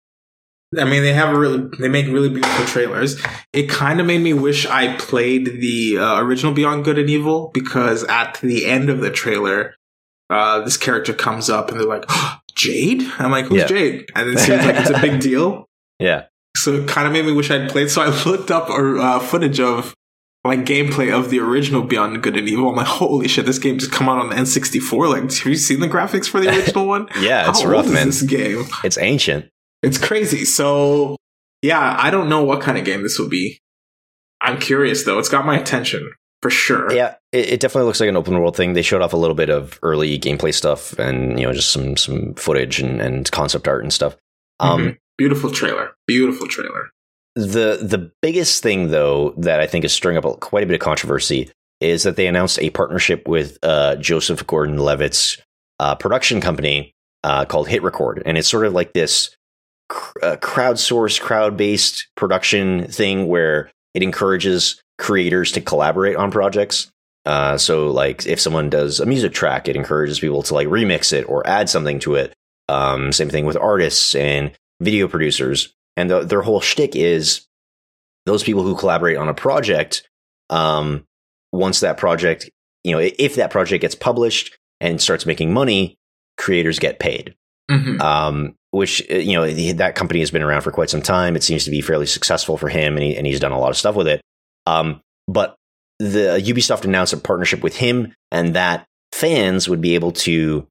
I 0.79 0.85
mean, 0.85 1.03
they 1.03 1.13
have 1.13 1.35
a 1.35 1.39
really 1.39 1.69
they 1.79 1.89
make 1.89 2.07
really 2.07 2.29
beautiful 2.29 2.65
trailers. 2.67 3.21
It 3.53 3.69
kind 3.69 4.01
of 4.01 4.07
made 4.07 4.21
me 4.21 4.33
wish 4.35 4.67
I 4.67 4.97
played 4.97 5.61
the 5.61 5.99
uh, 5.99 6.21
original 6.21 6.53
Beyond 6.53 6.85
Good 6.85 6.99
and 6.99 7.09
Evil 7.09 7.51
because 7.55 8.05
at 8.05 8.39
the 8.43 8.67
end 8.67 8.91
of 8.91 9.01
the 9.01 9.11
trailer, 9.11 9.75
uh, 10.29 10.61
this 10.63 10.77
character 10.77 11.13
comes 11.13 11.49
up 11.49 11.71
and 11.71 11.79
they're 11.79 11.87
like, 11.87 12.05
"Jade." 12.57 13.03
I'm 13.19 13.31
like, 13.31 13.47
"Who's 13.47 13.61
Yeah. 13.63 13.67
Jade?" 13.69 14.07
And 14.17 14.29
it 14.31 14.39
seems 14.41 14.65
like 14.65 14.77
it's 14.77 14.91
a 14.91 15.01
big 15.01 15.21
deal. 15.31 15.67
Yeah. 16.01 16.25
So 16.57 16.73
it 16.75 16.89
kind 16.89 17.07
of 17.07 17.13
made 17.13 17.25
me 17.27 17.33
wish 17.33 17.51
I'd 17.51 17.71
played. 17.71 17.91
So 17.91 18.03
I 18.03 18.09
looked 18.25 18.51
up 18.51 18.69
uh, 18.69 19.21
footage 19.21 19.61
of 19.61 19.95
like 20.45 20.61
gameplay 20.65 21.13
of 21.17 21.31
the 21.31 21.39
original 21.41 21.83
Beyond 21.83 22.23
Good 22.23 22.37
and 22.37 22.49
Evil. 22.49 22.71
I'm 22.71 22.77
like, 22.77 22.87
holy 22.87 23.29
shit, 23.29 23.47
this 23.47 23.59
game 23.59 23.79
just 23.79 23.93
come 23.93 24.09
out 24.09 24.19
on 24.19 24.31
the 24.31 24.35
N64. 24.37 25.11
Like, 25.11 25.23
have 25.23 25.47
you 25.47 25.57
seen 25.57 25.81
the 25.81 25.89
graphics 25.89 26.27
for 26.29 26.41
the 26.41 26.49
original 26.57 26.87
one? 26.87 27.09
Yeah, 27.21 27.49
it's 27.51 27.63
How 27.63 27.69
rough, 27.69 27.89
man. 27.89 28.09
is 28.09 28.21
this 28.21 28.29
game? 28.31 28.65
It's 28.85 28.97
ancient. 28.99 29.51
It's 29.83 29.99
crazy. 29.99 30.45
So, 30.45 31.17
yeah, 31.63 31.97
I 31.99 32.11
don't 32.11 32.29
know 32.29 32.43
what 32.45 32.61
kind 32.61 32.79
of 32.79 32.85
game 32.85 33.03
this 33.03 33.19
will 33.19 33.29
be. 33.29 33.59
I'm 34.41 34.59
curious 34.61 35.05
though. 35.05 35.19
It's 35.19 35.29
got 35.29 35.47
my 35.47 35.59
attention 35.59 36.13
for 36.43 36.51
sure. 36.51 36.93
Yeah, 36.93 37.15
it, 37.33 37.49
it 37.55 37.61
definitely 37.61 37.87
looks 37.87 38.01
like 38.01 38.09
an 38.09 38.17
open 38.17 38.39
world 38.39 38.57
thing. 38.57 38.75
They 38.75 38.83
showed 38.83 39.03
off 39.03 39.13
a 39.13 39.17
little 39.17 39.35
bit 39.35 39.49
of 39.51 39.79
early 39.83 40.19
gameplay 40.19 40.53
stuff 40.53 40.99
and 40.99 41.39
you 41.41 41.47
know 41.47 41.53
just 41.53 41.73
some 41.73 41.97
some 41.97 42.35
footage 42.35 42.79
and, 42.81 43.01
and 43.01 43.31
concept 43.31 43.67
art 43.67 43.83
and 43.83 43.93
stuff. 43.93 44.17
Um, 44.61 44.81
Mhm. 44.81 44.99
beautiful 45.19 45.51
trailer. 45.51 45.93
Beautiful 46.07 46.47
trailer. 46.47 46.91
The 47.35 47.79
the 47.83 48.11
biggest 48.23 48.63
thing 48.63 48.89
though 48.91 49.35
that 49.39 49.61
I 49.61 49.67
think 49.67 49.85
is 49.85 49.93
stirring 49.93 50.17
up 50.19 50.25
quite 50.41 50.63
a 50.65 50.67
bit 50.67 50.75
of 50.75 50.81
controversy 50.81 51.51
is 51.81 52.03
that 52.05 52.17
they 52.17 52.27
announced 52.27 52.59
a 52.61 52.71
partnership 52.71 53.29
with 53.29 53.59
uh, 53.63 53.97
Joseph 53.97 54.47
Gordon-Levitt's 54.47 55.37
uh, 55.79 55.95
production 55.95 56.41
company 56.41 56.93
uh, 57.23 57.45
called 57.45 57.69
HitRecord, 57.69 58.23
and 58.25 58.39
it's 58.39 58.49
sort 58.49 58.65
of 58.67 58.73
like 58.73 58.95
this 58.95 59.37
uh, 59.91 60.37
crowdsourced, 60.37 61.21
crowd-based 61.21 62.09
production 62.17 62.87
thing 62.89 63.29
where 63.29 63.71
it 63.95 64.03
encourages 64.03 64.81
creators 64.99 65.53
to 65.53 65.61
collaborate 65.61 66.17
on 66.17 66.31
projects. 66.31 66.91
Uh, 67.25 67.59
so, 67.59 67.91
like, 67.91 68.27
if 68.27 68.41
someone 68.41 68.71
does 68.71 69.01
a 69.01 69.07
music 69.07 69.33
track, 69.33 69.69
it 69.69 69.77
encourages 69.77 70.21
people 70.21 70.43
to 70.45 70.55
like 70.55 70.69
remix 70.69 71.13
it 71.13 71.29
or 71.29 71.47
add 71.47 71.69
something 71.69 71.99
to 71.99 72.15
it. 72.15 72.33
Um, 72.69 73.13
same 73.13 73.31
thing 73.31 73.47
with 73.47 73.57
artists 73.57 74.15
and 74.15 74.53
video 74.81 75.09
producers, 75.09 75.75
and 75.97 76.11
the, 76.11 76.21
their 76.21 76.43
whole 76.43 76.61
shtick 76.61 76.95
is 76.95 77.47
those 78.27 78.43
people 78.43 78.63
who 78.63 78.77
collaborate 78.77 79.17
on 79.17 79.29
a 79.29 79.35
project. 79.35 80.09
Um, 80.51 81.05
once 81.53 81.81
that 81.81 81.97
project, 81.97 82.51
you 82.85 82.93
know, 82.93 82.99
if 82.99 83.37
that 83.37 83.51
project 83.51 83.83
gets 83.83 83.95
published 83.95 84.57
and 84.81 85.01
starts 85.01 85.27
making 85.27 85.53
money, 85.53 85.97
creators 86.37 86.79
get 86.79 86.99
paid 86.99 87.35
Mhm. 87.71 88.01
um, 88.01 88.55
which 88.71 89.03
uh, 89.11 89.15
you 89.17 89.33
know 89.33 89.51
that 89.75 89.95
company 89.95 90.21
has 90.21 90.31
been 90.31 90.43
around 90.43 90.63
for 90.63 90.71
quite 90.71 90.91
some 90.91 91.03
time. 91.03 91.35
It 91.37 91.43
seems 91.43 91.65
to 91.65 91.71
be 91.71 91.81
fairly 91.81 92.07
successful 92.07 92.57
for 92.57 92.69
him, 92.69 92.95
and, 92.97 93.03
he, 93.03 93.17
and 93.17 93.27
he's 93.27 93.41
done 93.41 93.53
a 93.53 93.59
lot 93.59 93.71
of 93.71 93.77
stuff 93.77 93.95
with 93.97 94.07
it. 94.07 94.21
Um, 94.67 95.01
but 95.27 95.57
the 95.99 96.41
Ubisoft 96.45 96.85
announced 96.85 97.13
a 97.13 97.17
partnership 97.17 97.63
with 97.63 97.77
him, 97.77 98.13
and 98.31 98.55
that 98.55 98.87
fans 99.13 99.69
would 99.69 99.81
be 99.81 99.95
able 99.95 100.13
to 100.13 100.67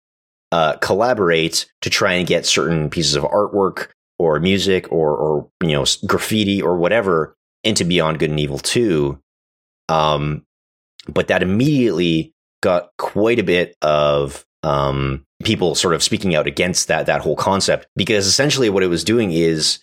uh, 0.52 0.78
collaborate 0.78 1.66
to 1.82 1.90
try 1.90 2.14
and 2.14 2.28
get 2.28 2.46
certain 2.46 2.90
pieces 2.90 3.16
of 3.16 3.24
artwork 3.24 3.88
or 4.20 4.40
music 4.40 4.92
or 4.92 5.16
or 5.18 5.50
you 5.62 5.74
know 5.74 5.86
graffiti 6.06 6.62
or 6.62 6.78
whatever 6.78 7.36
into 7.64 7.84
Beyond 7.84 8.20
Good 8.20 8.30
and 8.30 8.40
Evil 8.40 8.60
Two. 8.60 9.20
Um, 9.90 10.44
but 11.08 11.28
that 11.28 11.44
immediately 11.44 12.32
got 12.62 12.90
quite 12.98 13.40
a 13.40 13.44
bit 13.44 13.76
of 13.82 14.46
um, 14.66 15.24
people 15.44 15.76
sort 15.76 15.94
of 15.94 16.02
speaking 16.02 16.34
out 16.36 16.48
against 16.48 16.88
that 16.88 17.06
that 17.06 17.22
whole 17.22 17.36
concept 17.36 17.88
because 17.96 18.26
essentially 18.26 18.70
what 18.70 18.82
it 18.84 18.88
was 18.88 19.04
doing 19.04 19.32
is 19.32 19.80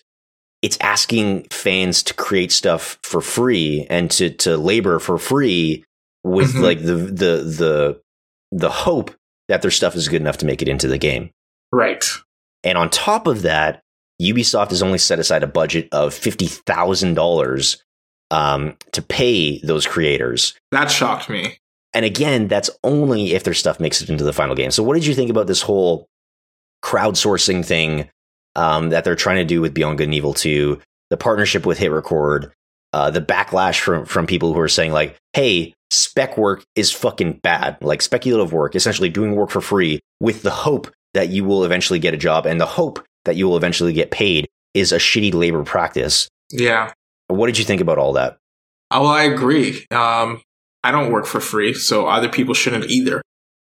it's 0.61 0.77
asking 0.81 1.43
fans 1.51 2.03
to 2.03 2.13
create 2.13 2.51
stuff 2.51 2.97
for 3.03 3.21
free 3.21 3.87
and 3.89 4.11
to 4.11 4.29
to 4.29 4.57
labor 4.57 4.99
for 4.99 5.17
free 5.17 5.83
with 6.23 6.53
Mhm. 6.53 6.61
like 6.61 6.79
the 6.83 6.95
the 6.95 7.43
the 7.43 8.01
the 8.51 8.69
hope 8.69 9.11
that 9.47 9.61
their 9.61 9.71
stuff 9.71 9.95
is 9.95 10.07
good 10.09 10.21
enough 10.21 10.37
to 10.37 10.45
make 10.45 10.61
it 10.61 10.67
into 10.69 10.87
the 10.87 10.97
game. 10.97 11.29
Right. 11.71 12.03
And 12.63 12.77
on 12.77 12.89
top 12.89 13.27
of 13.27 13.41
that, 13.43 13.81
Ubisoft 14.21 14.69
has 14.69 14.81
only 14.83 14.97
set 14.99 15.19
aside 15.19 15.43
a 15.43 15.47
budget 15.47 15.87
of 15.91 16.13
fifty 16.13 16.47
thousand 16.47 17.13
dollars 17.15 17.81
um, 18.31 18.77
to 18.93 19.01
pay 19.01 19.59
those 19.59 19.85
creators. 19.85 20.53
That 20.71 20.89
shocked 20.89 21.29
me. 21.29 21.57
And 21.93 22.05
again, 22.05 22.47
that's 22.47 22.69
only 22.83 23.33
if 23.33 23.43
their 23.43 23.53
stuff 23.53 23.79
makes 23.79 24.01
it 24.01 24.09
into 24.09 24.23
the 24.23 24.33
final 24.33 24.55
game. 24.55 24.71
So, 24.71 24.83
what 24.83 24.95
did 24.95 25.05
you 25.05 25.13
think 25.13 25.29
about 25.29 25.47
this 25.47 25.61
whole 25.61 26.07
crowdsourcing 26.83 27.65
thing 27.65 28.09
um, 28.55 28.89
that 28.89 29.03
they're 29.03 29.15
trying 29.15 29.37
to 29.37 29.45
do 29.45 29.61
with 29.61 29.73
Beyond 29.73 29.97
Good 29.97 30.05
and 30.05 30.13
Evil 30.13 30.33
2, 30.33 30.79
the 31.09 31.17
partnership 31.17 31.65
with 31.65 31.79
HitRecord, 31.79 32.51
uh, 32.93 33.09
the 33.09 33.21
backlash 33.21 33.79
from, 33.79 34.05
from 34.05 34.27
people 34.27 34.53
who 34.53 34.59
are 34.59 34.67
saying, 34.67 34.91
like, 34.91 35.17
hey, 35.33 35.73
spec 35.89 36.37
work 36.37 36.63
is 36.75 36.91
fucking 36.91 37.39
bad, 37.43 37.77
like 37.81 38.01
speculative 38.01 38.53
work, 38.53 38.75
essentially 38.75 39.09
doing 39.09 39.35
work 39.35 39.49
for 39.49 39.61
free 39.61 39.99
with 40.19 40.43
the 40.43 40.51
hope 40.51 40.91
that 41.13 41.29
you 41.29 41.43
will 41.43 41.63
eventually 41.63 41.99
get 41.99 42.13
a 42.13 42.17
job 42.17 42.45
and 42.45 42.59
the 42.59 42.65
hope 42.65 43.03
that 43.25 43.35
you 43.35 43.47
will 43.47 43.57
eventually 43.57 43.93
get 43.93 44.11
paid 44.11 44.47
is 44.73 44.91
a 44.91 44.97
shitty 44.97 45.33
labor 45.33 45.63
practice. 45.63 46.27
Yeah. 46.51 46.91
What 47.27 47.47
did 47.47 47.57
you 47.57 47.65
think 47.65 47.81
about 47.81 47.97
all 47.97 48.13
that? 48.13 48.37
Uh, 48.91 48.99
Well, 49.01 49.07
I 49.07 49.23
agree. 49.23 49.85
Um, 49.91 50.41
I 50.83 50.91
don't 50.91 51.11
work 51.11 51.25
for 51.25 51.39
free, 51.39 51.73
so 51.73 52.07
other 52.07 52.29
people 52.29 52.53
shouldn't 52.53 52.89
either. 52.89 53.21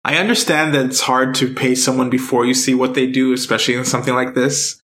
I 0.04 0.18
understand 0.18 0.76
that 0.76 0.86
it's 0.86 1.02
hard 1.02 1.34
to 1.36 1.54
pay 1.54 1.74
someone 1.74 2.10
before 2.10 2.46
you 2.46 2.54
see 2.54 2.76
what 2.76 2.94
they 2.94 3.08
do, 3.08 3.34
especially 3.34 3.76
in 3.76 3.86
something 3.86 4.14
like 4.14 4.36
this. 4.36 4.80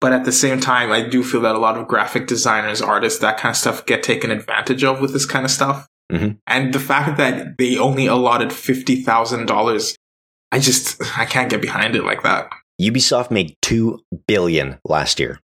But 0.00 0.12
at 0.12 0.24
the 0.24 0.32
same 0.32 0.60
time, 0.60 0.92
I 0.92 1.02
do 1.08 1.22
feel 1.22 1.40
that 1.42 1.54
a 1.54 1.58
lot 1.58 1.78
of 1.78 1.88
graphic 1.88 2.26
designers, 2.26 2.82
artists, 2.82 3.20
that 3.20 3.38
kind 3.38 3.50
of 3.50 3.56
stuff 3.56 3.86
get 3.86 4.02
taken 4.02 4.30
advantage 4.30 4.84
of 4.84 5.00
with 5.00 5.12
this 5.12 5.26
kind 5.26 5.44
of 5.44 5.50
stuff. 5.50 5.86
Mhm. 6.12 6.38
And 6.46 6.74
the 6.74 6.80
fact 6.80 7.16
that 7.16 7.56
they 7.56 7.76
only 7.78 8.06
allotted 8.06 8.50
$50,000, 8.50 9.94
I 10.50 10.58
just, 10.58 11.00
I 11.18 11.24
can't 11.24 11.48
get 11.48 11.62
behind 11.62 11.96
it 11.96 12.04
like 12.04 12.22
that. 12.22 12.50
Ubisoft 12.80 13.30
made 13.30 13.56
2 13.62 14.00
billion 14.26 14.78
last 14.84 15.20
year. 15.20 15.40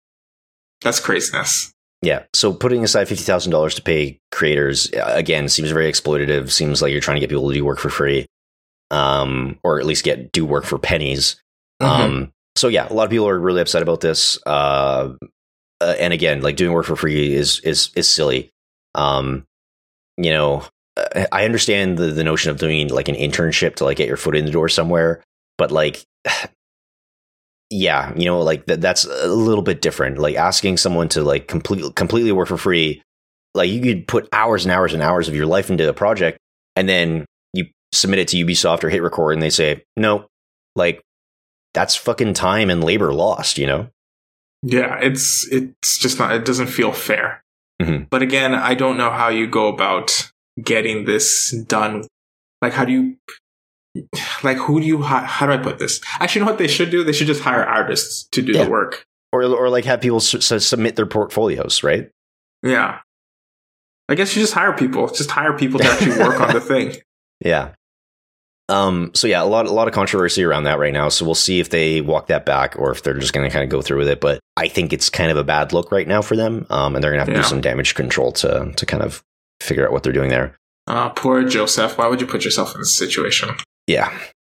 That's 0.82 1.00
craziness. 1.00 1.72
Yeah. 2.02 2.24
So 2.32 2.52
putting 2.52 2.84
aside 2.84 3.08
fifty 3.08 3.24
thousand 3.24 3.50
dollars 3.50 3.74
to 3.74 3.82
pay 3.82 4.20
creators 4.30 4.92
uh, 4.92 5.12
again 5.14 5.48
seems 5.48 5.70
very 5.70 5.90
exploitative. 5.90 6.50
Seems 6.50 6.80
like 6.80 6.92
you're 6.92 7.00
trying 7.00 7.16
to 7.16 7.20
get 7.20 7.28
people 7.28 7.48
to 7.48 7.54
do 7.54 7.64
work 7.64 7.78
for 7.78 7.90
free, 7.90 8.26
um, 8.90 9.58
or 9.64 9.80
at 9.80 9.86
least 9.86 10.04
get 10.04 10.30
do 10.30 10.44
work 10.44 10.64
for 10.64 10.78
pennies. 10.78 11.40
Mm-hmm. 11.82 12.02
Um, 12.02 12.32
so 12.54 12.68
yeah, 12.68 12.86
a 12.88 12.94
lot 12.94 13.04
of 13.04 13.10
people 13.10 13.28
are 13.28 13.38
really 13.38 13.60
upset 13.60 13.82
about 13.82 14.00
this. 14.00 14.38
Uh, 14.46 15.14
uh, 15.80 15.94
and 15.98 16.12
again, 16.12 16.40
like 16.40 16.56
doing 16.56 16.72
work 16.72 16.86
for 16.86 16.96
free 16.96 17.34
is 17.34 17.60
is 17.60 17.90
is 17.96 18.08
silly. 18.08 18.50
Um, 18.94 19.44
you 20.16 20.30
know, 20.30 20.64
uh, 20.96 21.26
I 21.32 21.44
understand 21.44 21.98
the 21.98 22.06
the 22.06 22.24
notion 22.24 22.52
of 22.52 22.58
doing 22.58 22.88
like 22.88 23.08
an 23.08 23.16
internship 23.16 23.74
to 23.76 23.84
like 23.84 23.96
get 23.96 24.08
your 24.08 24.16
foot 24.16 24.36
in 24.36 24.44
the 24.44 24.52
door 24.52 24.68
somewhere, 24.68 25.22
but 25.56 25.72
like. 25.72 26.04
Yeah, 27.70 28.14
you 28.16 28.24
know, 28.24 28.40
like 28.40 28.66
that, 28.66 28.80
that's 28.80 29.04
a 29.04 29.28
little 29.28 29.62
bit 29.62 29.82
different. 29.82 30.18
Like 30.18 30.36
asking 30.36 30.78
someone 30.78 31.08
to 31.10 31.22
like 31.22 31.48
completely 31.48 31.92
completely 31.92 32.32
work 32.32 32.48
for 32.48 32.56
free, 32.56 33.02
like 33.54 33.70
you 33.70 33.82
could 33.82 34.08
put 34.08 34.28
hours 34.32 34.64
and 34.64 34.72
hours 34.72 34.94
and 34.94 35.02
hours 35.02 35.28
of 35.28 35.34
your 35.34 35.46
life 35.46 35.70
into 35.70 35.88
a 35.88 35.92
project, 35.92 36.38
and 36.76 36.88
then 36.88 37.26
you 37.52 37.66
submit 37.92 38.20
it 38.20 38.28
to 38.28 38.44
Ubisoft 38.44 38.84
or 38.84 38.90
HitRecord, 38.90 39.34
and 39.34 39.42
they 39.42 39.50
say 39.50 39.82
no. 39.96 40.26
Like 40.76 41.02
that's 41.74 41.94
fucking 41.94 42.32
time 42.34 42.70
and 42.70 42.82
labor 42.82 43.12
lost. 43.12 43.58
You 43.58 43.66
know. 43.66 43.88
Yeah, 44.62 44.98
it's 45.00 45.46
it's 45.52 45.98
just 45.98 46.18
not. 46.18 46.32
It 46.32 46.46
doesn't 46.46 46.68
feel 46.68 46.92
fair. 46.92 47.42
Mhm. 47.82 48.08
But 48.08 48.22
again, 48.22 48.54
I 48.54 48.74
don't 48.74 48.96
know 48.96 49.10
how 49.10 49.28
you 49.28 49.46
go 49.46 49.68
about 49.68 50.30
getting 50.62 51.04
this 51.04 51.50
done. 51.68 52.06
Like, 52.62 52.72
how 52.72 52.84
do 52.84 52.92
you? 52.92 53.16
Like, 54.42 54.56
who 54.58 54.80
do 54.80 54.86
you? 54.86 55.02
How, 55.02 55.20
how 55.20 55.46
do 55.46 55.52
I 55.52 55.56
put 55.58 55.78
this? 55.78 56.00
Actually, 56.20 56.40
you 56.40 56.44
know 56.46 56.50
what 56.52 56.58
they 56.58 56.68
should 56.68 56.90
do? 56.90 57.02
They 57.04 57.12
should 57.12 57.26
just 57.26 57.42
hire 57.42 57.64
artists 57.64 58.28
to 58.32 58.42
do 58.42 58.52
Yeah. 58.52 58.64
the 58.64 58.70
work. 58.70 59.04
or 59.32 59.42
or 59.42 59.68
like 59.68 59.84
have 59.84 60.00
people 60.00 60.18
s- 60.18 60.34
s- 60.52 60.64
submit 60.66 60.96
their 60.96 61.06
portfolios, 61.06 61.82
right? 61.82 62.10
Yeah. 62.62 63.00
I 64.08 64.14
guess 64.14 64.34
you 64.34 64.40
just 64.42 64.54
hire 64.54 64.72
people. 64.72 65.06
Just 65.08 65.30
hire 65.30 65.52
people 65.52 65.78
to 65.80 65.86
actually 65.86 66.16
work 66.18 66.40
on 66.40 66.54
the 66.54 66.60
thing. 66.72 66.96
Yeah. 67.44 67.72
Um. 68.70 69.10
So 69.14 69.26
yeah, 69.26 69.42
a 69.42 69.44
lot 69.46 69.66
a 69.66 69.72
lot 69.72 69.88
of 69.88 69.94
controversy 69.94 70.44
around 70.44 70.64
that 70.64 70.78
right 70.78 70.92
now. 70.92 71.08
So 71.08 71.24
we'll 71.24 71.34
see 71.34 71.58
if 71.60 71.70
they 71.70 72.00
walk 72.02 72.26
that 72.28 72.44
back 72.44 72.74
or 72.78 72.90
if 72.90 73.02
they're 73.02 73.18
just 73.18 73.32
going 73.32 73.48
to 73.48 73.52
kind 73.52 73.64
of 73.64 73.70
go 73.70 73.80
through 73.82 73.98
with 73.98 74.08
it. 74.08 74.20
But 74.20 74.40
I 74.56 74.68
think 74.68 74.92
it's 74.92 75.08
kind 75.10 75.30
of 75.30 75.36
a 75.38 75.44
bad 75.44 75.72
look 75.72 75.90
right 75.92 76.06
now 76.08 76.20
for 76.22 76.36
them. 76.36 76.66
Um. 76.70 76.94
And 76.94 77.02
they're 77.02 77.10
going 77.10 77.18
to 77.18 77.24
have 77.24 77.28
to 77.28 77.32
Yeah. 77.34 77.42
do 77.42 77.48
some 77.48 77.60
damage 77.60 77.94
control 77.94 78.32
to 78.32 78.72
to 78.76 78.86
kind 78.86 79.02
of 79.02 79.22
figure 79.60 79.86
out 79.86 79.92
what 79.92 80.02
they're 80.02 80.12
doing 80.12 80.28
there. 80.30 80.54
Uh, 80.86 81.10
poor 81.10 81.44
Joseph. 81.44 81.98
Why 81.98 82.06
would 82.08 82.20
you 82.20 82.26
put 82.26 82.44
yourself 82.44 82.74
in 82.74 82.80
this 82.80 82.94
situation? 82.96 83.50
Yeah. 83.88 84.16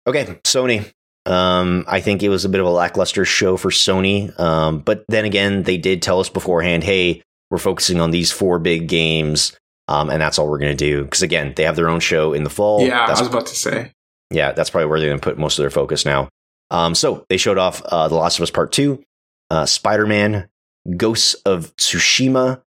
Okay. 0.07 0.24
Sony. 0.45 0.91
Um, 1.26 1.85
I 1.87 2.01
think 2.01 2.22
it 2.22 2.31
was 2.31 2.47
a 2.47 2.49
bit 2.49 2.61
of 2.61 2.66
a 2.66 2.70
lackluster 2.70 3.24
show 3.26 3.59
for 3.59 3.68
Sony. 3.70 4.39
Um, 4.41 4.79
but 4.81 5.05
then 5.09 5.26
again, 5.26 5.62
they 5.64 5.76
did 5.76 6.01
tell 6.01 6.18
us 6.20 6.31
beforehand, 6.31 6.83
hey, 6.83 7.22
we're 7.51 7.59
focusing 7.59 8.01
on 8.01 8.11
these 8.11 8.33
four 8.33 8.59
big 8.59 8.89
games. 8.89 9.57
Um, 9.87 10.09
and 10.11 10.20
that's 10.20 10.39
all 10.39 10.49
we're 10.49 10.59
going 10.59 10.76
to 10.76 10.85
do. 10.85 11.05
Because 11.05 11.22
again, 11.22 11.53
they 11.55 11.64
have 11.64 11.76
their 11.76 11.91
own 11.91 12.01
show 12.01 12.33
in 12.33 12.45
the 12.45 12.51
fall. 12.51 12.81
yeah, 12.81 13.07
That's 13.07 13.20
I 13.20 13.22
was 13.22 13.29
about 13.31 13.47
to 13.47 13.55
say. 13.55 13.93
yeah, 14.31 14.53
that's 14.53 14.70
probably 14.70 14.87
where 14.87 14.99
they're 14.99 15.11
going 15.11 15.20
to 15.20 15.24
put 15.24 15.39
most 15.39 15.59
of 15.59 15.62
their 15.62 15.70
focus 15.70 16.05
now. 16.05 16.29
Um, 16.70 16.95
so 16.95 17.24
they 17.29 17.37
showed 17.37 17.59
off 17.59 17.83
uh, 17.85 18.09
The 18.09 18.14
Last 18.14 18.39
of 18.39 18.43
Us 18.43 18.51
Part 18.51 18.72
2, 18.72 19.03
uh, 19.51 19.66
Spider 19.66 20.07
Man, 20.07 20.49
Ghosts 20.97 21.35
of 21.45 21.74
Tsushima, 21.76 22.62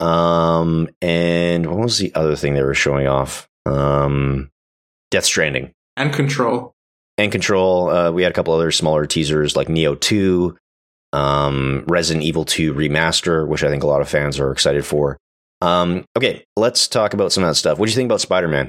um, 0.00 0.88
and 1.00 1.66
what 1.66 1.78
was 1.78 1.98
the 1.98 2.14
other 2.14 2.34
thing 2.36 2.54
they 2.54 2.62
were 2.62 2.74
showing 2.74 3.06
off? 3.06 3.46
Um, 3.66 4.50
Death 5.10 5.24
Stranding 5.24 5.72
And 5.96 6.12
control. 6.12 6.72
and 7.18 7.30
Control. 7.30 7.90
Uh, 7.90 8.10
we 8.10 8.22
had 8.22 8.32
a 8.32 8.34
couple 8.34 8.54
other 8.54 8.70
smaller 8.72 9.06
teasers 9.06 9.54
like 9.56 9.68
Nioh 9.68 9.98
2, 10.00 10.56
um, 11.12 11.84
Resident 11.86 12.24
Evil 12.24 12.44
2 12.44 12.72
Remaster, 12.74 13.46
which 13.46 13.62
I 13.62 13.68
think 13.68 13.82
a 13.82 13.86
lot 13.86 14.00
of 14.00 14.08
fans 14.08 14.38
are 14.40 14.50
excited 14.50 14.84
for. 14.86 15.18
Um, 15.60 16.04
okay, 16.16 16.44
let's 16.56 16.88
talk 16.88 17.14
about 17.14 17.32
some 17.32 17.44
of 17.44 17.50
that 17.50 17.54
stuff. 17.56 17.78
What 17.78 17.86
do 17.86 17.92
you 17.92 17.96
think 17.96 18.08
about 18.08 18.20
Spider 18.20 18.48
Man? 18.48 18.68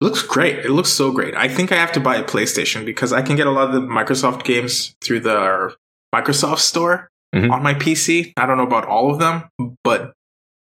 It 0.00 0.04
looks 0.04 0.22
great. 0.22 0.58
It 0.58 0.70
looks 0.70 0.90
so 0.90 1.10
great. 1.10 1.34
I 1.34 1.48
think 1.48 1.72
I 1.72 1.76
have 1.76 1.92
to 1.92 2.00
buy 2.00 2.16
a 2.16 2.22
PlayStation 2.24 2.84
because 2.84 3.12
I 3.12 3.22
can 3.22 3.34
get 3.36 3.46
a 3.46 3.50
lot 3.50 3.68
of 3.68 3.72
the 3.74 3.80
Microsoft 3.80 4.44
games 4.44 4.94
through 5.02 5.20
the 5.20 5.74
Microsoft 6.14 6.58
Store 6.60 7.08
Mhm. 7.34 7.50
on 7.50 7.62
my 7.62 7.72
PC. 7.74 8.32
I 8.36 8.44
don't 8.46 8.58
know 8.58 8.66
about 8.66 8.84
all 8.86 9.10
of 9.10 9.18
them, 9.18 9.48
but 9.82 10.12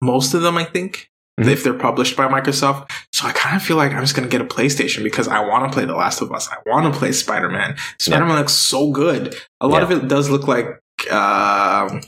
most 0.01 0.33
of 0.35 0.43
them, 0.43 0.55
I 0.57 0.63
think, 0.65 1.09
Mhm. 1.39 1.51
if 1.51 1.63
they're 1.63 1.73
published 1.73 2.15
by 2.17 2.27
Microsoft. 2.27 2.89
So 3.13 3.27
I 3.27 3.31
kind 3.31 3.55
of 3.55 3.61
feel 3.61 3.77
like 3.77 3.91
I'm 3.93 4.01
just 4.01 4.15
going 4.15 4.27
to 4.27 4.31
get 4.31 4.41
a 4.41 4.45
PlayStation 4.45 5.03
because 5.03 5.27
I 5.27 5.39
want 5.47 5.69
to 5.71 5.75
play 5.75 5.85
The 5.85 5.95
Last 5.95 6.21
of 6.21 6.31
Us. 6.31 6.49
I 6.51 6.55
want 6.69 6.91
to 6.91 6.97
play 6.99 7.11
Spider 7.11 7.49
Man. 7.49 7.75
Spider 7.99 8.25
Man 8.25 8.38
looks 8.38 8.53
so 8.53 8.91
good. 8.91 9.35
A 9.61 9.67
lot 9.67 9.77
Yeah. 9.79 9.83
of 9.97 10.03
it 10.03 10.07
does 10.07 10.29
look 10.29 10.47
like, 10.47 10.65
um, 11.11 12.01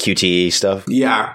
QTE 0.00 0.50
stuff? 0.52 0.84
yeah, 0.86 1.34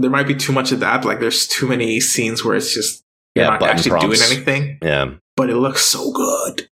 there 0.00 0.10
might 0.10 0.26
be 0.28 0.34
too 0.34 0.52
much 0.52 0.70
of 0.72 0.80
that. 0.80 1.04
Like 1.04 1.20
there's 1.20 1.46
too 1.46 1.66
many 1.66 2.00
scenes 2.00 2.44
where 2.44 2.54
it's 2.56 2.72
just 2.72 3.02
Yeah, 3.34 3.44
not 3.50 3.62
actually 3.62 3.90
prompts. 3.90 4.18
doing 4.20 4.32
anything, 4.32 4.78
Yeah. 4.82 5.10
but 5.36 5.50
it 5.50 5.56
looks 5.56 5.82
so 5.84 6.12
good. 6.12 6.68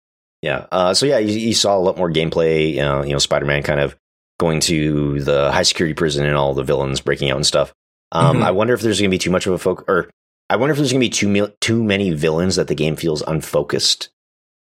Yeah. 0.42 0.66
Uh, 0.72 0.94
so 0.94 1.04
yeah, 1.04 1.18
you, 1.18 1.36
you 1.38 1.52
saw 1.54 1.76
a 1.76 1.78
lot 1.80 1.98
more 1.98 2.10
gameplay. 2.10 2.72
You 2.74 2.80
know, 2.80 3.02
you 3.04 3.12
know, 3.12 3.18
Spider-Man 3.18 3.62
kind 3.62 3.80
of 3.80 3.94
going 4.38 4.60
to 4.60 5.20
the 5.20 5.52
high 5.52 5.64
security 5.64 5.92
prison 5.94 6.24
and 6.24 6.36
all 6.36 6.54
the 6.54 6.62
villains 6.62 7.00
breaking 7.02 7.30
out 7.30 7.36
and 7.36 7.46
stuff. 7.46 7.74
Um, 8.12 8.38
Mhm. 8.38 8.42
I 8.44 8.50
wonder 8.50 8.74
if 8.74 8.80
there's 8.80 8.98
going 9.00 9.10
to 9.10 9.14
be 9.14 9.18
too 9.18 9.30
much 9.30 9.46
of 9.46 9.52
a 9.52 9.58
focus, 9.58 9.84
or 9.88 10.10
I 10.48 10.56
wonder 10.56 10.72
if 10.72 10.78
there's 10.78 10.92
going 10.92 11.00
to 11.00 11.06
be 11.06 11.10
too 11.10 11.28
mil- 11.28 11.52
too 11.60 11.82
many 11.84 12.10
villains 12.12 12.56
that 12.56 12.68
the 12.68 12.74
game 12.74 12.96
feels 12.96 13.22
unfocused. 13.22 14.10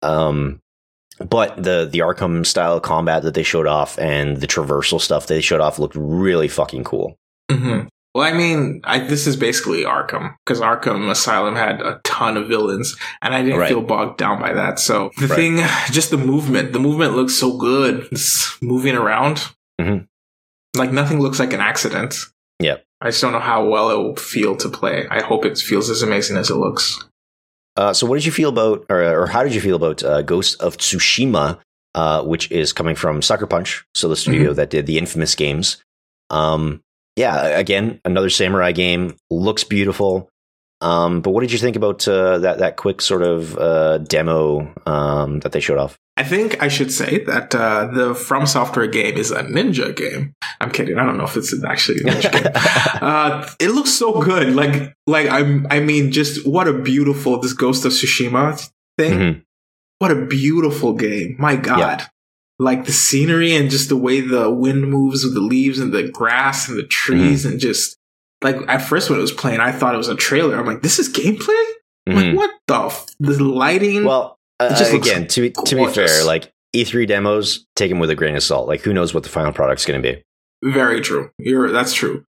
Um, 0.03 0.61
but 1.19 1.63
the 1.63 1.89
the 1.91 2.01
Arkham 2.01 2.45
style 2.45 2.81
combat 2.81 3.23
that 3.23 3.35
they 3.35 3.43
showed 3.43 3.67
off 3.67 3.99
and 3.99 4.39
the 4.39 4.47
traversal 4.47 5.01
stuff 5.01 5.27
they 5.27 5.41
showed 5.41 5.61
off 5.61 5.79
looked 5.79 5.97
really 5.97 6.49
fucking 6.49 6.85
cool. 6.85 7.17
hmm 7.51 7.83
Well, 8.15 8.25
I 8.25 8.33
mean, 8.33 8.81
I, 8.85 9.01
this 9.01 9.27
is 9.27 9.35
basically 9.37 9.83
Arkham 9.83 10.35
because 10.47 10.61
Arkham 10.61 11.11
Asylum 11.11 11.57
had 11.57 11.81
a 11.81 12.01
ton 12.05 12.37
of 12.37 12.47
villains, 12.49 12.97
and 13.23 13.35
I 13.35 13.43
didn't 13.43 13.59
Right. 13.59 13.69
feel 13.69 13.81
bogged 13.83 14.19
down 14.19 14.41
by 14.41 14.53
that. 14.53 14.79
So 14.79 15.11
the 15.19 15.27
Right. 15.27 15.37
thing, 15.37 15.57
just 15.93 16.11
the 16.11 16.17
movement, 16.19 16.73
the 16.73 16.79
movement 16.79 17.15
looks 17.17 17.35
so 17.35 17.57
good. 17.57 18.07
It's 18.13 18.57
moving 18.63 18.95
around, 18.95 19.49
Mhm. 19.81 20.07
like 20.77 20.93
nothing 20.93 21.21
looks 21.21 21.41
like 21.41 21.53
an 21.53 21.61
accident. 21.61 22.17
Yep. 22.61 22.85
I 23.05 23.09
just 23.09 23.21
don't 23.21 23.33
know 23.33 23.39
how 23.39 23.67
well 23.67 23.91
it 23.91 23.97
will 23.97 24.17
feel 24.17 24.57
to 24.57 24.69
play. 24.71 25.07
I 25.11 25.23
hope 25.23 25.45
it 25.45 25.59
feels 25.59 25.91
as 25.91 26.01
amazing 26.01 26.39
as 26.39 26.49
it 26.49 26.57
looks. 26.57 27.05
Uh, 27.77 27.93
so, 27.93 28.07
what 28.07 28.15
did 28.15 28.25
you 28.25 28.33
feel 28.33 28.49
about, 28.49 28.87
or, 28.89 29.03
or 29.03 29.27
how 29.27 29.43
did 29.43 29.55
you 29.55 29.61
feel 29.61 29.77
about 29.77 30.03
uh, 30.03 30.23
Ghost 30.23 30.59
of 30.63 30.79
Tsushima, 30.79 31.59
uh, 31.95 32.23
which 32.23 32.51
is 32.51 32.73
coming 32.73 32.95
from 32.95 33.21
Sucker 33.21 33.47
Punch, 33.47 33.85
so 33.95 34.09
the 34.09 34.17
studio 34.17 34.55
that 34.55 34.71
did 34.71 34.87
the 34.87 34.97
infamous 34.97 35.35
games? 35.35 35.83
Um, 36.31 36.81
yeah, 37.17 37.45
again, 37.47 38.01
another 38.07 38.31
samurai 38.31 38.73
game 38.73 39.17
looks 39.31 39.65
beautiful. 39.65 40.31
Um, 40.81 41.21
but 41.21 41.31
what 41.31 41.43
did 41.43 41.53
you 41.53 41.59
think 41.59 41.77
about 41.77 42.09
uh, 42.09 42.39
that 42.39 42.59
that 42.59 42.77
quick 42.77 43.03
sort 43.03 43.23
of 43.23 43.57
uh, 43.59 43.99
demo 43.99 44.73
um, 44.87 45.41
that 45.41 45.53
they 45.53 45.61
showed 45.61 45.79
off? 45.79 45.99
I 46.17 46.23
think 46.23 46.63
I 46.63 46.69
should 46.69 46.93
say 46.93 47.25
that 47.25 47.55
uh, 47.55 47.87
the 47.87 48.15
From 48.15 48.47
Software 48.47 48.87
game 48.87 49.17
is 49.17 49.33
a 49.33 49.43
ninja 49.43 49.95
game. 49.97 50.33
I'm 50.61 50.71
kidding. 50.71 50.97
I 50.97 51.05
don't 51.05 51.19
know 51.19 51.25
if 51.25 51.37
it's 51.37 51.53
actually 51.65 51.99
a 51.99 52.05
ninja 52.05 52.31
game. 52.33 52.53
Uh, 53.05 53.49
it 53.61 53.69
looks 53.71 53.91
so 53.91 54.21
good. 54.21 54.55
Like, 54.55 54.95
like 55.07 55.29
I'm. 55.29 55.67
I 55.71 55.81
mean, 55.81 56.13
just 56.13 56.47
what 56.47 56.69
a 56.69 56.73
beautiful 56.73 57.39
this 57.41 57.53
Ghost 57.53 57.85
of 57.85 57.93
Tsushima 57.93 58.71
thing. 58.97 59.13
Mhm. 59.19 59.43
What 59.99 60.11
a 60.13 60.25
beautiful 60.27 60.93
game. 60.95 61.37
My 61.39 61.57
God. 61.57 61.79
Yeah. 61.81 62.07
Like 62.61 62.85
the 62.87 62.93
scenery 62.93 63.55
and 63.57 63.69
just 63.69 63.89
the 63.89 63.97
way 63.97 64.21
the 64.21 64.49
wind 64.51 64.89
moves 64.89 65.25
with 65.25 65.35
the 65.35 65.41
leaves 65.41 65.81
and 65.81 65.93
the 65.93 66.05
grass 66.09 66.69
and 66.69 66.79
the 66.79 66.87
trees 66.87 67.43
Mm-hmm. 67.45 67.53
and 67.53 67.61
just 67.61 67.97
like 68.43 68.57
at 68.69 68.79
first 68.79 69.11
when 69.11 69.19
it 69.19 69.23
was 69.23 69.33
playing, 69.33 69.61
I 69.61 69.73
thought 69.73 69.95
it 69.95 69.99
was 69.99 70.09
a 70.09 70.15
trailer. 70.15 70.57
I'm 70.57 70.67
like, 70.67 70.83
this 70.83 70.99
is 71.01 71.13
gameplay. 71.13 71.65
I'm 72.07 72.15
Mhm. 72.15 72.17
Like 72.17 72.37
what 72.37 72.51
the 72.69 72.81
f- 72.87 73.07
the 73.19 73.43
lighting? 73.43 74.05
Well, 74.05 74.39
uh, 74.61 74.69
It 74.73 74.77
just 74.77 74.93
looks 74.93 75.09
again, 75.09 75.27
to 75.29 75.41
be, 75.43 75.51
to 75.51 75.77
be 75.77 75.87
fair, 75.89 76.25
like 76.25 76.53
E3 76.75 77.07
demos, 77.07 77.67
take 77.77 77.91
them 77.91 77.99
with 77.99 78.11
a 78.11 78.15
grain 78.15 78.37
of 78.37 78.43
salt. 78.43 78.67
Like, 78.69 78.81
who 78.83 78.93
knows 78.93 79.13
what 79.15 79.23
the 79.23 79.29
final 79.29 79.53
product's 79.53 79.85
going 79.85 80.01
to 80.03 80.15
be? 80.15 80.23
Very 80.65 81.01
true. 81.01 81.31
You're 81.39 81.71
that's 81.71 81.93
true. 81.93 82.25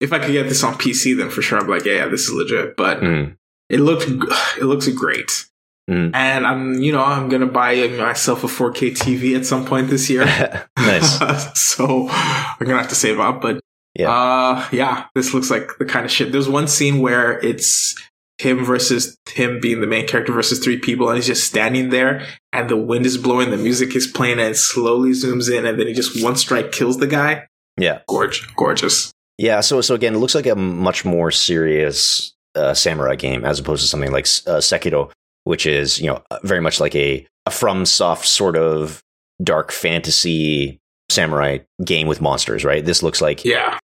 If 0.00 0.12
I 0.12 0.18
could 0.18 0.32
get 0.32 0.48
this 0.48 0.62
on 0.64 0.74
PC, 0.74 1.16
then 1.16 1.28
for 1.30 1.42
sure 1.42 1.58
I'm 1.58 1.68
like, 1.68 1.84
yeah, 1.84 1.94
yeah, 1.94 2.08
this 2.08 2.22
is 2.28 2.32
legit. 2.32 2.76
But 2.76 3.00
Mm. 3.00 3.36
it 3.68 3.80
looked 3.80 4.04
it 4.08 4.64
looks 4.64 4.88
great, 4.88 5.46
Mm. 5.90 6.12
and 6.14 6.46
I'm 6.46 6.74
you 6.80 6.92
know 6.92 7.02
I'm 7.04 7.28
gonna 7.28 7.46
buy 7.46 7.88
myself 7.88 8.44
a 8.44 8.46
4K 8.46 8.92
TV 8.92 9.34
at 9.36 9.44
some 9.44 9.64
point 9.66 9.90
this 9.90 10.08
year. 10.08 10.24
nice. 10.78 11.18
so 11.60 12.08
I'm 12.08 12.56
gonna 12.66 12.78
have 12.78 12.88
to 12.90 12.94
save 12.94 13.18
up, 13.20 13.42
but 13.42 13.60
Yeah. 13.94 14.10
uh, 14.10 14.68
yeah, 14.72 15.06
this 15.14 15.34
looks 15.34 15.50
like 15.50 15.68
the 15.78 15.84
kind 15.84 16.04
of 16.06 16.12
shit. 16.12 16.30
There's 16.32 16.48
one 16.48 16.68
scene 16.68 17.00
where 17.00 17.38
it's 17.40 17.94
him 18.40 18.64
versus 18.64 19.16
him 19.28 19.60
being 19.60 19.80
the 19.80 19.86
main 19.86 20.06
character 20.06 20.32
versus 20.32 20.58
three 20.58 20.78
people, 20.78 21.08
and 21.08 21.16
he's 21.16 21.26
just 21.26 21.44
standing 21.44 21.90
there, 21.90 22.26
and 22.52 22.68
the 22.68 22.76
wind 22.76 23.06
is 23.06 23.18
blowing, 23.18 23.50
the 23.50 23.56
music 23.56 23.94
is 23.94 24.06
playing, 24.06 24.38
and 24.38 24.50
it 24.50 24.56
slowly 24.56 25.10
zooms 25.10 25.50
in, 25.50 25.66
and 25.66 25.78
then 25.78 25.86
he 25.86 25.92
just 25.92 26.22
one 26.22 26.36
strike 26.36 26.72
kills 26.72 26.98
the 26.98 27.06
guy. 27.06 27.46
Yeah. 27.78 28.00
Gorge, 28.08 28.46
gorgeous. 28.56 29.12
Yeah. 29.38 29.60
So, 29.60 29.80
so 29.80 29.94
again, 29.94 30.14
it 30.14 30.18
looks 30.18 30.34
like 30.34 30.46
a 30.46 30.56
much 30.56 31.04
more 31.04 31.30
serious 31.30 32.34
uh, 32.54 32.74
samurai 32.74 33.14
game 33.14 33.44
as 33.44 33.58
opposed 33.58 33.82
to 33.82 33.88
something 33.88 34.12
like 34.12 34.24
uh, 34.46 34.58
Sekiro, 34.60 35.10
which 35.44 35.66
is 35.66 36.00
you 36.00 36.06
know 36.08 36.22
very 36.42 36.60
much 36.60 36.80
like 36.80 36.94
a, 36.94 37.26
a 37.46 37.50
FromSoft 37.50 38.24
sort 38.24 38.56
of 38.56 39.02
dark 39.42 39.72
fantasy 39.72 40.78
samurai 41.10 41.58
game 41.84 42.06
with 42.06 42.20
monsters. 42.20 42.64
Right. 42.64 42.84
This 42.84 43.02
looks 43.02 43.20
like 43.20 43.44
Yeah. 43.44 43.78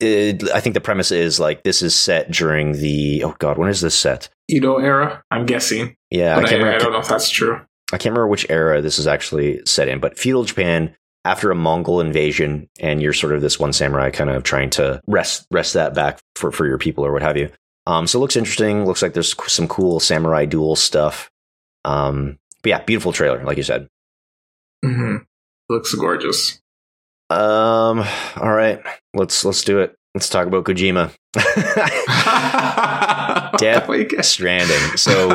It, 0.00 0.48
I 0.50 0.60
think 0.60 0.74
the 0.74 0.80
premise 0.80 1.10
is 1.10 1.40
like 1.40 1.62
this 1.62 1.82
is 1.82 1.94
set 1.94 2.30
during 2.30 2.72
the 2.72 3.24
oh 3.24 3.34
god 3.38 3.58
when 3.58 3.68
is 3.68 3.80
this 3.80 3.94
set? 3.98 4.28
Edo 4.48 4.78
era, 4.78 5.22
I'm 5.30 5.46
guessing. 5.46 5.96
Yeah, 6.10 6.36
I 6.36 6.40
I, 6.40 6.42
can't 6.44 6.52
I, 6.52 6.56
remember. 6.64 6.78
don't 6.84 6.92
know 6.92 7.00
if 7.00 7.08
that's 7.08 7.30
true. 7.30 7.60
I 7.92 7.96
can't 7.98 8.12
remember 8.12 8.28
which 8.28 8.46
era 8.50 8.80
this 8.80 8.98
is 8.98 9.06
actually 9.06 9.60
set 9.64 9.88
in, 9.88 9.98
but 10.00 10.18
feudal 10.18 10.44
Japan 10.44 10.94
after 11.24 11.50
a 11.50 11.54
Mongol 11.54 12.00
invasion, 12.00 12.68
and 12.80 13.02
you're 13.02 13.12
sort 13.12 13.34
of 13.34 13.40
this 13.42 13.58
one 13.58 13.72
samurai 13.72 14.10
kind 14.10 14.30
of 14.30 14.44
trying 14.44 14.70
to 14.70 15.00
rest 15.06 15.46
rest 15.50 15.74
that 15.74 15.94
back 15.94 16.18
for, 16.36 16.52
for 16.52 16.66
your 16.66 16.78
people 16.78 17.04
or 17.04 17.12
what 17.12 17.22
have 17.22 17.36
you. 17.36 17.50
Um, 17.86 18.06
so 18.06 18.18
it 18.18 18.20
looks 18.20 18.36
interesting. 18.36 18.84
Looks 18.84 19.02
like 19.02 19.14
there's 19.14 19.34
some 19.52 19.66
cool 19.68 20.00
samurai 20.00 20.44
duel 20.44 20.76
stuff. 20.76 21.30
Um, 21.84 22.38
but 22.62 22.68
yeah, 22.68 22.84
beautiful 22.84 23.12
trailer, 23.12 23.42
like 23.44 23.56
you 23.56 23.62
said. 23.62 23.88
mm-hmm. 24.84 25.16
Looks 25.70 25.94
gorgeous. 25.94 26.60
Um, 27.30 28.00
all 28.36 28.52
right, 28.52 28.80
let's 29.14 29.44
let's 29.44 29.62
do 29.62 29.80
it. 29.80 29.94
Let's 30.14 30.28
talk 30.28 30.46
about 30.46 30.64
Kojima. 30.64 31.12
Death 33.58 33.88
What 33.88 33.98
you 33.98 34.04
get? 34.06 34.24
Stranding. 34.24 34.96
So 34.96 35.28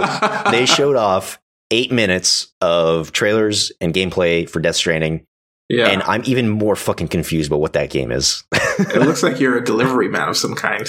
they 0.52 0.66
showed 0.66 0.96
off 0.96 1.40
eight 1.72 1.92
minutes 1.92 2.54
of 2.62 3.12
trailers 3.12 3.72
and 3.82 3.94
gameplay 3.94 4.50
for 4.50 4.60
Death 4.60 4.76
Stranding. 4.76 5.26
yeah. 5.70 5.88
And 5.90 6.02
I'm 6.04 6.24
even 6.26 6.50
more 6.50 6.76
fucking 6.76 7.08
confused 7.10 7.50
about 7.50 7.60
what 7.62 7.74
that 7.74 7.90
game 7.90 8.12
is. 8.12 8.44
it 8.52 9.02
looks 9.02 9.24
like 9.24 9.40
you're 9.40 9.58
a 9.58 9.64
delivery 9.64 10.10
man 10.10 10.30
of 10.30 10.38
some 10.38 10.56
kind. 10.56 10.88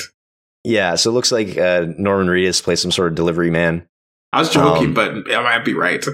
yeah, 0.64 0.94
so 0.94 1.10
it 1.10 1.14
looks 1.14 1.32
like 1.32 1.56
uh, 1.58 1.86
Norman 1.98 2.28
Reedus 2.28 2.62
plays 2.62 2.80
some 2.80 2.90
sort 2.92 3.08
of 3.08 3.14
delivery 3.14 3.50
man. 3.50 3.86
I 4.32 4.40
was 4.40 4.50
joking, 4.50 4.88
Um, 4.88 4.94
but 4.94 5.10
I 5.32 5.42
might 5.42 5.64
be 5.64 5.74
right. 5.74 6.04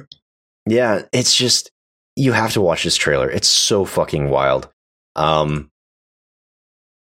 Yeah, 0.66 1.02
it's 1.12 1.34
just 1.34 1.70
you 2.16 2.32
have 2.32 2.52
to 2.52 2.60
watch 2.60 2.84
this 2.84 2.96
trailer. 2.96 3.30
It's 3.30 3.48
so 3.48 3.84
fucking 3.84 4.28
wild. 4.28 4.68
Um, 5.16 5.70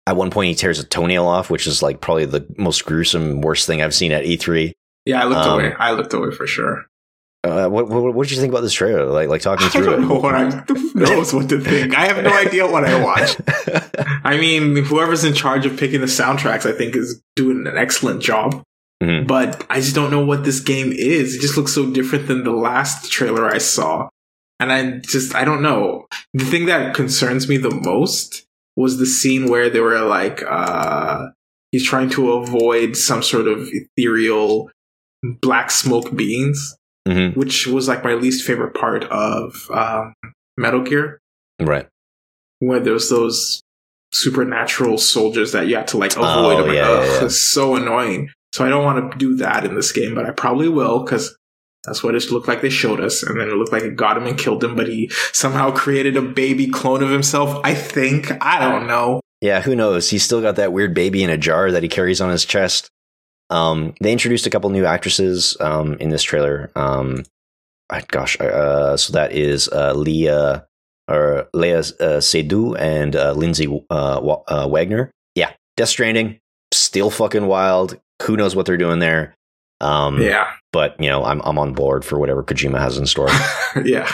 at 0.08 0.16
one 0.16 0.32
point, 0.32 0.49
he 0.49 0.56
tears 0.56 0.80
a 0.80 0.84
toenail 0.84 1.28
off, 1.28 1.49
which 1.49 1.68
is 1.68 1.82
like 1.82 2.02
probably 2.02 2.26
the 2.26 2.45
most 2.58 2.86
gruesome, 2.86 3.41
worst 3.41 3.68
thing 3.68 3.82
I've 3.82 3.93
seen 3.93 4.12
at 4.12 4.24
E3. 4.26 4.74
Yeah, 5.06 5.22
I 5.22 5.26
looked 5.26 5.45
um, 5.45 5.60
away. 5.60 5.74
I 5.78 5.91
looked 5.91 6.14
away 6.14 6.32
for 6.32 6.47
sure. 6.47 6.86
Uh, 7.43 7.68
what, 7.68 7.88
what 7.89 8.14
what 8.14 8.28
did 8.28 8.36
you 8.36 8.39
think 8.39 8.54
about 8.54 8.62
this 8.62 8.74
trailer? 8.74 9.06
Like 9.06 9.28
like 9.28 9.41
talking 9.41 9.66
I 9.68 9.70
through 9.70 9.86
don't 9.86 10.04
it. 10.04 10.08
know 10.08 10.20
what 10.20 10.36
I 10.36 10.64
knows 10.93 11.34
what 11.34 11.49
to 11.49 11.60
think. 11.60 11.97
I 11.97 12.06
have 12.06 12.24
no 12.24 12.32
idea 12.32 12.68
what 12.68 12.86
I 12.86 13.04
watched. 13.04 13.41
I 14.24 14.38
mean, 14.38 14.76
whoever's 14.84 15.24
in 15.24 15.34
charge 15.34 15.66
of 15.66 15.78
picking 15.78 16.02
the 16.02 16.08
soundtracks, 16.08 16.72
I 16.72 16.78
think, 16.78 16.95
is 16.95 17.22
doing 17.36 17.66
an 17.66 17.78
excellent 17.78 18.22
job. 18.22 18.62
Mhm. 19.02 19.26
But 19.26 19.66
I 19.72 19.80
just 19.80 19.95
don't 19.95 20.12
know 20.12 20.24
what 20.24 20.43
this 20.43 20.60
game 20.60 20.91
is. 20.91 21.36
It 21.36 21.41
just 21.41 21.58
looks 21.58 21.74
so 21.74 21.89
different 21.91 22.28
than 22.28 22.43
the 22.43 22.52
last 22.52 23.12
trailer 23.12 23.47
I 23.49 23.58
saw. 23.58 24.10
And 24.62 24.72
I 24.72 24.99
just, 24.99 25.34
I 25.36 25.43
don't 25.43 25.62
know. 25.62 26.05
The 26.34 26.45
thing 26.45 26.68
that 26.68 26.93
concerns 26.95 27.49
me 27.49 27.57
the 27.57 27.72
most 27.72 28.45
was 28.78 28.97
the 28.99 29.05
scene 29.05 29.49
where 29.49 29.70
they 29.70 29.80
were 29.82 29.99
like, 30.01 30.43
uh, 30.47 31.28
he's 31.72 31.86
trying 31.86 32.09
to 32.12 32.34
avoid 32.34 32.95
some 32.95 33.24
sort 33.24 33.47
of 33.47 33.68
ethereal 33.72 34.70
black 35.41 35.72
smoke 35.72 36.16
beings, 36.16 36.76
Mhm. 37.07 37.36
which 37.36 37.66
was 37.68 37.88
like 37.88 38.03
my 38.03 38.14
least 38.14 38.45
favorite 38.45 38.74
part 38.76 39.03
of 39.05 39.68
um, 39.72 40.14
Metal 40.57 40.82
Gear 40.82 41.20
Right. 41.59 41.88
where 42.59 42.80
there's 42.80 43.09
those 43.09 43.62
supernatural 44.14 44.97
soldiers 44.97 45.51
that 45.53 45.68
you 45.68 45.76
have 45.76 45.86
to 45.88 45.97
like 45.97 46.12
avoid. 46.14 46.26
Oh, 46.28 46.57
I'm 46.59 46.68
like, 46.68 46.76
yeah, 46.76 47.03
yeah, 47.03 47.05
yeah. 47.20 47.26
it's 47.26 47.39
so 47.41 47.76
annoying. 47.76 48.30
So 48.53 48.66
I 48.66 48.70
don't 48.70 48.84
want 48.84 49.12
to 49.12 49.18
do 49.18 49.36
that 49.38 49.64
in 49.66 49.76
this 49.76 49.91
game, 49.91 50.14
but 50.14 50.26
I 50.26 50.32
probably 50.32 50.68
will 50.70 51.03
because 51.03 51.36
that's 51.84 52.03
what 52.03 52.15
it 52.15 52.32
looked 52.32 52.47
like 52.47 52.61
they 52.61 52.69
showed 52.69 52.99
us. 52.99 53.23
And 53.23 53.39
then 53.39 53.49
it 53.49 53.55
looked 53.55 53.71
like 53.71 53.84
it 53.84 53.95
got 53.95 54.17
him 54.17 54.27
and 54.27 54.38
killed 54.38 54.63
him, 54.63 54.75
but 54.75 54.88
he 54.88 55.09
somehow 55.34 55.71
created 55.71 56.15
a 56.15 56.21
baby 56.21 56.67
clone 56.67 57.01
of 57.01 57.09
himself. 57.09 57.59
I 57.63 57.73
think. 57.73 58.32
I 58.41 58.59
don't 58.59 58.88
know. 58.88 59.21
Yeah, 59.41 59.61
who 59.61 59.75
knows? 59.75 60.09
He's 60.09 60.23
still 60.23 60.41
got 60.41 60.57
that 60.57 60.73
weird 60.73 60.93
baby 60.93 61.23
in 61.23 61.32
a 61.32 61.38
jar 61.38 61.71
that 61.71 61.82
he 61.82 61.89
carries 61.89 62.21
on 62.21 62.29
his 62.29 62.45
chest. 62.45 62.89
Um, 63.49 63.95
they 63.99 64.11
introduced 64.11 64.45
a 64.45 64.49
couple 64.49 64.69
new 64.69 64.86
actresses 64.86 65.57
um, 65.59 65.95
in 65.95 66.09
this 66.09 66.23
trailer. 66.23 66.71
Um, 66.75 67.25
gosh, 68.07 68.39
uh, 68.39 68.95
so 68.95 69.13
that 69.13 69.34
is 69.34 69.67
uh, 69.67 69.93
Leah 69.93 70.67
or 71.09 71.49
Leah 71.53 71.79
uh, 71.79 72.21
Seydoux 72.21 72.79
and 72.79 73.15
uh, 73.15 73.34
Lindsay 73.34 73.67
uh, 73.89 74.38
uh, 74.47 74.67
Wagner. 74.70 75.12
Yeah, 75.36 75.51
Death 75.75 75.89
Stranding, 75.89 76.39
still 76.71 77.09
fucking 77.09 77.47
wild. 77.47 77.99
Who 78.21 78.37
knows 78.37 78.55
what 78.55 78.66
they're 78.67 78.78
doing 78.78 78.99
there? 78.99 79.33
Um, 79.82 80.21
Yeah. 80.21 80.47
but 80.71 80.95
you 80.99 81.09
know, 81.09 81.24
I'm 81.25 81.41
I'm 81.41 81.58
on 81.59 81.74
board 81.74 82.05
for 82.05 82.17
whatever 82.20 82.43
Kojima 82.43 82.79
has 82.79 82.97
in 82.97 83.05
store. 83.05 83.29
yeah. 83.83 84.09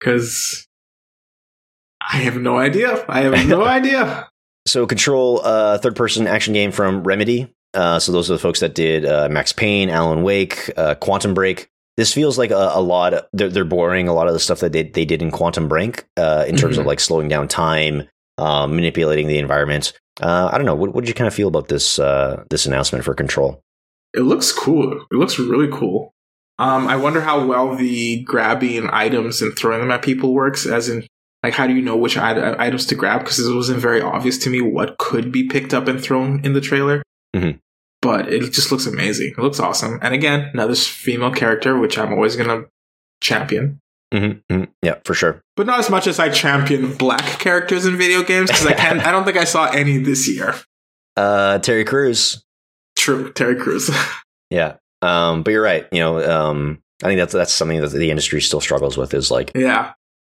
Because 0.00 0.66
I 2.00 2.16
have 2.18 2.36
no 2.36 2.58
idea. 2.58 3.04
I 3.08 3.20
have 3.22 3.46
no 3.48 3.64
idea. 3.78 4.28
So 4.66 4.86
Control, 4.86 5.40
uh, 5.44 5.78
third 5.78 5.96
person 5.96 6.26
action 6.26 6.52
game 6.54 6.72
from 6.72 7.02
Remedy. 7.04 7.52
Uh, 7.74 7.98
so 7.98 8.12
those 8.12 8.30
are 8.30 8.34
the 8.34 8.38
folks 8.38 8.60
that 8.60 8.74
did 8.74 9.04
uh, 9.06 9.28
Max 9.30 9.52
Payne, 9.52 9.88
Alan 9.88 10.22
Wake, 10.22 10.70
uh, 10.76 10.94
Quantum 10.96 11.34
Break. 11.34 11.68
This 11.96 12.12
feels 12.12 12.38
like 12.38 12.50
a, 12.50 12.70
a 12.74 12.80
lot. 12.80 13.14
They're, 13.32 13.48
they're 13.48 13.64
borrowing 13.64 14.08
a 14.08 14.14
lot 14.14 14.26
of 14.26 14.32
the 14.34 14.40
stuff 14.40 14.60
that 14.60 14.72
they, 14.72 14.82
they 14.84 15.04
did 15.04 15.22
in 15.22 15.30
Quantum 15.30 15.68
Break 15.68 16.04
uh, 16.16 16.44
in 16.48 16.56
terms 16.56 16.78
of 16.78 16.84
Mhm. 16.84 16.88
like 16.88 17.00
slowing 17.00 17.28
down 17.28 17.48
time, 17.48 18.08
um, 18.38 18.74
manipulating 18.74 19.26
the 19.26 19.38
environment. 19.38 19.92
Uh, 20.20 20.50
I 20.52 20.56
don't 20.58 20.66
know. 20.66 20.74
What, 20.74 20.94
what 20.94 21.02
did 21.02 21.08
you 21.08 21.14
kind 21.14 21.28
of 21.28 21.34
feel 21.34 21.48
about 21.48 21.68
this 21.68 21.98
uh, 21.98 22.44
this 22.50 22.66
announcement 22.66 23.04
for 23.04 23.14
Control? 23.14 23.60
It 24.14 24.20
looks 24.22 24.52
cool. 24.52 24.92
It 25.10 25.14
looks 25.14 25.38
really 25.38 25.68
cool. 25.72 26.12
Um, 26.58 26.86
I 26.86 26.96
wonder 26.96 27.20
how 27.20 27.44
well 27.46 27.74
the 27.74 28.22
grabbing 28.24 28.88
items 28.92 29.40
and 29.42 29.56
throwing 29.56 29.80
them 29.80 29.90
at 29.90 30.02
people 30.02 30.32
works. 30.34 30.66
As 30.66 30.88
in, 30.88 31.06
like, 31.42 31.54
how 31.54 31.66
do 31.66 31.74
you 31.74 31.82
know 31.82 31.96
which 31.96 32.16
ite- 32.18 32.60
items 32.60 32.86
to 32.86 32.94
grab? 32.94 33.20
Because 33.20 33.38
it 33.40 33.54
wasn't 33.54 33.80
very 33.80 34.00
obvious 34.00 34.38
to 34.38 34.50
me 34.50 34.60
what 34.60 34.98
could 34.98 35.32
be 35.32 35.48
picked 35.48 35.72
up 35.74 35.88
and 35.88 36.00
thrown 36.02 36.44
in 36.44 36.52
the 36.52 36.60
trailer. 36.60 37.02
Mhm. 37.34 37.58
But 38.02 38.32
it 38.32 38.52
just 38.52 38.70
looks 38.70 38.86
amazing. 38.86 39.28
It 39.36 39.38
looks 39.38 39.60
awesome. 39.60 39.98
And 40.02 40.12
again, 40.14 40.50
another 40.52 40.74
female 40.74 41.30
character, 41.32 41.78
which 41.78 41.96
I'm 41.98 42.12
always 42.12 42.36
gonna 42.36 42.64
champion. 43.22 43.78
Mm-hmm. 44.12 44.64
Yeah, 44.82 44.96
for 45.04 45.14
sure. 45.14 45.40
But 45.56 45.66
not 45.66 45.78
as 45.78 45.88
much 45.88 46.06
as 46.06 46.18
I 46.18 46.28
champion 46.28 46.92
black 46.94 47.24
characters 47.38 47.86
in 47.86 47.96
video 47.96 48.22
games 48.22 48.50
because 48.50 48.66
I 48.66 48.74
can 48.74 49.00
I 49.06 49.10
don't 49.10 49.24
think 49.24 49.38
I 49.38 49.44
saw 49.44 49.70
any 49.70 49.98
this 49.98 50.28
year. 50.28 50.54
Uh, 51.16 51.58
Terry 51.60 51.84
Crews. 51.84 52.42
True, 52.96 53.32
Terry 53.32 53.56
Crews. 53.56 53.90
Yeah. 54.50 54.74
Um, 55.00 55.42
but 55.42 55.52
you're 55.52 55.62
right. 55.62 55.86
You 55.92 56.00
know, 56.00 56.30
um, 56.30 56.78
I 57.02 57.06
think 57.06 57.18
that's 57.18 57.32
that's 57.32 57.54
something 57.54 57.80
that 57.80 57.90
the 57.90 58.10
industry 58.10 58.42
still 58.42 58.60
struggles 58.60 58.98
with 58.98 59.14
is 59.14 59.30
like 59.30 59.50
yeah, 59.54 59.94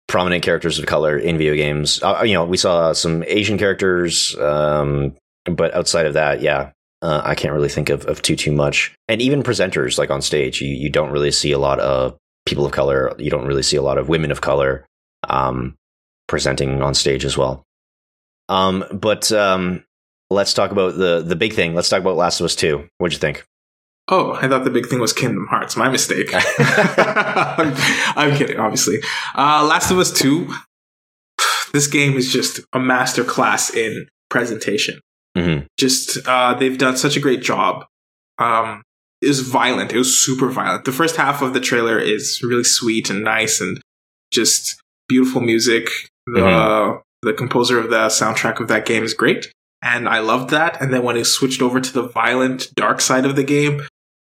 prominent 0.07 0.45
characters 0.45 0.79
of 0.79 0.87
color 0.87 1.19
in 1.19 1.37
video 1.37 1.57
games. 1.57 2.01
Uh, 2.01 2.23
you 2.25 2.33
know, 2.35 2.45
we 2.45 2.57
saw 2.57 2.93
some 2.93 3.25
Asian 3.27 3.59
characters, 3.59 4.39
um, 4.39 5.17
but 5.47 5.75
outside 5.75 6.07
of 6.07 6.15
that, 6.15 6.43
yeah, 6.43 6.71
Uh, 7.03 7.21
I 7.25 7.35
can't 7.35 7.53
really 7.53 7.69
think 7.69 7.91
of, 7.91 8.07
of 8.07 8.23
too 8.23 8.37
too 8.37 8.53
much. 8.53 8.95
And 9.09 9.21
even 9.21 9.43
presenters 9.43 9.99
like 9.99 10.11
on 10.11 10.23
stage, 10.23 10.61
you 10.63 10.69
you 10.69 10.91
don't 10.91 11.11
really 11.11 11.33
see 11.33 11.51
a 11.51 11.59
lot 11.59 11.81
of 11.81 12.17
people 12.47 12.65
of 12.65 12.71
color. 12.71 13.13
You 13.19 13.31
don't 13.31 13.47
really 13.47 13.65
see 13.65 13.77
a 13.77 13.83
lot 13.83 13.99
of 13.99 14.09
women 14.09 14.31
of 14.31 14.41
color 14.41 14.87
um, 15.29 15.75
presenting 16.29 16.83
on 16.83 16.95
stage 16.95 17.25
as 17.25 17.37
well. 17.37 17.65
Um, 18.49 18.85
but 18.93 19.33
um, 19.33 19.85
let's 20.31 20.55
talk 20.55 20.71
about 20.71 20.97
the 20.97 21.23
the 21.23 21.37
big 21.37 21.53
thing. 21.53 21.75
Let's 21.75 21.89
talk 21.89 22.01
about 22.01 22.17
Last 22.17 22.41
of 22.41 22.45
Us 22.45 22.57
Two. 22.57 22.89
What'd 22.99 23.15
you 23.15 23.19
think? 23.19 23.45
Oh, 24.09 24.33
I 24.33 24.49
thought 24.49 24.65
the 24.65 24.71
big 24.71 24.87
thing 24.87 25.01
was 25.01 25.13
Kingdom 25.15 25.47
Hearts. 25.49 25.77
My 25.77 25.89
mistake. 25.89 26.29
I'm, 26.35 27.73
I'm, 28.17 28.37
kidding, 28.37 28.59
obviously. 28.59 28.99
Uh, 29.35 29.67
Last 29.67 29.91
of 29.91 29.99
Us 29.99 30.13
2. 30.13 30.53
This 31.73 31.87
game 31.87 32.15
is 32.15 32.31
just 32.31 32.59
a 32.75 32.79
masterclass 32.79 33.75
in 33.75 34.07
presentation. 34.29 35.01
Mm-hmm. 35.37 35.67
Just, 35.79 36.19
uh, 36.29 36.53
they've 36.53 36.77
done 36.77 36.99
such 36.99 37.17
a 37.17 37.21
great 37.21 37.41
job. 37.41 37.87
Um, 38.39 38.83
it 39.23 39.29
was 39.29 39.41
violent. 39.41 39.93
It 39.93 39.99
was 39.99 40.23
super 40.23 40.51
violent. 40.51 40.85
The 40.85 40.93
first 40.93 41.17
half 41.17 41.41
of 41.41 41.55
the 41.55 41.61
trailer 41.61 41.99
is 41.99 42.43
really 42.43 42.63
sweet 42.63 43.09
and 43.09 43.25
nice 43.25 43.59
and 43.59 43.81
just 44.31 44.77
beautiful 45.09 45.41
music. 45.41 45.89
The, 46.27 46.41
mm-hmm. 46.41 46.99
the 47.23 47.33
composer 47.33 47.79
of 47.79 47.89
the 47.89 48.09
soundtrack 48.09 48.61
of 48.61 48.69
that 48.69 48.85
game 48.85 49.03
is 49.03 49.15
great 49.15 49.51
and 49.85 50.09
I 50.09 50.21
loved 50.21 50.51
that. 50.51 50.81
And 50.81 50.93
then 50.93 51.03
when 51.03 51.17
it 51.17 51.27
switched 51.27 51.61
over 51.61 51.79
to 51.79 51.93
the 51.93 52.09
violent, 52.09 52.75
dark 52.75 53.03
side 53.03 53.27
of 53.27 53.37
the 53.37 53.45
game, 53.45 53.83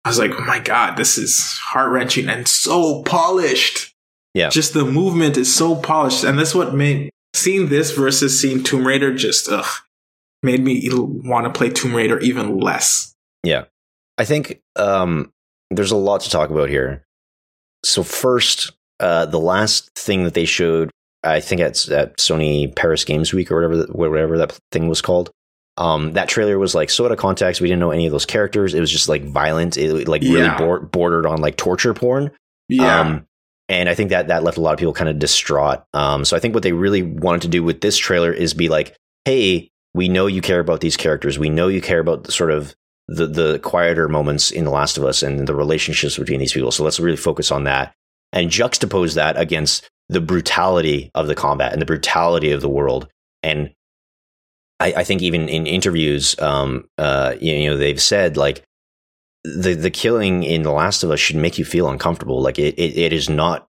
I 0.05 0.09
was 0.09 0.19
like, 0.19 0.31
oh 0.31 0.45
my 0.45 0.59
God, 0.59 0.95
this 0.95 1.17
is 1.17 1.57
heart 1.57 1.91
wrenching 1.91 2.29
and 2.29 2.47
so 2.47 3.01
polished. 3.03 3.93
Yeah. 4.35 4.49
Just 4.49 4.73
the 4.73 4.85
movement 4.85 5.35
is 5.35 5.53
so 5.53 5.75
polished. 5.75 6.23
And 6.23 6.37
that's 6.37 6.53
what 6.53 6.75
made 6.75 7.09
seeing 7.33 7.69
this 7.69 7.91
versus 7.91 8.39
seeing 8.39 8.63
Tomb 8.63 8.85
Raider 8.85 9.13
just 9.15 9.49
ugh, 9.49 9.65
made 10.43 10.63
me 10.63 10.87
want 10.91 11.45
to 11.45 11.57
play 11.57 11.71
Tomb 11.71 11.95
Raider 11.95 12.19
even 12.19 12.59
less. 12.59 13.15
Yeah. 13.43 13.65
I 14.19 14.25
think 14.25 14.61
um, 14.75 15.31
there's 15.71 15.91
a 15.91 15.97
lot 15.97 16.21
to 16.21 16.29
talk 16.29 16.51
about 16.51 16.69
here. 16.69 17.03
So, 17.83 18.03
first, 18.03 18.71
uh, 18.99 19.25
the 19.25 19.39
last 19.39 19.91
thing 19.95 20.23
that 20.23 20.33
they 20.33 20.45
showed, 20.45 20.89
I 21.23 21.39
think 21.39 21.61
it's 21.61 21.89
at 21.89 22.17
Sony 22.17 22.75
Paris 22.75 23.03
Games 23.03 23.33
Week 23.33 23.51
or 23.51 23.55
whatever, 23.55 23.91
whatever 23.91 24.37
that 24.37 24.57
thing 24.71 24.87
was 24.87 25.01
called. 25.01 25.31
Um, 25.77 26.13
that 26.13 26.27
trailer 26.27 26.57
was 26.57 26.73
like 26.73 26.89
so 26.89 27.05
out 27.05 27.11
of 27.11 27.17
context. 27.17 27.61
We 27.61 27.67
didn't 27.67 27.79
know 27.79 27.91
any 27.91 28.05
of 28.07 28.11
those 28.11 28.25
characters. 28.25 28.73
It 28.73 28.79
was 28.79 28.91
just 28.91 29.09
like 29.09 29.23
violent. 29.23 29.77
It 29.77 30.07
like 30.07 30.21
really 30.21 30.41
yeah. 30.41 30.79
bordered 30.79 31.25
on 31.25 31.39
like 31.39 31.55
torture 31.55 31.93
porn. 31.93 32.31
Yeah. 32.67 32.99
Um, 32.99 33.27
and 33.69 33.89
I 33.89 33.95
think 33.95 34.09
that 34.09 34.29
that 34.29 34.43
left 34.43 34.57
a 34.57 34.61
lot 34.61 34.73
of 34.73 34.79
people 34.79 34.93
kind 34.93 35.09
of 35.09 35.19
distraught. 35.19 35.83
Um, 35.93 36.25
so 36.25 36.35
I 36.37 36.39
think 36.39 36.53
what 36.53 36.63
they 36.63 36.71
really 36.71 37.03
wanted 37.03 37.43
to 37.43 37.47
do 37.49 37.63
with 37.63 37.81
this 37.81 37.97
trailer 37.97 38.31
is 38.31 38.53
be 38.53 38.69
like, 38.69 38.95
hey, 39.25 39.69
we 39.93 40.07
know 40.07 40.27
you 40.27 40.41
care 40.41 40.59
about 40.59 40.79
these 40.81 40.97
characters. 40.97 41.37
We 41.37 41.49
know 41.49 41.67
you 41.67 41.81
care 41.81 41.99
about 41.99 42.23
the 42.23 42.31
sort 42.31 42.51
of 42.51 42.75
the 43.07 43.27
the 43.27 43.59
quieter 43.59 44.07
moments 44.07 44.51
in 44.51 44.65
The 44.65 44.71
Last 44.71 44.97
of 44.97 45.03
Us 45.03 45.23
and 45.23 45.47
the 45.47 45.55
relationships 45.55 46.17
between 46.17 46.39
these 46.39 46.53
people. 46.53 46.71
So 46.71 46.83
let's 46.83 46.99
really 46.99 47.17
focus 47.17 47.51
on 47.51 47.65
that 47.65 47.93
and 48.33 48.49
juxtapose 48.49 49.15
that 49.15 49.39
against 49.39 49.89
the 50.09 50.21
brutality 50.21 51.11
of 51.15 51.27
the 51.27 51.35
combat 51.35 51.73
and 51.73 51.81
the 51.81 51.85
brutality 51.85 52.51
of 52.51 52.61
the 52.61 52.69
world 52.69 53.07
and 53.43 53.73
I, 54.79 54.93
I 54.97 55.03
think 55.03 55.21
even 55.21 55.49
in 55.49 55.65
interviews, 55.65 56.37
um, 56.39 56.87
uh, 56.97 57.35
you 57.39 57.69
know, 57.69 57.77
they've 57.77 58.01
said 58.01 58.37
like 58.37 58.63
the 59.43 59.73
the 59.73 59.91
killing 59.91 60.43
in 60.43 60.63
The 60.63 60.71
Last 60.71 61.03
of 61.03 61.11
Us 61.11 61.19
should 61.19 61.35
make 61.35 61.57
you 61.57 61.65
feel 61.65 61.89
uncomfortable. 61.89 62.41
Like 62.41 62.59
it, 62.59 62.75
it, 62.77 62.97
it 62.97 63.13
is 63.13 63.29
not 63.29 63.67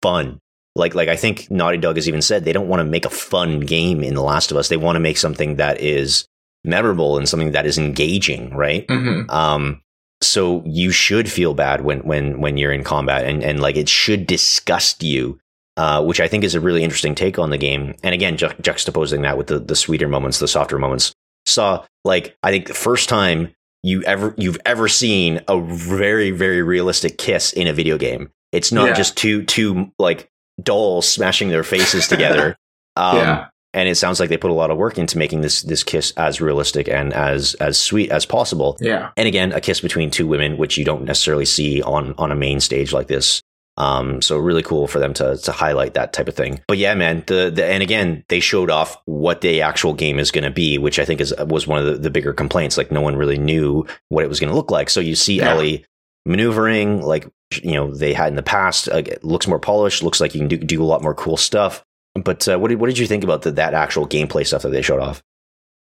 fun. 0.00 0.40
Like 0.74 0.94
like 0.94 1.08
I 1.08 1.16
think 1.16 1.50
Naughty 1.50 1.78
Dog 1.78 1.96
has 1.96 2.08
even 2.08 2.22
said 2.22 2.44
they 2.44 2.52
don't 2.52 2.68
want 2.68 2.80
to 2.80 2.84
make 2.84 3.04
a 3.04 3.10
fun 3.10 3.60
game 3.60 4.02
in 4.02 4.14
The 4.14 4.22
Last 4.22 4.50
of 4.50 4.56
Us. 4.56 4.68
They 4.68 4.76
want 4.76 4.96
to 4.96 5.00
make 5.00 5.18
something 5.18 5.56
that 5.56 5.80
is 5.80 6.26
memorable 6.64 7.18
and 7.18 7.28
something 7.28 7.52
that 7.52 7.66
is 7.66 7.78
engaging, 7.78 8.54
right? 8.54 8.86
Mm-hmm. 8.86 9.30
Um, 9.30 9.82
so 10.22 10.62
you 10.64 10.92
should 10.92 11.30
feel 11.30 11.54
bad 11.54 11.82
when 11.82 12.00
when 12.00 12.40
when 12.40 12.56
you're 12.56 12.72
in 12.72 12.84
combat, 12.84 13.24
and 13.24 13.42
and 13.42 13.60
like 13.60 13.76
it 13.76 13.88
should 13.88 14.26
disgust 14.26 15.02
you 15.02 15.38
uh, 15.76 16.02
which 16.04 16.20
I 16.20 16.28
think 16.28 16.44
is 16.44 16.54
a 16.54 16.60
really 16.60 16.82
interesting 16.82 17.14
take 17.14 17.38
on 17.38 17.50
the 17.50 17.58
game. 17.58 17.94
And 18.02 18.14
again, 18.14 18.36
ju- 18.36 18.48
juxtaposing 18.48 19.22
that 19.22 19.38
with 19.38 19.46
the, 19.46 19.58
the 19.58 19.76
sweeter 19.76 20.08
moments, 20.08 20.38
the 20.38 20.48
softer 20.48 20.78
moments. 20.78 21.12
Saw 21.44 21.84
like 22.04 22.36
I 22.44 22.50
think 22.50 22.68
the 22.68 22.74
first 22.74 23.08
time 23.08 23.52
you 23.82 24.02
ever 24.04 24.32
you've 24.38 24.60
ever 24.64 24.86
seen 24.86 25.40
a 25.48 25.60
very 25.60 26.30
very 26.30 26.62
realistic 26.62 27.18
kiss 27.18 27.52
in 27.52 27.66
a 27.66 27.72
video 27.72 27.98
game. 27.98 28.30
It's 28.52 28.70
not 28.70 28.88
yeah. 28.88 28.94
just 28.94 29.16
two 29.16 29.42
two 29.44 29.90
like 29.98 30.28
dolls 30.62 31.08
smashing 31.08 31.48
their 31.48 31.64
faces 31.64 32.06
together. 32.06 32.56
um, 32.96 33.16
yeah. 33.16 33.48
And 33.74 33.88
it 33.88 33.96
sounds 33.96 34.20
like 34.20 34.28
they 34.28 34.36
put 34.36 34.50
a 34.50 34.54
lot 34.54 34.70
of 34.70 34.76
work 34.76 34.98
into 34.98 35.18
making 35.18 35.40
this 35.40 35.62
this 35.62 35.82
kiss 35.82 36.12
as 36.16 36.40
realistic 36.40 36.88
and 36.88 37.12
as 37.12 37.54
as 37.54 37.76
sweet 37.76 38.12
as 38.12 38.24
possible. 38.24 38.76
Yeah. 38.80 39.10
And 39.16 39.26
again, 39.26 39.52
a 39.52 39.60
kiss 39.60 39.80
between 39.80 40.10
two 40.10 40.28
women, 40.28 40.58
which 40.58 40.76
you 40.76 40.84
don't 40.84 41.04
necessarily 41.04 41.46
see 41.46 41.82
on 41.82 42.14
on 42.18 42.30
a 42.30 42.36
main 42.36 42.60
stage 42.60 42.92
like 42.92 43.08
this. 43.08 43.41
Um, 43.78 44.20
so 44.20 44.36
really 44.36 44.62
cool 44.62 44.86
for 44.86 44.98
them 44.98 45.14
to 45.14 45.36
to 45.38 45.52
highlight 45.52 45.94
that 45.94 46.12
type 46.12 46.28
of 46.28 46.34
thing. 46.34 46.60
But 46.68 46.78
yeah, 46.78 46.94
man, 46.94 47.24
the, 47.26 47.50
the 47.54 47.64
and 47.64 47.82
again 47.82 48.24
they 48.28 48.40
showed 48.40 48.70
off 48.70 49.00
what 49.06 49.40
the 49.40 49.62
actual 49.62 49.94
game 49.94 50.18
is 50.18 50.30
going 50.30 50.44
to 50.44 50.50
be, 50.50 50.76
which 50.76 50.98
I 50.98 51.04
think 51.04 51.20
is 51.20 51.34
was 51.46 51.66
one 51.66 51.78
of 51.78 51.86
the, 51.86 51.94
the, 51.94 52.10
bigger 52.10 52.34
complaints. 52.34 52.76
Like 52.76 52.92
no 52.92 53.00
one 53.00 53.16
really 53.16 53.38
knew 53.38 53.86
what 54.10 54.24
it 54.24 54.28
was 54.28 54.40
going 54.40 54.50
to 54.50 54.56
look 54.56 54.70
like. 54.70 54.90
So 54.90 55.00
you 55.00 55.14
see 55.14 55.38
yeah. 55.38 55.50
Ellie 55.50 55.86
maneuvering 56.26 57.02
like 57.02 57.26
you 57.62 57.72
know 57.72 57.94
they 57.94 58.12
had 58.12 58.28
in 58.28 58.36
the 58.36 58.42
past. 58.42 58.88
Uh, 58.88 59.02
looks 59.22 59.48
more 59.48 59.58
polished. 59.58 60.02
Looks 60.02 60.20
like 60.20 60.34
you 60.34 60.40
can 60.40 60.48
do, 60.48 60.58
do 60.58 60.82
a 60.82 60.84
lot 60.84 61.02
more 61.02 61.14
cool 61.14 61.38
stuff. 61.38 61.82
But 62.14 62.46
uh, 62.46 62.58
what 62.58 62.68
did 62.68 62.78
what 62.78 62.88
did 62.88 62.98
you 62.98 63.06
think 63.06 63.24
about 63.24 63.40
the, 63.40 63.52
that 63.52 63.72
actual 63.72 64.06
gameplay 64.06 64.46
stuff 64.46 64.62
that 64.62 64.70
they 64.70 64.82
showed 64.82 65.00
off? 65.00 65.22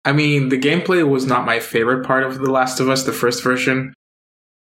I 0.06 0.12
mean, 0.12 0.48
the 0.48 0.58
gameplay 0.58 1.06
was 1.06 1.26
not 1.26 1.46
my 1.46 1.60
favorite 1.60 2.06
part 2.06 2.24
of 2.24 2.38
The 2.38 2.50
Last 2.50 2.78
of 2.80 2.88
Us, 2.88 3.04
the 3.04 3.12
first 3.12 3.42
version 3.42 3.94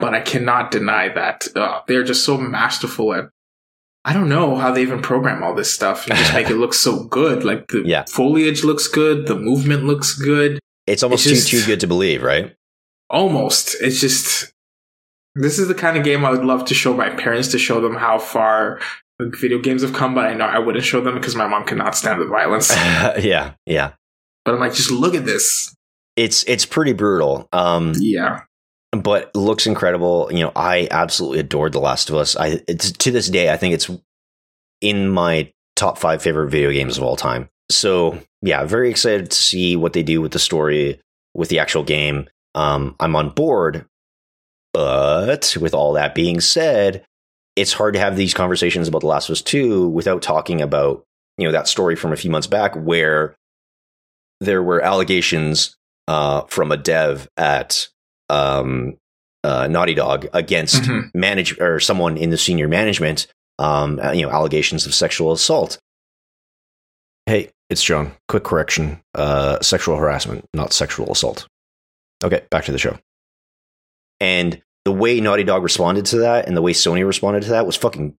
but 0.01 0.15
I 0.15 0.21
cannot 0.21 0.71
deny 0.71 1.09
that 1.11 1.47
uh, 1.55 1.83
they're 1.87 2.03
just 2.03 2.25
so 2.25 2.37
masterful 2.37 3.15
at. 3.15 3.31
I 4.03 4.15
don't 4.15 4.31
know 4.31 4.57
how 4.57 4.73
they 4.73 4.81
even 4.81 5.03
program 5.03 5.43
all 5.43 5.55
this 5.55 5.73
stuff 5.73 6.07
and 6.07 6.17
just 6.17 6.33
make 6.35 6.49
it 6.49 6.57
look 6.57 6.73
so 6.73 7.05
good. 7.05 7.45
Like 7.45 7.69
the 7.69 7.83
yeah. 7.85 8.05
foliage 8.09 8.65
looks 8.65 8.89
good, 8.89 9.27
the 9.27 9.37
movement 9.37 9.85
looks 9.85 10.15
good. 10.15 10.59
It's 10.87 11.03
almost 11.03 11.27
it's 11.27 11.41
just, 11.41 11.51
too 11.51 11.61
too 11.61 11.67
good 11.67 11.81
to 11.81 11.87
believe, 11.87 12.23
right? 12.23 12.57
Almost. 13.11 13.77
It's 13.81 14.01
just 14.01 14.53
this 15.35 15.59
is 15.59 15.69
the 15.69 15.75
kind 15.75 15.99
of 15.99 16.05
game 16.05 16.25
I 16.25 16.31
would 16.31 16.45
love 16.45 16.65
to 16.67 16.75
show 16.75 16.95
my 16.95 17.11
parents 17.11 17.49
to 17.49 17.59
show 17.59 17.81
them 17.81 17.95
how 17.95 18.19
far 18.19 18.81
video 19.21 19.59
games 19.59 19.83
have 19.83 19.93
come, 19.93 20.15
but 20.15 20.25
I 20.25 20.33
know 20.33 20.47
I 20.47 20.59
wouldn't 20.59 20.85
show 20.85 21.03
them 21.03 21.15
because 21.15 21.37
my 21.37 21.47
mom 21.47 21.67
cannot 21.67 21.95
stand 21.95 22.23
the 22.23 22.27
violence. 22.27 22.71
yeah, 22.75 23.53
yeah. 23.67 23.93
But 24.47 24.55
I'm 24.55 24.61
like, 24.61 24.73
just 24.73 24.91
look 24.91 25.15
at 25.15 25.27
this. 25.27 25.75
It's 26.17 26.43
it's 26.45 26.65
pretty 26.65 26.95
brutal. 26.95 27.49
Um, 27.53 27.93
yeah 27.99 28.41
but 28.93 29.35
looks 29.35 29.67
incredible. 29.67 30.29
You 30.33 30.41
know, 30.41 30.53
I 30.57 30.89
absolutely 30.91 31.41
adored 31.41 31.73
The 31.73 31.81
Last 31.81 32.11
of 32.11 32.17
Us. 32.17 32.37
I 32.37 32.63
it's 32.67 32.93
to 32.93 33.11
this 33.11 33.29
day, 33.29 33.53
I 33.53 33.57
think 33.57 33.75
it's 33.75 33.91
in 34.81 35.09
my 35.09 35.53
top 35.77 35.99
five 35.99 36.23
favorite 36.23 36.51
video 36.51 36.71
games 36.71 36.99
of 36.99 37.05
all 37.05 37.17
time. 37.17 37.49
So 37.71 38.19
yeah, 38.43 38.65
very 38.65 38.91
excited 38.91 39.31
to 39.31 39.37
see 39.37 39.77
what 39.77 39.93
they 39.93 40.03
do 40.03 40.21
with 40.21 40.33
the 40.33 40.39
story, 40.39 41.01
with 41.35 41.49
the 41.49 41.59
actual 41.59 41.83
game. 41.83 42.29
Um, 42.55 42.97
I'm 42.99 43.15
on 43.15 43.31
board, 43.31 43.87
but 44.73 45.57
with 45.61 45.75
all 45.75 45.93
that 45.93 46.15
being 46.15 46.41
said, 46.41 47.05
it's 47.57 47.73
hard 47.73 47.95
to 47.95 48.01
have 48.01 48.17
these 48.17 48.35
conversations 48.35 48.89
about 48.89 49.01
The 49.01 49.07
Last 49.07 49.29
of 49.29 49.35
Us 49.35 49.43
2 49.43 49.89
without 49.89 50.23
talking 50.23 50.61
about, 50.61 51.05
you 51.37 51.47
know, 51.47 51.53
that 51.53 51.69
story 51.69 51.95
from 51.95 52.13
a 52.13 52.17
few 52.17 52.31
months 52.31 52.47
back 52.47 52.75
where 52.75 53.37
there 54.41 54.63
were 54.63 54.81
allegations 54.81 55.77
uh, 56.09 56.43
from 56.43 56.73
a 56.73 56.77
dev 56.77 57.29
at 57.37 57.89
um, 58.31 58.97
uh, 59.43 59.67
Naughty 59.69 59.95
Dog 59.95 60.29
against 60.33 60.83
mm-hmm. 60.83 61.19
manage 61.19 61.59
or 61.61 61.81
someone 61.81 62.17
in 62.17 62.31
the 62.31 62.39
senior 62.39 62.69
management, 62.69 63.27
um, 63.59 63.99
uh, 64.03 64.13
you 64.13 64.23
know, 64.23 64.31
allegations 64.31 64.87
of 64.87 64.95
sexual 64.95 65.33
assault. 65.33 65.79
Hey, 67.27 67.51
it's 67.69 67.83
John. 67.83 68.13
Quick 68.29 68.45
correction: 68.45 69.01
uh, 69.15 69.61
sexual 69.61 69.97
harassment, 69.97 70.45
not 70.55 70.73
sexual 70.73 71.13
assault. 71.13 71.47
Okay, 72.23 72.43
back 72.51 72.65
to 72.65 72.73
the 72.73 72.79
show. 72.79 72.99
And 74.21 74.61
the 74.85 74.93
way 74.93 75.21
Naughty 75.21 75.45
Dog 75.45 75.63
responded 75.63 76.07
to 76.07 76.19
that, 76.19 76.47
and 76.47 76.57
the 76.57 76.63
way 76.63 76.73
Sony 76.73 77.07
responded 77.07 77.43
to 77.45 77.51
that, 77.51 77.67
was 77.67 77.77
fucking. 77.77 78.15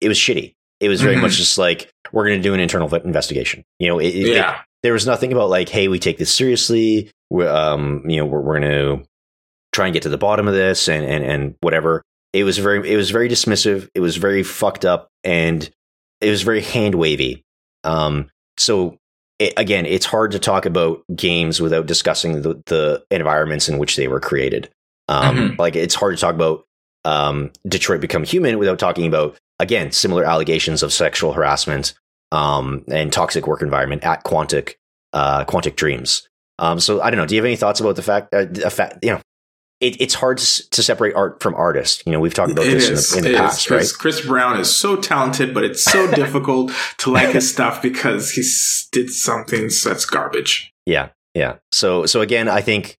It 0.00 0.08
was 0.08 0.18
shitty. 0.18 0.54
It 0.80 0.88
was 0.88 1.00
very 1.00 1.14
mm-hmm. 1.14 1.22
much 1.22 1.36
just 1.36 1.58
like 1.58 1.90
we're 2.12 2.26
going 2.26 2.38
to 2.38 2.42
do 2.42 2.54
an 2.54 2.60
internal 2.60 2.92
investigation. 2.94 3.64
You 3.78 3.88
know, 3.88 3.98
it, 3.98 4.14
yeah. 4.14 4.60
It, 4.60 4.60
there 4.84 4.92
was 4.92 5.06
nothing 5.06 5.32
about 5.32 5.50
like, 5.50 5.68
hey, 5.68 5.88
we 5.88 5.98
take 5.98 6.18
this 6.18 6.32
seriously. 6.32 7.10
We're, 7.30 7.48
um, 7.48 8.08
you 8.08 8.18
know, 8.18 8.26
we're, 8.26 8.40
we're 8.40 8.60
going 8.60 8.70
to 8.70 9.08
try 9.72 9.86
and 9.86 9.94
get 9.94 10.02
to 10.04 10.08
the 10.08 10.18
bottom 10.18 10.48
of 10.48 10.54
this 10.54 10.88
and 10.88 11.04
and 11.04 11.24
and 11.24 11.54
whatever. 11.60 12.02
It 12.32 12.44
was 12.44 12.58
very 12.58 12.90
it 12.90 12.96
was 12.96 13.10
very 13.10 13.28
dismissive. 13.28 13.88
It 13.94 14.00
was 14.00 14.16
very 14.16 14.42
fucked 14.42 14.84
up 14.84 15.08
and 15.24 15.68
it 16.20 16.30
was 16.30 16.42
very 16.42 16.60
hand 16.60 16.94
wavy. 16.94 17.44
Um, 17.84 18.30
so 18.58 18.98
it, 19.38 19.54
again, 19.56 19.86
it's 19.86 20.06
hard 20.06 20.32
to 20.32 20.38
talk 20.38 20.66
about 20.66 21.02
games 21.14 21.60
without 21.60 21.86
discussing 21.86 22.42
the, 22.42 22.60
the 22.66 23.04
environments 23.10 23.68
in 23.68 23.78
which 23.78 23.96
they 23.96 24.08
were 24.08 24.20
created. 24.20 24.68
Um, 25.08 25.36
mm-hmm. 25.36 25.60
Like 25.60 25.76
it's 25.76 25.94
hard 25.94 26.16
to 26.16 26.20
talk 26.20 26.34
about 26.34 26.64
um, 27.04 27.52
Detroit 27.66 28.00
Become 28.00 28.24
Human 28.24 28.58
without 28.58 28.78
talking 28.78 29.06
about 29.06 29.38
again 29.58 29.92
similar 29.92 30.24
allegations 30.24 30.82
of 30.82 30.92
sexual 30.92 31.32
harassment 31.32 31.94
um, 32.32 32.84
and 32.88 33.12
toxic 33.12 33.46
work 33.46 33.62
environment 33.62 34.04
at 34.04 34.24
Quantic 34.24 34.74
uh, 35.12 35.44
Quantic 35.44 35.76
Dreams. 35.76 36.28
Um, 36.58 36.80
so 36.80 37.00
I 37.00 37.10
don't 37.10 37.18
know. 37.18 37.26
Do 37.26 37.34
you 37.34 37.40
have 37.40 37.46
any 37.46 37.56
thoughts 37.56 37.80
about 37.80 37.96
the 37.96 38.02
fact, 38.02 38.34
uh, 38.34 38.44
the 38.44 38.70
fact, 38.70 38.98
you 39.02 39.10
know, 39.10 39.20
it, 39.80 40.00
it's 40.00 40.14
hard 40.14 40.38
to, 40.38 40.70
to, 40.70 40.82
separate 40.82 41.14
art 41.14 41.40
from 41.42 41.54
artist. 41.54 42.02
You 42.04 42.12
know, 42.12 42.20
we've 42.20 42.34
talked 42.34 42.50
about 42.50 42.66
it 42.66 42.70
this 42.70 42.88
is, 42.88 43.14
in 43.14 43.22
the, 43.22 43.28
in 43.28 43.32
the 43.34 43.38
past, 43.38 43.70
right? 43.70 43.86
Chris 43.98 44.24
Brown 44.24 44.58
is 44.58 44.74
so 44.74 44.96
talented, 44.96 45.54
but 45.54 45.64
it's 45.64 45.84
so 45.84 46.10
difficult 46.14 46.72
to 46.98 47.10
like 47.10 47.30
his 47.30 47.50
stuff 47.50 47.80
because 47.82 48.30
he 48.32 48.42
did 48.90 49.10
something 49.10 49.70
that's 49.84 50.04
garbage. 50.04 50.72
Yeah, 50.84 51.10
yeah. 51.34 51.56
So, 51.70 52.06
so 52.06 52.20
again, 52.20 52.48
I 52.48 52.60
think 52.60 52.98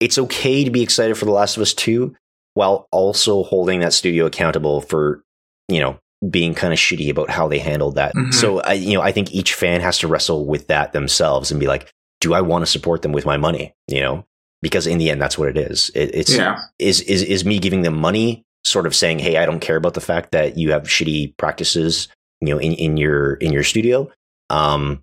it's 0.00 0.18
okay 0.18 0.64
to 0.64 0.70
be 0.70 0.82
excited 0.82 1.18
for 1.18 1.26
The 1.26 1.32
Last 1.32 1.56
of 1.56 1.62
Us 1.62 1.74
Two, 1.74 2.16
while 2.54 2.88
also 2.90 3.42
holding 3.42 3.80
that 3.80 3.92
studio 3.92 4.24
accountable 4.24 4.80
for, 4.80 5.22
you 5.68 5.80
know, 5.80 5.98
being 6.30 6.54
kind 6.54 6.72
of 6.72 6.78
shitty 6.78 7.10
about 7.10 7.28
how 7.28 7.46
they 7.46 7.58
handled 7.58 7.96
that. 7.96 8.14
Mm-hmm. 8.14 8.30
So, 8.32 8.60
I, 8.60 8.72
you 8.72 8.94
know, 8.94 9.02
I 9.02 9.12
think 9.12 9.32
each 9.32 9.52
fan 9.52 9.82
has 9.82 9.98
to 9.98 10.08
wrestle 10.08 10.46
with 10.46 10.68
that 10.68 10.92
themselves 10.92 11.50
and 11.50 11.60
be 11.60 11.66
like, 11.66 11.92
do 12.22 12.32
I 12.32 12.40
want 12.40 12.62
to 12.62 12.70
support 12.70 13.02
them 13.02 13.12
with 13.12 13.26
my 13.26 13.36
money? 13.36 13.74
You 13.88 14.00
know, 14.00 14.26
because 14.62 14.86
in 14.86 14.98
the 14.98 15.10
end, 15.10 15.20
that's 15.20 15.38
what 15.38 15.48
it 15.48 15.56
is. 15.56 15.90
It, 15.94 16.14
it's 16.14 16.34
yeah. 16.34 16.58
is 16.78 17.00
is 17.02 17.22
is 17.22 17.44
me 17.44 17.58
giving 17.58 17.82
them 17.82 17.94
money, 17.94 18.44
sort 18.64 18.86
of 18.86 18.94
saying, 18.94 19.18
"Hey, 19.18 19.36
I 19.36 19.46
don't 19.46 19.60
care 19.60 19.76
about 19.76 19.94
the 19.94 20.00
fact 20.00 20.32
that 20.32 20.56
you 20.56 20.72
have 20.72 20.84
shitty 20.84 21.36
practices, 21.36 22.08
you 22.40 22.48
know, 22.48 22.58
in, 22.58 22.72
in 22.74 22.96
your 22.96 23.34
in 23.34 23.52
your 23.52 23.64
studio." 23.64 24.10
Um, 24.50 25.02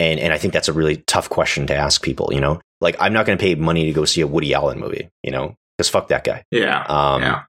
and 0.00 0.20
and 0.20 0.32
I 0.32 0.38
think 0.38 0.52
that's 0.52 0.68
a 0.68 0.72
really 0.72 0.98
tough 1.06 1.28
question 1.28 1.66
to 1.68 1.74
ask 1.74 2.02
people. 2.02 2.30
You 2.32 2.40
know, 2.40 2.60
like 2.80 2.96
I'm 3.00 3.12
not 3.12 3.26
going 3.26 3.38
to 3.38 3.42
pay 3.42 3.54
money 3.54 3.86
to 3.86 3.92
go 3.92 4.04
see 4.04 4.20
a 4.20 4.26
Woody 4.26 4.54
Allen 4.54 4.78
movie. 4.78 5.08
You 5.22 5.30
know, 5.30 5.56
because 5.76 5.88
fuck 5.88 6.08
that 6.08 6.24
guy. 6.24 6.44
Yeah. 6.50 6.84
Um, 6.84 7.22
yeah. 7.22 7.42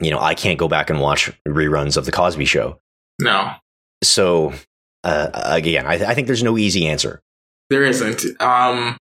You 0.00 0.10
know, 0.10 0.18
I 0.18 0.34
can't 0.34 0.58
go 0.58 0.68
back 0.68 0.88
and 0.88 1.00
watch 1.00 1.30
reruns 1.46 1.96
of 1.96 2.06
the 2.06 2.12
Cosby 2.12 2.46
Show. 2.46 2.78
No. 3.20 3.52
So 4.02 4.54
uh, 5.04 5.28
again, 5.34 5.86
I, 5.86 5.94
I 5.94 6.14
think 6.14 6.26
there's 6.26 6.42
no 6.42 6.58
easy 6.58 6.86
answer. 6.86 7.20
There 7.68 7.84
isn't. 7.84 8.24
Um, 8.40 8.96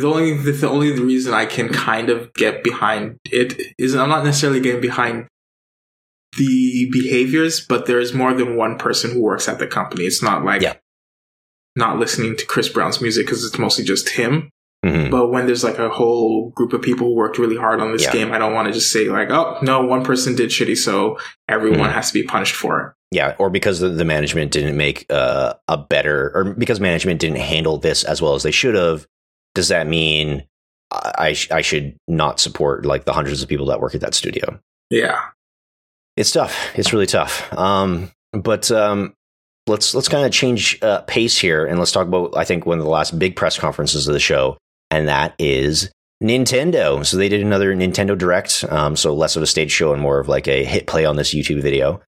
the 0.00 0.08
only 0.08 0.36
the 0.36 0.68
only 0.68 0.98
reason 0.98 1.34
I 1.34 1.46
can 1.46 1.68
kind 1.68 2.10
of 2.10 2.32
get 2.34 2.64
behind 2.64 3.18
it 3.30 3.60
is 3.78 3.94
I'm 3.94 4.08
not 4.08 4.24
necessarily 4.24 4.60
getting 4.60 4.80
behind 4.80 5.28
the 6.36 6.88
behaviors, 6.90 7.64
but 7.64 7.86
there 7.86 8.00
is 8.00 8.12
more 8.12 8.34
than 8.34 8.56
one 8.56 8.76
person 8.76 9.12
who 9.12 9.22
works 9.22 9.48
at 9.48 9.60
the 9.60 9.68
company. 9.68 10.04
It's 10.04 10.22
not 10.22 10.44
like 10.44 10.62
yeah. 10.62 10.74
not 11.76 11.98
listening 11.98 12.36
to 12.36 12.46
Chris 12.46 12.68
Brown's 12.68 13.00
music 13.00 13.26
because 13.26 13.44
it's 13.44 13.58
mostly 13.58 13.84
just 13.84 14.08
him. 14.08 14.50
Mm-hmm. 14.84 15.10
But 15.10 15.28
when 15.28 15.46
there's 15.46 15.62
like 15.62 15.78
a 15.78 15.88
whole 15.88 16.50
group 16.50 16.72
of 16.72 16.82
people 16.82 17.06
who 17.06 17.14
worked 17.14 17.38
really 17.38 17.56
hard 17.56 17.80
on 17.80 17.92
this 17.92 18.02
yeah. 18.02 18.12
game, 18.12 18.32
I 18.32 18.38
don't 18.38 18.52
want 18.52 18.66
to 18.66 18.74
just 18.74 18.90
say 18.90 19.08
like, 19.08 19.30
oh 19.30 19.58
no, 19.62 19.86
one 19.86 20.04
person 20.04 20.34
did 20.34 20.50
shitty, 20.50 20.76
so 20.76 21.18
everyone 21.48 21.80
mm-hmm. 21.80 21.92
has 21.92 22.08
to 22.08 22.14
be 22.14 22.24
punished 22.24 22.56
for 22.56 22.80
it. 22.80 23.16
Yeah, 23.16 23.36
or 23.38 23.48
because 23.48 23.78
the, 23.78 23.90
the 23.90 24.04
management 24.04 24.50
didn't 24.50 24.76
make 24.76 25.06
uh, 25.08 25.54
a 25.68 25.78
better, 25.78 26.32
or 26.34 26.52
because 26.54 26.80
management 26.80 27.20
didn't 27.20 27.38
handle 27.38 27.78
this 27.78 28.02
as 28.02 28.20
well 28.20 28.34
as 28.34 28.42
they 28.42 28.50
should 28.50 28.74
have, 28.74 29.06
does 29.54 29.68
that 29.68 29.86
mean 29.86 30.44
I, 30.90 31.32
sh- 31.32 31.50
I 31.50 31.62
should 31.62 31.96
not 32.06 32.40
support 32.40 32.86
like 32.86 33.04
the 33.04 33.12
hundreds 33.12 33.42
of 33.42 33.48
people 33.48 33.66
that 33.66 33.80
work 33.80 33.94
at 33.94 34.00
that 34.00 34.14
studio? 34.14 34.60
Yeah, 34.90 35.20
it's 36.16 36.30
tough. 36.30 36.76
It's 36.76 36.92
really 36.92 37.06
tough. 37.06 37.52
Um, 37.54 38.10
but 38.32 38.70
um, 38.70 39.14
let's 39.66 39.94
let's 39.94 40.08
kind 40.08 40.26
of 40.26 40.32
change 40.32 40.78
uh, 40.82 41.02
pace 41.02 41.38
here 41.38 41.66
and 41.66 41.78
let's 41.78 41.92
talk 41.92 42.06
about 42.06 42.36
I 42.36 42.44
think 42.44 42.66
one 42.66 42.78
of 42.78 42.84
the 42.84 42.90
last 42.90 43.18
big 43.18 43.36
press 43.36 43.58
conferences 43.58 44.06
of 44.06 44.14
the 44.14 44.20
show, 44.20 44.58
and 44.90 45.08
that 45.08 45.34
is 45.38 45.90
Nintendo. 46.22 47.04
So 47.04 47.16
they 47.16 47.28
did 47.28 47.42
another 47.42 47.74
Nintendo 47.74 48.16
Direct. 48.16 48.64
Um, 48.70 48.96
so 48.96 49.14
less 49.14 49.36
of 49.36 49.42
a 49.42 49.46
stage 49.46 49.72
show 49.72 49.92
and 49.92 50.02
more 50.02 50.20
of 50.20 50.28
like 50.28 50.48
a 50.48 50.64
hit 50.64 50.86
play 50.86 51.04
on 51.04 51.16
this 51.16 51.34
YouTube 51.34 51.62
video. 51.62 52.00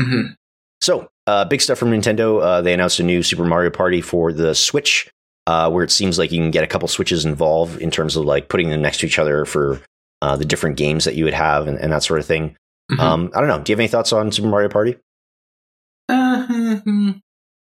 Mm-hmm. 0.00 0.32
So 0.80 1.08
uh, 1.26 1.44
big 1.44 1.60
stuff 1.60 1.78
from 1.78 1.90
Nintendo. 1.90 2.42
Uh, 2.42 2.60
they 2.60 2.74
announced 2.74 3.00
a 3.00 3.04
new 3.04 3.22
Super 3.22 3.44
Mario 3.44 3.70
Party 3.70 4.00
for 4.00 4.32
the 4.32 4.54
Switch 4.54 5.08
uh, 5.46 5.70
where 5.70 5.84
it 5.84 5.90
seems 5.90 6.18
like 6.18 6.32
you 6.32 6.40
can 6.40 6.50
get 6.50 6.64
a 6.64 6.66
couple 6.66 6.88
switches 6.88 7.24
involved 7.24 7.80
in 7.80 7.90
terms 7.90 8.16
of 8.16 8.24
like 8.24 8.48
putting 8.48 8.70
them 8.70 8.82
next 8.82 8.98
to 8.98 9.06
each 9.06 9.18
other 9.18 9.44
for 9.44 9.80
uh, 10.22 10.36
the 10.36 10.44
different 10.44 10.76
games 10.76 11.04
that 11.04 11.14
you 11.14 11.24
would 11.24 11.34
have 11.34 11.68
and, 11.68 11.78
and 11.78 11.92
that 11.92 12.02
sort 12.02 12.20
of 12.20 12.26
thing. 12.26 12.56
Mm-hmm. 12.90 13.00
Um, 13.00 13.30
I 13.34 13.40
don't 13.40 13.48
know. 13.48 13.60
Do 13.60 13.70
you 13.70 13.74
have 13.74 13.80
any 13.80 13.88
thoughts 13.88 14.12
on 14.12 14.32
Super 14.32 14.48
Mario 14.48 14.68
Party? 14.68 14.96
Uh, 16.08 16.46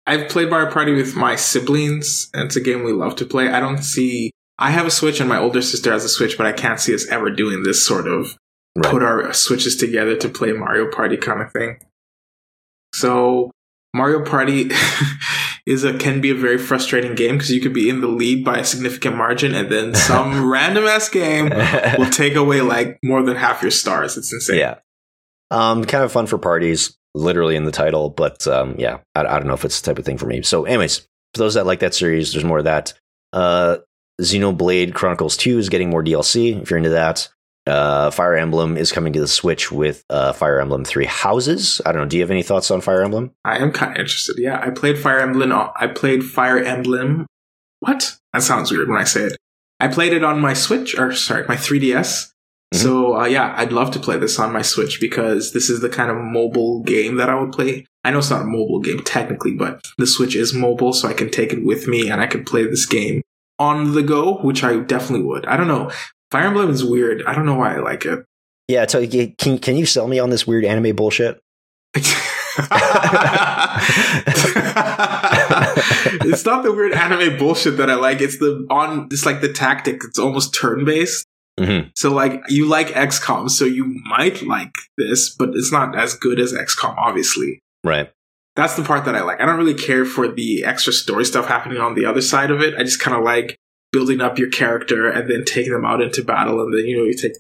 I've 0.06 0.30
played 0.30 0.50
Mario 0.50 0.72
Party 0.72 0.94
with 0.94 1.16
my 1.16 1.36
siblings, 1.36 2.30
and 2.34 2.44
it's 2.44 2.56
a 2.56 2.62
game 2.62 2.84
we 2.84 2.92
love 2.92 3.16
to 3.18 3.26
play. 3.26 3.48
I 3.48 3.60
don't 3.60 3.82
see. 3.82 4.32
I 4.60 4.72
have 4.72 4.86
a 4.86 4.92
Switch, 4.92 5.20
and 5.20 5.30
my 5.30 5.38
older 5.38 5.62
sister 5.62 5.92
has 5.92 6.04
a 6.04 6.10
Switch, 6.10 6.38
but 6.38 6.46
I 6.46 6.52
can't 6.52 6.80
see 6.80 6.94
us 6.94 7.08
ever 7.10 7.30
doing 7.30 7.64
this 7.64 7.86
sort 7.86 8.08
of 8.08 8.38
right. 8.76 8.92
put 8.92 9.02
our 9.02 9.32
switches 9.34 9.78
together 9.78 10.16
to 10.18 10.30
play 10.30 10.52
Mario 10.52 10.92
Party 10.92 11.16
kind 11.16 11.42
of 11.42 11.52
thing. 11.52 11.80
So 12.94 13.52
Mario 13.94 14.26
Party 14.26 14.72
is 15.66 15.84
a 15.84 15.98
can 15.98 16.20
be 16.20 16.30
a 16.30 16.36
very 16.36 16.58
frustrating 16.58 17.16
game 17.16 17.36
because 17.36 17.52
you 17.52 17.62
could 17.62 17.74
be 17.74 17.90
in 17.90 18.02
the 18.02 18.08
lead 18.08 18.44
by 18.44 18.60
a 18.60 18.66
significant 18.66 19.16
margin 19.16 19.56
and 19.56 19.72
then 19.72 19.96
some 19.96 20.50
random 20.50 20.86
ass 20.86 21.10
game 21.10 21.50
will 21.98 22.10
take 22.10 22.36
away 22.36 22.62
like 22.62 22.98
more 23.04 23.24
than 23.24 23.36
half 23.36 23.62
your 23.62 23.72
stars. 23.72 24.18
It's 24.18 24.34
insane. 24.34 24.60
Yeah. 24.60 24.76
Um, 25.52 25.86
kind 25.86 26.04
of 26.04 26.12
fun 26.12 26.28
for 26.28 26.38
parties, 26.38 26.98
literally 27.14 27.56
in 27.56 27.66
the 27.66 27.72
title, 27.72 28.10
but 28.10 28.48
um, 28.48 28.76
yeah, 28.78 29.00
I, 29.16 29.22
I 29.22 29.38
don't 29.38 29.48
know 29.48 29.54
if 29.54 29.64
it's 29.64 29.80
the 29.80 29.86
type 29.86 30.00
of 30.00 30.06
thing 30.06 30.18
for 30.18 30.26
me. 30.26 30.42
So, 30.42 30.66
anyways, 30.66 31.00
for 31.34 31.40
those 31.40 31.54
that 31.54 31.66
like 31.66 31.80
that 31.80 31.94
series, 31.94 32.34
there's 32.34 32.44
more 32.44 32.58
of 32.58 32.64
that. 32.66 32.94
Uh, 33.32 33.78
Xenoblade 34.22 34.94
Chronicles 34.94 35.38
2 35.38 35.60
is 35.60 35.70
getting 35.70 35.90
more 35.90 36.04
DLC 36.04 36.62
if 36.62 36.70
you're 36.70 36.78
into 36.78 36.90
that. 36.90 37.30
Uh, 37.66 38.12
Fire 38.12 38.36
Emblem 38.36 38.76
is 38.76 38.92
coming 38.92 39.14
to 39.14 39.22
the 39.22 39.28
Switch 39.28 39.72
with 39.72 40.04
uh, 40.10 40.34
Fire 40.34 40.60
Emblem 40.60 40.84
Three 40.84 41.06
Houses. 41.06 41.82
I 41.86 41.92
don't 41.92 42.02
know. 42.04 42.08
Do 42.08 42.18
you 42.18 42.24
have 42.24 42.32
any 42.32 42.44
thoughts 42.44 42.70
on 42.70 42.82
Fire 42.82 43.04
Emblem? 43.04 43.32
I 43.46 43.58
am 43.58 43.72
kind 43.72 43.94
of 43.94 44.00
interested. 44.00 44.38
Yeah, 44.38 44.60
I 44.62 44.70
played 44.70 44.98
Fire 44.98 45.20
Emblem. 45.20 45.52
I 45.76 45.88
played 45.88 46.24
Fire 46.24 46.60
Emblem. 46.60 47.26
What? 47.80 48.18
That 48.34 48.44
sounds 48.44 48.72
weird 48.72 48.90
when 48.90 49.00
I 49.00 49.06
say 49.06 49.24
it. 49.24 49.38
I 49.80 49.88
played 49.88 50.14
it 50.14 50.24
on 50.24 50.40
my 50.40 50.54
Switch, 50.54 50.98
or 50.98 51.14
sorry, 51.14 51.46
my 51.48 51.56
3DS. 51.56 52.32
Mm-hmm. 52.74 52.78
So 52.78 53.18
uh, 53.18 53.26
yeah, 53.26 53.54
I'd 53.58 53.72
love 53.72 53.92
to 53.92 54.00
play 54.00 54.18
this 54.18 54.40
on 54.40 54.52
my 54.52 54.62
Switch 54.62 55.00
because 55.00 55.54
this 55.54 55.70
is 55.70 55.82
the 55.82 55.90
kind 55.90 56.10
of 56.12 56.18
mobile 56.18 56.82
game 56.84 57.16
that 57.18 57.30
I 57.30 57.40
would 57.40 57.52
play. 57.52 57.86
I 58.04 58.12
know 58.12 58.18
it's 58.18 58.30
not 58.30 58.42
a 58.42 58.46
mobile 58.46 58.80
game 58.80 59.00
technically, 59.04 59.54
but 59.54 59.82
the 59.98 60.08
Switch 60.08 60.36
is 60.36 60.54
mobile, 60.54 60.92
so 60.92 61.08
I 61.08 61.14
can 61.14 61.30
take 61.30 61.54
it 61.54 61.64
with 61.64 61.88
me 61.88 62.10
and 62.10 62.22
I 62.22 62.28
can 62.28 62.44
play 62.44 62.66
this 62.66 62.86
game 62.86 63.22
on 63.60 63.94
the 63.94 64.04
go, 64.04 64.36
which 64.40 64.64
I 64.64 64.78
definitely 64.80 65.26
would. 65.26 65.46
I 65.46 65.56
don't 65.56 65.68
know. 65.68 65.92
Fire 66.34 66.48
Emblem 66.48 66.72
is 66.72 66.84
weird. 66.84 67.24
I 67.28 67.36
don't 67.36 67.46
know 67.46 67.54
why 67.54 67.76
I 67.76 67.80
like 67.80 68.08
it. 68.08 68.26
Yeah, 68.68 68.88
you, 68.98 69.36
can 69.38 69.60
can 69.60 69.76
you 69.76 69.86
sell 69.86 70.08
me 70.08 70.18
on 70.18 70.32
this 70.32 70.48
weird 70.48 70.66
anime 70.66 70.96
bullshit? 70.96 71.40
it's 71.96 72.10
not 76.44 76.64
the 76.64 76.74
weird 76.76 76.94
anime 76.94 77.38
bullshit 77.38 77.78
that 77.78 77.88
I 77.88 77.94
like. 77.94 78.20
It's 78.20 78.40
the 78.40 78.66
on. 78.72 79.10
It's 79.12 79.28
like 79.28 79.42
the 79.42 79.54
tactic. 79.54 80.02
It's 80.04 80.18
almost 80.18 80.56
turn 80.56 80.86
based. 80.86 81.24
Mm-hmm. 81.60 81.90
So 81.96 82.12
like 82.12 82.42
you 82.50 82.68
like 82.68 82.88
XCOM, 82.88 83.48
so 83.48 83.66
you 83.66 83.86
might 83.86 84.42
like 84.42 84.74
this, 84.98 85.30
but 85.30 85.50
it's 85.54 85.72
not 85.72 85.96
as 85.96 86.16
good 86.16 86.40
as 86.40 86.52
XCOM, 86.52 86.96
obviously. 86.98 87.60
Right. 87.84 88.12
That's 88.56 88.76
the 88.76 88.82
part 88.82 89.06
that 89.06 89.16
I 89.16 89.22
like. 89.22 89.40
I 89.40 89.46
don't 89.46 89.60
really 89.60 89.76
care 89.76 90.04
for 90.04 90.28
the 90.28 90.66
extra 90.66 90.94
story 90.94 91.26
stuff 91.26 91.46
happening 91.46 91.78
on 91.78 91.94
the 91.94 92.06
other 92.06 92.22
side 92.22 92.50
of 92.50 92.60
it. 92.60 92.74
I 92.74 92.82
just 92.82 93.00
kind 93.00 93.16
of 93.16 93.24
like 93.24 93.60
building 93.94 94.20
up 94.20 94.38
your 94.38 94.50
character 94.50 95.08
and 95.08 95.30
then 95.30 95.46
taking 95.46 95.72
them 95.72 95.86
out 95.86 96.02
into 96.02 96.24
battle, 96.24 96.60
and 96.62 96.74
then 96.74 96.86
you 96.86 96.98
know 96.98 97.04
you 97.04 97.14
take 97.14 97.38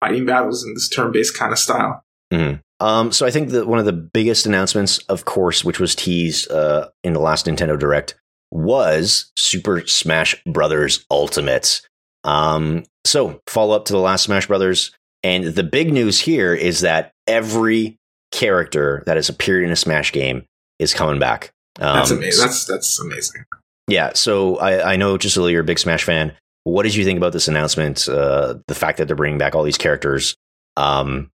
fighting 0.00 0.26
battles 0.26 0.62
in 0.62 0.74
this 0.74 0.88
turn-based 0.88 1.34
kind 1.34 1.52
of 1.52 1.58
style. 1.58 2.04
Mm-hmm. 2.30 2.56
Um, 2.84 3.12
so 3.12 3.24
I 3.24 3.30
think 3.30 3.50
that 3.50 3.66
one 3.66 3.78
of 3.78 3.86
the 3.86 3.92
biggest 3.92 4.44
announcements, 4.44 4.98
of 5.08 5.24
course, 5.24 5.64
which 5.64 5.80
was 5.80 5.94
teased 5.94 6.50
uh, 6.50 6.88
in 7.02 7.14
the 7.14 7.20
last 7.20 7.46
Nintendo 7.46 7.78
Direct, 7.78 8.14
was 8.50 9.32
Super 9.38 9.86
Smash 9.86 10.34
Brothers 10.44 11.06
Ultimate. 11.10 11.80
Um, 12.24 12.84
so 13.06 13.40
follow 13.46 13.76
up 13.76 13.86
to 13.86 13.92
the 13.92 14.00
last 14.00 14.24
Smash 14.24 14.48
Brothers, 14.48 14.92
and 15.22 15.44
the 15.44 15.62
big 15.62 15.92
news 15.92 16.20
here 16.20 16.52
is 16.54 16.80
that 16.80 17.12
every 17.26 17.96
character 18.32 19.02
that 19.06 19.16
has 19.16 19.28
appeared 19.28 19.64
in 19.64 19.70
a 19.70 19.76
Smash 19.76 20.12
game 20.12 20.44
is 20.78 20.92
coming 20.92 21.20
back. 21.20 21.52
Um, 21.80 21.96
that's 21.96 22.10
amazing. 22.10 22.44
That's 22.44 22.64
that's 22.66 23.00
amazing. 23.00 23.44
Yeah, 23.88 24.12
so 24.14 24.56
I, 24.56 24.92
I 24.92 24.96
know, 24.96 25.18
Jacilia, 25.18 25.52
you're 25.52 25.60
a 25.60 25.64
big 25.64 25.78
Smash 25.78 26.04
fan. 26.04 26.34
What 26.64 26.84
did 26.84 26.94
you 26.94 27.04
think 27.04 27.18
about 27.18 27.32
this 27.32 27.48
announcement? 27.48 28.08
Uh, 28.08 28.56
the 28.66 28.74
fact 28.74 28.98
that 28.98 29.06
they're 29.06 29.16
bringing 29.16 29.38
back 29.38 29.54
all 29.54 29.62
these 29.62 29.76
characters. 29.76 30.34
Um, 30.76 31.30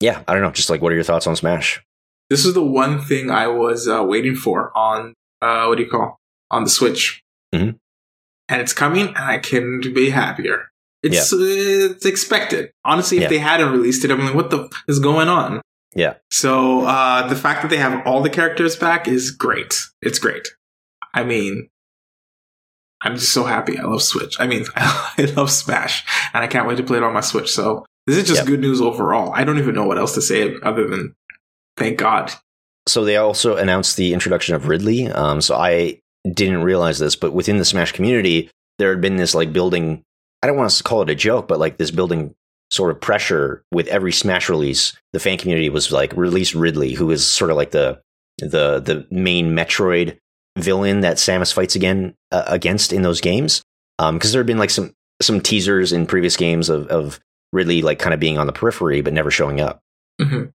yeah, 0.00 0.22
I 0.28 0.34
don't 0.34 0.42
know. 0.42 0.50
Just 0.50 0.70
like, 0.70 0.82
what 0.82 0.92
are 0.92 0.94
your 0.94 1.04
thoughts 1.04 1.26
on 1.26 1.34
Smash? 1.34 1.82
This 2.28 2.44
is 2.44 2.52
the 2.52 2.62
one 2.62 3.00
thing 3.00 3.30
I 3.30 3.46
was 3.46 3.88
uh, 3.88 4.04
waiting 4.04 4.34
for 4.34 4.76
on 4.76 5.14
uh, 5.40 5.64
what 5.66 5.78
do 5.78 5.84
you 5.84 5.90
call 5.90 6.18
on 6.50 6.64
the 6.64 6.70
Switch, 6.70 7.22
mm-hmm. 7.54 7.76
and 8.48 8.60
it's 8.60 8.74
coming, 8.74 9.08
and 9.08 9.16
I 9.16 9.38
couldn't 9.38 9.94
be 9.94 10.10
happier. 10.10 10.68
It's 11.02 11.32
yeah. 11.32 11.38
it's 11.38 12.04
expected. 12.04 12.70
Honestly, 12.84 13.18
if 13.18 13.24
yeah. 13.24 13.28
they 13.28 13.38
hadn't 13.38 13.72
released 13.72 14.04
it, 14.04 14.10
I'm 14.10 14.20
like, 14.20 14.34
what 14.34 14.50
the 14.50 14.64
f- 14.64 14.84
is 14.88 14.98
going 14.98 15.28
on? 15.28 15.62
Yeah. 15.94 16.14
So 16.30 16.82
uh, 16.82 17.26
the 17.28 17.36
fact 17.36 17.62
that 17.62 17.68
they 17.68 17.78
have 17.78 18.06
all 18.06 18.20
the 18.20 18.30
characters 18.30 18.76
back 18.76 19.08
is 19.08 19.30
great. 19.30 19.80
It's 20.02 20.18
great. 20.18 20.48
I 21.14 21.24
mean, 21.24 21.68
I'm 23.00 23.16
just 23.16 23.32
so 23.32 23.44
happy. 23.44 23.78
I 23.78 23.84
love 23.84 24.02
Switch. 24.02 24.36
I 24.40 24.46
mean, 24.46 24.64
I 24.76 25.32
love 25.36 25.50
Smash, 25.50 26.04
and 26.34 26.42
I 26.42 26.46
can't 26.46 26.66
wait 26.66 26.76
to 26.76 26.82
play 26.82 26.98
it 26.98 27.02
on 27.02 27.14
my 27.14 27.20
Switch. 27.20 27.50
So 27.50 27.84
this 28.06 28.16
is 28.16 28.26
just 28.26 28.40
yep. 28.40 28.46
good 28.46 28.60
news 28.60 28.80
overall. 28.80 29.32
I 29.34 29.44
don't 29.44 29.58
even 29.58 29.74
know 29.74 29.84
what 29.86 29.98
else 29.98 30.14
to 30.14 30.22
say 30.22 30.54
other 30.62 30.88
than 30.88 31.14
thank 31.76 31.98
God. 31.98 32.32
So 32.86 33.04
they 33.04 33.16
also 33.16 33.56
announced 33.56 33.96
the 33.96 34.14
introduction 34.14 34.54
of 34.54 34.66
Ridley. 34.66 35.08
Um, 35.08 35.40
so 35.40 35.54
I 35.56 36.00
didn't 36.32 36.62
realize 36.62 36.98
this, 36.98 37.16
but 37.16 37.32
within 37.32 37.58
the 37.58 37.64
Smash 37.64 37.92
community, 37.92 38.50
there 38.78 38.90
had 38.90 39.00
been 39.00 39.16
this 39.16 39.34
like 39.34 39.52
building. 39.52 40.02
I 40.42 40.46
don't 40.46 40.56
want 40.56 40.70
to 40.70 40.82
call 40.82 41.02
it 41.02 41.10
a 41.10 41.14
joke, 41.14 41.48
but 41.48 41.58
like 41.58 41.76
this 41.76 41.90
building 41.90 42.34
sort 42.70 42.90
of 42.90 43.00
pressure 43.00 43.62
with 43.72 43.86
every 43.88 44.12
Smash 44.12 44.48
release. 44.48 44.96
The 45.12 45.20
fan 45.20 45.38
community 45.38 45.68
was 45.68 45.92
like 45.92 46.16
release 46.16 46.54
Ridley, 46.54 46.94
who 46.94 47.10
is 47.10 47.26
sort 47.26 47.50
of 47.50 47.56
like 47.56 47.70
the 47.70 48.00
the 48.38 48.80
the 48.80 49.06
main 49.10 49.54
Metroid 49.54 50.18
villain 50.58 51.00
that 51.00 51.16
Samus 51.16 51.52
fights 51.52 51.74
again 51.74 52.14
uh, 52.32 52.44
against 52.46 52.92
in 52.92 53.02
those 53.02 53.20
games. 53.20 53.62
Because 53.98 54.30
um, 54.30 54.32
there 54.32 54.40
had 54.40 54.46
been 54.46 54.58
like 54.58 54.70
some 54.70 54.92
some 55.20 55.40
teasers 55.40 55.92
in 55.92 56.06
previous 56.06 56.36
games 56.36 56.68
of 56.68 56.86
of 56.88 57.20
Ridley 57.52 57.82
like 57.82 57.98
kind 57.98 58.14
of 58.14 58.20
being 58.20 58.38
on 58.38 58.46
the 58.46 58.52
periphery 58.52 59.00
but 59.00 59.12
never 59.12 59.30
showing 59.30 59.60
up. 59.60 59.80
Mm-hmm. 60.20 60.50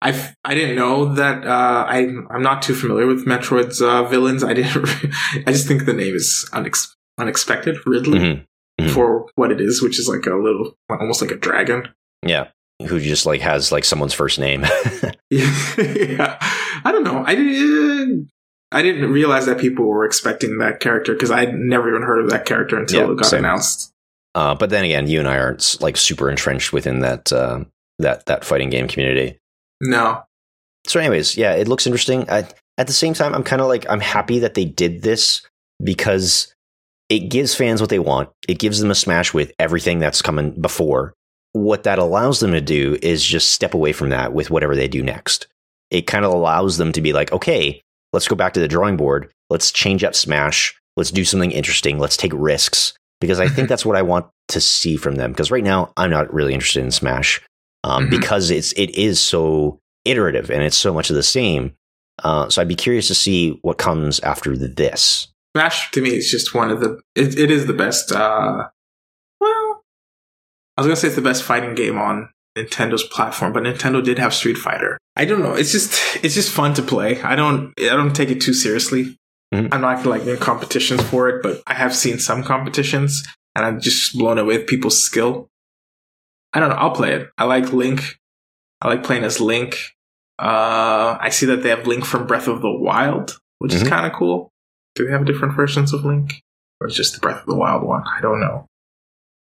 I 0.00 0.34
I 0.44 0.54
didn't 0.54 0.76
know 0.76 1.14
that. 1.14 1.46
Uh, 1.46 1.84
I 1.88 1.98
I'm 2.30 2.42
not 2.42 2.62
too 2.62 2.74
familiar 2.74 3.06
with 3.06 3.26
Metroid's 3.26 3.82
uh, 3.82 4.04
villains. 4.04 4.44
I 4.44 4.54
didn't. 4.54 4.86
I 5.46 5.52
just 5.52 5.66
think 5.66 5.86
the 5.86 5.92
name 5.92 6.14
is 6.14 6.48
unex- 6.52 6.94
unexpected. 7.18 7.78
Ridley 7.84 8.18
mm-hmm. 8.18 8.82
Mm-hmm. 8.82 8.94
for 8.94 9.28
what 9.34 9.50
it 9.50 9.60
is, 9.60 9.82
which 9.82 9.98
is 9.98 10.08
like 10.08 10.26
a 10.26 10.36
little, 10.36 10.76
almost 10.88 11.20
like 11.20 11.32
a 11.32 11.36
dragon. 11.36 11.88
Yeah, 12.24 12.48
who 12.86 13.00
just 13.00 13.26
like 13.26 13.40
has 13.40 13.72
like 13.72 13.84
someone's 13.84 14.14
first 14.14 14.38
name. 14.38 14.62
yeah, 15.30 16.38
I 16.84 16.92
don't 16.92 17.04
know. 17.04 17.24
I 17.26 17.34
didn't. 17.34 18.30
I 18.70 18.82
didn't 18.82 19.10
realize 19.10 19.46
that 19.46 19.58
people 19.58 19.86
were 19.86 20.04
expecting 20.04 20.58
that 20.58 20.80
character 20.80 21.14
because 21.14 21.30
I'd 21.30 21.54
never 21.54 21.88
even 21.88 22.02
heard 22.02 22.22
of 22.22 22.30
that 22.30 22.44
character 22.44 22.78
until 22.78 23.06
yeah, 23.06 23.12
it 23.12 23.16
got 23.16 23.26
same. 23.26 23.40
announced. 23.40 23.92
Uh, 24.34 24.54
but 24.54 24.70
then 24.70 24.84
again, 24.84 25.08
you 25.08 25.18
and 25.20 25.28
I 25.28 25.38
aren't 25.38 25.78
like 25.80 25.96
super 25.96 26.28
entrenched 26.28 26.72
within 26.72 27.00
that 27.00 27.32
uh, 27.32 27.64
that 27.98 28.26
that 28.26 28.44
fighting 28.44 28.70
game 28.70 28.86
community. 28.86 29.38
No. 29.80 30.22
So, 30.86 31.00
anyways, 31.00 31.36
yeah, 31.36 31.54
it 31.54 31.68
looks 31.68 31.86
interesting. 31.86 32.28
I, 32.30 32.48
at 32.76 32.86
the 32.86 32.92
same 32.92 33.14
time, 33.14 33.34
I'm 33.34 33.42
kind 33.42 33.62
of 33.62 33.68
like 33.68 33.88
I'm 33.90 34.00
happy 34.00 34.38
that 34.40 34.54
they 34.54 34.64
did 34.64 35.02
this 35.02 35.46
because 35.82 36.54
it 37.08 37.30
gives 37.30 37.54
fans 37.54 37.80
what 37.80 37.90
they 37.90 37.98
want. 37.98 38.30
It 38.48 38.58
gives 38.58 38.80
them 38.80 38.90
a 38.90 38.94
smash 38.94 39.32
with 39.32 39.52
everything 39.58 39.98
that's 39.98 40.22
coming 40.22 40.52
before. 40.52 41.14
What 41.52 41.84
that 41.84 41.98
allows 41.98 42.40
them 42.40 42.52
to 42.52 42.60
do 42.60 42.98
is 43.02 43.24
just 43.24 43.52
step 43.52 43.74
away 43.74 43.92
from 43.92 44.10
that 44.10 44.32
with 44.32 44.50
whatever 44.50 44.76
they 44.76 44.88
do 44.88 45.02
next. 45.02 45.46
It 45.90 46.02
kind 46.02 46.24
of 46.24 46.32
allows 46.32 46.76
them 46.76 46.92
to 46.92 47.00
be 47.00 47.14
like, 47.14 47.32
okay, 47.32 47.82
let's 48.12 48.28
go 48.28 48.36
back 48.36 48.54
to 48.54 48.60
the 48.60 48.68
drawing 48.68 48.96
board. 48.96 49.32
Let's 49.50 49.72
change 49.72 50.04
up 50.04 50.14
Smash. 50.14 50.78
Let's 50.96 51.10
do 51.10 51.24
something 51.24 51.50
interesting. 51.50 51.98
Let's 51.98 52.16
take 52.16 52.32
risks 52.34 52.94
because 53.20 53.40
I 53.40 53.48
think 53.48 53.68
that's 53.70 53.86
what 53.86 53.96
I 53.96 54.02
want 54.02 54.26
to 54.48 54.60
see 54.60 54.96
from 54.96 55.16
them. 55.16 55.32
Because 55.32 55.50
right 55.50 55.64
now, 55.64 55.92
I'm 55.96 56.10
not 56.10 56.32
really 56.32 56.54
interested 56.54 56.82
in 56.82 56.90
Smash 56.90 57.40
um, 57.84 58.04
mm-hmm. 58.04 58.10
because 58.10 58.50
it's 58.50 58.72
it 58.72 58.90
is 58.90 59.20
so 59.20 59.80
iterative 60.04 60.50
and 60.50 60.62
it's 60.62 60.76
so 60.76 60.92
much 60.92 61.10
of 61.10 61.16
the 61.16 61.22
same. 61.22 61.74
Uh, 62.24 62.48
so 62.48 62.60
I'd 62.60 62.68
be 62.68 62.74
curious 62.74 63.06
to 63.08 63.14
see 63.14 63.58
what 63.62 63.78
comes 63.78 64.18
after 64.20 64.56
this. 64.56 65.28
Smash 65.56 65.90
to 65.92 66.02
me 66.02 66.10
is 66.10 66.30
just 66.30 66.54
one 66.54 66.70
of 66.70 66.80
the. 66.80 67.00
It, 67.14 67.38
it 67.38 67.50
is 67.50 67.66
the 67.66 67.72
best. 67.72 68.12
Uh, 68.12 68.68
well, 69.40 69.84
I 70.76 70.80
was 70.80 70.86
gonna 70.86 70.96
say 70.96 71.08
it's 71.08 71.16
the 71.16 71.22
best 71.22 71.42
fighting 71.42 71.74
game 71.74 71.98
on 71.98 72.28
Nintendo's 72.58 73.04
platform, 73.04 73.52
but 73.52 73.62
Nintendo 73.62 74.02
did 74.02 74.18
have 74.18 74.34
Street 74.34 74.58
Fighter. 74.58 74.98
I 75.16 75.24
don't 75.24 75.42
know. 75.42 75.54
It's 75.54 75.72
just 75.72 76.24
it's 76.24 76.34
just 76.34 76.50
fun 76.50 76.74
to 76.74 76.82
play. 76.82 77.20
I 77.22 77.36
don't 77.36 77.72
I 77.78 77.96
don't 77.96 78.14
take 78.14 78.30
it 78.30 78.40
too 78.40 78.54
seriously. 78.54 79.16
Mm-hmm. 79.54 79.72
I'm 79.72 79.80
not 79.80 80.04
like 80.04 80.26
in 80.26 80.36
competitions 80.36 81.02
for 81.02 81.28
it, 81.28 81.42
but 81.42 81.62
I 81.66 81.74
have 81.74 81.94
seen 81.94 82.18
some 82.18 82.44
competitions, 82.44 83.26
and 83.54 83.64
I'm 83.64 83.80
just 83.80 84.16
blown 84.16 84.38
away 84.38 84.58
with 84.58 84.66
people's 84.66 85.02
skill. 85.02 85.48
I 86.52 86.60
don't 86.60 86.70
know. 86.70 86.76
I'll 86.76 86.92
play 86.92 87.14
it. 87.14 87.30
I 87.38 87.44
like 87.44 87.72
Link. 87.72 88.18
I 88.80 88.88
like 88.88 89.02
playing 89.02 89.24
as 89.24 89.40
Link. 89.40 89.76
Uh, 90.38 91.18
I 91.20 91.30
see 91.30 91.46
that 91.46 91.62
they 91.62 91.70
have 91.70 91.86
Link 91.86 92.04
from 92.04 92.26
Breath 92.26 92.46
of 92.46 92.62
the 92.62 92.70
Wild, 92.70 93.38
which 93.58 93.72
mm-hmm. 93.72 93.82
is 93.82 93.88
kind 93.88 94.06
of 94.06 94.12
cool. 94.12 94.50
Do 94.94 95.04
they 95.04 95.12
have 95.12 95.26
different 95.26 95.54
versions 95.54 95.92
of 95.92 96.04
Link? 96.04 96.42
Or 96.80 96.86
it's 96.86 96.96
just 96.96 97.14
the 97.14 97.20
Breath 97.20 97.40
of 97.40 97.46
the 97.46 97.56
Wild 97.56 97.82
one? 97.82 98.04
I 98.06 98.20
don't 98.20 98.40
know. 98.40 98.66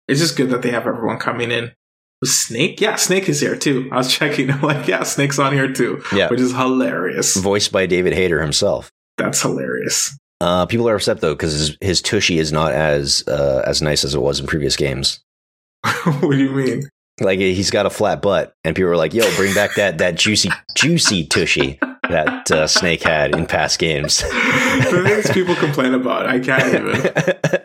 It's 0.07 0.19
just 0.19 0.37
good 0.37 0.49
that 0.49 0.61
they 0.61 0.71
have 0.71 0.87
everyone 0.87 1.19
coming 1.19 1.51
in. 1.51 1.73
Was 2.21 2.37
Snake? 2.37 2.81
Yeah, 2.81 2.95
Snake 2.95 3.29
is 3.29 3.39
here 3.39 3.55
too. 3.55 3.89
I 3.91 3.97
was 3.97 4.13
checking. 4.15 4.49
I'm 4.51 4.61
like, 4.61 4.87
yeah, 4.87 5.03
Snake's 5.03 5.39
on 5.39 5.53
here 5.53 5.71
too. 5.71 6.01
Yeah. 6.13 6.29
Which 6.29 6.39
is 6.39 6.51
hilarious. 6.51 7.35
Voiced 7.35 7.71
by 7.71 7.85
David 7.85 8.13
Hayter 8.13 8.41
himself. 8.41 8.91
That's 9.17 9.41
hilarious. 9.41 10.17
Uh, 10.39 10.65
people 10.67 10.87
are 10.87 10.95
upset 10.95 11.21
though 11.21 11.33
because 11.33 11.53
his, 11.53 11.77
his, 11.81 12.01
tushy 12.01 12.37
is 12.37 12.51
not 12.51 12.71
as 12.71 13.23
uh, 13.27 13.63
as 13.65 13.81
nice 13.81 14.03
as 14.03 14.13
it 14.13 14.21
was 14.21 14.39
in 14.39 14.45
previous 14.45 14.75
games. 14.75 15.19
what 16.03 16.31
do 16.31 16.37
you 16.37 16.51
mean? 16.51 16.89
Like 17.19 17.39
he's 17.39 17.71
got 17.71 17.87
a 17.87 17.89
flat 17.89 18.21
butt, 18.21 18.53
and 18.63 18.75
people 18.75 18.91
are 18.91 18.97
like, 18.97 19.15
"Yo, 19.15 19.23
bring 19.35 19.55
back 19.55 19.73
that 19.75 19.97
that 19.97 20.15
juicy 20.15 20.51
juicy 20.75 21.25
tushy." 21.25 21.79
that 22.09 22.49
uh, 22.51 22.67
Snake 22.67 23.03
had 23.03 23.35
in 23.35 23.45
past 23.45 23.79
games. 23.79 24.19
the 24.21 25.03
things 25.05 25.31
people 25.31 25.55
complain 25.55 25.93
about, 25.93 26.25
I 26.25 26.39
can't 26.39 26.73
even. 26.73 27.61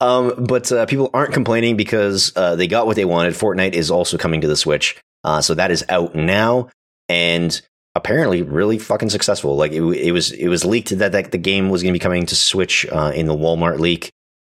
Um, 0.00 0.46
but 0.46 0.70
uh, 0.72 0.86
people 0.86 1.10
aren't 1.14 1.32
complaining 1.32 1.76
because 1.76 2.32
uh, 2.36 2.56
they 2.56 2.66
got 2.66 2.86
what 2.86 2.96
they 2.96 3.04
wanted. 3.04 3.34
Fortnite 3.34 3.72
is 3.72 3.90
also 3.90 4.18
coming 4.18 4.40
to 4.40 4.48
the 4.48 4.56
Switch, 4.56 5.00
uh, 5.24 5.40
so 5.40 5.54
that 5.54 5.70
is 5.70 5.84
out 5.88 6.14
now, 6.14 6.68
and 7.08 7.60
apparently 7.94 8.42
really 8.42 8.78
fucking 8.78 9.10
successful. 9.10 9.56
Like 9.56 9.72
it, 9.72 9.82
it 9.82 10.12
was, 10.12 10.32
it 10.32 10.48
was 10.48 10.64
leaked 10.64 10.96
that, 10.98 11.12
that 11.12 11.32
the 11.32 11.38
game 11.38 11.70
was 11.70 11.82
going 11.82 11.92
to 11.92 11.98
be 11.98 12.02
coming 12.02 12.26
to 12.26 12.36
Switch 12.36 12.86
uh, 12.92 13.12
in 13.14 13.26
the 13.26 13.34
Walmart 13.34 13.78
leak. 13.78 14.12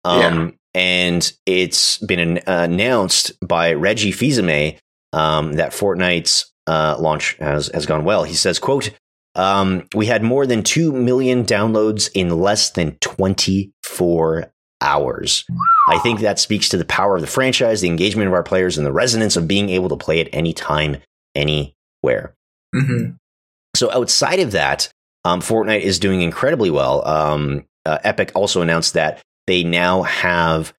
Um, 0.04 0.20
yeah. 0.20 0.50
And 0.74 1.32
it's 1.46 1.98
been 1.98 2.18
an, 2.18 2.40
announced 2.46 3.32
by 3.46 3.72
Reggie 3.72 4.12
Fils-Aimé 4.12 4.78
um, 5.12 5.54
that 5.54 5.72
Fortnite's 5.72 6.52
uh, 6.66 6.96
launch 6.98 7.36
has 7.36 7.68
has 7.72 7.86
gone 7.86 8.04
well. 8.04 8.24
He 8.24 8.34
says, 8.34 8.58
"quote 8.58 8.90
um, 9.34 9.88
We 9.94 10.06
had 10.06 10.22
more 10.22 10.46
than 10.46 10.62
two 10.62 10.92
million 10.92 11.44
downloads 11.44 12.10
in 12.14 12.28
less 12.40 12.70
than 12.70 12.96
24 13.00 14.52
hours. 14.80 15.44
I 15.88 15.98
think 15.98 16.20
that 16.20 16.38
speaks 16.38 16.68
to 16.70 16.76
the 16.76 16.84
power 16.84 17.16
of 17.16 17.20
the 17.20 17.26
franchise, 17.26 17.80
the 17.80 17.88
engagement 17.88 18.28
of 18.28 18.34
our 18.34 18.42
players, 18.42 18.76
and 18.76 18.86
the 18.86 18.92
resonance 18.92 19.36
of 19.36 19.48
being 19.48 19.68
able 19.70 19.88
to 19.88 19.96
play 19.96 20.20
at 20.20 20.28
any 20.32 20.52
time, 20.52 20.98
anywhere." 21.34 22.34
Mm-hmm. 22.74 23.12
So 23.74 23.90
outside 23.92 24.40
of 24.40 24.52
that, 24.52 24.90
um, 25.24 25.40
Fortnite 25.40 25.82
is 25.82 25.98
doing 25.98 26.22
incredibly 26.22 26.70
well. 26.70 27.06
Um, 27.06 27.64
uh, 27.84 27.98
Epic 28.04 28.32
also 28.34 28.62
announced 28.62 28.94
that 28.94 29.22
they 29.46 29.64
now 29.64 30.02
have, 30.02 30.72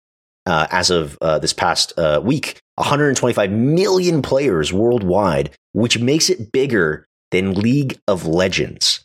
uh, 0.47 0.67
as 0.71 0.91
of 0.91 1.19
uh, 1.21 1.39
this 1.39 1.53
past 1.53 1.93
uh, 1.99 2.21
week, 2.23 2.61
125 2.77 3.51
million 3.51 4.23
players 4.23 4.73
worldwide, 4.73 5.51
which 5.73 5.99
makes 5.99 6.31
it 6.31 6.53
bigger 6.53 7.07
than 7.31 7.55
League 7.55 7.99
of 8.07 8.27
Legends, 8.27 9.05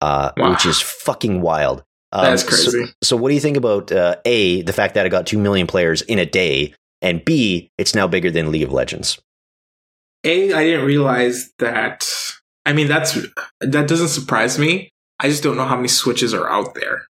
uh, 0.00 0.32
wow. 0.36 0.50
which 0.50 0.66
is 0.66 0.80
fucking 0.80 1.40
wild. 1.40 1.84
Um, 2.12 2.24
That's 2.24 2.44
crazy. 2.44 2.86
So, 2.86 2.92
so, 3.02 3.16
what 3.16 3.30
do 3.30 3.34
you 3.34 3.40
think 3.40 3.56
about 3.56 3.90
uh, 3.90 4.16
A, 4.24 4.62
the 4.62 4.72
fact 4.72 4.94
that 4.94 5.06
it 5.06 5.08
got 5.08 5.26
2 5.26 5.38
million 5.38 5.66
players 5.66 6.02
in 6.02 6.18
a 6.18 6.26
day, 6.26 6.74
and 7.00 7.24
B, 7.24 7.70
it's 7.78 7.94
now 7.94 8.06
bigger 8.06 8.30
than 8.30 8.52
League 8.52 8.62
of 8.62 8.72
Legends? 8.72 9.18
A, 10.24 10.52
I 10.52 10.64
didn't 10.64 10.84
realize 10.84 11.50
that. 11.58 12.06
I 12.64 12.74
mean, 12.74 12.86
that's 12.86 13.18
that 13.60 13.88
doesn't 13.88 14.08
surprise 14.08 14.58
me. 14.58 14.90
I 15.18 15.28
just 15.28 15.42
don't 15.42 15.56
know 15.56 15.64
how 15.64 15.76
many 15.76 15.88
switches 15.88 16.34
are 16.34 16.48
out 16.48 16.74
there. 16.74 17.06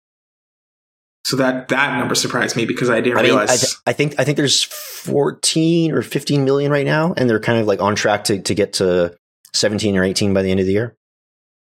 So 1.24 1.36
that 1.36 1.68
that 1.68 1.98
number 1.98 2.14
surprised 2.14 2.56
me 2.56 2.66
because 2.66 2.90
I 2.90 3.01
didn't 3.01 3.18
I 3.18 3.22
mean, 3.22 3.31
realize. 3.31 3.51
I, 3.51 3.56
th- 3.56 3.77
I, 3.86 3.93
think 3.93 4.14
I 4.18 4.24
think 4.24 4.36
there's 4.36 4.62
14 4.62 5.93
or 5.93 6.02
15 6.02 6.44
million 6.44 6.70
right 6.70 6.86
now, 6.86 7.14
and 7.16 7.28
they're 7.28 7.40
kind 7.40 7.59
of 7.59 7.66
like 7.66 7.81
on 7.81 7.94
track 7.94 8.24
to 8.24 8.40
to 8.40 8.55
get 8.55 8.74
to 8.74 9.16
17 9.55 9.97
or 9.97 10.05
18 10.05 10.35
by 10.35 10.43
the 10.43 10.51
end 10.51 10.60
of 10.60 10.66
the 10.66 10.72
year. 10.72 10.97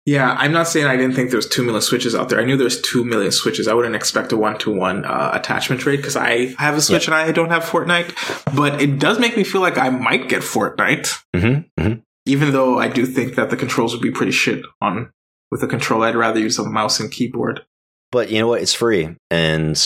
Yeah, 0.08 0.34
I'm 0.38 0.52
not 0.52 0.66
saying 0.66 0.86
I 0.86 0.96
didn't 0.96 1.14
think 1.16 1.28
there 1.28 1.36
was 1.36 1.46
two 1.46 1.62
million 1.62 1.82
switches 1.82 2.14
out 2.14 2.30
there. 2.30 2.40
I 2.40 2.44
knew 2.44 2.56
there 2.56 2.64
was 2.64 2.80
two 2.80 3.04
million 3.04 3.30
switches. 3.30 3.68
I 3.68 3.74
wouldn't 3.74 3.94
expect 3.94 4.32
a 4.32 4.38
one 4.38 4.56
to 4.60 4.74
one 4.74 5.04
attachment 5.04 5.84
rate 5.84 5.98
because 5.98 6.16
I 6.16 6.54
have 6.58 6.78
a 6.78 6.80
Switch 6.80 7.08
and 7.08 7.14
I 7.14 7.30
don't 7.30 7.50
have 7.50 7.62
Fortnite. 7.62 8.56
But 8.56 8.80
it 8.80 8.98
does 8.98 9.18
make 9.18 9.36
me 9.36 9.44
feel 9.44 9.60
like 9.60 9.76
I 9.76 9.90
might 9.90 10.30
get 10.30 10.40
Fortnite, 10.40 11.14
mm-hmm, 11.36 11.82
mm-hmm. 11.82 12.00
even 12.24 12.52
though 12.52 12.78
I 12.78 12.88
do 12.88 13.04
think 13.04 13.34
that 13.34 13.50
the 13.50 13.56
controls 13.58 13.92
would 13.92 14.00
be 14.00 14.10
pretty 14.10 14.32
shit 14.32 14.64
on 14.80 15.12
with 15.50 15.62
a 15.62 15.66
controller. 15.66 16.06
I'd 16.06 16.16
rather 16.16 16.40
use 16.40 16.58
a 16.58 16.64
mouse 16.64 17.00
and 17.00 17.12
keyboard. 17.12 17.66
But 18.10 18.30
you 18.30 18.40
know 18.40 18.48
what? 18.48 18.62
It's 18.62 18.72
free, 18.72 19.14
and 19.30 19.76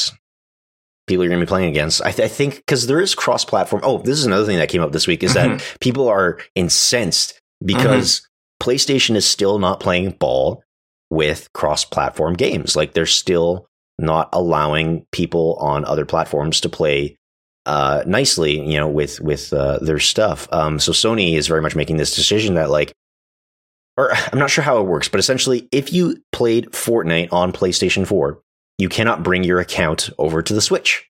people 1.09 1.25
are 1.25 1.29
going 1.29 1.41
to 1.41 1.47
be 1.47 1.49
playing 1.49 1.71
against. 1.71 2.01
I, 2.01 2.13
th- 2.13 2.31
I 2.31 2.33
think 2.33 2.59
because 2.59 2.87
there 2.87 3.01
is 3.01 3.17
cross 3.17 3.45
platform. 3.45 3.83
Oh, 3.85 3.99
this 3.99 4.21
is 4.21 4.25
another 4.25 4.47
thing 4.47 4.59
that 4.59 4.69
came 4.69 4.83
up 4.83 4.93
this 4.93 5.09
week 5.09 5.25
is 5.25 5.35
mm-hmm. 5.35 5.57
that 5.57 5.79
people 5.81 6.07
are 6.07 6.39
incensed 6.55 7.41
because 7.65 8.21
mm-hmm. 8.21 8.32
PlayStation 8.63 9.17
is 9.17 9.29
still 9.29 9.59
not 9.59 9.81
playing 9.81 10.13
ball 10.13 10.63
with 11.11 11.53
cross 11.53 11.85
platform 11.85 12.35
games. 12.35 12.77
Like 12.77 12.95
they're 12.95 13.07
still 13.07 13.67
not 13.99 14.29
allowing 14.33 15.05
people 15.13 15.57
on 15.61 15.85
other 15.85 16.07
platforms 16.07 16.61
to 16.61 16.69
play 16.69 17.17
uh, 17.67 18.03
nicely, 18.07 18.61
you 18.65 18.79
know, 18.79 18.89
with 18.89 19.21
with 19.21 19.53
uh, 19.53 19.79
their 19.81 19.99
stuff. 19.99 20.49
Um, 20.53 20.79
so 20.79 20.93
Sony 20.93 21.35
is 21.35 21.49
very 21.49 21.61
much 21.61 21.77
making 21.77 21.97
this 21.97 22.15
decision 22.15 22.55
that 22.55 22.71
like 22.71 22.93
or 23.97 24.13
I'm 24.33 24.39
not 24.39 24.51
sure 24.51 24.65
how 24.65 24.79
it 24.79 24.87
works, 24.87 25.09
but 25.09 25.21
essentially, 25.21 25.69
if 25.73 25.93
you 25.93 26.23
played 26.33 26.67
Fortnite 26.67 27.33
on 27.33 27.53
PlayStation 27.53 28.07
4, 28.07 28.41
you 28.79 28.89
cannot 28.89 29.23
bring 29.23 29.45
your 29.45 29.61
account 29.61 30.11
over 30.19 30.43
to 30.43 30.55
the 30.55 30.61
Switch. 30.61 31.09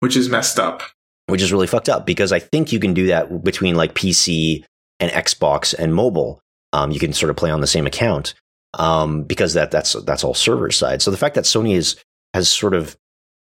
Which 0.00 0.16
is 0.16 0.28
messed 0.28 0.58
up. 0.58 0.82
Which 1.26 1.42
is 1.42 1.52
really 1.52 1.66
fucked 1.66 1.88
up 1.88 2.06
because 2.06 2.32
I 2.32 2.38
think 2.38 2.72
you 2.72 2.80
can 2.80 2.94
do 2.94 3.06
that 3.06 3.44
between 3.44 3.74
like 3.74 3.94
PC 3.94 4.64
and 4.98 5.10
Xbox 5.10 5.74
and 5.74 5.94
mobile. 5.94 6.40
Um, 6.72 6.90
you 6.90 6.98
can 6.98 7.12
sort 7.12 7.30
of 7.30 7.36
play 7.36 7.50
on 7.50 7.60
the 7.60 7.66
same 7.66 7.86
account 7.86 8.34
um, 8.74 9.24
because 9.24 9.54
that 9.54 9.70
that's 9.70 9.92
that's 10.04 10.24
all 10.24 10.34
server 10.34 10.70
side. 10.70 11.02
So 11.02 11.10
the 11.10 11.16
fact 11.16 11.34
that 11.34 11.44
Sony 11.44 11.74
is 11.74 11.96
has 12.34 12.48
sort 12.48 12.74
of 12.74 12.96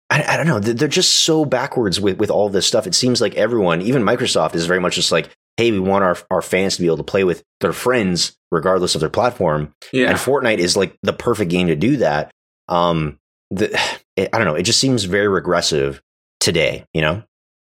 I, 0.10 0.24
I 0.34 0.38
don't 0.38 0.48
know. 0.48 0.60
They're 0.60 0.88
just 0.88 1.24
so 1.24 1.46
backwards 1.46 2.00
with 2.00 2.18
with 2.18 2.30
all 2.30 2.50
this 2.50 2.68
stuff. 2.68 2.88
It 2.88 2.96
seems 2.96 3.22
like 3.22 3.36
everyone, 3.36 3.82
even 3.82 4.04
Microsoft, 4.04 4.56
is 4.56 4.66
very 4.68 4.80
much 4.80 4.96
just 4.96 5.12
like, 5.12 5.30
hey, 5.58 5.72
we 5.72 5.80
want 5.80 6.04
our 6.04 6.18
our 6.30 6.42
fans 6.42 6.76
to 6.76 6.82
be 6.82 6.88
able 6.88 6.98
to 6.98 7.04
play 7.04 7.24
with 7.24 7.44
their 7.60 7.74
friends 7.74 8.38
regardless 8.52 8.96
of 8.96 9.02
their 9.02 9.10
platform. 9.10 9.74
Yeah. 9.92 10.10
And 10.10 10.20
Fortnite 10.20 10.60
is 10.60 10.78
like 10.78 10.98
the 11.02 11.14
perfect 11.14 11.50
game 11.50 11.68
to 11.68 11.76
do 11.76 11.98
that. 11.98 12.32
Um, 12.68 13.20
the, 13.50 13.72
it, 14.16 14.30
I 14.32 14.38
don't 14.38 14.46
know. 14.46 14.56
It 14.56 14.64
just 14.64 14.80
seems 14.80 15.06
very 15.06 15.28
regressive 15.28 16.02
today. 16.40 16.86
You 16.94 17.02
know? 17.02 17.24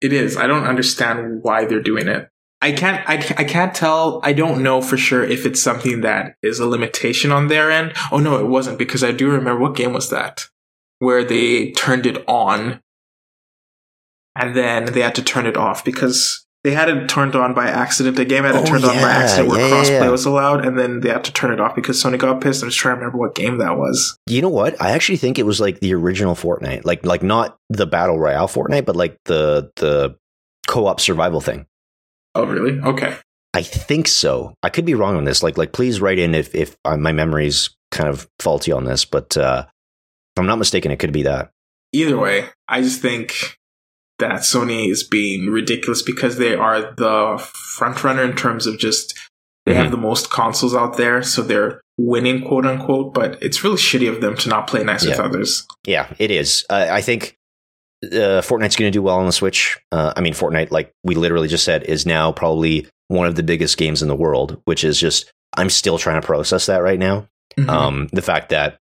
It 0.00 0.12
is. 0.12 0.36
I 0.36 0.46
don't 0.46 0.64
understand 0.64 1.42
why 1.42 1.64
they're 1.64 1.82
doing 1.82 2.08
it. 2.08 2.28
I 2.60 2.72
can't. 2.72 3.08
I, 3.08 3.14
I 3.40 3.44
can't 3.44 3.74
tell. 3.74 4.20
I 4.24 4.32
don't 4.32 4.62
know 4.62 4.82
for 4.82 4.96
sure 4.96 5.22
if 5.22 5.46
it's 5.46 5.62
something 5.62 6.00
that 6.00 6.34
is 6.42 6.58
a 6.58 6.66
limitation 6.66 7.30
on 7.30 7.48
their 7.48 7.70
end. 7.70 7.92
Oh 8.10 8.18
no, 8.18 8.36
it 8.38 8.46
wasn't 8.48 8.78
because 8.78 9.04
I 9.04 9.12
do 9.12 9.30
remember 9.30 9.60
what 9.60 9.76
game 9.76 9.92
was 9.92 10.10
that 10.10 10.46
where 10.98 11.22
they 11.22 11.70
turned 11.72 12.06
it 12.06 12.24
on 12.26 12.80
and 14.34 14.56
then 14.56 14.86
they 14.86 15.00
had 15.00 15.14
to 15.16 15.22
turn 15.22 15.46
it 15.46 15.56
off 15.56 15.84
because 15.84 16.44
they 16.64 16.72
had 16.72 16.88
it 16.88 17.08
turned 17.08 17.36
on 17.36 17.54
by 17.54 17.68
accident. 17.68 18.16
The 18.16 18.24
game 18.24 18.42
had 18.44 18.56
it 18.56 18.62
Oh, 18.62 18.64
turned 18.64 18.84
on 18.84 18.96
by 18.96 19.10
accident 19.10 19.48
where 19.48 19.60
yeah, 19.60 19.68
yeah, 19.68 19.74
crossplay 19.74 20.00
yeah. 20.02 20.08
was 20.10 20.24
allowed, 20.26 20.66
and 20.66 20.76
then 20.76 21.00
they 21.00 21.08
had 21.08 21.22
to 21.24 21.32
turn 21.32 21.52
it 21.52 21.60
off 21.60 21.76
because 21.76 22.02
Sony 22.02 22.18
got 22.18 22.40
pissed. 22.40 22.62
I'm 22.62 22.68
just 22.68 22.80
trying 22.80 22.96
to 22.96 22.98
remember 22.98 23.18
what 23.18 23.36
game 23.36 23.58
that 23.58 23.76
was. 23.76 24.18
You 24.26 24.42
know 24.42 24.48
what? 24.48 24.80
I 24.82 24.90
actually 24.90 25.18
think 25.18 25.38
it 25.38 25.46
was 25.46 25.60
like 25.60 25.78
the 25.80 25.94
original 25.94 26.34
Fortnite, 26.34 26.84
like 26.84 27.06
like 27.06 27.22
not 27.22 27.56
the 27.70 27.86
battle 27.86 28.18
royale 28.18 28.48
Fortnite, 28.48 28.84
but 28.86 28.96
like 28.96 29.16
the 29.26 29.70
the 29.76 30.16
co 30.66 30.86
op 30.86 30.98
survival 31.00 31.40
thing. 31.40 31.66
Oh, 32.38 32.46
really? 32.46 32.80
Okay. 32.80 33.16
I 33.54 33.62
think 33.62 34.06
so. 34.08 34.54
I 34.62 34.68
could 34.68 34.84
be 34.84 34.94
wrong 34.94 35.16
on 35.16 35.24
this. 35.24 35.42
Like, 35.42 35.58
like, 35.58 35.72
please 35.72 36.00
write 36.00 36.18
in 36.18 36.34
if 36.34 36.54
if 36.54 36.76
uh, 36.84 36.96
my 36.96 37.12
memory's 37.12 37.70
kind 37.90 38.08
of 38.08 38.28
faulty 38.38 38.72
on 38.72 38.84
this. 38.84 39.04
But 39.04 39.36
uh, 39.36 39.64
if 39.66 40.40
I'm 40.40 40.46
not 40.46 40.58
mistaken, 40.58 40.90
it 40.92 40.98
could 40.98 41.12
be 41.12 41.22
that. 41.22 41.50
Either 41.92 42.18
way, 42.18 42.44
I 42.68 42.82
just 42.82 43.00
think 43.00 43.56
that 44.18 44.40
Sony 44.40 44.90
is 44.90 45.02
being 45.02 45.46
ridiculous 45.46 46.02
because 46.02 46.36
they 46.38 46.54
are 46.54 46.94
the 46.96 47.38
front 47.76 48.04
runner 48.04 48.22
in 48.22 48.36
terms 48.36 48.66
of 48.66 48.78
just 48.78 49.14
they 49.64 49.72
Mhm. 49.72 49.76
have 49.76 49.90
the 49.90 49.96
most 49.96 50.30
consoles 50.30 50.74
out 50.74 50.96
there, 50.96 51.22
so 51.22 51.40
they're 51.42 51.80
winning, 51.98 52.42
quote 52.46 52.66
unquote. 52.66 53.14
But 53.14 53.42
it's 53.42 53.64
really 53.64 53.76
shitty 53.76 54.08
of 54.08 54.20
them 54.20 54.36
to 54.36 54.48
not 54.50 54.66
play 54.66 54.84
nice 54.84 55.06
with 55.06 55.18
others. 55.18 55.66
Yeah, 55.86 56.12
it 56.18 56.30
is. 56.30 56.64
Uh, 56.68 56.86
I 56.90 57.00
think 57.00 57.36
uh, 58.04 58.40
Fortnite's 58.42 58.76
going 58.76 58.90
to 58.90 58.96
do 58.96 59.02
well 59.02 59.18
on 59.18 59.26
the 59.26 59.32
Switch. 59.32 59.78
Uh, 59.92 60.12
I 60.16 60.20
mean, 60.20 60.34
Fortnite, 60.34 60.70
like 60.70 60.92
we 61.04 61.14
literally 61.14 61.48
just 61.48 61.64
said, 61.64 61.82
is 61.84 62.06
now 62.06 62.32
probably 62.32 62.86
one 63.08 63.26
of 63.26 63.34
the 63.36 63.42
biggest 63.42 63.76
games 63.78 64.02
in 64.02 64.08
the 64.08 64.14
world. 64.16 64.60
Which 64.64 64.84
is 64.84 64.98
just 65.00 65.32
I'm 65.56 65.70
still 65.70 65.98
trying 65.98 66.20
to 66.20 66.26
process 66.26 66.66
that 66.66 66.78
right 66.82 66.98
now. 66.98 67.26
Mhm. 67.58 67.68
Um, 67.68 68.08
the 68.12 68.22
fact 68.22 68.50
that, 68.50 68.78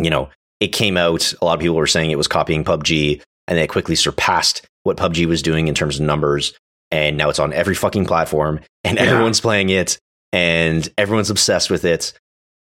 you 0.00 0.10
know, 0.10 0.28
it 0.60 0.68
came 0.68 0.96
out, 0.96 1.32
a 1.40 1.44
lot 1.44 1.54
of 1.54 1.60
people 1.60 1.76
were 1.76 1.86
saying 1.86 2.10
it 2.10 2.18
was 2.18 2.28
copying 2.28 2.64
PUBG, 2.64 3.20
and 3.48 3.58
it 3.58 3.68
quickly 3.68 3.94
surpassed 3.96 4.66
what 4.84 4.96
PUBG 4.96 5.26
was 5.26 5.42
doing 5.42 5.68
in 5.68 5.74
terms 5.74 5.96
of 5.98 6.06
numbers. 6.06 6.52
And 6.92 7.16
now 7.16 7.28
it's 7.30 7.40
on 7.40 7.52
every 7.52 7.74
fucking 7.74 8.06
platform, 8.06 8.60
and 8.84 8.96
Yeah. 8.96 9.04
everyone's 9.04 9.40
playing 9.40 9.70
it, 9.70 9.98
and 10.32 10.88
everyone's 10.96 11.30
obsessed 11.30 11.68
with 11.70 11.84
it. 11.84 12.12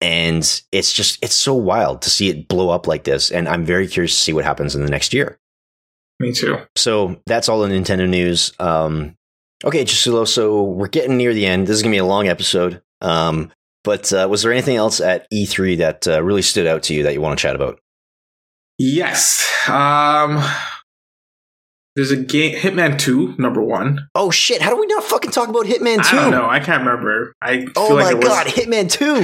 And 0.01 0.43
it's 0.73 0.93
just, 0.93 1.19
it's 1.23 1.35
so 1.35 1.55
wild 1.55 2.02
to 2.02 2.11
see 2.11 2.28
it 2.31 2.48
blow 2.48 2.70
up 2.70 2.86
like 2.86 3.05
this. 3.05 3.31
And 3.31 3.48
I'm 3.48 3.65
very 3.65 3.86
curious 3.86 4.15
to 4.15 4.20
see 4.20 4.32
what 4.32 4.44
happens 4.44 4.74
in 4.74 4.82
the 4.85 4.90
next 4.90 5.12
year. 5.12 5.39
Me 6.20 6.32
too. 6.32 6.59
So 6.77 7.20
that's 7.27 7.49
all 7.49 7.61
the 7.61 7.69
Nintendo 7.69 8.09
news. 8.09 8.53
Um, 8.59 9.16
okay, 9.65 9.85
just 9.85 10.03
so, 10.32 10.62
we're 10.62 10.89
getting 10.89 11.16
near 11.16 11.35
the 11.35 11.47
end. 11.47 11.66
This 11.66 11.77
is 11.77 11.82
gonna 11.82 11.93
be 11.95 11.99
a 11.99 12.05
long 12.05 12.28
episode. 12.28 12.82
Um, 13.01 13.51
but 13.82 14.12
uh, 14.12 14.27
was 14.31 14.43
there 14.43 14.53
anything 14.53 14.77
else 14.77 15.01
at 15.01 15.31
E3 15.31 15.78
that 15.78 16.09
uh, 16.09 16.23
really 16.23 16.43
stood 16.43 16.66
out 16.66 16.82
to 16.85 16.95
you 16.95 17.03
that 17.03 17.12
you 17.15 17.20
want 17.20 17.39
to 17.39 17.43
chat 17.43 17.55
about? 17.57 17.81
Yes. 18.78 19.49
Um. 19.69 20.43
There's 21.97 22.11
a 22.11 22.16
game, 22.16 22.57
Hitman 22.57 22.99
Two, 22.99 23.36
number 23.39 23.62
one. 23.62 24.09
Oh 24.16 24.32
shit! 24.32 24.61
How 24.61 24.70
do 24.70 24.81
we 24.81 24.86
not 24.89 25.05
fucking 25.05 25.31
talk 25.31 25.49
about 25.49 25.66
Hitman 25.66 26.01
I 26.01 26.11
Two? 26.11 26.16
don't 26.16 26.31
know. 26.32 26.49
I 26.49 26.59
can't 26.59 26.85
remember. 26.85 27.35
I 27.41 27.61
feel 27.61 27.70
Oh 27.77 27.95
like 27.95 28.05
my 28.07 28.15
was- 28.15 28.24
god, 28.28 28.47
Hitman 28.49 28.91
Two! 28.91 29.15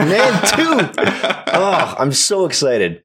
Hitman 0.00 0.56
Two! 0.56 1.40
Oh, 1.52 1.94
I'm 1.98 2.12
so 2.12 2.46
excited. 2.46 3.02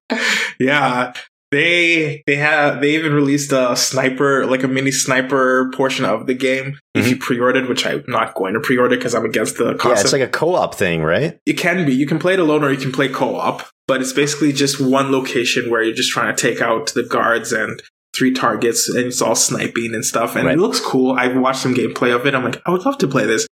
yeah 0.60 1.14
they 1.56 2.24
they 2.28 2.36
have 2.36 2.82
they 2.82 2.92
even 2.96 3.14
released 3.14 3.52
a 3.52 3.76
sniper 3.76 4.46
like 4.46 4.64
a 4.64 4.68
mini 4.68 4.92
sniper 4.92 5.72
portion 5.76 6.06
of 6.06 6.28
the 6.28 6.34
game. 6.34 6.78
If 6.94 7.08
you 7.10 7.18
pre-ordered 7.18 7.68
which 7.68 7.86
i'm 7.86 8.04
not 8.08 8.36
going 8.36 8.54
to 8.54 8.60
pre-order 8.60 8.96
because 8.96 9.14
i'm 9.16 9.26
against 9.26 9.58
the 9.58 9.74
Mm-hmm. 9.74 9.88
Yeah, 9.88 10.00
it's 10.02 10.14
like 10.14 10.22
a 10.22 10.28
co-op 10.28 10.76
thing, 10.76 11.02
right? 11.04 11.40
it 11.46 11.54
can 11.54 11.86
be. 11.86 11.94
You 11.94 12.08
can 12.08 12.20
play 12.20 12.34
it 12.34 12.40
alone 12.40 12.64
or 12.64 12.72
you 12.72 12.78
can 12.78 12.92
play 12.92 13.10
co-op 13.10 13.64
but 13.88 14.02
it's 14.02 14.14
basically 14.14 14.52
just 14.52 14.82
one 14.82 15.12
location 15.12 15.70
where 15.70 15.84
you're 15.84 15.94
just 15.96 16.12
trying 16.12 16.36
to 16.36 16.42
take 16.42 16.60
out 16.62 16.94
the 16.94 17.04
guards 17.04 17.52
and 17.52 17.82
three 18.16 18.34
targets 18.34 18.88
and 18.90 19.06
it's 19.06 19.22
all 19.22 19.36
sniping 19.36 19.94
and 19.94 20.04
stuff. 20.06 20.36
And 20.36 20.46
Right. 20.48 20.56
it 20.58 20.60
looks 20.60 20.80
cool. 20.80 21.12
I've 21.14 21.36
watched 21.38 21.60
some 21.60 21.76
gameplay 21.76 22.16
of 22.16 22.26
it. 22.26 22.34
I'm 22.34 22.44
like 22.44 22.62
i 22.66 22.72
would 22.72 22.84
love 22.86 22.98
to 23.00 23.08
play 23.08 23.26
this. 23.26 23.46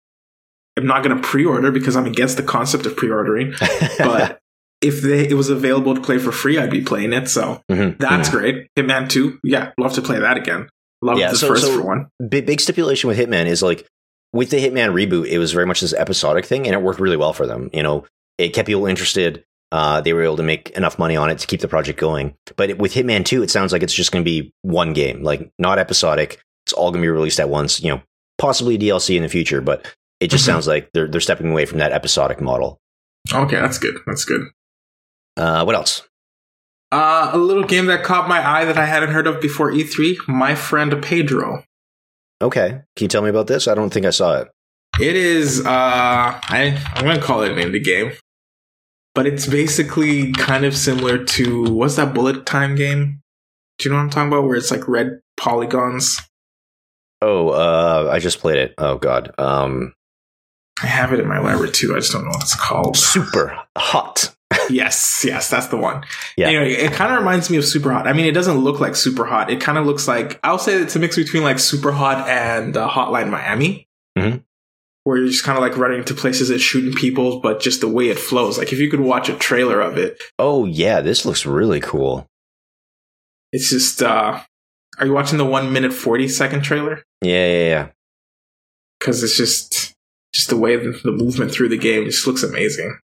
I'm 0.78 0.86
not 0.86 1.02
going 1.04 1.14
to 1.14 1.22
pre-order 1.22 1.70
because 1.70 1.96
i'm 1.96 2.06
against 2.06 2.36
the 2.38 2.42
concept 2.42 2.86
of 2.86 2.96
pre-ordering 2.96 3.52
but 3.98 4.38
if 4.82 5.00
they 5.02 5.28
it 5.28 5.34
was 5.34 5.48
available 5.48 5.94
to 5.94 6.00
play 6.00 6.18
for 6.18 6.32
free, 6.32 6.58
I'd 6.58 6.70
be 6.70 6.82
playing 6.82 7.12
it. 7.12 7.28
So 7.28 7.62
Mhm, 7.70 7.98
that's 7.98 8.28
mhm. 8.28 8.32
great. 8.32 8.66
Hitman 8.78 9.08
Two, 9.08 9.38
yeah, 9.42 9.72
love 9.78 9.92
to 9.94 10.02
play 10.02 10.18
that 10.18 10.36
again. 10.36 10.68
Love 11.00 11.18
Yeah, 11.18 11.30
the 11.30 11.36
so- 11.38 11.48
first 11.48 11.62
so- 11.64 11.76
for 11.78 11.82
one. 11.86 12.06
big, 12.28 12.46
big 12.46 12.60
stipulation 12.60 13.08
with 13.08 13.18
Hitman 13.18 13.46
is 13.46 13.62
like 13.62 13.86
with 14.32 14.50
the 14.50 14.56
Hitman 14.58 14.92
reboot, 14.94 15.26
it 15.26 15.38
was 15.38 15.52
very 15.52 15.66
much 15.66 15.80
this 15.80 15.92
episodic 15.92 16.44
thing, 16.46 16.66
and 16.66 16.74
it 16.74 16.80
worked 16.82 17.00
really 17.00 17.16
well 17.18 17.32
for 17.34 17.46
them. 17.46 17.68
You 17.72 17.82
know, 17.82 18.04
it 18.38 18.50
kept 18.50 18.66
people 18.66 18.86
interested. 18.86 19.44
Uh, 19.72 20.00
they 20.00 20.12
were 20.12 20.22
able 20.22 20.36
to 20.36 20.42
make 20.42 20.70
enough 20.70 20.98
money 20.98 21.16
on 21.16 21.28
it 21.30 21.38
to 21.38 21.46
keep 21.46 21.60
the 21.60 21.68
project 21.68 21.98
going. 21.98 22.34
But 22.56 22.70
it, 22.70 22.78
with 22.78 22.92
Hitman 22.94 23.24
Two, 23.24 23.42
it 23.42 23.50
sounds 23.50 23.72
like 23.72 23.82
it's 23.82 23.92
just 23.94 24.10
going 24.12 24.24
to 24.24 24.30
be 24.30 24.52
one 24.62 24.92
game, 24.92 25.22
like 25.22 25.50
not 25.58 25.78
episodic. 25.78 26.40
It's 26.66 26.72
all 26.72 26.90
going 26.90 27.02
to 27.02 27.06
be 27.06 27.10
released 27.10 27.40
at 27.40 27.48
once. 27.48 27.82
You 27.82 27.92
know, 27.92 28.02
possibly 28.38 28.78
DLC 28.78 29.16
in 29.16 29.22
the 29.22 29.28
future, 29.28 29.60
but 29.60 29.86
it 30.20 30.30
just 30.30 30.44
Mhm. 30.44 30.46
sounds 30.46 30.66
like 30.68 30.90
they're 30.94 31.08
they're 31.08 31.20
stepping 31.20 31.50
away 31.50 31.64
from 31.66 31.78
that 31.78 31.92
episodic 31.92 32.40
model. 32.40 32.78
Okay, 33.32 33.56
that's 33.56 33.78
good. 33.78 33.96
That's 34.06 34.24
good. 34.24 34.42
Uh, 35.36 35.64
what 35.64 35.74
else? 35.74 36.02
Uh, 36.90 37.30
a 37.32 37.38
little 37.38 37.64
game 37.64 37.86
that 37.86 38.04
caught 38.04 38.28
my 38.28 38.46
eye 38.46 38.64
that 38.66 38.76
I 38.76 38.84
hadn't 38.84 39.10
heard 39.12 39.26
of 39.26 39.40
before 39.40 39.70
E3. 39.72 40.28
My 40.28 40.54
friend 40.54 41.02
Pedro. 41.02 41.64
Okay, 42.42 42.68
can 42.96 43.04
you 43.04 43.08
tell 43.08 43.22
me 43.22 43.30
about 43.30 43.46
this? 43.46 43.66
I 43.66 43.74
don't 43.74 43.90
think 43.92 44.04
I 44.04 44.10
saw 44.10 44.40
it. 44.40 44.48
It 45.00 45.16
is. 45.16 45.64
Uh, 45.64 45.70
I 45.70 46.78
I'm 46.94 47.04
gonna 47.06 47.22
call 47.22 47.42
it 47.42 47.52
an 47.52 47.58
indie 47.58 47.82
game, 47.82 48.12
but 49.14 49.26
it's 49.26 49.46
basically 49.46 50.32
kind 50.32 50.66
of 50.66 50.76
similar 50.76 51.24
to 51.24 51.64
what's 51.72 51.96
that 51.96 52.12
bullet 52.12 52.44
time 52.44 52.74
game? 52.74 53.20
Do 53.78 53.88
you 53.88 53.90
know 53.90 53.96
what 53.96 54.04
I'm 54.04 54.10
talking 54.10 54.28
about? 54.28 54.44
Where 54.44 54.56
it's 54.56 54.70
like 54.70 54.86
red 54.86 55.20
polygons. 55.38 56.20
Oh, 57.22 57.48
uh, 57.48 58.10
I 58.12 58.18
just 58.18 58.40
played 58.40 58.58
it. 58.58 58.74
Oh 58.76 58.98
God, 58.98 59.32
um, 59.38 59.94
I 60.82 60.86
have 60.88 61.12
it 61.14 61.20
in 61.20 61.28
my 61.28 61.38
library 61.38 61.70
too. 61.70 61.94
I 61.94 62.00
just 62.00 62.12
don't 62.12 62.24
know 62.24 62.30
what 62.30 62.42
it's 62.42 62.54
called. 62.54 62.96
super 62.96 63.58
hot. 63.78 64.34
Yes, 64.70 65.24
yes, 65.26 65.48
that's 65.50 65.66
the 65.68 65.76
one. 65.76 66.04
Yeah. 66.36 66.48
Anyway, 66.48 66.72
it 66.72 66.92
kind 66.92 67.12
of 67.12 67.18
reminds 67.18 67.50
me 67.50 67.56
of 67.56 67.64
SUPERHOT. 67.64 68.06
I 68.06 68.12
mean, 68.12 68.26
it 68.26 68.32
doesn't 68.32 68.58
look 68.58 68.80
like 68.80 68.92
SUPERHOT. 68.92 69.50
It 69.50 69.60
kind 69.60 69.78
of 69.78 69.86
looks 69.86 70.06
like 70.08 70.38
I'll 70.44 70.58
say 70.58 70.74
it's 70.76 70.96
a 70.96 70.98
mix 70.98 71.16
between 71.16 71.42
like 71.42 71.56
SUPERHOT 71.58 72.26
and 72.28 72.76
uh, 72.76 72.88
Hotline 72.88 73.30
Miami, 73.30 73.86
Mhm. 74.18 74.42
where 75.04 75.18
you're 75.18 75.26
just 75.28 75.44
kind 75.44 75.58
of 75.58 75.62
like 75.62 75.76
running 75.76 75.98
into 75.98 76.14
places 76.14 76.50
and 76.50 76.60
shooting 76.60 76.94
people, 76.94 77.40
but 77.40 77.60
just 77.60 77.80
the 77.80 77.88
way 77.88 78.08
it 78.08 78.18
flows. 78.18 78.56
Like 78.58 78.72
if 78.72 78.78
you 78.78 78.90
could 78.90 79.00
watch 79.00 79.28
a 79.28 79.34
trailer 79.36 79.80
of 79.80 79.98
it, 79.98 80.20
Oh 80.38 80.64
yeah, 80.64 81.00
this 81.00 81.24
looks 81.24 81.44
really 81.46 81.80
cool. 81.80 82.26
it's 83.52 83.68
just. 83.70 84.02
uh 84.02 84.40
Are 84.98 85.06
you 85.06 85.12
watching 85.12 85.38
the 85.38 85.44
one 85.44 85.72
minute 85.72 85.92
forty 85.92 86.28
second 86.28 86.62
trailer? 86.62 87.02
Yeah, 87.20 87.46
yeah, 87.46 87.64
yeah. 87.68 87.88
Because 88.98 89.22
it's 89.22 89.36
just 89.36 89.92
just 90.34 90.48
the 90.48 90.56
way 90.56 90.76
the, 90.76 90.98
the 91.04 91.12
movement 91.12 91.50
through 91.52 91.68
the 91.68 91.76
game 91.78 92.04
just 92.04 92.26
looks 92.26 92.42
amazing. 92.42 92.98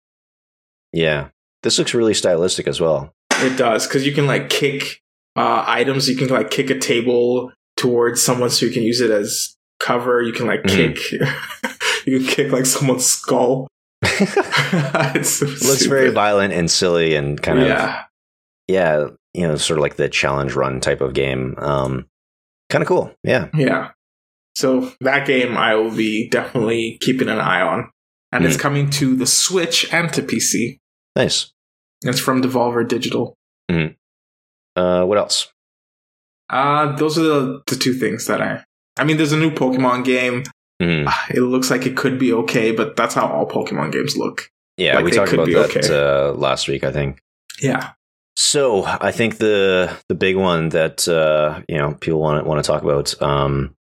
Yeah. 0.93 1.29
This 1.65 1.77
looks 1.79 1.93
really 1.95 2.13
stylistic 2.13 2.67
as 2.67 2.79
well. 2.79 3.11
It 3.41 3.57
does 3.57 3.87
because 3.87 4.05
you 4.05 4.13
can 4.13 4.27
like 4.27 4.49
kick 4.49 5.01
uh, 5.35 5.63
items. 5.67 6.07
You 6.07 6.15
can 6.15 6.27
like 6.29 6.51
kick 6.51 6.69
a 6.69 6.77
table 6.79 7.51
towards 7.75 8.21
someone 8.21 8.51
so 8.51 8.65
you 8.67 8.71
can 8.71 8.83
use 8.83 9.01
it 9.01 9.09
as 9.11 9.55
cover. 9.79 10.21
You 10.21 10.31
can 10.31 10.45
like 10.45 10.61
Mhm. 10.63 10.95
kick. 10.95 11.11
you 12.05 12.19
can 12.19 12.27
kick 12.27 12.51
like 12.51 12.65
someone's 12.67 13.05
skull. 13.05 13.67
it's 14.03 15.29
so 15.29 15.45
looks 15.67 15.85
very 15.87 16.11
violent 16.11 16.53
and 16.53 16.69
silly 16.69 17.15
and 17.15 17.41
kind 17.41 17.59
of 17.59 17.67
yeah. 17.67 18.03
yeah, 18.67 19.07
you 19.33 19.47
know, 19.47 19.55
sort 19.55 19.79
of 19.79 19.81
like 19.81 19.95
the 19.95 20.07
challenge 20.07 20.53
run 20.53 20.79
type 20.79 21.01
of 21.01 21.13
game. 21.13 21.55
Um 21.57 22.05
kind 22.69 22.81
of 22.83 22.87
cool. 22.87 23.11
Yeah. 23.23 23.49
Yeah. 23.55 23.89
So 24.55 24.91
that 25.01 25.25
game 25.27 25.57
I 25.57 25.75
will 25.75 25.91
be 25.91 26.29
definitely 26.29 26.97
keeping 27.01 27.27
an 27.27 27.39
eye 27.39 27.61
on, 27.61 27.89
and 28.31 28.45
it's 28.45 28.55
Mhm. 28.55 28.59
coming 28.61 28.89
to 28.91 29.15
the 29.15 29.25
Switch 29.25 29.91
and 29.91 30.13
to 30.13 30.21
PC. 30.21 30.77
Nice. 31.15 31.51
It's 32.05 32.19
from 32.19 32.41
Devolver 32.41 32.87
Digital. 32.87 33.35
Uh 34.77 35.03
what 35.05 35.17
else? 35.17 35.51
Uh, 36.49 36.95
those 36.97 37.17
are 37.17 37.23
the, 37.23 37.61
the 37.67 37.75
two 37.75 37.93
things 37.93 38.27
that 38.27 38.39
I. 38.41 38.63
I 38.97 39.03
mean, 39.03 39.17
there's 39.17 39.31
a 39.31 39.37
new 39.37 39.49
Pokemon 39.51 40.05
game. 40.05 40.43
Mhm. 40.81 41.11
It 41.33 41.41
looks 41.41 41.71
like 41.71 41.85
it 41.85 41.97
could 41.97 42.19
be 42.19 42.33
okay, 42.33 42.71
but 42.71 42.95
that's 42.95 43.15
how 43.15 43.27
all 43.27 43.47
Pokemon 43.49 43.91
games 43.91 44.15
look. 44.17 44.49
Yeah, 44.77 44.95
Like 44.95 45.05
we 45.05 45.11
talked 45.11 45.33
about 45.33 45.47
that 45.47 45.75
okay. 45.77 45.89
uh, 45.89 46.33
last 46.33 46.67
week, 46.67 46.83
I 46.83 46.91
think. 46.91 47.19
Yeah. 47.61 47.91
So 48.35 48.83
I 48.85 49.11
think 49.11 49.37
the 49.37 49.89
the 50.09 50.15
big 50.15 50.35
one 50.35 50.69
that 50.69 51.07
uh, 51.07 51.61
you 51.69 51.77
know 51.77 51.93
people 51.93 52.19
want 52.19 52.43
to 52.43 52.47
want 52.49 52.63
to 52.63 52.67
talk 52.69 52.83
about. 52.83 53.19
Um, 53.21 53.73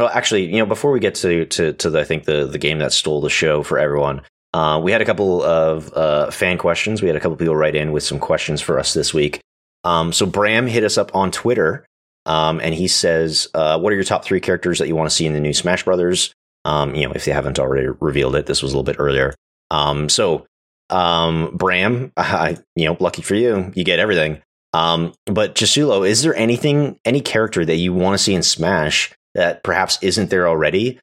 well, 0.00 0.08
actually, 0.08 0.46
you 0.46 0.58
know, 0.58 0.66
before 0.66 0.90
we 0.90 0.98
get 1.00 1.14
to 1.16 1.46
to 1.46 1.72
to 1.74 1.90
the, 1.90 2.00
I 2.00 2.04
think 2.04 2.24
the 2.24 2.46
the 2.46 2.58
game 2.58 2.78
that 2.80 2.92
stole 2.92 3.20
the 3.20 3.30
show 3.30 3.62
for 3.62 3.78
everyone, 3.78 4.22
uh, 4.54 4.80
we 4.82 4.92
had 4.92 5.02
a 5.02 5.04
couple 5.04 5.42
of 5.42 5.92
uh, 5.94 6.30
fan 6.30 6.58
questions. 6.58 7.02
We 7.02 7.08
had 7.08 7.16
a 7.16 7.20
couple 7.20 7.36
people 7.36 7.56
write 7.56 7.76
in 7.76 7.92
with 7.92 8.02
some 8.02 8.18
questions 8.18 8.60
for 8.60 8.78
us 8.78 8.94
this 8.94 9.12
week. 9.12 9.40
Um, 9.84 10.12
so 10.12 10.26
Bram 10.26 10.66
hit 10.66 10.84
us 10.84 10.98
up 10.98 11.14
on 11.14 11.30
Twitter, 11.30 11.86
um, 12.26 12.60
and 12.60 12.74
he 12.74 12.88
says, 12.88 13.48
uh, 13.54 13.78
"What 13.78 13.92
are 13.92 13.96
your 13.96 14.04
top 14.04 14.24
three 14.24 14.40
characters 14.40 14.78
that 14.78 14.88
you 14.88 14.96
want 14.96 15.08
to 15.08 15.14
see 15.14 15.26
in 15.26 15.34
the 15.34 15.40
new 15.40 15.52
Smash 15.52 15.84
Brothers?" 15.84 16.32
Um, 16.64 16.94
you 16.94 17.06
know, 17.06 17.12
if 17.12 17.24
they 17.24 17.32
haven't 17.32 17.58
already 17.58 17.88
revealed 18.00 18.34
it, 18.34 18.46
this 18.46 18.62
was 18.62 18.72
a 18.72 18.76
little 18.76 18.84
bit 18.84 18.98
earlier. 18.98 19.34
Um, 19.70 20.08
so 20.08 20.46
um, 20.90 21.56
Bram, 21.56 22.12
I, 22.16 22.56
you 22.74 22.86
know, 22.86 22.96
lucky 23.00 23.22
for 23.22 23.34
you, 23.34 23.72
you 23.74 23.84
get 23.84 23.98
everything. 23.98 24.42
Um, 24.74 25.14
but 25.26 25.54
Chisulo, 25.54 26.06
is 26.06 26.22
there 26.22 26.34
anything, 26.34 26.98
any 27.04 27.20
character 27.20 27.64
that 27.64 27.76
you 27.76 27.92
want 27.92 28.14
to 28.14 28.22
see 28.22 28.34
in 28.34 28.42
Smash 28.42 29.12
that 29.34 29.62
perhaps 29.62 29.98
isn't 30.02 30.30
there 30.30 30.46
already? 30.46 31.00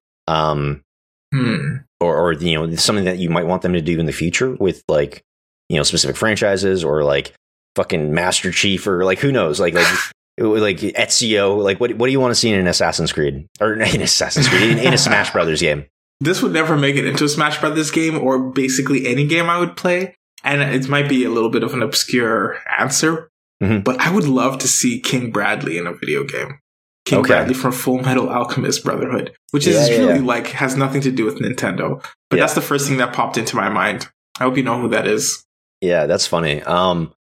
Hmm. 1.33 1.77
Or, 2.05 2.15
or 2.17 2.33
you 2.33 2.53
know, 2.53 2.75
something 2.75 3.05
that 3.05 3.17
you 3.17 3.29
might 3.29 3.45
want 3.47 3.61
them 3.61 3.73
to 3.73 3.81
do 3.81 3.99
in 3.99 4.05
the 4.05 4.11
future 4.13 4.55
with 4.59 4.83
like, 4.87 5.21
you 5.69 5.77
know, 5.77 5.83
specific 5.83 6.15
franchises 6.15 6.83
or 6.83 7.03
like 7.03 7.33
fucking 7.75 8.13
Master 8.13 8.51
Chief 8.51 8.87
or 8.87 9.03
like 9.05 9.19
who 9.19 9.31
knows, 9.31 9.59
like 9.59 9.73
like 9.73 9.87
like 10.37 10.77
Ezio. 10.77 11.61
Like, 11.63 11.79
what 11.79 11.93
what 11.95 12.07
do 12.07 12.11
you 12.11 12.19
want 12.19 12.31
to 12.31 12.35
see 12.35 12.49
in 12.51 12.59
an 12.59 12.67
Assassin's 12.67 13.11
Creed 13.13 13.47
or 13.59 13.73
in 13.81 14.01
Assassin's 14.01 14.47
Creed 14.47 14.63
in, 14.63 14.79
in 14.79 14.93
a 14.93 14.97
Smash 14.97 15.31
Brothers 15.31 15.61
game? 15.61 15.85
This 16.21 16.41
would 16.41 16.53
never 16.53 16.77
make 16.77 16.95
it 16.95 17.05
into 17.05 17.25
a 17.25 17.29
Smash 17.29 17.59
Brothers 17.59 17.91
game 17.91 18.17
or 18.17 18.39
basically 18.51 19.05
any 19.07 19.27
game 19.27 19.49
I 19.49 19.59
would 19.59 19.75
play. 19.75 20.15
And 20.43 20.61
it 20.61 20.87
might 20.87 21.09
be 21.09 21.25
a 21.25 21.29
little 21.29 21.49
bit 21.49 21.63
of 21.63 21.73
an 21.73 21.81
obscure 21.81 22.59
answer, 22.79 23.29
Mhm. 23.63 23.83
but 23.83 23.99
I 23.99 24.11
would 24.13 24.25
love 24.27 24.59
to 24.59 24.67
see 24.67 24.99
King 24.99 25.31
Bradley 25.31 25.77
in 25.77 25.87
a 25.87 25.93
video 25.93 26.23
game. 26.23 26.59
King 27.05 27.19
Okay. 27.19 27.27
Bradley 27.29 27.53
from 27.53 27.71
Full 27.71 27.99
Metal 27.99 28.29
Alchemist 28.29 28.83
Brotherhood, 28.83 29.31
which 29.51 29.67
is 29.67 29.75
Yeah, 29.89 29.97
really 29.97 30.19
yeah. 30.19 30.25
like 30.25 30.47
has 30.47 30.75
nothing 30.75 31.01
to 31.01 31.11
do 31.11 31.23
with 31.25 31.35
Nintendo. 31.39 32.03
But 32.29 32.37
Yeah. 32.37 32.43
that's 32.43 32.55
the 32.55 32.61
first 32.61 32.87
thing 32.87 32.97
that 32.97 33.13
popped 33.13 33.37
into 33.37 33.55
my 33.55 33.69
mind. 33.69 34.07
I 34.39 34.43
hope 34.43 34.57
you 34.57 34.63
know 34.63 34.79
who 34.81 34.89
that 34.89 35.05
is. 35.07 35.45
Yeah, 35.81 36.07
that's 36.07 36.25
funny. 36.27 36.61
Um, 36.63 37.13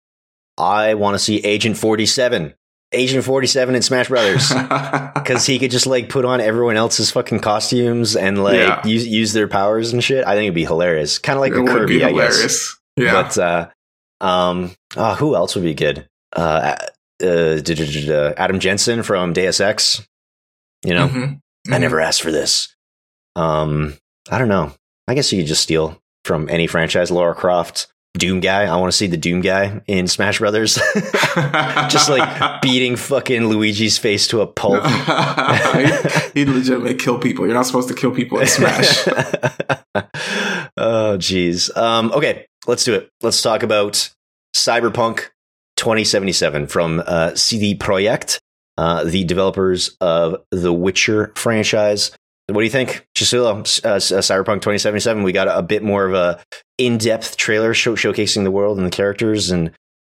I 0.57 0.95
want 0.95 1.15
to 1.15 1.19
see 1.19 1.39
Agent 1.39 1.77
Forty 1.77 2.07
Seven, 2.07 2.55
Agent 2.93 3.25
Forty 3.25 3.47
Seven 3.49 3.75
in 3.75 3.83
Smash 3.83 4.09
Brothers. 4.09 4.53
Because 5.15 5.47
he 5.47 5.59
could 5.61 5.71
just 5.71 5.87
like 5.87 6.09
put 6.09 6.25
on 6.25 6.41
everyone 6.41 6.77
else's 6.77 7.11
fucking 7.13 7.41
costumes 7.41 8.17
and 8.17 8.43
like 8.43 8.85
use 8.85 9.07
use 9.07 9.33
their 9.33 9.47
powers 9.49 9.93
and 9.93 10.03
shit. 10.03 10.27
I 10.27 10.35
think 10.35 10.45
it'd 10.47 10.55
be 10.55 10.65
hilarious. 10.65 11.19
Kind 11.19 11.37
of 11.37 11.41
like 11.41 11.53
it 11.53 11.65
Kirby, 11.67 12.03
I 12.05 12.11
guess. 12.13 12.35
hilarious. 12.35 12.81
Yeah. 12.97 13.13
But 13.23 13.39
uh, 13.39 13.69
um, 14.27 14.73
oh, 14.97 15.15
who 15.15 15.35
else 15.37 15.55
would 15.55 15.63
be 15.65 15.75
good? 15.75 16.09
Uh, 16.35 16.77
uh, 17.23 17.61
d- 17.61 18.35
Adam 18.37 18.59
Jensen 18.61 19.03
from 19.03 19.33
Deus 19.33 19.61
Ex. 19.61 20.07
You 20.85 20.95
know, 20.95 21.09
Mhm. 21.09 21.41
I 21.71 21.79
never 21.79 22.01
asked 22.01 22.23
for 22.23 22.33
this. 22.33 22.75
Um, 23.37 23.95
I 24.31 24.39
don't 24.39 24.49
know. 24.49 24.73
I 25.09 25.15
guess 25.15 25.33
you 25.33 25.39
could 25.41 25.47
just 25.49 25.63
steal 25.63 25.99
from 26.25 26.49
any 26.49 26.67
franchise. 26.67 27.11
Lara 27.11 27.35
Croft, 27.35 27.87
Doom 28.19 28.41
guy. 28.41 28.65
I 28.65 28.77
want 28.77 28.93
to 28.93 28.97
see 28.97 29.07
the 29.07 29.17
Doom 29.17 29.41
guy 29.41 29.81
in 29.87 30.07
Smash 30.07 30.39
Brothers, 30.41 30.75
just 31.89 32.11
like 32.11 32.61
beating 32.63 32.97
fucking 32.97 33.47
Luigi's 33.47 33.97
face 33.99 34.27
to 34.29 34.41
a 34.43 34.47
pulp. 34.47 34.85
he'd, 34.85 36.33
he'd 36.35 36.49
legitimately 36.49 36.95
kill 36.95 37.19
people. 37.19 37.47
You're 37.47 37.55
not 37.55 37.67
supposed 37.67 37.89
to 37.89 37.95
kill 37.95 38.11
people 38.11 38.39
in 38.41 38.47
Smash. 38.47 39.07
oh, 40.77 41.17
jeez. 41.19 41.75
Um, 41.77 42.13
okay, 42.13 42.47
let's 42.67 42.85
do 42.85 42.95
it. 42.95 43.09
Let's 43.23 43.41
talk 43.43 43.63
about 43.63 44.11
Cyberpunk 44.55 45.29
2077 45.83 46.69
from 46.69 47.03
uh, 47.05 47.35
CD 47.35 47.75
Projekt, 47.75 48.39
uh, 48.79 49.03
the 49.03 49.25
developers 49.25 49.97
of 50.01 50.37
the 50.53 50.73
Witcher 50.73 51.33
franchise. 51.35 52.13
What 52.47 52.61
do 52.61 52.65
you 52.65 52.71
think, 52.71 53.05
Chisula? 53.17 53.55
Uh, 53.85 53.89
uh, 53.89 53.99
Cyberpunk 53.99 54.63
2077. 54.63 55.25
We 55.25 55.33
got 55.33 55.49
a, 55.49 55.61
bit 55.61 55.83
more 55.83 56.07
of 56.07 56.15
a 56.15 56.41
in-depth 56.79 57.37
trailer 57.37 57.75
show- 57.75 57.97
showcasing 57.97 58.45
the 58.45 58.53
world 58.53 58.79
and 58.79 58.87
the 58.87 58.91
characters, 58.91 59.51
and 59.51 59.73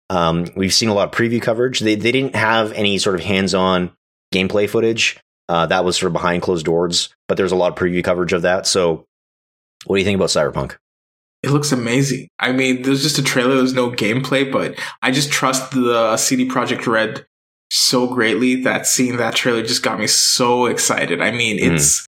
um, 0.09 0.47
we've 0.55 0.73
seen 0.73 0.89
a 0.89 0.93
lot 0.95 1.09
of 1.09 1.13
preview 1.13 1.39
coverage. 1.39 1.81
They 1.81 1.93
they 1.93 2.11
didn't 2.11 2.35
have 2.35 2.71
any 2.71 2.97
sort 2.97 3.15
of 3.15 3.21
hands-on 3.21 3.91
gameplay 4.33 4.67
footage. 4.67 5.19
Uh, 5.47 5.67
that 5.67 5.85
was 5.85 5.97
sort 5.97 6.07
of 6.07 6.13
behind 6.13 6.41
closed 6.41 6.65
doors, 6.65 7.09
but 7.27 7.37
there's 7.37 7.51
a 7.51 7.55
lot 7.55 7.71
of 7.71 7.77
preview 7.77 8.03
coverage 8.03 8.33
of 8.33 8.41
that. 8.41 8.65
So, 8.65 9.05
what 9.85 9.97
do 9.97 9.99
you 9.99 10.05
think 10.05 10.15
about 10.15 10.29
Cyberpunk? 10.29 10.77
It 11.43 11.51
looks 11.51 11.71
amazing. 11.71 12.27
I 12.39 12.51
mean, 12.51 12.81
there's 12.81 13.01
just 13.01 13.17
a 13.17 13.23
trailer. 13.23 13.55
There's 13.55 13.73
no 13.73 13.89
gameplay, 13.91 14.51
but 14.51 14.75
I 15.01 15.11
just 15.11 15.31
trust 15.31 15.71
the 15.71 16.17
CD 16.17 16.47
Projekt 16.47 16.85
Red 16.85 17.25
so 17.71 18.07
greatly 18.07 18.63
that 18.63 18.87
seeing 18.87 19.17
that 19.17 19.35
trailer 19.35 19.61
just 19.63 19.83
got 19.83 19.99
me 19.99 20.07
so 20.07 20.65
excited. 20.65 21.21
I 21.21 21.31
mean, 21.31 21.57
Mhm. 21.59 21.75
it's 21.75 22.05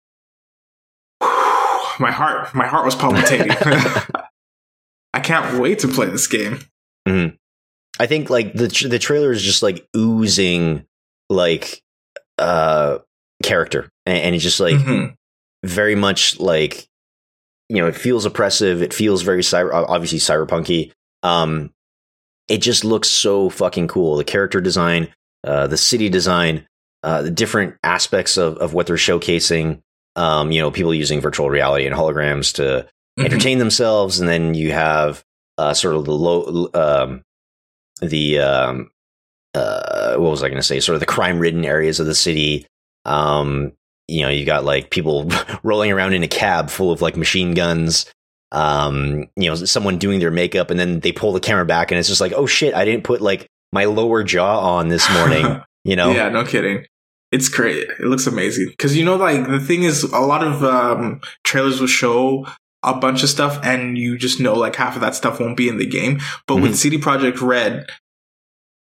my 2.00 2.10
heart. 2.10 2.54
My 2.54 2.66
heart 2.66 2.84
was 2.84 2.94
palpitating. 2.94 3.50
I 5.14 5.20
can't 5.20 5.60
wait 5.60 5.78
to 5.80 5.88
play 5.88 6.06
this 6.06 6.26
game. 6.26 6.58
I 7.06 8.06
think 8.06 8.28
like 8.30 8.52
the 8.54 8.66
tr- 8.68 8.88
the 8.88 8.98
trailer 8.98 9.30
is 9.30 9.40
just 9.42 9.62
like 9.62 9.86
oozing 9.96 10.84
like 11.30 11.80
uh 12.38 12.98
character, 13.44 13.88
and, 14.04 14.18
and 14.18 14.34
it's 14.34 14.42
just 14.42 14.58
like 14.58 14.74
Mhm. 14.76 15.14
very 15.64 15.94
much 15.94 16.40
like 16.40 16.88
you 17.68 17.76
know 17.76 17.86
it 17.86 17.96
feels 17.96 18.24
oppressive. 18.24 18.82
It 18.82 18.92
feels 18.94 19.22
very 19.22 19.42
cyber, 19.42 19.70
obviously 19.72 20.18
cyberpunky. 20.18 20.92
Um, 21.22 21.70
it 22.48 22.58
just 22.58 22.84
looks 22.84 23.08
so 23.08 23.48
fucking 23.48 23.88
cool. 23.88 24.16
The 24.16 24.24
character 24.24 24.60
design, 24.60 25.12
uh, 25.44 25.66
the 25.66 25.78
city 25.78 26.08
design, 26.08 26.66
uh, 27.02 27.22
the 27.22 27.30
different 27.30 27.76
aspects 27.82 28.36
of 28.36 28.56
of 28.58 28.74
what 28.74 28.86
they're 28.86 28.96
showcasing. 28.96 29.80
Um, 30.16 30.52
you 30.52 30.60
know, 30.60 30.70
people 30.70 30.94
using 30.94 31.20
virtual 31.20 31.50
reality 31.50 31.86
and 31.86 31.96
holograms 31.96 32.54
to 32.54 32.86
Mhm. 33.18 33.24
entertain 33.26 33.58
themselves, 33.58 34.20
and 34.20 34.28
then 34.28 34.54
you 34.54 34.72
have 34.72 35.24
uh, 35.56 35.72
sort 35.72 35.94
of 35.94 36.04
the 36.04 36.12
low, 36.12 36.68
um, 36.74 37.22
the 38.00 38.40
um, 38.40 38.90
uh, 39.54 40.16
what 40.16 40.30
was 40.30 40.42
I 40.42 40.48
going 40.48 40.60
to 40.60 40.66
say? 40.66 40.80
Sort 40.80 40.94
of 40.94 41.00
the 41.00 41.06
crime-ridden 41.06 41.64
areas 41.64 42.00
of 42.00 42.06
the 42.06 42.14
city. 42.14 42.66
Um, 43.04 43.72
you 44.08 44.22
know, 44.22 44.28
you 44.28 44.44
got 44.44 44.64
like 44.64 44.90
people 44.90 45.28
rolling 45.62 45.90
around 45.92 46.12
in 46.14 46.22
a 46.22 46.28
cab 46.28 46.70
full 46.70 46.90
of 46.92 47.00
like 47.02 47.16
machine 47.16 47.54
guns. 47.54 48.06
Um, 48.52 49.26
you 49.36 49.48
know, 49.48 49.56
someone 49.56 49.98
doing 49.98 50.20
their 50.20 50.30
makeup, 50.30 50.70
and 50.70 50.78
then 50.78 51.00
they 51.00 51.10
pull 51.10 51.32
the 51.32 51.40
camera 51.40 51.64
back, 51.66 51.90
and 51.90 51.98
it's 51.98 52.08
just 52.08 52.20
like, 52.20 52.32
oh 52.32 52.46
shit, 52.46 52.72
I 52.74 52.84
didn't 52.84 53.02
put 53.04 53.20
like 53.20 53.48
my 53.72 53.86
lower 53.86 54.22
jaw 54.22 54.60
on 54.76 54.88
this 54.88 55.08
morning. 55.12 55.60
You 55.86 55.96
know, 55.96 56.12
Yeah, 56.12 56.30
no 56.30 56.44
kidding. 56.46 56.86
It's 57.30 57.50
great. 57.50 57.76
It 57.90 58.00
looks 58.06 58.26
amazing. 58.26 58.68
Because 58.70 58.96
you 58.96 59.04
know, 59.04 59.16
like 59.16 59.46
the 59.46 59.60
thing 59.60 59.82
is, 59.82 60.02
a 60.02 60.18
lot 60.20 60.42
of 60.42 60.64
um, 60.64 61.20
trailers 61.42 61.78
will 61.78 61.88
show 61.88 62.46
a 62.82 62.94
bunch 62.94 63.22
of 63.22 63.28
stuff, 63.28 63.58
and 63.62 63.98
you 63.98 64.16
just 64.16 64.40
know 64.40 64.54
like 64.54 64.76
half 64.76 64.94
of 64.94 65.02
that 65.02 65.14
stuff 65.14 65.40
won't 65.40 65.58
be 65.58 65.68
in 65.68 65.76
the 65.76 65.84
game. 65.86 66.20
But 66.46 66.54
Mhm. 66.54 66.62
with 66.62 66.76
CD 66.78 66.96
Projekt 66.96 67.42
Red, 67.42 67.84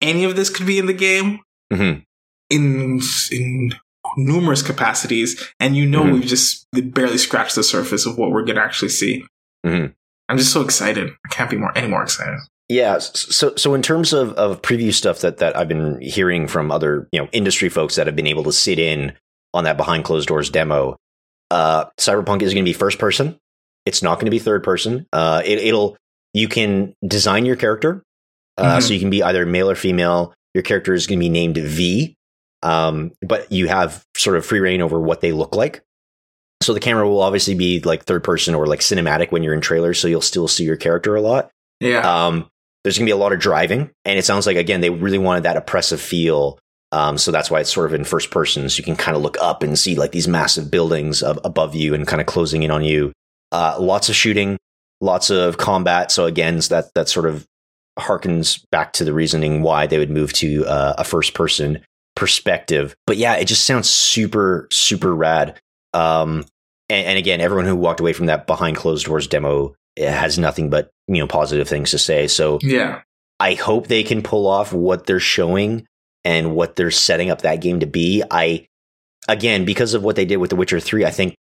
any 0.00 0.22
of 0.22 0.36
this 0.36 0.50
could 0.50 0.66
be 0.66 0.78
in 0.78 0.86
the 0.86 0.92
game 0.92 1.40
Mhm. 1.72 2.04
in 2.48 3.00
in 3.32 3.74
numerous 4.16 4.62
capacities, 4.62 5.42
and 5.60 5.76
you 5.76 5.86
know 5.86 6.02
Mhm. 6.04 6.12
we've 6.14 6.26
just 6.26 6.66
barely 6.72 7.18
scratched 7.18 7.54
the 7.54 7.62
surface 7.62 8.06
of 8.06 8.16
what 8.18 8.30
we're 8.30 8.44
gonna 8.44 8.60
actually 8.60 8.88
see. 8.90 9.24
Mhm. 9.66 9.94
I'm 10.28 10.38
just 10.38 10.52
so 10.52 10.62
excited. 10.62 11.10
I 11.24 11.28
can't 11.34 11.50
be 11.50 11.56
more 11.56 11.76
any 11.76 11.88
more 11.88 12.02
excited. 12.02 12.38
Yeah. 12.68 12.98
So, 12.98 13.54
so 13.56 13.74
in 13.74 13.82
terms 13.82 14.14
of, 14.14 14.32
of 14.34 14.62
preview 14.62 14.92
stuff 14.94 15.18
that, 15.20 15.36
that 15.38 15.54
I've 15.54 15.68
been 15.68 16.00
hearing 16.00 16.46
from 16.48 16.70
other, 16.70 17.08
you 17.12 17.20
know, 17.20 17.28
industry 17.32 17.68
folks 17.68 17.96
that 17.96 18.06
have 18.06 18.16
been 18.16 18.26
able 18.26 18.42
to 18.44 18.52
sit 18.52 18.78
in 18.78 19.12
on 19.52 19.64
that 19.64 19.76
behind 19.76 20.04
closed 20.04 20.28
doors 20.28 20.48
demo, 20.48 20.96
uh, 21.50 21.84
Cyberpunk 22.00 22.40
is 22.40 22.54
going 22.54 22.64
to 22.64 22.68
be 22.68 22.72
first 22.72 22.98
person. 22.98 23.36
It's 23.84 24.02
not 24.02 24.14
going 24.14 24.24
to 24.24 24.30
be 24.30 24.38
third 24.38 24.64
person. 24.64 25.06
Uh, 25.12 25.42
it, 25.44 25.58
it'll, 25.58 25.98
you 26.32 26.48
can 26.48 26.94
design 27.06 27.44
your 27.44 27.56
character. 27.56 28.02
Uh, 28.56 28.78
Mhm. 28.78 28.82
so 28.82 28.94
you 28.94 29.00
can 29.00 29.10
be 29.10 29.22
either 29.22 29.44
male 29.44 29.68
or 29.70 29.74
female. 29.74 30.32
Your 30.54 30.62
character 30.62 30.94
is 30.94 31.06
going 31.06 31.18
to 31.18 31.24
be 31.24 31.28
named 31.28 31.58
V. 31.58 32.16
Um, 32.64 33.12
but 33.22 33.52
you 33.52 33.68
have 33.68 34.04
sort 34.16 34.36
of 34.36 34.44
free 34.44 34.58
reign 34.58 34.80
over 34.80 34.98
what 34.98 35.20
they 35.20 35.32
look 35.32 35.54
like. 35.54 35.82
So 36.62 36.72
the 36.72 36.80
camera 36.80 37.06
will 37.06 37.20
obviously 37.20 37.54
be 37.54 37.80
like 37.80 38.04
third 38.04 38.24
person 38.24 38.54
or 38.54 38.66
like 38.66 38.80
cinematic 38.80 39.30
when 39.30 39.42
you're 39.42 39.54
in 39.54 39.60
trailers. 39.60 39.98
So 39.98 40.08
you'll 40.08 40.22
still 40.22 40.48
see 40.48 40.64
your 40.64 40.76
character 40.76 41.14
a 41.14 41.20
lot. 41.20 41.50
Yeah. 41.78 41.98
Um, 41.98 42.48
there's 42.82 42.98
going 42.98 43.06
to 43.06 43.10
be 43.10 43.14
a 43.14 43.16
lot 43.16 43.32
of 43.32 43.40
driving, 43.40 43.90
and 44.04 44.18
it 44.18 44.24
sounds 44.24 44.46
like 44.46 44.56
again 44.56 44.80
they 44.80 44.90
really 44.90 45.18
wanted 45.18 45.44
that 45.44 45.56
oppressive 45.56 46.00
feel. 46.00 46.58
Um, 46.92 47.18
so 47.18 47.32
that's 47.32 47.50
why 47.50 47.60
it's 47.60 47.72
sort 47.72 47.86
of 47.86 47.94
in 47.94 48.04
first 48.04 48.30
person, 48.30 48.68
so 48.68 48.78
you 48.78 48.84
can 48.84 48.94
kind 48.94 49.16
of 49.16 49.22
look 49.22 49.36
up 49.40 49.62
and 49.62 49.78
see 49.78 49.96
like 49.96 50.12
these 50.12 50.28
massive 50.28 50.70
buildings 50.70 51.22
of, 51.22 51.40
above 51.44 51.74
you 51.74 51.92
and 51.94 52.06
kind 52.06 52.20
of 52.20 52.26
closing 52.26 52.62
in 52.62 52.70
on 52.70 52.84
you. 52.84 53.12
Uh, 53.50 53.76
lots 53.80 54.08
of 54.08 54.14
shooting, 54.14 54.58
lots 55.00 55.30
of 55.30 55.56
combat. 55.56 56.12
So 56.12 56.26
again, 56.26 56.60
that 56.68 56.92
that 56.94 57.08
sort 57.08 57.26
of 57.26 57.46
harkens 57.98 58.62
back 58.70 58.92
to 58.94 59.04
the 59.04 59.12
reasoning 59.12 59.62
why 59.62 59.86
they 59.86 59.98
would 59.98 60.10
move 60.10 60.32
to 60.34 60.64
uh, 60.66 60.94
a 60.98 61.04
first 61.04 61.34
person 61.34 61.80
perspective. 62.16 62.94
But 63.06 63.16
yeah, 63.16 63.34
it 63.34 63.46
just 63.46 63.64
sounds 63.64 63.88
super 63.88 64.68
super 64.70 65.14
rad. 65.14 65.60
Um, 65.92 66.44
and, 66.88 67.06
and 67.06 67.18
again, 67.18 67.40
everyone 67.40 67.66
who 67.66 67.76
walked 67.76 68.00
away 68.00 68.12
from 68.12 68.26
that 68.26 68.46
behind 68.46 68.76
closed 68.76 69.06
doors 69.06 69.26
demo 69.26 69.74
has 69.96 70.38
nothing 70.38 70.70
but 70.70 70.90
you 71.06 71.18
know 71.18 71.26
positive 71.26 71.68
things 71.68 71.90
to 71.92 71.98
say. 71.98 72.28
So 72.28 72.58
yeah. 72.62 73.02
I 73.40 73.54
hope 73.54 73.88
they 73.88 74.02
can 74.02 74.22
pull 74.22 74.46
off 74.46 74.72
what 74.72 75.06
they're 75.06 75.20
showing 75.20 75.86
and 76.24 76.54
what 76.54 76.76
they're 76.76 76.90
setting 76.90 77.30
up 77.30 77.42
that 77.42 77.60
game 77.60 77.80
to 77.80 77.86
be. 77.86 78.22
I 78.30 78.66
again, 79.28 79.64
because 79.64 79.94
of 79.94 80.02
what 80.02 80.16
they 80.16 80.24
did 80.24 80.36
with 80.36 80.50
The 80.50 80.56
Witcher 80.56 80.80
3, 80.80 81.04
I 81.04 81.10
think 81.10 81.34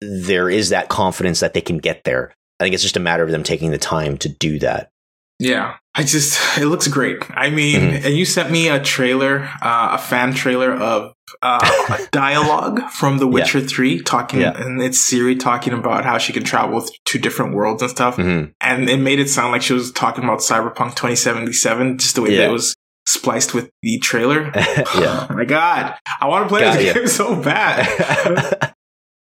there 0.00 0.48
is 0.48 0.70
that 0.70 0.88
confidence 0.88 1.40
that 1.40 1.54
they 1.54 1.60
can 1.60 1.78
get 1.78 2.04
there. 2.04 2.32
I 2.58 2.64
think 2.64 2.74
it's 2.74 2.82
just 2.82 2.96
a 2.96 3.00
matter 3.00 3.22
of 3.22 3.30
them 3.30 3.42
taking 3.42 3.70
the 3.70 3.78
time 3.78 4.16
to 4.18 4.28
do 4.28 4.58
that. 4.60 4.90
Yeah, 5.38 5.76
I 5.94 6.02
just 6.04 6.38
it 6.58 6.66
looks 6.66 6.88
great. 6.88 7.18
I 7.30 7.50
mean, 7.50 7.80
mm-hmm. 7.80 8.06
and 8.06 8.16
you 8.16 8.24
sent 8.24 8.50
me 8.50 8.68
a 8.68 8.82
trailer, 8.82 9.48
uh, 9.62 9.90
a 9.92 9.98
fan 9.98 10.34
trailer 10.34 10.72
of 10.72 11.14
uh, 11.42 11.88
a 11.88 12.08
dialogue 12.12 12.82
from 12.90 13.18
The 13.18 13.26
Witcher 13.26 13.60
yeah. 13.60 13.66
Three, 13.66 14.00
talking, 14.00 14.40
yeah. 14.40 14.60
and 14.60 14.80
it's 14.82 14.98
Ciri 14.98 15.38
talking 15.38 15.72
about 15.72 16.04
how 16.04 16.18
she 16.18 16.32
can 16.32 16.44
travel 16.44 16.84
to 17.06 17.18
different 17.18 17.54
worlds 17.54 17.82
and 17.82 17.90
stuff, 17.90 18.16
mm-hmm. 18.16 18.50
and 18.60 18.88
it 18.88 18.98
made 18.98 19.18
it 19.18 19.28
sound 19.28 19.52
like 19.52 19.62
she 19.62 19.72
was 19.72 19.92
talking 19.92 20.24
about 20.24 20.40
Cyberpunk 20.40 20.90
2077, 20.90 21.98
just 21.98 22.14
the 22.14 22.22
way 22.22 22.30
yeah. 22.30 22.38
that 22.38 22.48
it 22.50 22.52
was 22.52 22.74
spliced 23.06 23.54
with 23.54 23.70
the 23.82 23.98
trailer. 23.98 24.52
yeah. 24.56 25.26
Oh 25.30 25.34
my 25.34 25.44
god, 25.44 25.96
I 26.20 26.28
want 26.28 26.44
to 26.44 26.48
play 26.48 26.60
Got 26.60 26.78
this 26.78 26.94
game 26.94 27.06
so 27.06 27.40
bad. 27.42 28.74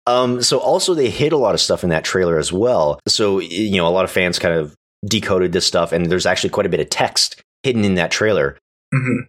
um, 0.06 0.42
so 0.42 0.58
also 0.58 0.94
they 0.94 1.10
hit 1.10 1.32
a 1.32 1.36
lot 1.36 1.54
of 1.54 1.60
stuff 1.60 1.82
in 1.82 1.90
that 1.90 2.04
trailer 2.04 2.38
as 2.38 2.52
well. 2.52 3.00
So 3.06 3.38
you 3.38 3.76
know, 3.76 3.86
a 3.86 3.90
lot 3.90 4.04
of 4.04 4.10
fans 4.10 4.38
kind 4.38 4.54
of 4.54 4.74
decoded 5.06 5.52
this 5.52 5.66
stuff, 5.66 5.92
and 5.92 6.06
there's 6.06 6.26
actually 6.26 6.50
quite 6.50 6.66
a 6.66 6.70
bit 6.70 6.80
of 6.80 6.90
text 6.90 7.42
hidden 7.62 7.84
in 7.84 7.94
that 7.94 8.10
trailer. 8.10 8.58
Mm-hmm. 8.94 9.26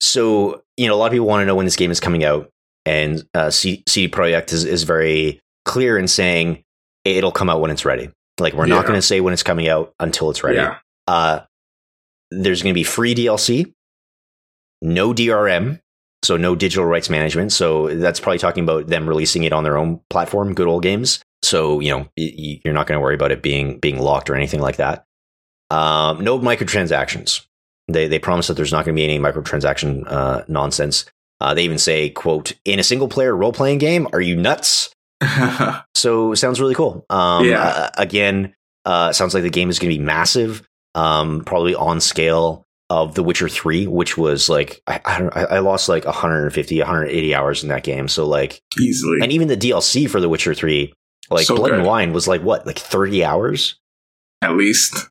So 0.00 0.62
you 0.76 0.86
know, 0.86 0.94
a 0.94 0.96
lot 0.96 1.06
of 1.06 1.12
people 1.12 1.26
want 1.26 1.42
to 1.42 1.46
know 1.46 1.54
when 1.54 1.66
this 1.66 1.76
game 1.76 1.90
is 1.90 2.00
coming 2.00 2.24
out, 2.24 2.50
and 2.86 3.24
uh, 3.34 3.50
C- 3.50 3.84
CD 3.86 4.12
Projekt 4.12 4.52
is 4.52 4.64
is 4.64 4.84
very 4.84 5.40
clear 5.64 5.98
in 5.98 6.08
saying 6.08 6.62
it'll 7.04 7.32
come 7.32 7.50
out 7.50 7.60
when 7.60 7.70
it's 7.70 7.84
ready. 7.84 8.10
Like 8.38 8.54
we're 8.54 8.66
yeah. 8.66 8.76
not 8.76 8.86
going 8.86 8.98
to 8.98 9.02
say 9.02 9.20
when 9.20 9.32
it's 9.32 9.42
coming 9.42 9.68
out 9.68 9.94
until 10.00 10.30
it's 10.30 10.42
ready. 10.42 10.56
Yeah. 10.56 10.78
Uh, 11.06 11.40
there's 12.30 12.62
going 12.62 12.72
to 12.72 12.78
be 12.78 12.84
free 12.84 13.14
DLC, 13.14 13.72
no 14.80 15.12
DRM, 15.12 15.80
so 16.22 16.36
no 16.36 16.54
digital 16.54 16.84
rights 16.84 17.10
management. 17.10 17.52
So 17.52 17.94
that's 17.96 18.20
probably 18.20 18.38
talking 18.38 18.64
about 18.64 18.86
them 18.86 19.08
releasing 19.08 19.44
it 19.44 19.52
on 19.52 19.64
their 19.64 19.76
own 19.76 20.00
platform, 20.10 20.54
Good 20.54 20.68
Old 20.68 20.82
Games. 20.82 21.20
So 21.42 21.80
you 21.80 21.90
know 21.90 22.08
you're 22.16 22.74
not 22.74 22.86
going 22.86 22.98
to 22.98 23.02
worry 23.02 23.14
about 23.14 23.32
it 23.32 23.42
being 23.42 23.78
being 23.78 23.98
locked 23.98 24.30
or 24.30 24.34
anything 24.34 24.60
like 24.60 24.76
that. 24.76 25.04
Um, 25.70 26.22
no 26.22 26.38
microtransactions. 26.38 27.44
They 27.88 28.08
they 28.08 28.18
promise 28.18 28.46
that 28.48 28.54
there's 28.54 28.72
not 28.72 28.84
going 28.84 28.94
to 28.94 29.00
be 29.00 29.04
any 29.04 29.18
microtransaction 29.18 30.04
uh, 30.06 30.44
nonsense. 30.48 31.04
Uh, 31.40 31.54
they 31.54 31.64
even 31.64 31.78
say, 31.78 32.10
"quote 32.10 32.52
In 32.64 32.78
a 32.78 32.84
single 32.84 33.08
player 33.08 33.34
role 33.34 33.52
playing 33.52 33.78
game, 33.78 34.06
are 34.12 34.20
you 34.20 34.36
nuts?" 34.36 34.94
so 35.94 36.34
sounds 36.34 36.60
really 36.60 36.74
cool. 36.74 37.04
Um, 37.10 37.46
yeah. 37.46 37.62
Uh, 37.62 37.90
again, 37.98 38.54
uh, 38.84 39.12
sounds 39.12 39.34
like 39.34 39.42
the 39.42 39.50
game 39.50 39.70
is 39.70 39.78
going 39.78 39.92
to 39.92 39.98
be 39.98 40.02
massive. 40.04 40.66
Um, 40.94 41.44
probably 41.44 41.74
on 41.74 42.00
scale 42.00 42.66
of 42.88 43.14
The 43.14 43.22
Witcher 43.22 43.48
Three, 43.48 43.86
which 43.86 44.16
was 44.18 44.48
like 44.48 44.82
I 44.86 45.00
I, 45.04 45.18
don't, 45.18 45.36
I 45.36 45.58
lost 45.60 45.88
like 45.88 46.04
150, 46.04 46.78
180 46.78 47.34
hours 47.34 47.62
in 47.62 47.68
that 47.68 47.84
game. 47.84 48.08
So 48.08 48.26
like 48.26 48.60
easily, 48.78 49.18
and 49.22 49.32
even 49.32 49.48
the 49.48 49.56
DLC 49.56 50.08
for 50.10 50.20
The 50.20 50.28
Witcher 50.28 50.54
Three, 50.54 50.92
like 51.30 51.46
so 51.46 51.56
Blood 51.56 51.70
good. 51.70 51.78
and 51.78 51.86
Wine, 51.86 52.12
was 52.12 52.26
like 52.26 52.42
what, 52.42 52.66
like 52.66 52.78
30 52.78 53.24
hours 53.24 53.78
at 54.42 54.56
least. 54.56 55.08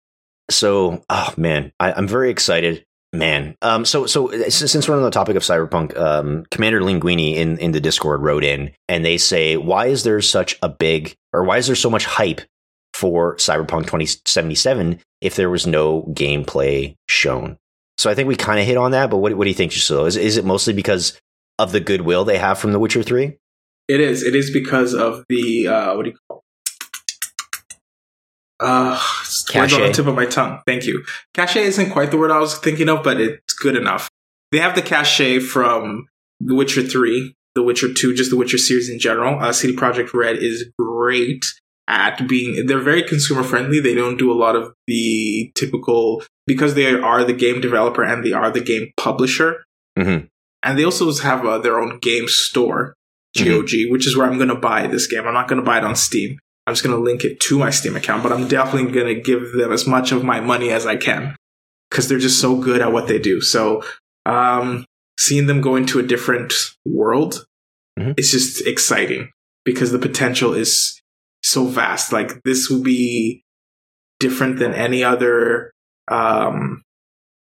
So, 0.49 1.03
oh 1.09 1.34
man, 1.38 1.71
I, 1.80 1.97
am 1.97 2.07
very 2.07 2.30
excited, 2.30 2.85
man. 3.13 3.55
Um, 3.61 3.85
so 3.85 4.05
so 4.05 4.31
since 4.49 4.88
we're 4.88 4.95
on 4.95 5.03
the 5.03 5.11
topic 5.11 5.35
of 5.35 5.43
cyberpunk, 5.43 5.97
um, 5.97 6.45
Commander 6.51 6.81
Linguini 6.81 7.35
in 7.35 7.57
in 7.57 7.71
the 7.71 7.80
Discord 7.80 8.21
wrote 8.21 8.43
in, 8.43 8.71
and 8.88 9.05
they 9.05 9.17
say, 9.17 9.57
why 9.57 9.88
is 9.88 10.03
there 10.03 10.21
such 10.21 10.57
a 10.61 10.69
big, 10.69 11.15
or 11.34 11.43
why 11.43 11.57
is 11.57 11.67
there 11.67 11.76
so 11.76 11.89
much 11.89 12.05
hype 12.05 12.41
for 12.93 13.35
Cyberpunk 13.38 13.84
2077 13.84 14.99
if 15.21 15.35
there 15.35 15.49
was 15.49 15.67
no 15.67 16.03
gameplay 16.13 16.95
shown? 17.07 17.57
So 17.97 18.09
I 18.09 18.15
think 18.15 18.27
we 18.27 18.35
kind 18.35 18.59
of 18.59 18.65
hit 18.65 18.77
on 18.77 18.91
that, 18.91 19.09
but 19.09 19.17
what 19.17 19.35
what 19.35 19.43
do 19.43 19.49
you 19.49 19.55
think, 19.55 19.71
Giselle? 19.71 20.05
Is 20.05 20.17
is 20.17 20.38
it 20.38 20.45
mostly 20.45 20.73
because 20.73 21.19
of 21.57 21.71
the 21.71 21.80
goodwill 21.80 22.26
they 22.26 22.38
have 22.38 22.57
from 22.57 22.71
The 22.71 22.80
Witcher 22.80 23.03
Three? 23.03 23.38
It 23.88 23.99
is. 23.99 24.23
It 24.23 24.35
is 24.35 24.51
because 24.51 24.93
of 24.93 25.26
the 25.30 25.67
uh, 25.67 25.95
what 25.95 26.03
do 26.03 26.11
you 26.11 26.17
call 26.27 26.43
uh, 28.60 28.99
words 29.56 29.73
on 29.73 29.81
the 29.81 29.91
tip 29.94 30.07
of 30.07 30.15
my 30.15 30.26
tongue. 30.26 30.61
Thank 30.65 30.86
you. 30.86 31.03
Cachet 31.34 31.64
isn't 31.64 31.91
quite 31.91 32.11
the 32.11 32.18
word 32.18 32.31
I 32.31 32.40
was 32.40 32.57
thinking 32.57 32.90
of, 32.90 33.03
but 33.03 33.19
it's 33.19 33.53
good 33.53 33.76
enough. 33.76 34.10
They 34.52 34.60
have 34.60 34.76
the 34.76 34.81
cachet 34.81 35.40
from 35.40 36.07
The 36.40 36.56
Witcher 36.56 36.84
3, 36.84 37.36
The 37.56 37.64
Witcher 37.64 37.94
2, 37.94 38.15
just 38.15 38.31
The 38.31 38.38
Witcher 38.38 38.57
series 38.57 38.90
in 38.90 38.99
general. 38.99 39.40
Uh, 39.40 39.53
CD 39.53 39.76
Projekt 39.76 40.14
Red 40.14 40.38
is 40.38 40.69
great 40.77 41.45
at 41.88 42.27
being, 42.27 42.65
they're 42.65 42.80
very 42.80 43.03
consumer 43.03 43.44
friendly. 43.44 43.80
They 43.80 43.95
don't 43.95 44.18
do 44.18 44.31
a 44.31 44.34
lot 44.34 44.56
of 44.56 44.73
the 44.88 45.52
typical, 45.56 46.23
because 46.45 46.76
they 46.76 46.94
are 46.94 47.23
the 47.23 47.34
game 47.34 47.61
developer 47.61 48.03
and 48.03 48.23
they 48.23 48.31
are 48.31 48.52
the 48.52 48.61
game 48.61 48.91
publisher. 48.98 49.64
Mm-hmm. 49.98 50.26
And 50.61 50.77
they 50.77 50.84
also 50.84 51.11
have 51.14 51.45
uh, 51.45 51.57
their 51.60 51.80
own 51.80 51.99
game 51.99 52.27
store, 52.27 52.94
GOG, 53.38 53.45
mm-hmm. 53.45 53.91
which 53.91 54.06
is 54.06 54.18
where 54.18 54.27
I'm 54.27 54.38
going 54.38 54.49
to 54.49 54.56
buy 54.56 54.88
this 54.88 55.07
game. 55.07 55.26
I'm 55.26 55.34
not 55.34 55.48
going 55.48 55.61
to 55.61 55.65
buy 55.65 55.77
it 55.77 55.84
on 55.84 55.95
Steam. 55.95 56.40
I'm 56.69 56.75
just 56.75 56.83
going 56.83 56.95
to 56.95 57.01
link 57.01 57.23
it 57.25 57.39
to 57.39 57.57
my 57.57 57.71
Steam 57.71 57.95
account, 57.95 58.21
but 58.21 58.31
I'm 58.31 58.47
definitely 58.47 58.91
going 58.91 59.07
to 59.07 59.19
give 59.19 59.53
them 59.53 59.73
as 59.73 59.87
much 59.87 60.11
of 60.11 60.23
my 60.23 60.39
money 60.39 60.69
as 60.69 60.85
I 60.85 60.97
can 60.97 61.35
because 61.89 62.07
they're 62.07 62.19
just 62.19 62.39
so 62.39 62.57
good 62.57 62.79
at 62.79 62.91
what 62.91 63.07
they 63.07 63.17
do. 63.17 63.41
So, 63.41 63.81
um, 64.27 64.85
seeing 65.19 65.47
them 65.47 65.61
go 65.61 65.75
into 65.75 65.97
a 65.97 66.03
different 66.03 66.53
world, 66.85 67.43
mm-hmm. 67.97 68.11
it's 68.17 68.29
just 68.29 68.67
exciting 68.67 69.31
because 69.65 69.91
the 69.91 69.97
potential 69.97 70.53
is 70.53 71.01
so 71.41 71.65
vast. 71.65 72.13
Like 72.13 72.43
this 72.43 72.69
will 72.69 72.83
be 72.83 73.41
different 74.19 74.59
than 74.59 74.75
any 74.75 75.03
other, 75.03 75.71
um, 76.07 76.83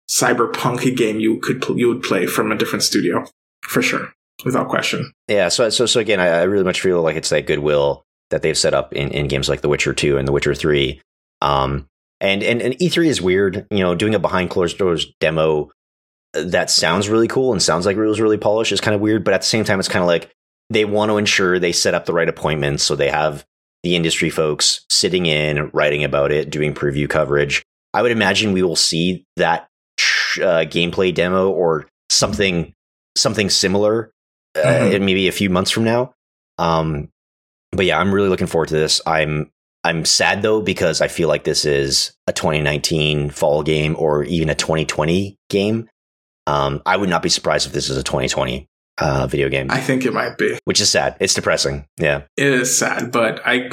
cyberpunk 0.09 0.97
game 0.97 1.21
you 1.21 1.39
could, 1.39 1.63
you 1.77 1.89
would 1.89 2.03
play 2.03 2.25
from 2.25 2.51
a 2.51 2.57
different 2.57 2.83
studio 2.83 3.27
for 3.61 3.83
sure. 3.83 4.11
Without 4.47 4.71
question. 4.71 5.13
Yeah. 5.29 5.51
So, 5.51 5.69
so, 5.69 5.85
so 5.85 6.01
again, 6.01 6.19
I, 6.19 6.29
I 6.29 6.43
really 6.45 6.65
much 6.65 6.81
feel 6.81 7.03
like 7.03 7.17
it's 7.17 7.29
that 7.29 7.47
goodwill 7.47 8.07
that 8.33 8.43
they've 8.43 8.59
set 8.59 8.75
up 8.75 8.93
in, 8.93 9.09
in 9.11 9.29
games 9.29 9.49
like 9.49 9.61
The 9.61 9.69
Witcher 9.69 9.93
2 9.93 10.19
and 10.19 10.27
The 10.27 10.33
Witcher 10.33 10.55
3. 10.55 11.01
Um, 11.41 11.87
and, 12.21 12.43
and, 12.43 12.61
and 12.61 12.75
E3 12.75 13.07
is 13.07 13.23
weird, 13.23 13.67
you 13.71 13.81
know, 13.81 13.95
doing 13.95 14.15
a 14.15 14.19
behind 14.19 14.51
closed 14.51 14.79
doors 14.79 15.07
demo 15.21 15.71
that 16.35 16.71
sounds 16.71 17.09
really 17.09 17.29
cool 17.29 17.53
and 17.53 17.63
sounds 17.63 17.85
like 17.85 17.97
it 17.97 18.01
was 18.01 18.21
really 18.21 18.39
polished 18.39 18.73
is 18.73 18.81
kind 18.81 18.95
of 18.95 19.01
weird. 19.01 19.25
But 19.25 19.35
at 19.35 19.43
the 19.43 19.47
same 19.47 19.65
time, 19.65 19.79
it's 19.79 19.89
kind 19.89 20.03
of 20.03 20.07
like 20.07 20.31
they 20.71 20.85
want 20.85 21.11
to 21.11 21.19
ensure 21.19 21.59
they 21.59 21.73
set 21.73 21.95
up 21.95 22.07
the 22.07 22.13
right 22.13 22.29
appointments. 22.29 22.83
So 22.83 22.97
they 22.97 23.11
have 23.11 23.45
the 23.83 23.97
industry 23.97 24.31
folks 24.31 24.85
sitting 24.89 25.27
in, 25.27 25.71
writing 25.73 26.05
about 26.05 26.33
it, 26.33 26.51
doing 26.51 26.75
preview 26.75 27.09
coverage. 27.09 27.63
I 27.93 28.03
would 28.03 28.13
imagine 28.13 28.53
we 28.53 28.63
will 28.63 28.77
see 28.77 29.25
that 29.37 29.69
uh, 30.39 30.65
gameplay 30.65 31.15
demo 31.15 31.51
or 31.51 31.87
something 32.09 32.73
something 33.17 33.51
similar 33.51 34.11
uh, 34.55 34.61
mm-hmm. 34.61 35.05
maybe 35.05 35.29
a 35.29 35.33
few 35.33 35.51
months 35.51 35.71
from 35.71 35.85
now. 35.85 36.15
Um, 36.59 37.09
but 37.73 37.87
yeah, 37.87 37.99
I'm 37.99 38.15
really 38.15 38.29
looking 38.29 38.47
forward 38.47 38.69
to 38.69 38.75
this. 38.75 39.01
I'm 39.07 39.51
I'm 39.85 40.05
sad 40.05 40.43
though 40.43 40.63
because 40.63 41.01
I 41.01 41.09
feel 41.09 41.29
like 41.29 41.45
this 41.45 41.65
is 41.65 42.13
a 42.27 42.33
2019 42.33 43.31
fall 43.31 43.63
game 43.63 43.97
or 43.99 44.25
even 44.25 44.49
a 44.49 44.55
2020 44.55 45.37
game. 45.49 45.89
Um, 46.47 46.83
I 46.87 46.97
would 46.97 47.09
not 47.09 47.23
be 47.23 47.29
surprised 47.29 47.67
if 47.67 47.73
this 47.73 47.89
is 47.89 47.97
a 47.97 48.03
2020 48.03 48.69
uh, 48.99 49.27
video 49.27 49.49
game. 49.49 49.71
I 49.71 49.81
think 49.81 50.05
it 50.05 50.13
might 50.13 50.39
be, 50.39 50.59
which 50.65 50.81
is 50.81 50.91
sad. 50.91 51.17
It's 51.21 51.35
depressing. 51.35 51.87
Yeah, 51.99 52.23
it 52.37 52.47
is 52.47 52.79
sad, 52.79 53.11
but 53.11 53.41
I, 53.45 53.71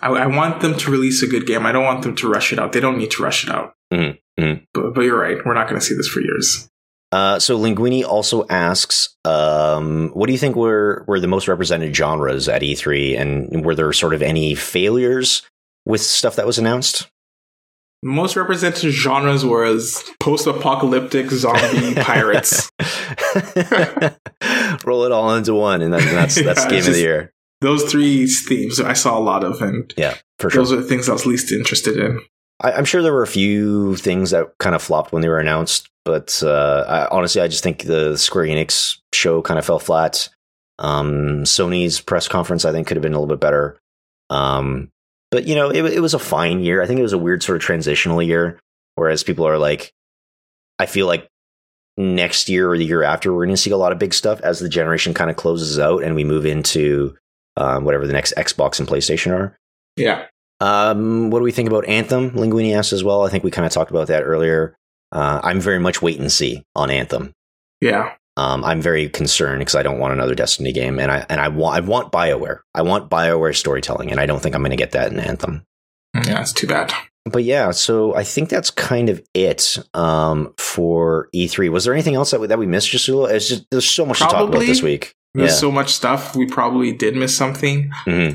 I, 0.00 0.10
I 0.10 0.26
want 0.26 0.60
them 0.60 0.76
to 0.78 0.90
release 0.90 1.22
a 1.22 1.26
good 1.26 1.46
game. 1.46 1.66
I 1.66 1.72
don't 1.72 1.84
want 1.84 2.02
them 2.02 2.14
to 2.16 2.28
rush 2.28 2.52
it 2.52 2.58
out. 2.58 2.72
They 2.72 2.80
don't 2.80 2.98
need 2.98 3.10
to 3.12 3.22
rush 3.22 3.44
it 3.44 3.50
out. 3.50 3.74
Mm-hmm. 3.92 4.42
Mm-hmm. 4.42 4.64
But, 4.74 4.94
but 4.94 5.00
you're 5.02 5.18
right. 5.18 5.38
We're 5.44 5.54
not 5.54 5.68
going 5.68 5.80
to 5.80 5.86
see 5.86 5.94
this 5.94 6.08
for 6.08 6.20
years. 6.20 6.68
Uh, 7.12 7.38
so 7.38 7.58
Linguini 7.58 8.04
also 8.04 8.46
asks, 8.48 9.14
um, 9.26 10.10
what 10.14 10.26
do 10.26 10.32
you 10.32 10.38
think 10.38 10.56
were 10.56 11.04
were 11.06 11.20
the 11.20 11.28
most 11.28 11.46
represented 11.46 11.94
genres 11.94 12.48
at 12.48 12.62
E3, 12.62 13.20
and 13.20 13.64
were 13.64 13.74
there 13.74 13.92
sort 13.92 14.14
of 14.14 14.22
any 14.22 14.54
failures 14.54 15.42
with 15.84 16.00
stuff 16.00 16.36
that 16.36 16.46
was 16.46 16.58
announced? 16.58 17.10
Most 18.02 18.34
represented 18.34 18.92
genres 18.92 19.44
was 19.44 20.10
post-apocalyptic 20.18 21.30
zombie 21.30 21.94
pirates. 22.02 22.70
Roll 24.84 25.04
it 25.04 25.12
all 25.12 25.34
into 25.34 25.54
one, 25.54 25.82
and 25.82 25.92
that's 25.92 26.34
that's 26.42 26.64
yeah, 26.64 26.70
game 26.70 26.80
of 26.80 26.94
the 26.94 26.98
year. 26.98 27.32
Those 27.60 27.84
three 27.84 28.26
themes 28.26 28.80
I 28.80 28.94
saw 28.94 29.18
a 29.18 29.20
lot 29.20 29.44
of, 29.44 29.60
and 29.60 29.92
yeah, 29.98 30.14
for 30.38 30.48
sure. 30.48 30.62
Those 30.62 30.72
are 30.72 30.76
the 30.76 30.88
things 30.88 31.10
I 31.10 31.12
was 31.12 31.26
least 31.26 31.52
interested 31.52 31.98
in. 31.98 32.22
I, 32.62 32.78
am 32.78 32.84
sure 32.84 33.02
there 33.02 33.12
were 33.12 33.22
a 33.22 33.28
few 33.28 33.96
things 33.96 34.30
that 34.30 34.56
kind 34.58 34.74
of 34.74 34.82
flopped 34.82 35.12
when 35.12 35.22
they 35.22 35.28
were 35.28 35.40
announced, 35.40 35.88
but 36.04 36.42
uh, 36.42 36.84
I, 36.88 37.14
honestly, 37.14 37.40
I 37.42 37.48
just 37.48 37.62
think 37.62 37.84
the 37.84 38.16
Square 38.16 38.46
Enix 38.46 38.98
show 39.12 39.42
kind 39.42 39.58
of 39.58 39.66
fell 39.66 39.78
flat. 39.78 40.28
Um, 40.78 41.44
Sony's 41.44 42.00
press 42.00 42.28
conference, 42.28 42.64
I 42.64 42.72
think, 42.72 42.86
could 42.86 42.96
have 42.96 43.02
been 43.02 43.12
a 43.12 43.20
little 43.20 43.34
bit 43.34 43.40
better. 43.40 43.78
Um, 44.30 44.90
but 45.30 45.46
you 45.46 45.54
know, 45.54 45.70
it, 45.70 45.84
it 45.84 46.00
was 46.00 46.14
a 46.14 46.18
fine 46.18 46.60
year. 46.60 46.82
I 46.82 46.86
think 46.86 46.98
it 46.98 47.04
was 47.04 47.12
a 47.12 47.18
weird 47.18 47.42
sort 47.42 47.56
of 47.56 47.62
transitional 47.62 48.22
year. 48.22 48.58
Whereas 48.94 49.22
people 49.22 49.46
are 49.46 49.58
like, 49.58 49.92
I 50.78 50.86
feel 50.86 51.06
like 51.06 51.28
next 51.96 52.48
year 52.48 52.70
or 52.70 52.78
the 52.78 52.84
year 52.84 53.02
after, 53.02 53.32
we're 53.32 53.46
going 53.46 53.56
to 53.56 53.60
see 53.60 53.70
a 53.70 53.76
lot 53.76 53.92
of 53.92 53.98
big 53.98 54.14
stuff 54.14 54.40
as 54.40 54.58
the 54.58 54.68
generation 54.68 55.14
kind 55.14 55.30
of 55.30 55.36
closes 55.36 55.78
out 55.78 56.02
and 56.02 56.14
we 56.14 56.24
move 56.24 56.46
into 56.46 57.16
um, 57.56 57.84
whatever 57.84 58.06
the 58.06 58.12
next 58.12 58.34
Xbox 58.36 58.78
and 58.78 58.88
PlayStation 58.88 59.32
are. 59.32 59.56
Yeah. 59.96 60.26
Um, 60.62 61.30
what 61.30 61.40
do 61.40 61.44
we 61.44 61.52
think 61.52 61.68
about 61.68 61.86
Anthem? 61.88 62.30
Linguini 62.32 62.76
asked 62.76 62.92
as 62.92 63.02
well. 63.02 63.26
I 63.26 63.30
think 63.30 63.44
we 63.44 63.50
kind 63.50 63.66
of 63.66 63.72
talked 63.72 63.90
about 63.90 64.06
that 64.08 64.22
earlier. 64.22 64.76
Uh, 65.10 65.40
I'm 65.42 65.60
very 65.60 65.78
much 65.78 66.00
wait 66.00 66.18
and 66.20 66.30
see 66.30 66.62
on 66.76 66.90
Anthem. 66.90 67.32
Yeah. 67.80 68.12
Um, 68.36 68.64
I'm 68.64 68.80
very 68.80 69.08
concerned 69.08 69.58
because 69.60 69.74
I 69.74 69.82
don't 69.82 69.98
want 69.98 70.14
another 70.14 70.34
Destiny 70.34 70.72
game, 70.72 70.98
and 70.98 71.10
I 71.12 71.26
and 71.28 71.40
I 71.40 71.48
want 71.48 71.76
I 71.76 71.80
want 71.80 72.12
Bioware. 72.12 72.60
I 72.74 72.82
want 72.82 73.10
Bioware 73.10 73.54
storytelling, 73.54 74.10
and 74.10 74.18
I 74.20 74.24
don't 74.26 74.40
think 74.40 74.54
I'm 74.54 74.62
going 74.62 74.70
to 74.70 74.76
get 74.76 74.92
that 74.92 75.12
in 75.12 75.18
Anthem. 75.20 75.64
Yeah, 76.14 76.40
it's 76.40 76.52
too 76.52 76.66
bad. 76.66 76.92
But 77.24 77.44
yeah, 77.44 77.70
so 77.72 78.14
I 78.14 78.24
think 78.24 78.48
that's 78.48 78.70
kind 78.70 79.08
of 79.10 79.22
it 79.34 79.78
um, 79.94 80.54
for 80.58 81.28
E3. 81.34 81.70
Was 81.70 81.84
there 81.84 81.92
anything 81.92 82.14
else 82.14 82.30
that 82.30 82.40
we, 82.40 82.46
that 82.46 82.58
we 82.58 82.66
missed, 82.66 82.88
Jasula? 82.90 83.30
It's 83.32 83.48
just 83.48 83.66
there's 83.70 83.88
so 83.88 84.06
much 84.06 84.18
to 84.18 84.24
talk 84.24 84.48
about 84.48 84.60
this 84.60 84.82
week. 84.82 85.12
There's 85.34 85.50
Yeah. 85.50 85.56
so 85.56 85.70
much 85.70 85.90
stuff. 85.90 86.34
We 86.34 86.46
probably 86.46 86.92
did 86.92 87.14
miss 87.16 87.36
something, 87.36 87.90
hmm 88.04 88.30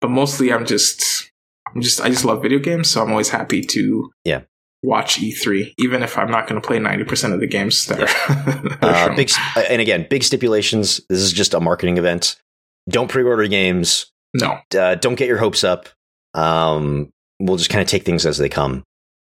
but 0.00 0.10
mostly 0.10 0.52
I'm 0.52 0.66
just, 0.66 1.30
I'm 1.74 1.80
just, 1.82 2.00
I 2.00 2.08
just 2.08 2.24
love 2.24 2.42
video 2.42 2.58
games, 2.58 2.88
so 2.90 3.02
I'm 3.02 3.10
always 3.10 3.30
happy 3.30 3.60
to 3.62 4.10
Yeah. 4.24 4.42
watch 4.82 5.18
E3, 5.20 5.74
even 5.78 6.02
if 6.02 6.18
I'm 6.18 6.30
not 6.30 6.46
going 6.48 6.60
to 6.60 6.66
play 6.66 6.78
90% 6.78 7.32
of 7.32 7.40
the 7.40 7.46
games 7.46 7.86
that 7.86 8.00
are. 8.02 8.88
are 8.88 9.10
Uh, 9.10 9.16
big 9.16 9.30
and 9.68 9.80
again, 9.80 10.06
big 10.10 10.22
stipulations. 10.22 11.00
This 11.08 11.20
is 11.20 11.32
just 11.32 11.54
a 11.54 11.60
marketing 11.60 11.98
event. 11.98 12.36
Don't 12.88 13.08
pre-order 13.10 13.46
games. 13.48 14.10
no, 14.34 14.58
uh, 14.78 14.94
don't 14.96 15.14
get 15.14 15.28
your 15.28 15.38
hopes 15.38 15.62
up. 15.64 15.88
Um, 16.34 17.10
we'll 17.40 17.56
just 17.58 17.70
kind 17.70 17.82
of 17.82 17.88
take 17.88 18.04
things 18.04 18.24
as 18.26 18.38
they 18.38 18.48
come. 18.48 18.82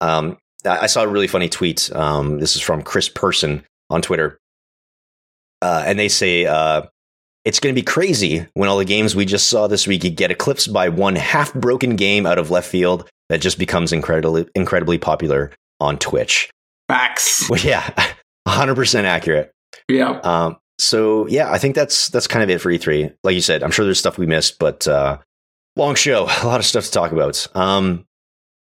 Um, 0.00 0.36
I 0.66 0.80
I 0.80 0.86
saw 0.86 1.02
a 1.02 1.08
really 1.08 1.28
funny 1.28 1.48
tweet. 1.48 1.90
Um, 1.94 2.38
this 2.40 2.56
is 2.56 2.62
from 2.62 2.82
Chris 2.82 3.08
Person 3.08 3.64
on 3.90 4.02
Twitter. 4.02 4.38
Uh, 5.62 5.82
and 5.86 5.98
they 5.98 6.08
say, 6.08 6.46
uh, 6.46 6.82
it's 7.48 7.60
going 7.60 7.74
to 7.74 7.80
be 7.80 7.84
crazy 7.84 8.46
when 8.52 8.68
all 8.68 8.76
the 8.76 8.84
games 8.84 9.16
we 9.16 9.24
just 9.24 9.48
saw 9.48 9.66
this 9.66 9.86
week 9.86 10.02
get 10.14 10.30
eclipsed 10.30 10.70
by 10.70 10.90
one 10.90 11.16
half 11.16 11.54
broken 11.54 11.96
game 11.96 12.26
out 12.26 12.38
of 12.38 12.50
left 12.50 12.68
field 12.68 13.08
that 13.30 13.40
just 13.40 13.58
becomes 13.58 13.90
incredibly, 13.90 14.46
incredibly 14.54 14.98
popular 14.98 15.50
on 15.80 15.96
Twitch. 15.96 16.50
facts. 16.88 17.48
Well, 17.48 17.58
yeah, 17.60 17.90
100% 18.46 19.04
accurate. 19.04 19.50
Yeah. 19.88 20.20
Um, 20.22 20.58
so 20.78 21.26
yeah, 21.28 21.50
I 21.50 21.56
think 21.56 21.74
that's 21.74 22.10
that's 22.10 22.26
kind 22.26 22.42
of 22.42 22.50
it 22.50 22.60
for 22.60 22.70
E3. 22.70 23.14
Like 23.24 23.34
you 23.34 23.40
said, 23.40 23.62
I'm 23.62 23.70
sure 23.70 23.86
there's 23.86 23.98
stuff 23.98 24.18
we 24.18 24.26
missed, 24.26 24.58
but 24.58 24.86
uh, 24.86 25.16
long 25.74 25.94
show, 25.94 26.24
a 26.42 26.46
lot 26.46 26.60
of 26.60 26.66
stuff 26.66 26.84
to 26.84 26.90
talk 26.90 27.12
about. 27.12 27.46
Um, 27.56 28.04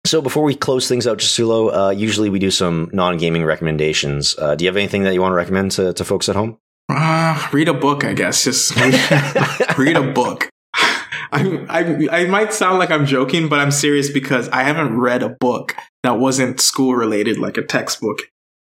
so 0.05 0.21
before 0.21 0.43
we 0.43 0.55
close 0.55 0.87
things 0.89 1.07
out, 1.07 1.21
Jasulo, 1.21 1.73
uh, 1.75 1.91
usually 1.91 2.29
we 2.29 2.39
do 2.39 2.51
some 2.51 2.91
non-gaming 2.93 3.47
recommendations. 3.47 4.37
Uh, 4.39 4.55
do 4.55 4.67
you 4.67 4.69
have 4.69 4.77
anything 4.77 5.05
that 5.05 5.15
you 5.15 5.23
want 5.23 5.33
to 5.33 5.37
recommend 5.37 5.71
to, 5.73 5.95
to 5.95 6.05
folks 6.05 6.29
at 6.29 6.37
home? 6.37 6.59
Uh, 6.89 7.49
read 7.53 7.69
a 7.69 7.75
book, 7.75 8.05
I 8.05 8.13
guess. 8.13 8.45
Just 8.45 8.75
read, 8.77 8.95
read 9.79 9.97
a 9.97 10.13
book. 10.13 10.49
I, 10.77 11.65
I 11.69 12.21
I 12.23 12.25
might 12.27 12.53
sound 12.53 12.79
like 12.79 12.91
I'm 12.91 13.07
joking, 13.07 13.49
but 13.49 13.59
I'm 13.59 13.71
serious 13.71 14.11
because 14.11 14.49
I 14.51 14.63
haven't 14.63 14.99
read 14.99 15.23
a 15.23 15.31
book 15.41 15.75
that 16.03 16.19
wasn't 16.19 16.61
school 16.61 16.95
related, 16.95 17.39
like 17.39 17.57
a 17.57 17.63
textbook, 17.63 18.19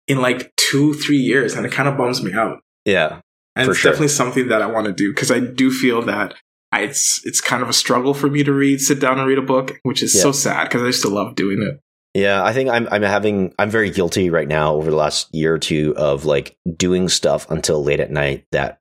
in 0.08 0.20
like 0.22 0.52
two, 0.56 0.94
three 0.94 1.18
years, 1.18 1.54
and 1.54 1.66
it 1.66 1.72
kind 1.72 1.88
of 1.88 1.96
bums 1.98 2.22
me 2.22 2.32
out. 2.32 2.60
Yeah, 2.84 3.20
And 3.56 3.68
it's 3.68 3.78
sure. 3.78 3.90
definitely 3.90 4.08
something 4.08 4.48
that 4.48 4.62
I 4.62 4.66
want 4.66 4.86
to 4.86 4.92
do 4.92 5.10
because 5.12 5.30
I 5.30 5.40
do 5.40 5.70
feel 5.70 6.00
that 6.02 6.34
I, 6.72 6.82
it's 6.82 7.20
it's 7.26 7.40
kind 7.40 7.62
of 7.62 7.68
a 7.68 7.72
struggle 7.74 8.14
for 8.14 8.30
me 8.30 8.42
to 8.44 8.52
read, 8.52 8.80
sit 8.80 9.00
down 9.00 9.18
and 9.18 9.26
read 9.28 9.38
a 9.38 9.42
book, 9.42 9.78
which 9.82 10.02
is 10.02 10.14
Yeah. 10.14 10.22
so 10.22 10.32
sad 10.32 10.64
because 10.68 10.82
I 10.82 10.86
used 10.86 11.02
to 11.02 11.08
love 11.08 11.34
doing 11.34 11.60
it. 11.60 11.80
Yeah. 12.16 12.42
I 12.44 12.52
think 12.52 12.70
I'm 12.70 12.88
I'm 12.90 13.02
having 13.02 13.52
I'm 13.58 13.70
very 13.70 13.90
guilty 13.90 14.30
right 14.30 14.48
now 14.48 14.74
over 14.74 14.90
the 14.90 14.96
last 14.96 15.32
year 15.34 15.54
or 15.54 15.58
two 15.58 15.94
of 15.96 16.24
like 16.24 16.56
doing 16.76 17.08
stuff 17.08 17.50
until 17.50 17.82
late 17.84 18.00
at 18.00 18.10
night 18.10 18.44
that 18.52 18.78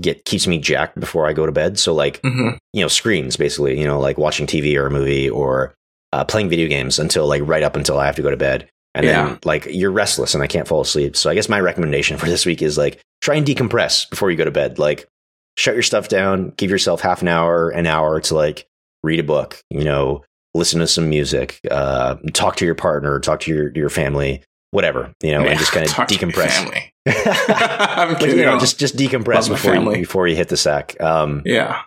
get 0.00 0.24
keeps 0.24 0.46
me 0.46 0.58
jacked 0.58 0.98
before 0.98 1.26
I 1.26 1.32
go 1.32 1.44
to 1.46 1.52
bed. 1.52 1.78
So 1.78 1.94
like 1.94 2.20
hmm 2.22 2.50
you 2.72 2.80
know 2.82 2.88
screens 2.88 3.36
basically 3.36 3.78
you 3.78 3.84
know 3.84 4.00
like 4.00 4.16
watching 4.16 4.46
tv 4.46 4.74
or 4.76 4.86
a 4.86 4.90
movie 4.90 5.28
or 5.28 5.74
uh, 6.14 6.24
playing 6.24 6.48
video 6.48 6.66
games 6.68 6.98
until 6.98 7.26
like 7.26 7.42
right 7.44 7.62
up 7.62 7.76
until 7.76 7.98
i 7.98 8.06
have 8.06 8.16
to 8.16 8.22
go 8.22 8.30
to 8.30 8.36
bed 8.38 8.66
and 8.94 9.04
Yeah. 9.04 9.26
then 9.26 9.38
like 9.44 9.66
you're 9.70 9.90
restless 9.90 10.34
and 10.34 10.42
i 10.42 10.46
can't 10.46 10.66
fall 10.66 10.80
asleep 10.80 11.14
so 11.16 11.28
i 11.28 11.34
guess 11.34 11.50
my 11.50 11.60
recommendation 11.60 12.16
for 12.18 12.24
this 12.26 12.46
week 12.46 12.62
is 12.62 12.78
like 12.78 12.98
try 13.20 13.34
and 13.34 13.46
decompress 13.46 14.08
before 14.08 14.30
you 14.30 14.38
go 14.38 14.44
to 14.46 14.50
bed 14.50 14.78
like 14.78 15.06
shut 15.58 15.74
your 15.74 15.82
stuff 15.82 16.08
down 16.08 16.54
give 16.56 16.70
yourself 16.70 17.02
half 17.02 17.20
an 17.20 17.28
hour 17.28 17.68
an 17.68 17.86
hour 17.86 18.20
to 18.22 18.34
like 18.34 18.66
read 19.02 19.20
a 19.20 19.24
book 19.24 19.60
you 19.68 19.84
know 19.84 20.22
listen 20.54 20.80
to 20.80 20.86
some 20.86 21.08
music 21.08 21.60
uh, 21.70 22.16
talk 22.32 22.56
to 22.56 22.64
your 22.64 22.74
partner 22.74 23.18
talk 23.20 23.40
to 23.40 23.52
your 23.52 23.70
your 23.74 23.88
family 23.88 24.42
whatever 24.70 25.12
you 25.22 25.30
know 25.30 25.42
and 25.44 25.58
just 25.58 25.72
kind 25.72 25.86
of 25.86 25.92
Talk 25.94 26.08
to 26.08 26.26
my 26.26 26.32
decompress 26.32 26.48
family. 26.48 26.92
I'm 27.06 28.16
kidding. 28.16 28.38
you 28.38 28.44
know 28.44 28.58
just 28.58 28.78
just 28.78 28.96
decompress 28.96 29.48
before 29.48 29.74
you, 29.74 29.90
before 29.92 30.28
you 30.28 30.36
hit 30.36 30.48
the 30.48 30.56
sack 30.56 31.00
um 31.00 31.42
yeah. 31.44 31.82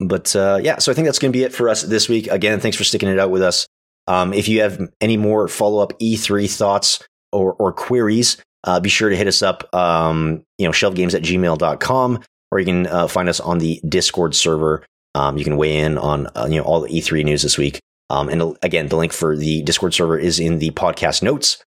but 0.00 0.34
uh, 0.34 0.58
yeah, 0.62 0.78
so 0.78 0.90
I 0.90 0.94
think 0.94 1.06
that's 1.06 1.18
going 1.18 1.32
to 1.32 1.38
be 1.38 1.44
it 1.44 1.52
for 1.52 1.68
us 1.68 1.82
this 1.82 2.08
week. 2.08 2.28
Again, 2.28 2.58
thanks 2.60 2.76
for 2.76 2.84
sticking 2.84 3.08
it 3.08 3.18
out 3.18 3.30
with 3.30 3.42
us. 3.42 3.66
Um, 4.06 4.32
if 4.32 4.48
you 4.48 4.62
have 4.62 4.80
any 5.00 5.16
more 5.16 5.46
follow 5.46 5.82
up 5.82 5.98
E3 6.00 6.50
thoughts 6.50 7.06
or, 7.32 7.52
or 7.54 7.72
queries, 7.72 8.38
uh, 8.64 8.80
be 8.80 8.88
sure 8.88 9.08
to 9.08 9.16
hit 9.16 9.26
us 9.26 9.42
up, 9.42 9.72
um, 9.74 10.42
you 10.58 10.66
know, 10.66 10.72
shelvedgames 10.72 11.14
at 11.14 11.22
gmail.com, 11.22 12.22
or 12.50 12.58
you 12.58 12.66
can 12.66 12.86
uh, 12.86 13.06
find 13.06 13.28
us 13.28 13.40
on 13.40 13.58
the 13.58 13.80
Discord 13.88 14.34
server. 14.34 14.84
Um, 15.14 15.36
you 15.36 15.44
can 15.44 15.56
weigh 15.56 15.76
in 15.76 15.98
on 15.98 16.28
uh, 16.34 16.46
you 16.48 16.56
know 16.56 16.64
all 16.64 16.80
the 16.80 16.88
E3 16.88 17.24
news 17.24 17.42
this 17.42 17.58
week. 17.58 17.80
Um, 18.10 18.28
and 18.28 18.56
again, 18.62 18.88
the 18.88 18.96
link 18.96 19.12
for 19.12 19.36
the 19.36 19.62
Discord 19.62 19.94
server 19.94 20.18
is 20.18 20.40
in 20.40 20.58
the 20.58 20.72
podcast 20.72 21.22
notes. 21.22 21.64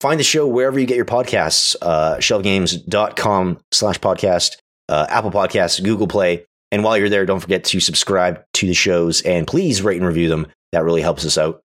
Find 0.00 0.18
the 0.18 0.24
show 0.24 0.46
wherever 0.46 0.80
you 0.80 0.86
get 0.86 0.96
your 0.96 1.04
podcasts, 1.04 1.76
uh, 1.82 2.16
shelvedgames.com 2.16 3.58
slash 3.70 3.98
podcast, 3.98 4.56
uh, 4.88 5.06
Apple 5.08 5.30
Podcasts, 5.30 5.82
Google 5.82 6.08
Play. 6.08 6.46
And 6.70 6.82
while 6.82 6.96
you're 6.96 7.08
there, 7.08 7.26
don't 7.26 7.40
forget 7.40 7.64
to 7.64 7.80
subscribe 7.80 8.42
to 8.54 8.66
the 8.66 8.74
shows 8.74 9.22
and 9.22 9.46
please 9.46 9.82
rate 9.82 9.98
and 9.98 10.06
review 10.06 10.28
them. 10.28 10.46
That 10.72 10.84
really 10.84 11.02
helps 11.02 11.26
us 11.26 11.36
out. 11.36 11.60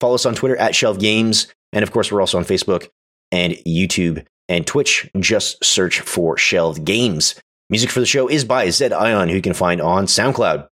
Follow 0.00 0.14
us 0.14 0.26
on 0.26 0.34
Twitter 0.34 0.56
at 0.56 0.74
Shelved 0.74 1.00
Games. 1.00 1.48
And 1.72 1.82
of 1.82 1.92
course, 1.92 2.10
we're 2.10 2.20
also 2.20 2.38
on 2.38 2.44
Facebook 2.44 2.88
and 3.30 3.52
YouTube 3.66 4.24
and 4.48 4.66
Twitch. 4.66 5.10
Just 5.20 5.62
search 5.64 6.00
for 6.00 6.36
Shelved 6.36 6.84
Games. 6.84 7.34
Music 7.70 7.90
for 7.90 8.00
the 8.00 8.06
show 8.06 8.28
is 8.28 8.44
by 8.44 8.70
Zed 8.70 8.92
Ion, 8.92 9.28
who 9.28 9.34
you 9.34 9.42
can 9.42 9.52
find 9.52 9.80
on 9.80 10.06
SoundCloud. 10.06 10.68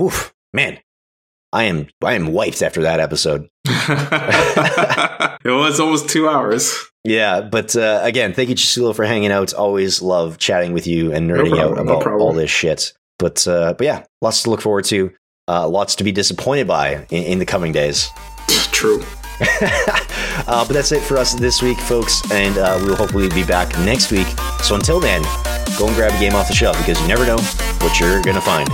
Oof, 0.00 0.34
man, 0.52 0.80
I 1.54 1.64
am 1.64 1.86
I 2.02 2.14
am 2.14 2.32
wiped 2.32 2.62
after 2.62 2.82
that 2.82 2.98
episode. 2.98 3.48
it 3.64 5.50
was 5.50 5.78
almost 5.78 6.08
two 6.08 6.28
hours. 6.28 6.74
Yeah, 7.04 7.42
but 7.42 7.76
uh, 7.76 8.00
again, 8.02 8.34
thank 8.34 8.48
you, 8.48 8.56
Chisilo, 8.56 8.94
for 8.94 9.04
hanging 9.04 9.30
out. 9.30 9.54
Always 9.54 10.02
love 10.02 10.38
chatting 10.38 10.72
with 10.72 10.88
you 10.88 11.12
and 11.12 11.30
nerding 11.30 11.50
problem, 11.50 11.78
out 11.78 11.78
about 11.78 12.02
problem. 12.02 12.22
all 12.22 12.32
this 12.32 12.50
shit. 12.50 12.92
But 13.20 13.46
uh, 13.46 13.74
but 13.74 13.84
yeah, 13.84 14.04
lots 14.20 14.42
to 14.42 14.50
look 14.50 14.60
forward 14.60 14.84
to. 14.86 15.12
Uh, 15.46 15.68
lots 15.68 15.94
to 15.96 16.04
be 16.04 16.10
disappointed 16.10 16.66
by 16.66 17.06
in, 17.10 17.22
in 17.24 17.38
the 17.38 17.46
coming 17.46 17.70
days. 17.70 18.08
True. 18.72 19.04
uh, 19.40 20.64
but 20.66 20.70
that's 20.72 20.90
it 20.90 21.02
for 21.02 21.18
us 21.18 21.34
this 21.34 21.62
week, 21.62 21.78
folks, 21.78 22.28
and 22.32 22.58
uh, 22.58 22.78
we 22.80 22.88
will 22.88 22.96
hopefully 22.96 23.28
be 23.28 23.44
back 23.44 23.68
next 23.80 24.10
week. 24.10 24.26
So 24.62 24.74
until 24.74 24.98
then, 24.98 25.22
go 25.78 25.86
and 25.86 25.94
grab 25.94 26.12
a 26.12 26.18
game 26.18 26.34
off 26.34 26.48
the 26.48 26.54
shelf 26.54 26.76
because 26.78 27.00
you 27.00 27.06
never 27.06 27.24
know 27.24 27.38
what 27.78 28.00
you're 28.00 28.22
gonna 28.22 28.40
find. 28.40 28.68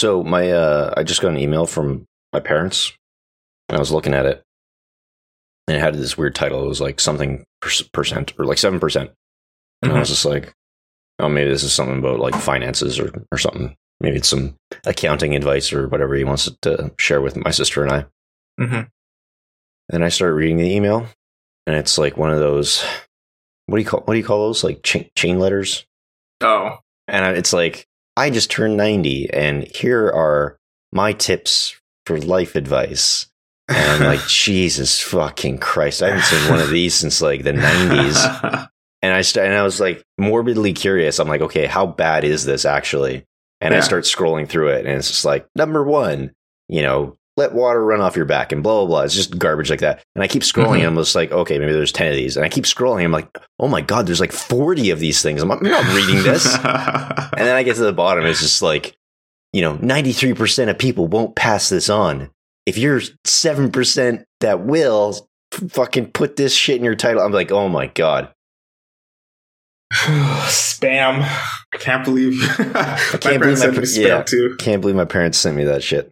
So 0.00 0.24
my 0.24 0.50
uh, 0.50 0.94
I 0.96 1.02
just 1.02 1.20
got 1.20 1.32
an 1.32 1.38
email 1.38 1.66
from 1.66 2.06
my 2.32 2.40
parents, 2.40 2.90
and 3.68 3.76
I 3.76 3.78
was 3.78 3.92
looking 3.92 4.14
at 4.14 4.24
it, 4.24 4.42
and 5.68 5.76
it 5.76 5.80
had 5.80 5.94
this 5.94 6.16
weird 6.16 6.34
title. 6.34 6.64
It 6.64 6.68
was 6.68 6.80
like 6.80 6.98
something 6.98 7.44
per- 7.60 7.84
percent 7.92 8.32
or 8.38 8.46
like 8.46 8.56
seven 8.56 8.80
percent, 8.80 9.10
and 9.82 9.92
I 9.92 9.98
was 9.98 10.08
just 10.08 10.24
like, 10.24 10.54
oh, 11.18 11.28
maybe 11.28 11.50
this 11.50 11.64
is 11.64 11.74
something 11.74 11.98
about 11.98 12.18
like 12.18 12.34
finances 12.34 12.98
or 12.98 13.12
or 13.30 13.36
something. 13.36 13.76
Maybe 14.00 14.16
it's 14.16 14.28
some 14.28 14.54
accounting 14.86 15.36
advice 15.36 15.70
or 15.70 15.86
whatever 15.86 16.14
he 16.14 16.24
wants 16.24 16.48
to 16.62 16.90
share 16.98 17.20
with 17.20 17.36
my 17.36 17.50
sister 17.50 17.82
and 17.82 17.92
I. 17.92 18.06
hmm 18.56 18.80
And 19.92 20.02
I 20.02 20.08
started 20.08 20.36
reading 20.36 20.56
the 20.56 20.74
email, 20.74 21.08
and 21.66 21.76
it's 21.76 21.98
like 21.98 22.16
one 22.16 22.30
of 22.30 22.38
those. 22.38 22.82
What 23.66 23.76
do 23.76 23.82
you 23.82 23.86
call 23.86 24.00
what 24.00 24.14
do 24.14 24.18
you 24.18 24.24
call 24.24 24.46
those? 24.46 24.64
Like 24.64 24.82
chain, 24.82 25.10
chain 25.14 25.38
letters. 25.38 25.84
Oh. 26.40 26.78
And 27.06 27.36
it's 27.36 27.52
like, 27.52 27.86
I 28.20 28.28
just 28.28 28.50
turned 28.50 28.76
90 28.76 29.30
and 29.32 29.66
here 29.74 30.06
are 30.06 30.58
my 30.92 31.14
tips 31.14 31.74
for 32.04 32.18
life 32.18 32.54
advice. 32.54 33.26
And 33.66 33.78
I'm 33.78 34.02
like, 34.02 34.26
Jesus 34.28 35.00
fucking 35.00 35.56
Christ. 35.56 36.02
I 36.02 36.08
haven't 36.08 36.24
seen 36.24 36.50
one 36.50 36.60
of 36.60 36.68
these 36.68 36.92
since 36.92 37.22
like 37.22 37.44
the 37.44 37.52
90s. 37.52 38.68
And 39.02 39.14
I, 39.14 39.22
st- 39.22 39.46
and 39.46 39.54
I 39.54 39.62
was 39.62 39.80
like 39.80 40.04
morbidly 40.18 40.74
curious. 40.74 41.18
I'm 41.18 41.26
like, 41.26 41.40
okay, 41.40 41.64
how 41.64 41.86
bad 41.86 42.22
is 42.22 42.44
this 42.44 42.66
actually? 42.66 43.24
And 43.62 43.72
I 43.72 43.80
start 43.80 44.04
scrolling 44.04 44.46
through 44.46 44.68
it 44.72 44.84
and 44.84 44.98
it's 44.98 45.08
just 45.08 45.24
like, 45.24 45.48
number 45.56 45.82
one, 45.82 46.32
you 46.68 46.82
know, 46.82 47.16
let 47.40 47.52
water 47.54 47.84
run 47.84 48.00
off 48.00 48.16
your 48.16 48.24
back 48.24 48.52
and 48.52 48.62
blah, 48.62 48.78
blah, 48.80 48.86
blah. 48.86 49.00
It's 49.02 49.14
just 49.14 49.38
garbage 49.38 49.70
like 49.70 49.80
that. 49.80 50.02
And 50.14 50.22
I 50.22 50.28
keep 50.28 50.42
scrolling 50.42 50.76
Mhm. 50.78 50.86
and 50.86 50.86
I'm 50.86 50.96
just 50.96 51.14
like, 51.14 51.32
okay, 51.32 51.58
maybe 51.58 51.72
there's 51.72 51.92
10 51.92 52.08
of 52.08 52.14
these. 52.14 52.36
And 52.36 52.44
I 52.44 52.48
keep 52.48 52.64
scrolling. 52.64 53.04
I'm 53.04 53.12
like, 53.12 53.28
oh 53.58 53.68
my 53.68 53.80
God, 53.80 54.06
there's 54.06 54.20
like 54.20 54.32
40 54.32 54.90
of 54.90 55.00
these 55.00 55.22
things. 55.22 55.42
I'm, 55.42 55.48
like, 55.48 55.60
I'm 55.60 55.70
not 55.70 55.94
reading 55.94 56.22
this. 56.22 56.46
And 57.40 57.46
then 57.48 57.56
I 57.56 57.62
get 57.62 57.76
to 57.76 57.82
the 57.82 57.92
bottom, 57.92 58.24
it's 58.26 58.40
just 58.40 58.60
like 58.62 58.96
you 59.52 59.62
know, 59.62 59.76
93% 59.78 60.68
of 60.70 60.78
people 60.78 61.08
won't 61.08 61.34
pass 61.34 61.68
this 61.70 61.88
on. 61.90 62.30
If 62.66 62.78
you're 62.78 63.00
7% 63.26 64.24
that 64.40 64.60
will, 64.60 65.28
fucking 65.70 66.12
put 66.12 66.36
this 66.36 66.54
shit 66.54 66.76
in 66.76 66.84
your 66.84 66.94
title. 66.94 67.20
I'm 67.22 67.32
like, 67.32 67.50
oh 67.50 67.68
my 67.68 67.86
God. 67.88 68.30
spam. 69.92 71.22
I 71.72 71.76
can't 71.78 72.04
believe. 72.04 72.40
I 72.58 73.18
can't 73.20 73.42
believe 73.42 73.58
my, 73.58 73.82
yeah, 73.94 74.22
too. 74.22 74.56
Can't 74.58 74.80
believe 74.80 74.96
my 74.96 75.04
parents 75.04 75.38
sent 75.38 75.56
me 75.56 75.64
that 75.64 75.82
shit. 75.82 76.10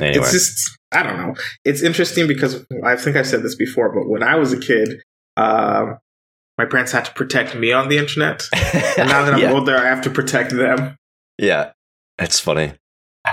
Anyway. 0.00 0.18
It's 0.18 0.32
just, 0.32 0.78
I 0.92 1.02
don't 1.02 1.18
know. 1.18 1.34
It's 1.64 1.82
interesting 1.82 2.28
because 2.28 2.64
I 2.84 2.96
think 2.96 3.16
I've 3.16 3.26
said 3.26 3.42
this 3.42 3.54
before, 3.54 3.92
but 3.92 4.08
when 4.08 4.22
I 4.22 4.36
was 4.36 4.52
a 4.52 4.60
kid, 4.60 5.02
uh, 5.36 5.94
my 6.58 6.64
parents 6.64 6.92
had 6.92 7.04
to 7.06 7.12
protect 7.12 7.54
me 7.54 7.72
on 7.72 7.88
the 7.88 7.98
internet. 7.98 8.44
And 8.98 9.10
now 9.10 9.26
that 9.26 9.34
I'm 9.34 9.40
yeah. 9.40 9.52
older, 9.52 9.76
I 9.76 9.84
have 9.84 10.00
to 10.02 10.10
protect 10.10 10.52
them. 10.52 10.96
Yeah. 11.38 11.72
it's 12.18 12.40
funny. 12.40 12.72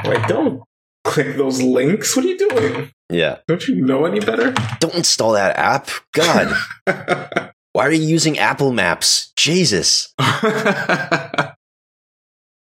Wait, 0.03 0.27
don't 0.27 0.61
click 1.05 1.37
those 1.37 1.61
links. 1.61 2.15
What 2.15 2.25
are 2.25 2.27
you 2.27 2.37
doing? 2.37 2.91
Yeah. 3.09 3.37
Don't 3.47 3.65
you 3.67 3.75
know 3.75 4.05
any 4.05 4.19
better? 4.19 4.53
Don't 4.79 4.95
install 4.95 5.31
that 5.33 5.57
app. 5.57 5.89
God. 6.11 6.53
Why 7.73 7.87
are 7.87 7.91
you 7.91 8.03
using 8.05 8.37
Apple 8.37 8.73
Maps? 8.73 9.31
Jesus. 9.35 10.13